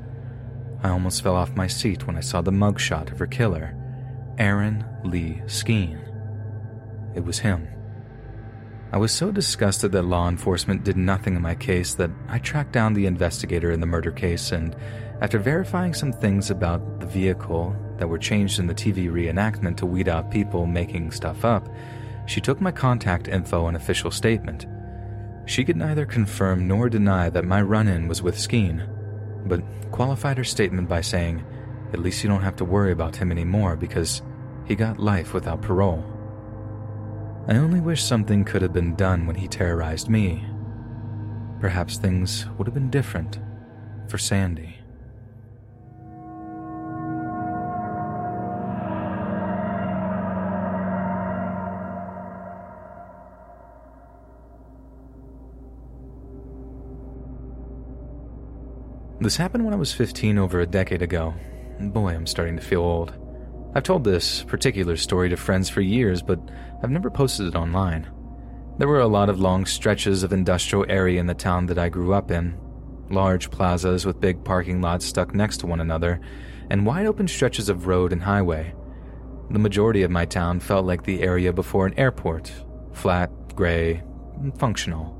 I 0.82 0.90
almost 0.90 1.22
fell 1.22 1.36
off 1.36 1.56
my 1.56 1.66
seat 1.66 2.06
when 2.06 2.16
I 2.16 2.20
saw 2.20 2.40
the 2.40 2.50
mugshot 2.50 3.12
of 3.12 3.18
her 3.18 3.26
killer, 3.26 3.76
Aaron 4.38 4.84
Lee 5.04 5.42
Skeen. 5.46 6.00
It 7.14 7.24
was 7.24 7.38
him. 7.38 7.68
I 8.92 8.96
was 8.96 9.12
so 9.12 9.30
disgusted 9.30 9.92
that 9.92 10.02
law 10.02 10.28
enforcement 10.28 10.84
did 10.84 10.96
nothing 10.96 11.36
in 11.36 11.42
my 11.42 11.54
case 11.54 11.94
that 11.94 12.10
I 12.28 12.38
tracked 12.38 12.72
down 12.72 12.94
the 12.94 13.06
investigator 13.06 13.70
in 13.70 13.80
the 13.80 13.86
murder 13.86 14.10
case 14.10 14.50
and, 14.50 14.74
after 15.20 15.38
verifying 15.38 15.94
some 15.94 16.12
things 16.12 16.50
about 16.50 16.98
the 16.98 17.06
vehicle 17.06 17.76
that 17.98 18.08
were 18.08 18.18
changed 18.18 18.58
in 18.58 18.66
the 18.66 18.74
TV 18.74 19.10
reenactment 19.10 19.76
to 19.76 19.86
weed 19.86 20.08
out 20.08 20.30
people 20.30 20.66
making 20.66 21.10
stuff 21.12 21.44
up, 21.44 21.68
she 22.26 22.40
took 22.40 22.60
my 22.60 22.72
contact 22.72 23.28
info 23.28 23.66
and 23.66 23.76
official 23.76 24.10
statement. 24.10 24.66
She 25.46 25.64
could 25.64 25.76
neither 25.76 26.06
confirm 26.06 26.68
nor 26.68 26.88
deny 26.88 27.30
that 27.30 27.44
my 27.44 27.62
run 27.62 27.88
in 27.88 28.08
was 28.08 28.22
with 28.22 28.36
Skeen, 28.36 28.86
but 29.46 29.62
qualified 29.90 30.38
her 30.38 30.44
statement 30.44 30.88
by 30.88 31.00
saying, 31.00 31.44
At 31.92 32.00
least 32.00 32.22
you 32.22 32.30
don't 32.30 32.42
have 32.42 32.56
to 32.56 32.64
worry 32.64 32.92
about 32.92 33.16
him 33.16 33.32
anymore 33.32 33.76
because 33.76 34.22
he 34.64 34.74
got 34.76 34.98
life 34.98 35.34
without 35.34 35.62
parole. 35.62 36.04
I 37.48 37.56
only 37.56 37.80
wish 37.80 38.02
something 38.02 38.44
could 38.44 38.62
have 38.62 38.72
been 38.72 38.94
done 38.94 39.26
when 39.26 39.36
he 39.36 39.48
terrorized 39.48 40.08
me. 40.08 40.46
Perhaps 41.58 41.96
things 41.96 42.46
would 42.56 42.66
have 42.66 42.74
been 42.74 42.90
different 42.90 43.40
for 44.08 44.18
Sandy. 44.18 44.79
This 59.20 59.36
happened 59.36 59.66
when 59.66 59.74
I 59.74 59.76
was 59.76 59.92
15 59.92 60.38
over 60.38 60.60
a 60.60 60.66
decade 60.66 61.02
ago. 61.02 61.34
Boy, 61.78 62.14
I'm 62.14 62.26
starting 62.26 62.56
to 62.56 62.62
feel 62.62 62.80
old. 62.80 63.12
I've 63.74 63.82
told 63.82 64.02
this 64.02 64.44
particular 64.44 64.96
story 64.96 65.28
to 65.28 65.36
friends 65.36 65.68
for 65.68 65.82
years, 65.82 66.22
but 66.22 66.40
I've 66.82 66.90
never 66.90 67.10
posted 67.10 67.46
it 67.46 67.54
online. 67.54 68.10
There 68.78 68.88
were 68.88 69.00
a 69.00 69.06
lot 69.06 69.28
of 69.28 69.38
long 69.38 69.66
stretches 69.66 70.22
of 70.22 70.32
industrial 70.32 70.86
area 70.88 71.20
in 71.20 71.26
the 71.26 71.34
town 71.34 71.66
that 71.66 71.78
I 71.78 71.90
grew 71.90 72.14
up 72.14 72.30
in. 72.30 72.58
Large 73.10 73.50
plazas 73.50 74.06
with 74.06 74.22
big 74.22 74.42
parking 74.42 74.80
lots 74.80 75.04
stuck 75.04 75.34
next 75.34 75.58
to 75.58 75.66
one 75.66 75.80
another, 75.80 76.18
and 76.70 76.86
wide 76.86 77.04
open 77.04 77.28
stretches 77.28 77.68
of 77.68 77.86
road 77.86 78.14
and 78.14 78.22
highway. 78.22 78.74
The 79.50 79.58
majority 79.58 80.02
of 80.02 80.10
my 80.10 80.24
town 80.24 80.60
felt 80.60 80.86
like 80.86 81.02
the 81.02 81.20
area 81.20 81.52
before 81.52 81.86
an 81.86 81.98
airport 81.98 82.50
flat, 82.92 83.30
gray, 83.54 84.02
functional. 84.56 85.19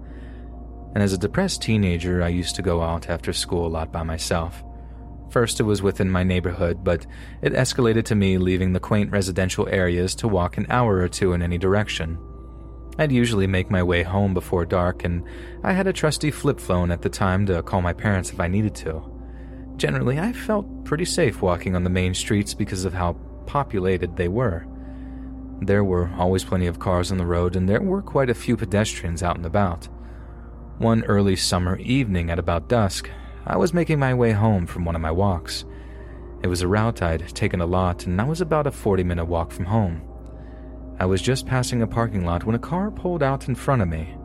And 0.94 1.02
as 1.02 1.12
a 1.12 1.18
depressed 1.18 1.62
teenager, 1.62 2.22
I 2.22 2.28
used 2.28 2.56
to 2.56 2.62
go 2.62 2.82
out 2.82 3.08
after 3.08 3.32
school 3.32 3.66
a 3.66 3.68
lot 3.68 3.92
by 3.92 4.02
myself. 4.02 4.64
First, 5.30 5.60
it 5.60 5.64
was 5.64 5.82
within 5.82 6.10
my 6.10 6.24
neighborhood, 6.24 6.82
but 6.82 7.06
it 7.40 7.52
escalated 7.52 8.04
to 8.06 8.16
me 8.16 8.36
leaving 8.36 8.72
the 8.72 8.80
quaint 8.80 9.12
residential 9.12 9.68
areas 9.68 10.16
to 10.16 10.28
walk 10.28 10.56
an 10.56 10.66
hour 10.68 10.98
or 10.98 11.08
two 11.08 11.32
in 11.32 11.42
any 11.42 11.56
direction. 11.56 12.18
I'd 12.98 13.12
usually 13.12 13.46
make 13.46 13.70
my 13.70 13.82
way 13.82 14.02
home 14.02 14.34
before 14.34 14.64
dark, 14.66 15.04
and 15.04 15.22
I 15.62 15.72
had 15.72 15.86
a 15.86 15.92
trusty 15.92 16.32
flip 16.32 16.58
phone 16.58 16.90
at 16.90 17.02
the 17.02 17.08
time 17.08 17.46
to 17.46 17.62
call 17.62 17.80
my 17.80 17.92
parents 17.92 18.32
if 18.32 18.40
I 18.40 18.48
needed 18.48 18.74
to. 18.76 19.02
Generally, 19.76 20.18
I 20.18 20.32
felt 20.32 20.84
pretty 20.84 21.04
safe 21.04 21.40
walking 21.40 21.76
on 21.76 21.84
the 21.84 21.90
main 21.90 22.12
streets 22.12 22.52
because 22.52 22.84
of 22.84 22.92
how 22.92 23.12
populated 23.46 24.16
they 24.16 24.28
were. 24.28 24.66
There 25.62 25.84
were 25.84 26.10
always 26.18 26.44
plenty 26.44 26.66
of 26.66 26.80
cars 26.80 27.12
on 27.12 27.18
the 27.18 27.26
road, 27.26 27.54
and 27.54 27.68
there 27.68 27.80
were 27.80 28.02
quite 28.02 28.30
a 28.30 28.34
few 28.34 28.56
pedestrians 28.56 29.22
out 29.22 29.36
and 29.36 29.46
about. 29.46 29.88
One 30.80 31.04
early 31.04 31.36
summer 31.36 31.76
evening 31.76 32.30
at 32.30 32.38
about 32.38 32.70
dusk, 32.70 33.10
I 33.46 33.58
was 33.58 33.74
making 33.74 33.98
my 33.98 34.14
way 34.14 34.32
home 34.32 34.64
from 34.66 34.86
one 34.86 34.94
of 34.94 35.02
my 35.02 35.10
walks. 35.10 35.66
It 36.42 36.46
was 36.46 36.62
a 36.62 36.68
route 36.68 37.02
I'd 37.02 37.28
taken 37.34 37.60
a 37.60 37.66
lot, 37.66 38.06
and 38.06 38.18
I 38.18 38.24
was 38.24 38.40
about 38.40 38.66
a 38.66 38.70
40 38.70 39.04
minute 39.04 39.26
walk 39.26 39.52
from 39.52 39.66
home. 39.66 40.00
I 40.98 41.04
was 41.04 41.20
just 41.20 41.44
passing 41.44 41.82
a 41.82 41.86
parking 41.86 42.24
lot 42.24 42.44
when 42.44 42.56
a 42.56 42.58
car 42.58 42.90
pulled 42.90 43.22
out 43.22 43.46
in 43.46 43.54
front 43.54 43.82
of 43.82 43.88
me. 43.88 44.16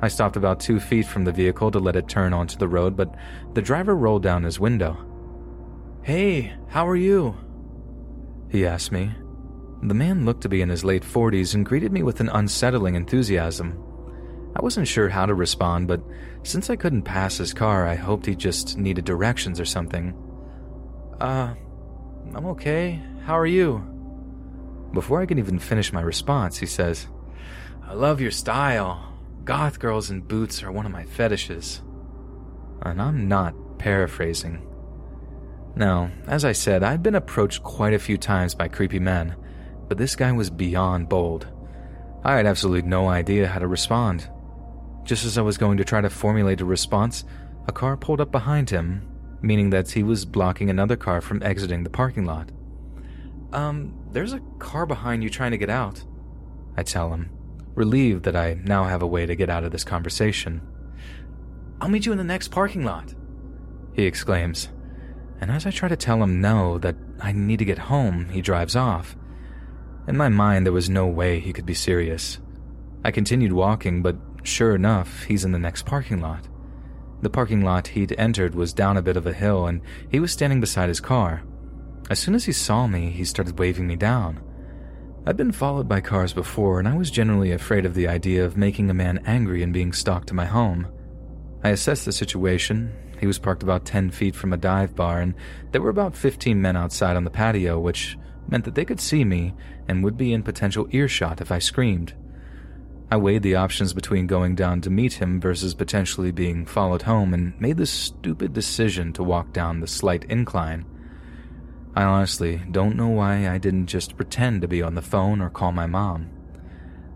I 0.00 0.08
stopped 0.08 0.34
about 0.34 0.58
two 0.58 0.80
feet 0.80 1.06
from 1.06 1.22
the 1.22 1.30
vehicle 1.30 1.70
to 1.70 1.78
let 1.78 1.94
it 1.94 2.08
turn 2.08 2.32
onto 2.32 2.58
the 2.58 2.66
road, 2.66 2.96
but 2.96 3.14
the 3.54 3.62
driver 3.62 3.94
rolled 3.94 4.24
down 4.24 4.42
his 4.42 4.58
window. 4.58 4.96
Hey, 6.02 6.52
how 6.66 6.88
are 6.88 6.96
you? 6.96 7.36
He 8.50 8.66
asked 8.66 8.90
me. 8.90 9.12
The 9.84 9.94
man 9.94 10.24
looked 10.24 10.42
to 10.42 10.48
be 10.48 10.62
in 10.62 10.68
his 10.68 10.84
late 10.84 11.04
40s 11.04 11.54
and 11.54 11.64
greeted 11.64 11.92
me 11.92 12.02
with 12.02 12.18
an 12.18 12.28
unsettling 12.30 12.96
enthusiasm. 12.96 13.80
I 14.54 14.60
wasn't 14.62 14.88
sure 14.88 15.08
how 15.08 15.26
to 15.26 15.34
respond, 15.34 15.88
but 15.88 16.02
since 16.42 16.68
I 16.68 16.76
couldn't 16.76 17.02
pass 17.02 17.38
his 17.38 17.54
car, 17.54 17.86
I 17.86 17.94
hoped 17.94 18.26
he 18.26 18.34
just 18.34 18.76
needed 18.76 19.04
directions 19.04 19.58
or 19.58 19.64
something. 19.64 20.14
Uh, 21.20 21.54
I'm 22.34 22.46
okay. 22.46 23.00
How 23.24 23.38
are 23.38 23.46
you? 23.46 23.78
Before 24.92 25.22
I 25.22 25.26
can 25.26 25.38
even 25.38 25.58
finish 25.58 25.92
my 25.92 26.02
response, 26.02 26.58
he 26.58 26.66
says, 26.66 27.06
I 27.82 27.94
love 27.94 28.20
your 28.20 28.30
style. 28.30 29.14
Goth 29.44 29.78
girls 29.78 30.10
in 30.10 30.20
boots 30.20 30.62
are 30.62 30.70
one 30.70 30.86
of 30.86 30.92
my 30.92 31.04
fetishes. 31.04 31.80
And 32.82 33.00
I'm 33.00 33.28
not 33.28 33.78
paraphrasing. 33.78 34.66
Now, 35.74 36.10
as 36.26 36.44
I 36.44 36.52
said, 36.52 36.82
I'd 36.82 37.02
been 37.02 37.14
approached 37.14 37.62
quite 37.62 37.94
a 37.94 37.98
few 37.98 38.18
times 38.18 38.54
by 38.54 38.68
creepy 38.68 38.98
men, 38.98 39.34
but 39.88 39.96
this 39.96 40.14
guy 40.14 40.30
was 40.32 40.50
beyond 40.50 41.08
bold. 41.08 41.46
I 42.24 42.36
had 42.36 42.46
absolutely 42.46 42.88
no 42.88 43.08
idea 43.08 43.48
how 43.48 43.58
to 43.58 43.66
respond. 43.66 44.28
Just 45.04 45.24
as 45.24 45.38
I 45.38 45.42
was 45.42 45.58
going 45.58 45.76
to 45.78 45.84
try 45.84 46.00
to 46.00 46.10
formulate 46.10 46.60
a 46.60 46.64
response, 46.64 47.24
a 47.66 47.72
car 47.72 47.96
pulled 47.96 48.20
up 48.20 48.30
behind 48.30 48.70
him, 48.70 49.08
meaning 49.40 49.70
that 49.70 49.90
he 49.90 50.02
was 50.02 50.24
blocking 50.24 50.70
another 50.70 50.96
car 50.96 51.20
from 51.20 51.42
exiting 51.42 51.82
the 51.82 51.90
parking 51.90 52.24
lot. 52.24 52.50
Um, 53.52 53.94
there's 54.12 54.32
a 54.32 54.40
car 54.58 54.86
behind 54.86 55.22
you 55.22 55.30
trying 55.30 55.50
to 55.50 55.58
get 55.58 55.70
out, 55.70 56.02
I 56.76 56.82
tell 56.82 57.12
him 57.12 57.30
relieved 57.74 58.24
that 58.24 58.36
I 58.36 58.54
now 58.64 58.84
have 58.84 59.02
a 59.02 59.06
way 59.06 59.26
to 59.26 59.36
get 59.36 59.50
out 59.50 59.64
of 59.64 59.72
this 59.72 59.84
conversation. 59.84 60.60
I'll 61.80 61.88
meet 61.88 62.06
you 62.06 62.12
in 62.12 62.18
the 62.18 62.24
next 62.24 62.48
parking 62.48 62.84
lot, 62.84 63.14
he 63.94 64.04
exclaims. 64.04 64.68
And 65.40 65.50
as 65.50 65.66
I 65.66 65.70
try 65.70 65.88
to 65.88 65.96
tell 65.96 66.22
him 66.22 66.40
no, 66.40 66.78
that 66.78 66.96
I 67.20 67.32
need 67.32 67.58
to 67.58 67.64
get 67.64 67.78
home, 67.78 68.28
he 68.28 68.40
drives 68.40 68.76
off. 68.76 69.16
In 70.06 70.16
my 70.16 70.28
mind, 70.28 70.64
there 70.66 70.72
was 70.72 70.90
no 70.90 71.06
way 71.06 71.40
he 71.40 71.52
could 71.52 71.66
be 71.66 71.74
serious. 71.74 72.38
I 73.04 73.10
continued 73.10 73.52
walking, 73.52 74.02
but 74.02 74.16
sure 74.42 74.74
enough, 74.74 75.24
he's 75.24 75.44
in 75.44 75.52
the 75.52 75.58
next 75.58 75.86
parking 75.86 76.20
lot. 76.20 76.48
The 77.22 77.30
parking 77.30 77.62
lot 77.62 77.88
he'd 77.88 78.14
entered 78.18 78.54
was 78.54 78.72
down 78.72 78.96
a 78.96 79.02
bit 79.02 79.16
of 79.16 79.26
a 79.26 79.32
hill, 79.32 79.66
and 79.66 79.80
he 80.10 80.18
was 80.18 80.32
standing 80.32 80.60
beside 80.60 80.88
his 80.88 81.00
car. 81.00 81.42
As 82.10 82.18
soon 82.18 82.34
as 82.34 82.44
he 82.44 82.52
saw 82.52 82.86
me, 82.86 83.10
he 83.10 83.24
started 83.24 83.58
waving 83.58 83.86
me 83.86 83.96
down. 83.96 84.40
I'd 85.24 85.36
been 85.36 85.52
followed 85.52 85.88
by 85.88 86.00
cars 86.00 86.32
before, 86.32 86.80
and 86.80 86.88
I 86.88 86.96
was 86.96 87.10
generally 87.10 87.52
afraid 87.52 87.86
of 87.86 87.94
the 87.94 88.08
idea 88.08 88.44
of 88.44 88.56
making 88.56 88.90
a 88.90 88.94
man 88.94 89.22
angry 89.24 89.62
and 89.62 89.72
being 89.72 89.92
stalked 89.92 90.26
to 90.28 90.34
my 90.34 90.46
home. 90.46 90.88
I 91.62 91.68
assessed 91.68 92.04
the 92.04 92.12
situation. 92.12 92.92
He 93.20 93.28
was 93.28 93.38
parked 93.38 93.62
about 93.62 93.84
10 93.84 94.10
feet 94.10 94.34
from 94.34 94.52
a 94.52 94.56
dive 94.56 94.96
bar, 94.96 95.20
and 95.20 95.34
there 95.70 95.80
were 95.80 95.90
about 95.90 96.16
15 96.16 96.60
men 96.60 96.76
outside 96.76 97.16
on 97.16 97.22
the 97.22 97.30
patio, 97.30 97.78
which 97.78 98.18
meant 98.48 98.64
that 98.64 98.74
they 98.74 98.84
could 98.84 99.00
see 99.00 99.24
me 99.24 99.54
and 99.86 100.02
would 100.02 100.16
be 100.16 100.32
in 100.32 100.42
potential 100.42 100.88
earshot 100.90 101.40
if 101.40 101.52
I 101.52 101.60
screamed. 101.60 102.14
I 103.12 103.16
weighed 103.16 103.42
the 103.42 103.56
options 103.56 103.92
between 103.92 104.26
going 104.26 104.54
down 104.54 104.80
to 104.80 104.88
meet 104.88 105.12
him 105.12 105.38
versus 105.38 105.74
potentially 105.74 106.32
being 106.32 106.64
followed 106.64 107.02
home 107.02 107.34
and 107.34 107.52
made 107.60 107.76
the 107.76 107.84
stupid 107.84 108.54
decision 108.54 109.12
to 109.12 109.22
walk 109.22 109.52
down 109.52 109.80
the 109.80 109.86
slight 109.86 110.24
incline. 110.30 110.86
I 111.94 112.04
honestly 112.04 112.62
don't 112.70 112.96
know 112.96 113.08
why 113.08 113.50
I 113.50 113.58
didn't 113.58 113.88
just 113.88 114.16
pretend 114.16 114.62
to 114.62 114.66
be 114.66 114.80
on 114.80 114.94
the 114.94 115.02
phone 115.02 115.42
or 115.42 115.50
call 115.50 115.72
my 115.72 115.84
mom. 115.84 116.30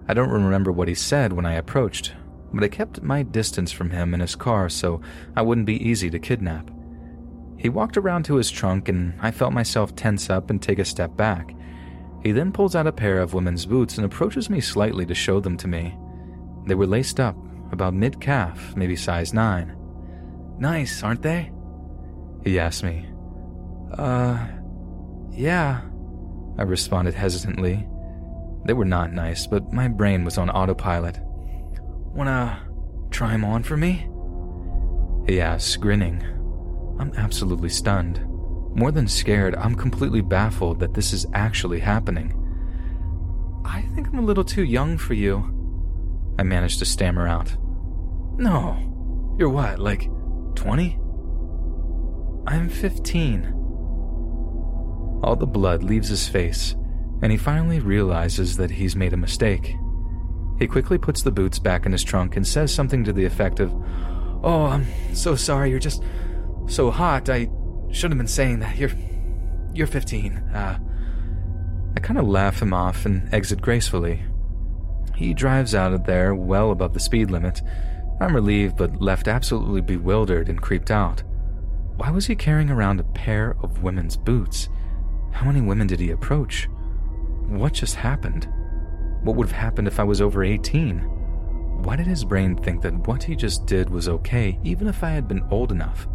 I 0.06 0.12
don't 0.12 0.28
remember 0.28 0.70
what 0.70 0.88
he 0.88 0.94
said 0.94 1.32
when 1.32 1.46
I 1.46 1.54
approached, 1.54 2.12
but 2.52 2.62
I 2.62 2.68
kept 2.68 3.02
my 3.02 3.22
distance 3.22 3.72
from 3.72 3.88
him 3.88 4.12
in 4.12 4.20
his 4.20 4.34
car 4.34 4.68
so 4.68 5.00
I 5.34 5.40
wouldn't 5.40 5.66
be 5.66 5.82
easy 5.82 6.10
to 6.10 6.18
kidnap. 6.18 6.70
He 7.56 7.70
walked 7.70 7.96
around 7.96 8.26
to 8.26 8.34
his 8.34 8.50
trunk 8.50 8.90
and 8.90 9.14
I 9.22 9.30
felt 9.30 9.54
myself 9.54 9.96
tense 9.96 10.28
up 10.28 10.50
and 10.50 10.60
take 10.60 10.78
a 10.78 10.84
step 10.84 11.16
back. 11.16 11.54
He 12.26 12.32
then 12.32 12.50
pulls 12.50 12.74
out 12.74 12.88
a 12.88 12.92
pair 12.92 13.20
of 13.20 13.34
women's 13.34 13.66
boots 13.66 13.98
and 13.98 14.04
approaches 14.04 14.50
me 14.50 14.60
slightly 14.60 15.06
to 15.06 15.14
show 15.14 15.38
them 15.38 15.56
to 15.58 15.68
me. 15.68 15.96
They 16.66 16.74
were 16.74 16.84
laced 16.84 17.20
up, 17.20 17.36
about 17.70 17.94
mid 17.94 18.20
calf, 18.20 18.74
maybe 18.74 18.96
size 18.96 19.32
9. 19.32 19.76
Nice, 20.58 21.04
aren't 21.04 21.22
they? 21.22 21.52
He 22.42 22.58
asked 22.58 22.82
me. 22.82 23.08
Uh, 23.96 24.44
yeah, 25.30 25.82
I 26.58 26.62
responded 26.62 27.14
hesitantly. 27.14 27.86
They 28.64 28.72
were 28.72 28.84
not 28.84 29.12
nice, 29.12 29.46
but 29.46 29.72
my 29.72 29.86
brain 29.86 30.24
was 30.24 30.36
on 30.36 30.50
autopilot. 30.50 31.20
Wanna 32.12 32.58
try 33.12 33.34
'em 33.34 33.44
on 33.44 33.62
for 33.62 33.76
me? 33.76 34.10
He 35.28 35.40
asked, 35.40 35.80
grinning. 35.80 36.24
I'm 36.98 37.12
absolutely 37.16 37.68
stunned. 37.68 38.18
More 38.76 38.92
than 38.92 39.08
scared, 39.08 39.54
I'm 39.54 39.74
completely 39.74 40.20
baffled 40.20 40.80
that 40.80 40.92
this 40.92 41.14
is 41.14 41.26
actually 41.32 41.80
happening. 41.80 42.34
I 43.64 43.80
think 43.94 44.08
I'm 44.08 44.18
a 44.18 44.22
little 44.22 44.44
too 44.44 44.64
young 44.64 44.98
for 44.98 45.14
you. 45.14 45.50
I 46.38 46.42
managed 46.42 46.80
to 46.80 46.84
stammer 46.84 47.26
out. 47.26 47.56
No. 48.36 48.76
You're 49.38 49.48
what, 49.48 49.78
like 49.78 50.10
20? 50.56 50.98
I'm 52.46 52.68
15. 52.68 53.46
All 55.22 55.36
the 55.36 55.46
blood 55.46 55.82
leaves 55.82 56.08
his 56.08 56.28
face, 56.28 56.76
and 57.22 57.32
he 57.32 57.38
finally 57.38 57.80
realizes 57.80 58.58
that 58.58 58.70
he's 58.70 58.94
made 58.94 59.14
a 59.14 59.16
mistake. 59.16 59.74
He 60.58 60.66
quickly 60.66 60.98
puts 60.98 61.22
the 61.22 61.32
boots 61.32 61.58
back 61.58 61.86
in 61.86 61.92
his 61.92 62.04
trunk 62.04 62.36
and 62.36 62.46
says 62.46 62.74
something 62.74 63.04
to 63.04 63.14
the 63.14 63.24
effect 63.24 63.58
of, 63.58 63.72
Oh, 64.44 64.66
I'm 64.66 64.86
so 65.14 65.34
sorry, 65.34 65.70
you're 65.70 65.78
just 65.78 66.02
so 66.66 66.90
hot. 66.90 67.30
I 67.30 67.48
should 67.90 68.10
have 68.10 68.18
been 68.18 68.26
saying 68.26 68.60
that. 68.60 68.76
You're. 68.76 68.90
You're 69.74 69.86
15. 69.86 70.36
Uh. 70.54 70.78
I 71.96 72.00
kind 72.00 72.18
of 72.18 72.28
laugh 72.28 72.60
him 72.60 72.74
off 72.74 73.06
and 73.06 73.32
exit 73.32 73.60
gracefully. 73.62 74.22
He 75.14 75.32
drives 75.32 75.74
out 75.74 75.94
of 75.94 76.04
there 76.04 76.34
well 76.34 76.70
above 76.70 76.92
the 76.92 77.00
speed 77.00 77.30
limit. 77.30 77.62
I'm 78.20 78.34
relieved, 78.34 78.76
but 78.76 79.00
left 79.00 79.28
absolutely 79.28 79.80
bewildered 79.80 80.48
and 80.48 80.60
creeped 80.60 80.90
out. 80.90 81.22
Why 81.96 82.10
was 82.10 82.26
he 82.26 82.36
carrying 82.36 82.70
around 82.70 83.00
a 83.00 83.04
pair 83.04 83.56
of 83.62 83.82
women's 83.82 84.16
boots? 84.16 84.68
How 85.32 85.46
many 85.46 85.62
women 85.62 85.86
did 85.86 86.00
he 86.00 86.10
approach? 86.10 86.68
What 87.48 87.72
just 87.72 87.94
happened? 87.94 88.48
What 89.22 89.36
would 89.36 89.48
have 89.48 89.56
happened 89.56 89.88
if 89.88 89.98
I 89.98 90.04
was 90.04 90.20
over 90.20 90.44
18? 90.44 90.98
Why 91.82 91.96
did 91.96 92.06
his 92.06 92.24
brain 92.24 92.56
think 92.56 92.82
that 92.82 93.06
what 93.06 93.22
he 93.22 93.36
just 93.36 93.66
did 93.66 93.88
was 93.88 94.08
okay, 94.08 94.58
even 94.64 94.86
if 94.86 95.02
I 95.02 95.10
had 95.10 95.28
been 95.28 95.46
old 95.50 95.72
enough? 95.72 96.06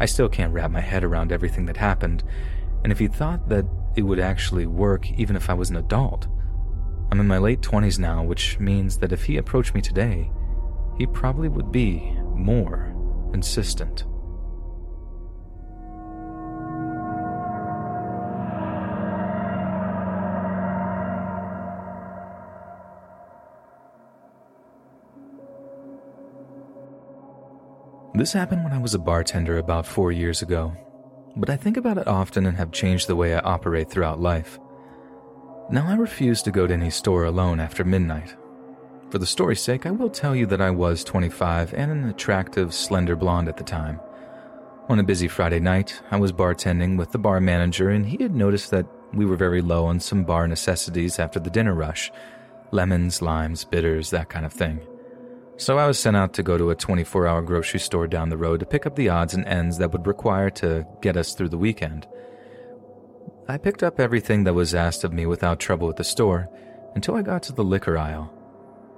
I 0.00 0.06
still 0.06 0.28
can't 0.28 0.52
wrap 0.52 0.70
my 0.70 0.80
head 0.80 1.04
around 1.04 1.32
everything 1.32 1.66
that 1.66 1.76
happened, 1.76 2.24
and 2.82 2.92
if 2.92 2.98
he 2.98 3.08
thought 3.08 3.48
that 3.48 3.66
it 3.96 4.02
would 4.02 4.18
actually 4.18 4.66
work 4.66 5.10
even 5.12 5.36
if 5.36 5.48
I 5.48 5.54
was 5.54 5.70
an 5.70 5.76
adult. 5.76 6.26
I'm 7.10 7.20
in 7.20 7.28
my 7.28 7.38
late 7.38 7.60
20s 7.60 7.98
now, 7.98 8.24
which 8.24 8.58
means 8.58 8.98
that 8.98 9.12
if 9.12 9.24
he 9.24 9.36
approached 9.36 9.74
me 9.74 9.80
today, 9.80 10.30
he 10.98 11.06
probably 11.06 11.48
would 11.48 11.70
be 11.70 12.12
more 12.34 12.92
insistent. 13.32 14.04
This 28.16 28.32
happened 28.32 28.62
when 28.62 28.72
I 28.72 28.78
was 28.78 28.94
a 28.94 28.98
bartender 29.00 29.58
about 29.58 29.84
four 29.84 30.12
years 30.12 30.40
ago, 30.40 30.76
but 31.34 31.50
I 31.50 31.56
think 31.56 31.76
about 31.76 31.98
it 31.98 32.06
often 32.06 32.46
and 32.46 32.56
have 32.56 32.70
changed 32.70 33.08
the 33.08 33.16
way 33.16 33.34
I 33.34 33.40
operate 33.40 33.90
throughout 33.90 34.20
life. 34.20 34.60
Now 35.68 35.88
I 35.88 35.94
refuse 35.94 36.40
to 36.42 36.52
go 36.52 36.64
to 36.64 36.74
any 36.74 36.90
store 36.90 37.24
alone 37.24 37.58
after 37.58 37.82
midnight. 37.82 38.36
For 39.10 39.18
the 39.18 39.26
story's 39.26 39.60
sake, 39.60 39.84
I 39.84 39.90
will 39.90 40.10
tell 40.10 40.36
you 40.36 40.46
that 40.46 40.60
I 40.60 40.70
was 40.70 41.02
25 41.02 41.74
and 41.74 41.90
an 41.90 42.08
attractive, 42.08 42.72
slender 42.72 43.16
blonde 43.16 43.48
at 43.48 43.56
the 43.56 43.64
time. 43.64 43.98
On 44.88 45.00
a 45.00 45.04
busy 45.04 45.26
Friday 45.26 45.58
night, 45.58 46.00
I 46.12 46.16
was 46.16 46.30
bartending 46.30 46.96
with 46.96 47.10
the 47.10 47.18
bar 47.18 47.40
manager, 47.40 47.90
and 47.90 48.06
he 48.06 48.22
had 48.22 48.32
noticed 48.32 48.70
that 48.70 48.86
we 49.12 49.26
were 49.26 49.34
very 49.34 49.60
low 49.60 49.86
on 49.86 49.98
some 49.98 50.22
bar 50.22 50.46
necessities 50.46 51.18
after 51.18 51.40
the 51.40 51.50
dinner 51.50 51.74
rush 51.74 52.12
lemons, 52.70 53.20
limes, 53.20 53.64
bitters, 53.64 54.10
that 54.10 54.28
kind 54.28 54.46
of 54.46 54.52
thing. 54.52 54.80
So 55.56 55.78
I 55.78 55.86
was 55.86 55.98
sent 55.98 56.16
out 56.16 56.32
to 56.34 56.42
go 56.42 56.58
to 56.58 56.70
a 56.70 56.74
24 56.74 57.26
hour 57.26 57.40
grocery 57.40 57.78
store 57.78 58.08
down 58.08 58.28
the 58.28 58.36
road 58.36 58.60
to 58.60 58.66
pick 58.66 58.86
up 58.86 58.96
the 58.96 59.08
odds 59.08 59.34
and 59.34 59.46
ends 59.46 59.78
that 59.78 59.92
would 59.92 60.06
require 60.06 60.50
to 60.50 60.84
get 61.00 61.16
us 61.16 61.32
through 61.32 61.50
the 61.50 61.58
weekend. 61.58 62.08
I 63.46 63.58
picked 63.58 63.82
up 63.82 64.00
everything 64.00 64.44
that 64.44 64.54
was 64.54 64.74
asked 64.74 65.04
of 65.04 65.12
me 65.12 65.26
without 65.26 65.60
trouble 65.60 65.88
at 65.90 65.96
the 65.96 66.04
store 66.04 66.48
until 66.94 67.14
I 67.14 67.22
got 67.22 67.42
to 67.44 67.52
the 67.52 67.62
liquor 67.62 67.96
aisle. 67.96 68.32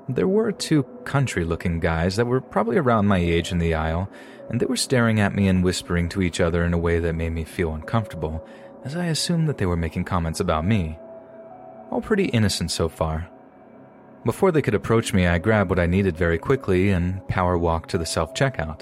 There 0.09 0.29
were 0.29 0.53
two 0.53 0.85
country 1.05 1.45
looking 1.45 1.81
guys 1.81 2.17
that 2.17 2.27
were 2.27 2.41
probably 2.41 2.77
around 2.77 3.07
my 3.07 3.19
age 3.19 3.51
in 3.51 3.59
the 3.59 3.75
aisle, 3.75 4.09
and 4.49 4.61
they 4.61 4.67
were 4.67 4.77
staring 4.77 5.19
at 5.19 5.35
me 5.35 5.49
and 5.49 5.65
whispering 5.65 6.09
to 6.11 6.23
each 6.23 6.41
other 6.41 6.65
in 6.65 6.73
a 6.73 6.79
way 6.79 7.01
that 7.01 7.15
made 7.15 7.33
me 7.33 7.43
feel 7.43 7.75
uncomfortable, 7.75 8.47
as 8.85 8.95
I 8.95 9.07
assumed 9.07 9.49
that 9.49 9.59
they 9.59 9.67
were 9.67 9.77
making 9.77 10.05
comments 10.05 10.39
about 10.39 10.65
me. 10.65 10.97
All 11.91 12.01
pretty 12.01 12.27
innocent 12.27 12.71
so 12.71 12.89
far. 12.89 13.29
Before 14.27 14.51
they 14.51 14.61
could 14.61 14.75
approach 14.75 15.15
me, 15.15 15.29
I 15.29 15.39
grabbed 15.39 15.71
what 15.71 15.79
I 15.79 15.87
needed 15.87 16.17
very 16.17 16.37
quickly 16.37 16.91
and 16.91 17.27
power 17.29 17.57
walked 17.57 17.91
to 17.91 17.99
the 17.99 18.05
self 18.05 18.35
checkout. 18.35 18.81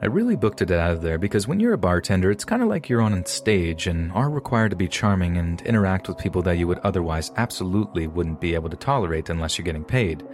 I 0.00 0.06
really 0.06 0.36
booked 0.36 0.62
it 0.62 0.70
out 0.70 0.90
of 0.90 1.02
there 1.02 1.18
because 1.18 1.46
when 1.46 1.60
you're 1.60 1.74
a 1.74 1.78
bartender, 1.78 2.30
it's 2.30 2.46
kind 2.46 2.62
of 2.62 2.68
like 2.68 2.88
you're 2.88 3.02
on 3.02 3.12
a 3.12 3.26
stage 3.26 3.86
and 3.86 4.10
are 4.12 4.30
required 4.30 4.70
to 4.70 4.76
be 4.76 4.88
charming 4.88 5.36
and 5.36 5.60
interact 5.62 6.08
with 6.08 6.16
people 6.16 6.40
that 6.42 6.56
you 6.56 6.66
would 6.66 6.78
otherwise 6.78 7.30
absolutely 7.36 8.06
wouldn't 8.06 8.40
be 8.40 8.54
able 8.54 8.70
to 8.70 8.76
tolerate 8.76 9.28
unless 9.28 9.58
you're 9.58 9.66
getting 9.66 9.84
paid. 9.84 10.26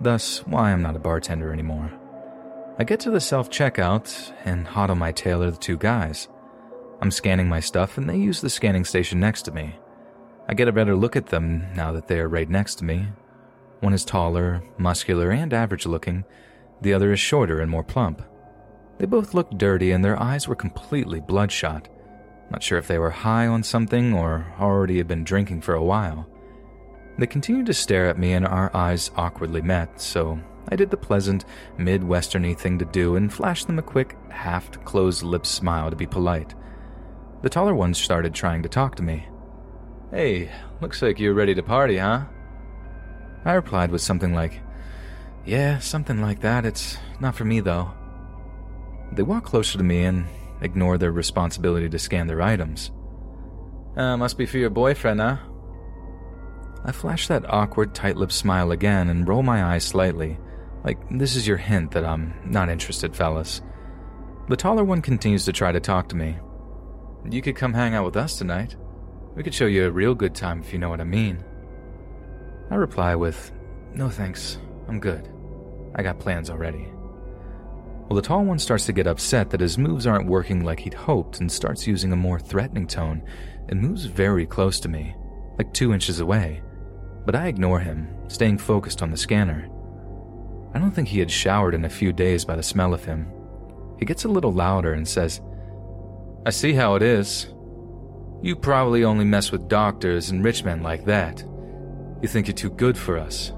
Thus, 0.00 0.38
why 0.46 0.72
I'm 0.72 0.80
not 0.80 0.96
a 0.96 0.98
bartender 0.98 1.52
anymore. 1.52 1.92
I 2.78 2.84
get 2.84 3.00
to 3.00 3.10
the 3.10 3.20
self 3.20 3.50
checkout, 3.50 4.32
and 4.46 4.66
hot 4.66 4.88
on 4.88 4.98
my 4.98 5.12
tail 5.12 5.42
are 5.42 5.50
the 5.50 5.56
two 5.58 5.76
guys. 5.76 6.28
I'm 7.02 7.10
scanning 7.10 7.48
my 7.48 7.60
stuff, 7.60 7.98
and 7.98 8.08
they 8.08 8.16
use 8.16 8.40
the 8.40 8.48
scanning 8.48 8.86
station 8.86 9.20
next 9.20 9.42
to 9.42 9.52
me. 9.52 9.76
I 10.48 10.54
get 10.54 10.68
a 10.68 10.72
better 10.72 10.96
look 10.96 11.14
at 11.14 11.26
them 11.26 11.66
now 11.74 11.92
that 11.92 12.08
they 12.08 12.20
are 12.20 12.28
right 12.28 12.48
next 12.48 12.76
to 12.76 12.84
me. 12.84 13.08
One 13.86 13.94
is 13.94 14.04
taller, 14.04 14.64
muscular, 14.78 15.30
and 15.30 15.54
average 15.54 15.86
looking, 15.86 16.24
the 16.82 16.92
other 16.92 17.12
is 17.12 17.20
shorter 17.20 17.60
and 17.60 17.70
more 17.70 17.84
plump. 17.84 18.20
They 18.98 19.06
both 19.06 19.32
looked 19.32 19.58
dirty, 19.58 19.92
and 19.92 20.04
their 20.04 20.20
eyes 20.20 20.48
were 20.48 20.56
completely 20.56 21.20
bloodshot. 21.20 21.88
Not 22.50 22.64
sure 22.64 22.78
if 22.78 22.88
they 22.88 22.98
were 22.98 23.12
high 23.12 23.46
on 23.46 23.62
something 23.62 24.12
or 24.12 24.52
already 24.58 24.98
had 24.98 25.06
been 25.06 25.22
drinking 25.22 25.60
for 25.60 25.74
a 25.74 25.84
while. 25.84 26.28
They 27.16 27.28
continued 27.28 27.66
to 27.66 27.74
stare 27.74 28.08
at 28.08 28.18
me, 28.18 28.32
and 28.32 28.44
our 28.44 28.74
eyes 28.74 29.12
awkwardly 29.14 29.62
met, 29.62 30.00
so 30.00 30.40
I 30.68 30.74
did 30.74 30.90
the 30.90 30.96
pleasant, 30.96 31.44
Midwesterny 31.78 32.58
thing 32.58 32.80
to 32.80 32.86
do 32.86 33.14
and 33.14 33.32
flashed 33.32 33.68
them 33.68 33.78
a 33.78 33.82
quick, 33.82 34.16
half 34.30 34.68
closed 34.84 35.22
lipped 35.22 35.46
smile 35.46 35.90
to 35.90 35.96
be 35.96 36.08
polite. 36.08 36.56
The 37.42 37.48
taller 37.48 37.76
one 37.76 37.94
started 37.94 38.34
trying 38.34 38.64
to 38.64 38.68
talk 38.68 38.96
to 38.96 39.04
me. 39.04 39.28
Hey, 40.10 40.50
looks 40.80 41.02
like 41.02 41.20
you're 41.20 41.34
ready 41.34 41.54
to 41.54 41.62
party, 41.62 41.98
huh? 41.98 42.24
I 43.46 43.52
replied 43.52 43.92
with 43.92 44.02
something 44.02 44.34
like, 44.34 44.60
Yeah, 45.44 45.78
something 45.78 46.20
like 46.20 46.40
that. 46.40 46.66
It's 46.66 46.98
not 47.20 47.36
for 47.36 47.44
me, 47.44 47.60
though. 47.60 47.92
They 49.12 49.22
walk 49.22 49.44
closer 49.44 49.78
to 49.78 49.84
me 49.84 50.04
and 50.04 50.26
ignore 50.60 50.98
their 50.98 51.12
responsibility 51.12 51.88
to 51.88 51.98
scan 51.98 52.26
their 52.26 52.42
items. 52.42 52.90
Uh, 53.96 54.16
must 54.16 54.36
be 54.36 54.46
for 54.46 54.58
your 54.58 54.70
boyfriend, 54.70 55.20
huh? 55.20 55.36
I 56.84 56.90
flash 56.90 57.28
that 57.28 57.48
awkward, 57.48 57.94
tight 57.94 58.16
lipped 58.16 58.32
smile 58.32 58.72
again 58.72 59.08
and 59.08 59.26
roll 59.26 59.44
my 59.44 59.64
eyes 59.64 59.84
slightly, 59.84 60.38
like 60.84 60.98
this 61.10 61.36
is 61.36 61.46
your 61.46 61.56
hint 61.56 61.92
that 61.92 62.04
I'm 62.04 62.34
not 62.44 62.68
interested, 62.68 63.14
fellas. 63.14 63.62
The 64.48 64.56
taller 64.56 64.84
one 64.84 65.02
continues 65.02 65.44
to 65.44 65.52
try 65.52 65.70
to 65.70 65.80
talk 65.80 66.08
to 66.08 66.16
me. 66.16 66.36
You 67.30 67.42
could 67.42 67.56
come 67.56 67.74
hang 67.74 67.94
out 67.94 68.04
with 68.04 68.16
us 68.16 68.38
tonight. 68.38 68.76
We 69.36 69.44
could 69.44 69.54
show 69.54 69.66
you 69.66 69.86
a 69.86 69.90
real 69.90 70.14
good 70.16 70.34
time 70.34 70.60
if 70.60 70.72
you 70.72 70.80
know 70.80 70.88
what 70.88 71.00
I 71.00 71.04
mean. 71.04 71.44
I 72.70 72.74
reply 72.74 73.14
with, 73.14 73.52
No 73.94 74.08
thanks, 74.08 74.58
I'm 74.88 75.00
good. 75.00 75.28
I 75.94 76.02
got 76.02 76.18
plans 76.18 76.50
already. 76.50 76.88
Well, 78.08 78.16
the 78.16 78.22
tall 78.22 78.44
one 78.44 78.58
starts 78.58 78.86
to 78.86 78.92
get 78.92 79.06
upset 79.06 79.50
that 79.50 79.60
his 79.60 79.78
moves 79.78 80.06
aren't 80.06 80.28
working 80.28 80.64
like 80.64 80.80
he'd 80.80 80.94
hoped 80.94 81.40
and 81.40 81.50
starts 81.50 81.86
using 81.86 82.12
a 82.12 82.16
more 82.16 82.38
threatening 82.38 82.86
tone 82.86 83.22
and 83.68 83.80
moves 83.80 84.04
very 84.04 84.46
close 84.46 84.78
to 84.80 84.88
me, 84.88 85.14
like 85.58 85.72
two 85.72 85.92
inches 85.92 86.20
away. 86.20 86.62
But 87.24 87.34
I 87.34 87.48
ignore 87.48 87.80
him, 87.80 88.08
staying 88.28 88.58
focused 88.58 89.02
on 89.02 89.10
the 89.10 89.16
scanner. 89.16 89.68
I 90.72 90.78
don't 90.78 90.92
think 90.92 91.08
he 91.08 91.18
had 91.18 91.30
showered 91.30 91.74
in 91.74 91.84
a 91.84 91.90
few 91.90 92.12
days 92.12 92.44
by 92.44 92.54
the 92.54 92.62
smell 92.62 92.94
of 92.94 93.04
him. 93.04 93.26
He 93.98 94.04
gets 94.04 94.24
a 94.24 94.28
little 94.28 94.52
louder 94.52 94.92
and 94.92 95.08
says, 95.08 95.40
I 96.44 96.50
see 96.50 96.74
how 96.74 96.94
it 96.94 97.02
is. 97.02 97.48
You 98.42 98.54
probably 98.54 99.02
only 99.02 99.24
mess 99.24 99.50
with 99.50 99.68
doctors 99.68 100.30
and 100.30 100.44
rich 100.44 100.62
men 100.62 100.82
like 100.82 101.06
that. 101.06 101.42
You 102.22 102.28
think 102.28 102.46
you're 102.46 102.54
too 102.54 102.70
good 102.70 102.96
for 102.96 103.18
us. 103.18 103.52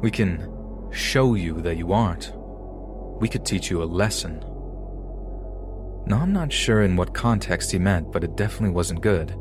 We 0.00 0.10
can 0.10 0.48
show 0.92 1.34
you 1.34 1.60
that 1.62 1.76
you 1.76 1.92
aren't. 1.92 2.32
We 3.20 3.28
could 3.28 3.44
teach 3.44 3.70
you 3.70 3.82
a 3.82 3.84
lesson. 3.84 4.44
Now, 6.06 6.20
I'm 6.20 6.32
not 6.32 6.52
sure 6.52 6.82
in 6.82 6.96
what 6.96 7.14
context 7.14 7.72
he 7.72 7.78
meant, 7.78 8.12
but 8.12 8.22
it 8.22 8.36
definitely 8.36 8.74
wasn't 8.74 9.00
good. 9.00 9.34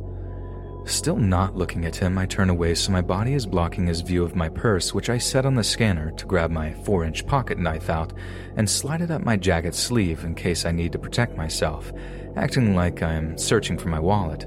Still 0.85 1.17
not 1.17 1.55
looking 1.55 1.85
at 1.85 1.95
him, 1.95 2.17
I 2.17 2.25
turn 2.25 2.49
away 2.49 2.75
so 2.75 2.91
my 2.91 3.01
body 3.01 3.33
is 3.33 3.45
blocking 3.45 3.87
his 3.87 4.01
view 4.01 4.23
of 4.23 4.35
my 4.35 4.49
purse, 4.49 4.93
which 4.93 5.09
I 5.09 5.17
set 5.17 5.45
on 5.45 5.55
the 5.55 5.63
scanner 5.63 6.11
to 6.11 6.25
grab 6.25 6.51
my 6.51 6.73
4 6.73 7.05
inch 7.05 7.25
pocket 7.25 7.57
knife 7.57 7.89
out 7.89 8.13
and 8.57 8.69
slide 8.69 9.01
it 9.01 9.11
up 9.11 9.23
my 9.23 9.37
jacket 9.37 9.75
sleeve 9.75 10.23
in 10.23 10.35
case 10.35 10.65
I 10.65 10.71
need 10.71 10.91
to 10.93 10.99
protect 10.99 11.37
myself, 11.37 11.91
acting 12.35 12.75
like 12.75 13.01
I 13.01 13.13
am 13.13 13.37
searching 13.37 13.77
for 13.77 13.89
my 13.89 13.99
wallet. 13.99 14.45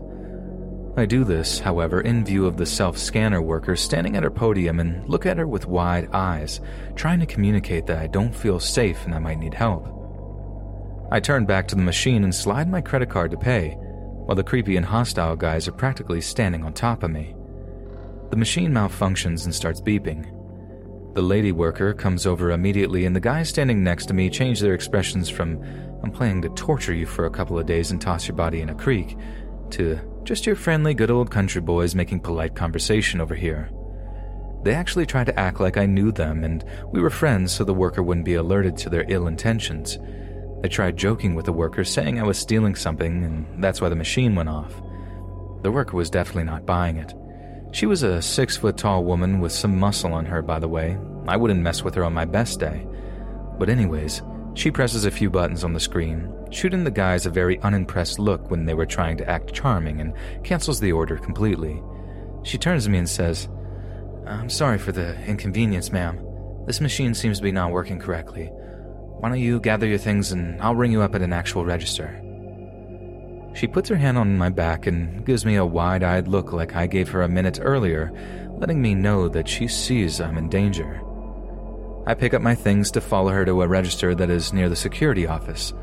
I 0.99 1.05
do 1.05 1.25
this, 1.25 1.59
however, 1.59 2.01
in 2.01 2.25
view 2.25 2.47
of 2.47 2.57
the 2.57 2.65
self 2.65 2.97
scanner 2.97 3.43
worker 3.43 3.77
standing 3.77 4.17
at 4.17 4.23
her 4.23 4.31
podium 4.31 4.81
and 4.81 5.07
look 5.07 5.27
at 5.27 5.37
her 5.37 5.47
with 5.47 5.67
wide 5.67 6.09
eyes, 6.15 6.61
trying 6.95 7.21
to 7.21 7.27
communicate 7.27 7.85
that 7.87 7.99
I 7.99 8.07
don't 8.07 8.35
feel 8.35 8.59
safe 8.59 9.05
and 9.05 9.15
I 9.15 9.19
might 9.19 9.39
need 9.39 9.53
help. 9.53 9.93
I 11.11 11.21
turn 11.21 11.45
back 11.45 11.69
to 11.69 11.75
the 11.75 11.83
machine 11.83 12.25
and 12.25 12.35
slide 12.35 12.71
my 12.71 12.81
credit 12.81 13.11
card 13.11 13.31
to 13.33 13.37
pay, 13.37 13.77
while 13.79 14.37
the 14.37 14.43
creepy 14.43 14.77
and 14.79 14.87
hostile 14.87 15.37
guys 15.37 15.69
are 15.69 15.73
practically 15.73 16.23
standing 16.23 16.65
on 16.65 16.73
top 16.73 17.03
of 17.03 17.11
me. 17.11 17.35
The 18.31 18.37
machine 18.37 18.73
malfunctions 18.73 19.45
and 19.45 19.55
starts 19.55 19.83
beeping. 19.83 20.33
The 21.15 21.23
lady 21.23 21.53
worker 21.53 21.93
comes 21.93 22.27
over 22.27 22.53
immediately, 22.53 23.05
and 23.05 23.15
the 23.15 23.21
guys 23.21 23.51
standing 23.51 23.85
next 23.85 24.07
to 24.07 24.15
me 24.15 24.31
change 24.31 24.61
their 24.61 24.75
expressions 24.75 25.29
from, 25.29 25.63
I'm 26.03 26.11
planning 26.11 26.41
to 26.43 26.49
torture 26.51 26.95
you 26.95 27.07
for 27.07 27.27
a 27.27 27.31
couple 27.31 27.59
of 27.59 27.67
days 27.67 27.91
and 27.91 28.01
toss 28.01 28.27
your 28.27 28.37
body 28.37 28.63
in 28.63 28.71
a 28.71 28.75
creek, 28.75 29.17
to 29.71 30.01
just 30.27 30.45
your 30.45 30.57
friendly, 30.57 30.93
good 30.93 31.11
old 31.11 31.31
country 31.31 31.61
boys 31.61 31.95
making 31.95 32.19
polite 32.19 32.57
conversation 32.57 33.21
over 33.21 33.37
here. 33.37 33.71
They 34.65 34.75
actually 34.75 35.07
tried 35.07 35.27
to 35.27 35.39
act 35.39 35.61
like 35.61 35.77
I 35.77 35.87
knew 35.87 36.11
them 36.11 36.43
and 36.43 36.65
we 36.91 37.01
were 37.01 37.11
friends 37.11 37.53
so 37.53 37.63
the 37.63 37.73
worker 37.73 38.03
wouldn't 38.03 38.27
be 38.27 38.35
alerted 38.35 38.77
to 38.79 38.91
their 38.91 39.05
ill 39.09 39.29
intentions. 39.29 39.99
They 40.63 40.69
tried 40.69 40.97
joking 40.97 41.37
with 41.37 41.47
the 41.47 41.53
worker, 41.53 41.85
saying 41.85 42.19
I 42.19 42.25
was 42.25 42.39
stealing 42.39 42.75
something, 42.75 43.23
and 43.23 43.63
that's 43.63 43.81
why 43.81 43.89
the 43.89 43.95
machine 43.95 44.35
went 44.35 44.49
off. 44.49 44.75
The 45.63 45.71
worker 45.71 45.97
was 45.97 46.11
definitely 46.11 46.45
not 46.45 46.67
buying 46.67 46.97
it. 46.97 47.15
She 47.71 47.87
was 47.87 48.03
a 48.03 48.21
six 48.21 48.57
foot 48.57 48.77
tall 48.77 49.05
woman 49.05 49.39
with 49.39 49.53
some 49.53 49.79
muscle 49.79 50.13
on 50.13 50.27
her, 50.27 50.43
by 50.43 50.59
the 50.59 50.69
way. 50.69 50.99
I 51.29 51.37
wouldn't 51.37 51.61
mess 51.61 51.85
with 51.85 51.95
her 51.95 52.05
on 52.05 52.15
my 52.15 52.25
best 52.25 52.59
day. 52.59 52.85
But, 53.59 53.69
anyways, 53.69 54.23
she 54.57 54.71
presses 54.71 55.05
a 55.05 55.11
few 55.11 55.29
buttons 55.29 55.65
on 55.65 55.75
the 55.75 55.79
screen, 55.79 56.33
shooting 56.51 56.83
the 56.83 56.91
guys 56.91 57.27
a 57.27 57.31
very 57.31 57.61
unimpressed 57.61 58.19
look 58.19 58.51
when 58.51 58.65
they 58.65 58.73
were 58.73 58.87
trying 58.87 59.19
to 59.19 59.29
act 59.29 59.53
charming, 59.53 60.01
and 60.01 60.15
cancels 60.45 60.81
the 60.81 60.93
order 60.93 61.19
completely. 61.19 61.83
She 62.43 62.57
turns 62.57 62.85
to 62.85 62.91
me 62.91 62.97
and 62.97 63.09
says, 63.09 63.51
I'm 64.27 64.49
sorry 64.49 64.79
for 64.79 64.93
the 64.93 65.15
inconvenience, 65.27 65.93
ma'am. 65.93 66.19
This 66.67 66.81
machine 66.81 67.13
seems 67.13 67.37
to 67.37 67.43
be 67.43 67.53
not 67.53 67.71
working 67.71 67.99
correctly. 67.99 68.47
Why 68.47 69.29
don't 69.29 69.41
you 69.41 69.61
gather 69.61 69.87
your 69.87 69.99
things 69.99 70.33
and 70.33 70.61
I'll 70.63 70.75
ring 70.75 70.91
you 70.91 71.03
up 71.03 71.15
at 71.15 71.23
an 71.23 71.35
actual 71.35 71.67
register? 71.67 72.23
She 73.55 73.67
puts 73.67 73.91
her 73.91 73.97
hand 73.97 74.17
on 74.17 74.39
my 74.39 74.49
back 74.49 74.87
and 74.87 75.25
gives 75.27 75.45
me 75.45 75.57
a 75.57 75.67
wide 75.67 76.03
eyed 76.03 76.29
look 76.29 76.55
like 76.55 76.75
I 76.75 76.87
gave 76.87 77.11
her 77.11 77.23
a 77.23 77.29
minute 77.29 77.59
earlier, 77.61 78.11
letting 78.59 78.81
me 78.81 78.95
know 78.95 79.29
that 79.29 79.49
she 79.49 79.69
sees 79.69 80.19
I'm 80.19 80.39
in 80.39 80.49
danger. 80.49 81.03
I 82.07 82.15
pick 82.15 82.35
up 82.35 82.43
my 82.43 82.55
things 82.55 82.91
to 82.93 83.01
follow 83.01 83.31
her 83.33 83.45
to 83.45 83.63
a 83.63 83.69
register 83.69 84.15
that 84.15 84.31
is 84.31 84.53
near 84.53 84.69
the 84.69 84.77
security 84.77 85.27
office. 85.27 85.75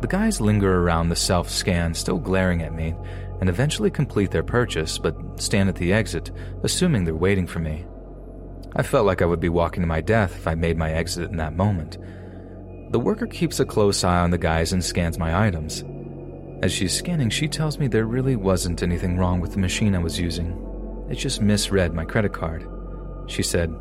The 0.00 0.06
guys 0.06 0.40
linger 0.40 0.82
around 0.82 1.08
the 1.08 1.16
self 1.16 1.50
scan, 1.50 1.94
still 1.94 2.18
glaring 2.18 2.62
at 2.62 2.74
me, 2.74 2.94
and 3.40 3.48
eventually 3.48 3.90
complete 3.90 4.30
their 4.30 4.42
purchase, 4.42 4.98
but 4.98 5.16
stand 5.40 5.68
at 5.68 5.74
the 5.74 5.92
exit, 5.92 6.30
assuming 6.62 7.04
they're 7.04 7.14
waiting 7.14 7.46
for 7.46 7.58
me. 7.58 7.84
I 8.76 8.82
felt 8.82 9.06
like 9.06 9.22
I 9.22 9.26
would 9.26 9.40
be 9.40 9.48
walking 9.48 9.82
to 9.82 9.86
my 9.86 10.00
death 10.00 10.36
if 10.36 10.46
I 10.46 10.54
made 10.54 10.76
my 10.76 10.92
exit 10.92 11.30
in 11.30 11.36
that 11.38 11.56
moment. 11.56 11.98
The 12.90 13.00
worker 13.00 13.26
keeps 13.26 13.58
a 13.58 13.64
close 13.64 14.04
eye 14.04 14.20
on 14.20 14.30
the 14.30 14.38
guys 14.38 14.72
and 14.72 14.84
scans 14.84 15.18
my 15.18 15.46
items. 15.46 15.84
As 16.62 16.72
she's 16.72 16.96
scanning, 16.96 17.30
she 17.30 17.48
tells 17.48 17.78
me 17.78 17.88
there 17.88 18.06
really 18.06 18.36
wasn't 18.36 18.82
anything 18.82 19.16
wrong 19.18 19.40
with 19.40 19.52
the 19.52 19.58
machine 19.58 19.94
I 19.94 19.98
was 19.98 20.20
using. 20.20 21.06
It 21.10 21.16
just 21.16 21.42
misread 21.42 21.92
my 21.92 22.04
credit 22.04 22.32
card. 22.32 22.68
She 23.26 23.42
said, 23.42 23.74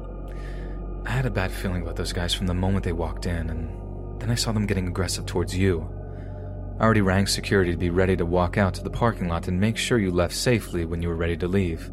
I 1.06 1.09
had 1.09 1.25
a 1.25 1.32
bad 1.32 1.51
feeling 1.51 1.82
about 1.82 1.95
those 1.95 2.14
guys 2.14 2.33
from 2.33 2.48
the 2.48 2.53
moment 2.53 2.85
they 2.85 2.93
walked 2.93 3.25
in, 3.25 3.49
and 3.49 4.22
then 4.22 4.32
I 4.32 4.35
saw 4.35 4.51
them 4.51 4.65
getting 4.65 4.88
aggressive 4.88 5.25
towards 5.25 5.56
you. 5.56 5.88
I 6.80 6.83
already 6.83 7.01
rang 7.01 7.27
security 7.27 7.72
to 7.72 7.77
be 7.77 7.90
ready 7.90 8.15
to 8.15 8.25
walk 8.25 8.57
out 8.57 8.73
to 8.75 8.83
the 8.83 8.90
parking 8.90 9.27
lot 9.27 9.48
and 9.48 9.59
make 9.59 9.77
sure 9.77 9.99
you 9.99 10.11
left 10.11 10.33
safely 10.33 10.85
when 10.85 11.01
you 11.01 11.09
were 11.09 11.15
ready 11.15 11.38
to 11.38 11.48
leave. 11.48 11.91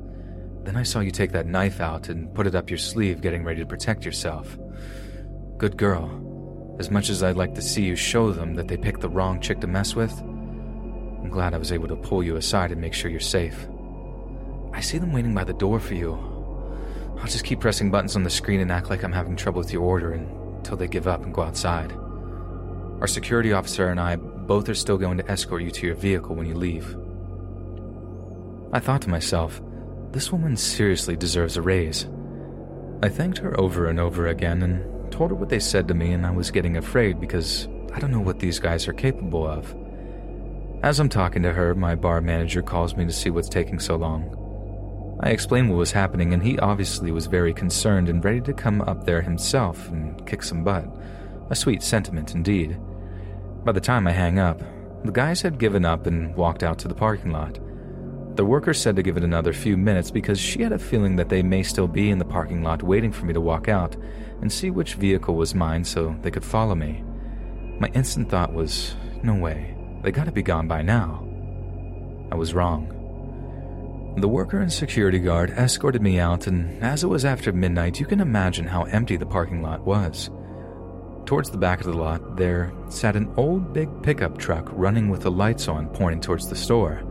Then 0.62 0.76
I 0.76 0.84
saw 0.84 1.00
you 1.00 1.10
take 1.10 1.32
that 1.32 1.46
knife 1.46 1.80
out 1.80 2.08
and 2.08 2.32
put 2.34 2.46
it 2.46 2.54
up 2.54 2.70
your 2.70 2.78
sleeve, 2.78 3.20
getting 3.20 3.44
ready 3.44 3.60
to 3.60 3.66
protect 3.66 4.04
yourself. 4.04 4.56
Good 5.58 5.76
girl. 5.76 6.76
As 6.78 6.90
much 6.90 7.10
as 7.10 7.22
I'd 7.22 7.36
like 7.36 7.54
to 7.56 7.62
see 7.62 7.82
you 7.82 7.96
show 7.96 8.32
them 8.32 8.54
that 8.54 8.68
they 8.68 8.76
picked 8.76 9.00
the 9.00 9.08
wrong 9.08 9.40
chick 9.40 9.60
to 9.60 9.66
mess 9.66 9.94
with, 9.94 10.12
I'm 10.20 11.28
glad 11.28 11.52
I 11.52 11.58
was 11.58 11.72
able 11.72 11.88
to 11.88 11.96
pull 11.96 12.22
you 12.22 12.36
aside 12.36 12.72
and 12.72 12.80
make 12.80 12.94
sure 12.94 13.10
you're 13.10 13.20
safe. 13.20 13.68
I 14.72 14.80
see 14.80 14.98
them 14.98 15.12
waiting 15.12 15.34
by 15.34 15.44
the 15.44 15.52
door 15.52 15.80
for 15.80 15.94
you, 15.94 16.29
I'll 17.20 17.26
just 17.26 17.44
keep 17.44 17.60
pressing 17.60 17.90
buttons 17.90 18.16
on 18.16 18.22
the 18.22 18.30
screen 18.30 18.60
and 18.60 18.72
act 18.72 18.88
like 18.88 19.02
I'm 19.02 19.12
having 19.12 19.36
trouble 19.36 19.58
with 19.58 19.72
your 19.72 19.82
order 19.82 20.12
until 20.12 20.76
they 20.76 20.88
give 20.88 21.06
up 21.06 21.22
and 21.22 21.34
go 21.34 21.42
outside. 21.42 21.92
Our 23.00 23.06
security 23.06 23.52
officer 23.52 23.88
and 23.88 24.00
I 24.00 24.16
both 24.16 24.68
are 24.68 24.74
still 24.74 24.96
going 24.96 25.18
to 25.18 25.30
escort 25.30 25.62
you 25.62 25.70
to 25.70 25.86
your 25.86 25.94
vehicle 25.94 26.34
when 26.34 26.46
you 26.46 26.54
leave. 26.54 26.96
I 28.72 28.80
thought 28.80 29.02
to 29.02 29.10
myself, 29.10 29.60
this 30.12 30.32
woman 30.32 30.56
seriously 30.56 31.16
deserves 31.16 31.56
a 31.56 31.62
raise. 31.62 32.08
I 33.02 33.08
thanked 33.08 33.38
her 33.38 33.58
over 33.60 33.86
and 33.86 34.00
over 34.00 34.26
again 34.26 34.62
and 34.62 35.12
told 35.12 35.30
her 35.30 35.36
what 35.36 35.50
they 35.50 35.60
said 35.60 35.88
to 35.88 35.94
me, 35.94 36.12
and 36.12 36.24
I 36.24 36.30
was 36.30 36.50
getting 36.50 36.76
afraid 36.76 37.20
because 37.20 37.68
I 37.92 37.98
don't 37.98 38.10
know 38.12 38.20
what 38.20 38.38
these 38.38 38.58
guys 38.58 38.88
are 38.88 38.92
capable 38.92 39.46
of. 39.46 39.74
As 40.82 40.98
I'm 40.98 41.10
talking 41.10 41.42
to 41.42 41.52
her, 41.52 41.74
my 41.74 41.94
bar 41.94 42.20
manager 42.20 42.62
calls 42.62 42.96
me 42.96 43.04
to 43.04 43.12
see 43.12 43.28
what's 43.28 43.48
taking 43.48 43.78
so 43.78 43.96
long. 43.96 44.39
I 45.22 45.30
explained 45.30 45.68
what 45.68 45.76
was 45.76 45.92
happening, 45.92 46.32
and 46.32 46.42
he 46.42 46.58
obviously 46.58 47.12
was 47.12 47.26
very 47.26 47.52
concerned 47.52 48.08
and 48.08 48.24
ready 48.24 48.40
to 48.40 48.54
come 48.54 48.80
up 48.80 49.04
there 49.04 49.20
himself 49.20 49.88
and 49.90 50.26
kick 50.26 50.42
some 50.42 50.64
butt. 50.64 50.86
A 51.50 51.54
sweet 51.54 51.82
sentiment 51.82 52.34
indeed. 52.34 52.80
By 53.62 53.72
the 53.72 53.80
time 53.80 54.06
I 54.06 54.12
hang 54.12 54.38
up, 54.38 54.62
the 55.04 55.12
guys 55.12 55.42
had 55.42 55.58
given 55.58 55.84
up 55.84 56.06
and 56.06 56.34
walked 56.34 56.62
out 56.62 56.78
to 56.78 56.88
the 56.88 56.94
parking 56.94 57.32
lot. 57.32 57.58
The 58.36 58.44
worker 58.46 58.72
said 58.72 58.96
to 58.96 59.02
give 59.02 59.18
it 59.18 59.24
another 59.24 59.52
few 59.52 59.76
minutes 59.76 60.10
because 60.10 60.40
she 60.40 60.62
had 60.62 60.72
a 60.72 60.78
feeling 60.78 61.16
that 61.16 61.28
they 61.28 61.42
may 61.42 61.62
still 61.64 61.88
be 61.88 62.10
in 62.10 62.18
the 62.18 62.24
parking 62.24 62.62
lot 62.62 62.82
waiting 62.82 63.12
for 63.12 63.26
me 63.26 63.34
to 63.34 63.40
walk 63.42 63.68
out 63.68 63.96
and 64.40 64.50
see 64.50 64.70
which 64.70 64.94
vehicle 64.94 65.34
was 65.34 65.54
mine 65.54 65.84
so 65.84 66.16
they 66.22 66.30
could 66.30 66.44
follow 66.44 66.74
me. 66.74 67.04
My 67.78 67.88
instant 67.88 68.30
thought 68.30 68.54
was, 68.54 68.94
no 69.22 69.34
way, 69.34 69.76
they 70.02 70.12
gotta 70.12 70.32
be 70.32 70.42
gone 70.42 70.66
by 70.66 70.80
now. 70.80 71.26
I 72.32 72.36
was 72.36 72.54
wrong. 72.54 72.99
The 74.16 74.28
worker 74.28 74.60
and 74.60 74.72
security 74.72 75.20
guard 75.20 75.50
escorted 75.50 76.02
me 76.02 76.18
out, 76.18 76.46
and 76.46 76.82
as 76.82 77.04
it 77.04 77.06
was 77.06 77.24
after 77.24 77.52
midnight, 77.52 78.00
you 78.00 78.06
can 78.06 78.20
imagine 78.20 78.66
how 78.66 78.82
empty 78.84 79.16
the 79.16 79.24
parking 79.24 79.62
lot 79.62 79.80
was. 79.82 80.30
Towards 81.26 81.48
the 81.48 81.58
back 81.58 81.80
of 81.80 81.86
the 81.86 81.96
lot, 81.96 82.36
there 82.36 82.72
sat 82.88 83.14
an 83.14 83.32
old 83.36 83.72
big 83.72 83.88
pickup 84.02 84.36
truck 84.36 84.68
running 84.72 85.10
with 85.10 85.22
the 85.22 85.30
lights 85.30 85.68
on, 85.68 85.88
pointing 85.90 86.20
towards 86.20 86.48
the 86.48 86.56
store. 86.56 87.02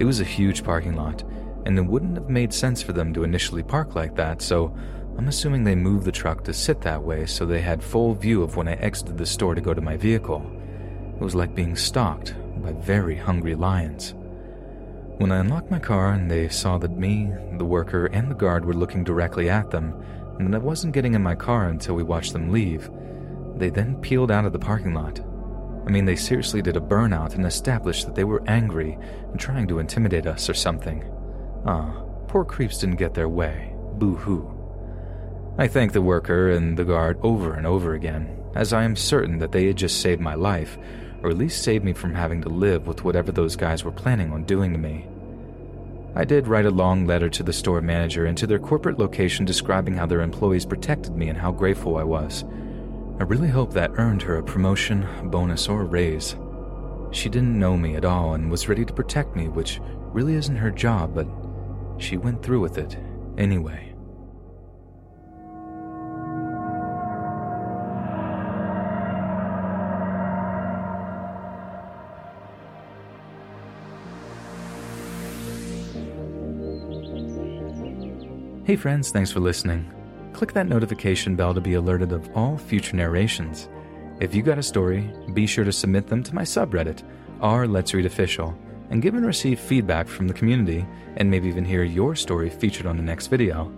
It 0.00 0.04
was 0.04 0.20
a 0.20 0.24
huge 0.24 0.64
parking 0.64 0.96
lot, 0.96 1.22
and 1.64 1.78
it 1.78 1.86
wouldn't 1.86 2.16
have 2.16 2.28
made 2.28 2.52
sense 2.52 2.82
for 2.82 2.92
them 2.92 3.14
to 3.14 3.22
initially 3.22 3.62
park 3.62 3.94
like 3.94 4.16
that, 4.16 4.42
so 4.42 4.76
I'm 5.16 5.28
assuming 5.28 5.62
they 5.62 5.76
moved 5.76 6.04
the 6.04 6.12
truck 6.12 6.42
to 6.44 6.52
sit 6.52 6.80
that 6.80 7.04
way 7.04 7.26
so 7.26 7.46
they 7.46 7.60
had 7.60 7.82
full 7.82 8.12
view 8.12 8.42
of 8.42 8.56
when 8.56 8.66
I 8.66 8.74
exited 8.74 9.16
the 9.16 9.24
store 9.24 9.54
to 9.54 9.60
go 9.60 9.72
to 9.72 9.80
my 9.80 9.96
vehicle. 9.96 10.44
It 11.14 11.22
was 11.22 11.36
like 11.36 11.54
being 11.54 11.76
stalked 11.76 12.34
by 12.60 12.72
very 12.72 13.14
hungry 13.14 13.54
lions. 13.54 14.14
When 15.18 15.30
I 15.30 15.38
unlocked 15.38 15.70
my 15.70 15.78
car 15.78 16.12
and 16.12 16.28
they 16.28 16.48
saw 16.48 16.76
that 16.78 16.98
me, 16.98 17.32
the 17.56 17.64
worker, 17.64 18.06
and 18.06 18.28
the 18.28 18.34
guard 18.34 18.64
were 18.64 18.74
looking 18.74 19.04
directly 19.04 19.48
at 19.48 19.70
them, 19.70 19.94
and 20.38 20.52
that 20.52 20.60
I 20.60 20.64
wasn't 20.64 20.92
getting 20.92 21.14
in 21.14 21.22
my 21.22 21.36
car 21.36 21.68
until 21.68 21.94
we 21.94 22.02
watched 22.02 22.32
them 22.32 22.50
leave, 22.50 22.90
they 23.54 23.70
then 23.70 23.94
peeled 24.00 24.32
out 24.32 24.44
of 24.44 24.52
the 24.52 24.58
parking 24.58 24.92
lot. 24.92 25.20
I 25.86 25.90
mean, 25.90 26.04
they 26.04 26.16
seriously 26.16 26.62
did 26.62 26.76
a 26.76 26.80
burnout 26.80 27.36
and 27.36 27.46
established 27.46 28.06
that 28.06 28.16
they 28.16 28.24
were 28.24 28.42
angry 28.48 28.98
and 29.30 29.38
trying 29.38 29.68
to 29.68 29.78
intimidate 29.78 30.26
us 30.26 30.50
or 30.50 30.54
something. 30.54 31.04
Ah, 31.64 32.02
poor 32.26 32.44
creeps 32.44 32.78
didn't 32.78 32.96
get 32.96 33.14
their 33.14 33.28
way. 33.28 33.72
Boo 33.92 34.16
hoo. 34.16 34.50
I 35.58 35.68
thanked 35.68 35.94
the 35.94 36.02
worker 36.02 36.50
and 36.50 36.76
the 36.76 36.84
guard 36.84 37.20
over 37.22 37.54
and 37.54 37.68
over 37.68 37.94
again, 37.94 38.36
as 38.56 38.72
I 38.72 38.82
am 38.82 38.96
certain 38.96 39.38
that 39.38 39.52
they 39.52 39.68
had 39.68 39.76
just 39.76 40.00
saved 40.00 40.20
my 40.20 40.34
life 40.34 40.76
or 41.24 41.30
at 41.30 41.38
least 41.38 41.62
save 41.62 41.82
me 41.82 41.94
from 41.94 42.14
having 42.14 42.42
to 42.42 42.50
live 42.50 42.86
with 42.86 43.02
whatever 43.02 43.32
those 43.32 43.56
guys 43.56 43.82
were 43.82 43.90
planning 43.90 44.30
on 44.30 44.44
doing 44.44 44.72
to 44.72 44.78
me. 44.78 45.06
I 46.14 46.24
did 46.24 46.46
write 46.46 46.66
a 46.66 46.70
long 46.70 47.06
letter 47.06 47.30
to 47.30 47.42
the 47.42 47.52
store 47.52 47.80
manager 47.80 48.26
and 48.26 48.36
to 48.36 48.46
their 48.46 48.58
corporate 48.58 48.98
location 48.98 49.46
describing 49.46 49.94
how 49.94 50.04
their 50.04 50.20
employees 50.20 50.66
protected 50.66 51.16
me 51.16 51.30
and 51.30 51.38
how 51.38 51.50
grateful 51.50 51.96
I 51.96 52.04
was. 52.04 52.44
I 53.18 53.22
really 53.22 53.48
hope 53.48 53.72
that 53.72 53.92
earned 53.96 54.20
her 54.22 54.36
a 54.36 54.42
promotion, 54.42 55.04
a 55.20 55.24
bonus, 55.24 55.66
or 55.66 55.80
a 55.80 55.84
raise. 55.84 56.36
She 57.10 57.30
didn't 57.30 57.58
know 57.58 57.78
me 57.78 57.96
at 57.96 58.04
all 58.04 58.34
and 58.34 58.50
was 58.50 58.68
ready 58.68 58.84
to 58.84 58.92
protect 58.92 59.34
me, 59.34 59.48
which 59.48 59.80
really 60.12 60.34
isn't 60.34 60.56
her 60.56 60.70
job, 60.70 61.14
but 61.14 61.26
she 61.96 62.18
went 62.18 62.42
through 62.42 62.60
with 62.60 62.76
it 62.76 62.98
anyway. 63.38 63.93
Hey 78.64 78.76
friends, 78.76 79.10
thanks 79.10 79.30
for 79.30 79.40
listening. 79.40 79.92
Click 80.32 80.54
that 80.54 80.66
notification 80.66 81.36
bell 81.36 81.52
to 81.52 81.60
be 81.60 81.74
alerted 81.74 82.12
of 82.12 82.34
all 82.34 82.56
future 82.56 82.96
narrations. 82.96 83.68
If 84.20 84.34
you 84.34 84.42
got 84.42 84.56
a 84.56 84.62
story, 84.62 85.12
be 85.34 85.46
sure 85.46 85.66
to 85.66 85.70
submit 85.70 86.06
them 86.06 86.22
to 86.22 86.34
my 86.34 86.44
subreddit, 86.44 87.02
r 87.42 87.66
Let's 87.66 87.92
Read 87.92 88.06
Official, 88.06 88.56
and 88.88 89.02
give 89.02 89.16
and 89.16 89.26
receive 89.26 89.60
feedback 89.60 90.08
from 90.08 90.28
the 90.28 90.32
community, 90.32 90.86
and 91.18 91.30
maybe 91.30 91.46
even 91.46 91.66
hear 91.66 91.84
your 91.84 92.16
story 92.16 92.48
featured 92.48 92.86
on 92.86 92.96
the 92.96 93.02
next 93.02 93.26
video. 93.26 93.70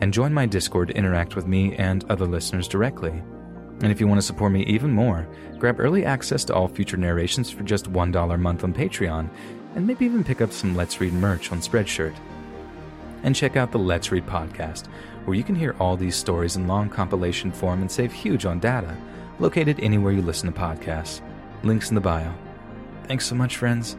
And 0.00 0.14
join 0.14 0.32
my 0.32 0.46
Discord 0.46 0.88
to 0.88 0.96
interact 0.96 1.34
with 1.34 1.48
me 1.48 1.74
and 1.74 2.04
other 2.04 2.26
listeners 2.26 2.68
directly. 2.68 3.24
And 3.82 3.90
if 3.90 3.98
you 3.98 4.06
want 4.06 4.20
to 4.20 4.26
support 4.26 4.52
me 4.52 4.62
even 4.66 4.92
more, 4.92 5.26
grab 5.58 5.80
early 5.80 6.04
access 6.04 6.44
to 6.44 6.54
all 6.54 6.68
future 6.68 6.96
narrations 6.96 7.50
for 7.50 7.64
just 7.64 7.92
$1 7.92 8.34
a 8.34 8.38
month 8.38 8.62
on 8.62 8.74
Patreon, 8.74 9.28
and 9.74 9.84
maybe 9.84 10.04
even 10.04 10.22
pick 10.22 10.40
up 10.40 10.52
some 10.52 10.76
Let's 10.76 11.00
Read 11.00 11.14
merch 11.14 11.50
on 11.50 11.58
Spreadshirt 11.58 12.14
and 13.22 13.34
check 13.34 13.56
out 13.56 13.72
the 13.72 13.78
Let's 13.78 14.10
Read 14.10 14.26
podcast, 14.26 14.86
where 15.24 15.36
you 15.36 15.44
can 15.44 15.54
hear 15.54 15.76
all 15.78 15.96
these 15.96 16.16
stories 16.16 16.56
in 16.56 16.66
long 16.66 16.88
compilation 16.88 17.52
form 17.52 17.80
and 17.80 17.90
save 17.90 18.12
huge 18.12 18.44
on 18.44 18.60
data, 18.60 18.96
located 19.38 19.78
anywhere 19.80 20.12
you 20.12 20.22
listen 20.22 20.52
to 20.52 20.58
podcasts. 20.58 21.20
Links 21.62 21.90
in 21.90 21.94
the 21.94 22.00
bio. 22.00 22.32
Thanks 23.04 23.26
so 23.26 23.34
much, 23.34 23.56
friends, 23.56 23.96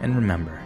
and 0.00 0.16
remember 0.16 0.60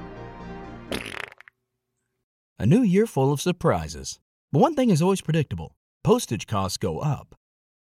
A 2.58 2.66
new 2.66 2.82
year 2.82 3.06
full 3.06 3.32
of 3.32 3.40
surprises. 3.40 4.18
But 4.50 4.60
one 4.60 4.74
thing 4.74 4.90
is 4.90 5.02
always 5.02 5.20
predictable 5.20 5.74
postage 6.02 6.46
costs 6.46 6.78
go 6.78 7.00
up. 7.00 7.34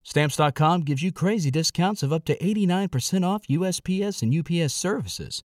Stamps.com 0.02 0.82
gives 0.82 1.02
you 1.02 1.12
crazy 1.12 1.50
discounts 1.50 2.02
of 2.02 2.12
up 2.12 2.24
to 2.26 2.38
89% 2.38 3.24
off 3.24 3.46
USPS 3.48 4.22
and 4.22 4.34
UPS 4.34 4.74
services. 4.74 5.42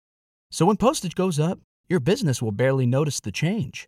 So 0.50 0.66
when 0.66 0.78
postage 0.78 1.16
goes 1.16 1.40
up, 1.40 1.60
your 1.90 2.00
business 2.00 2.42
will 2.42 2.52
barely 2.52 2.86
notice 2.86 3.20
the 3.20 3.32
change. 3.32 3.88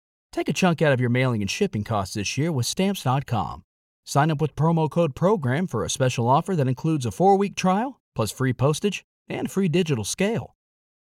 Take 0.31 0.47
a 0.47 0.53
chunk 0.53 0.81
out 0.81 0.93
of 0.93 1.01
your 1.01 1.09
mailing 1.09 1.41
and 1.41 1.51
shipping 1.51 1.83
costs 1.83 2.15
this 2.15 2.37
year 2.37 2.51
with 2.51 2.65
Stamps.com. 2.65 3.63
Sign 4.05 4.31
up 4.31 4.41
with 4.41 4.55
promo 4.55 4.89
code 4.89 5.13
PROGRAM 5.13 5.67
for 5.67 5.83
a 5.83 5.89
special 5.89 6.27
offer 6.27 6.55
that 6.55 6.67
includes 6.67 7.05
a 7.05 7.11
four 7.11 7.37
week 7.37 7.55
trial, 7.55 7.99
plus 8.15 8.31
free 8.31 8.53
postage 8.53 9.03
and 9.27 9.51
free 9.51 9.67
digital 9.67 10.03
scale. 10.03 10.55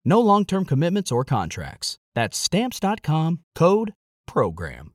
No 0.04 0.20
long 0.20 0.44
term 0.44 0.64
commitments 0.64 1.10
or 1.10 1.24
contracts. 1.24 1.98
That's 2.14 2.38
Stamps.com 2.38 3.40
code 3.54 3.92
PROGRAM. 4.26 4.92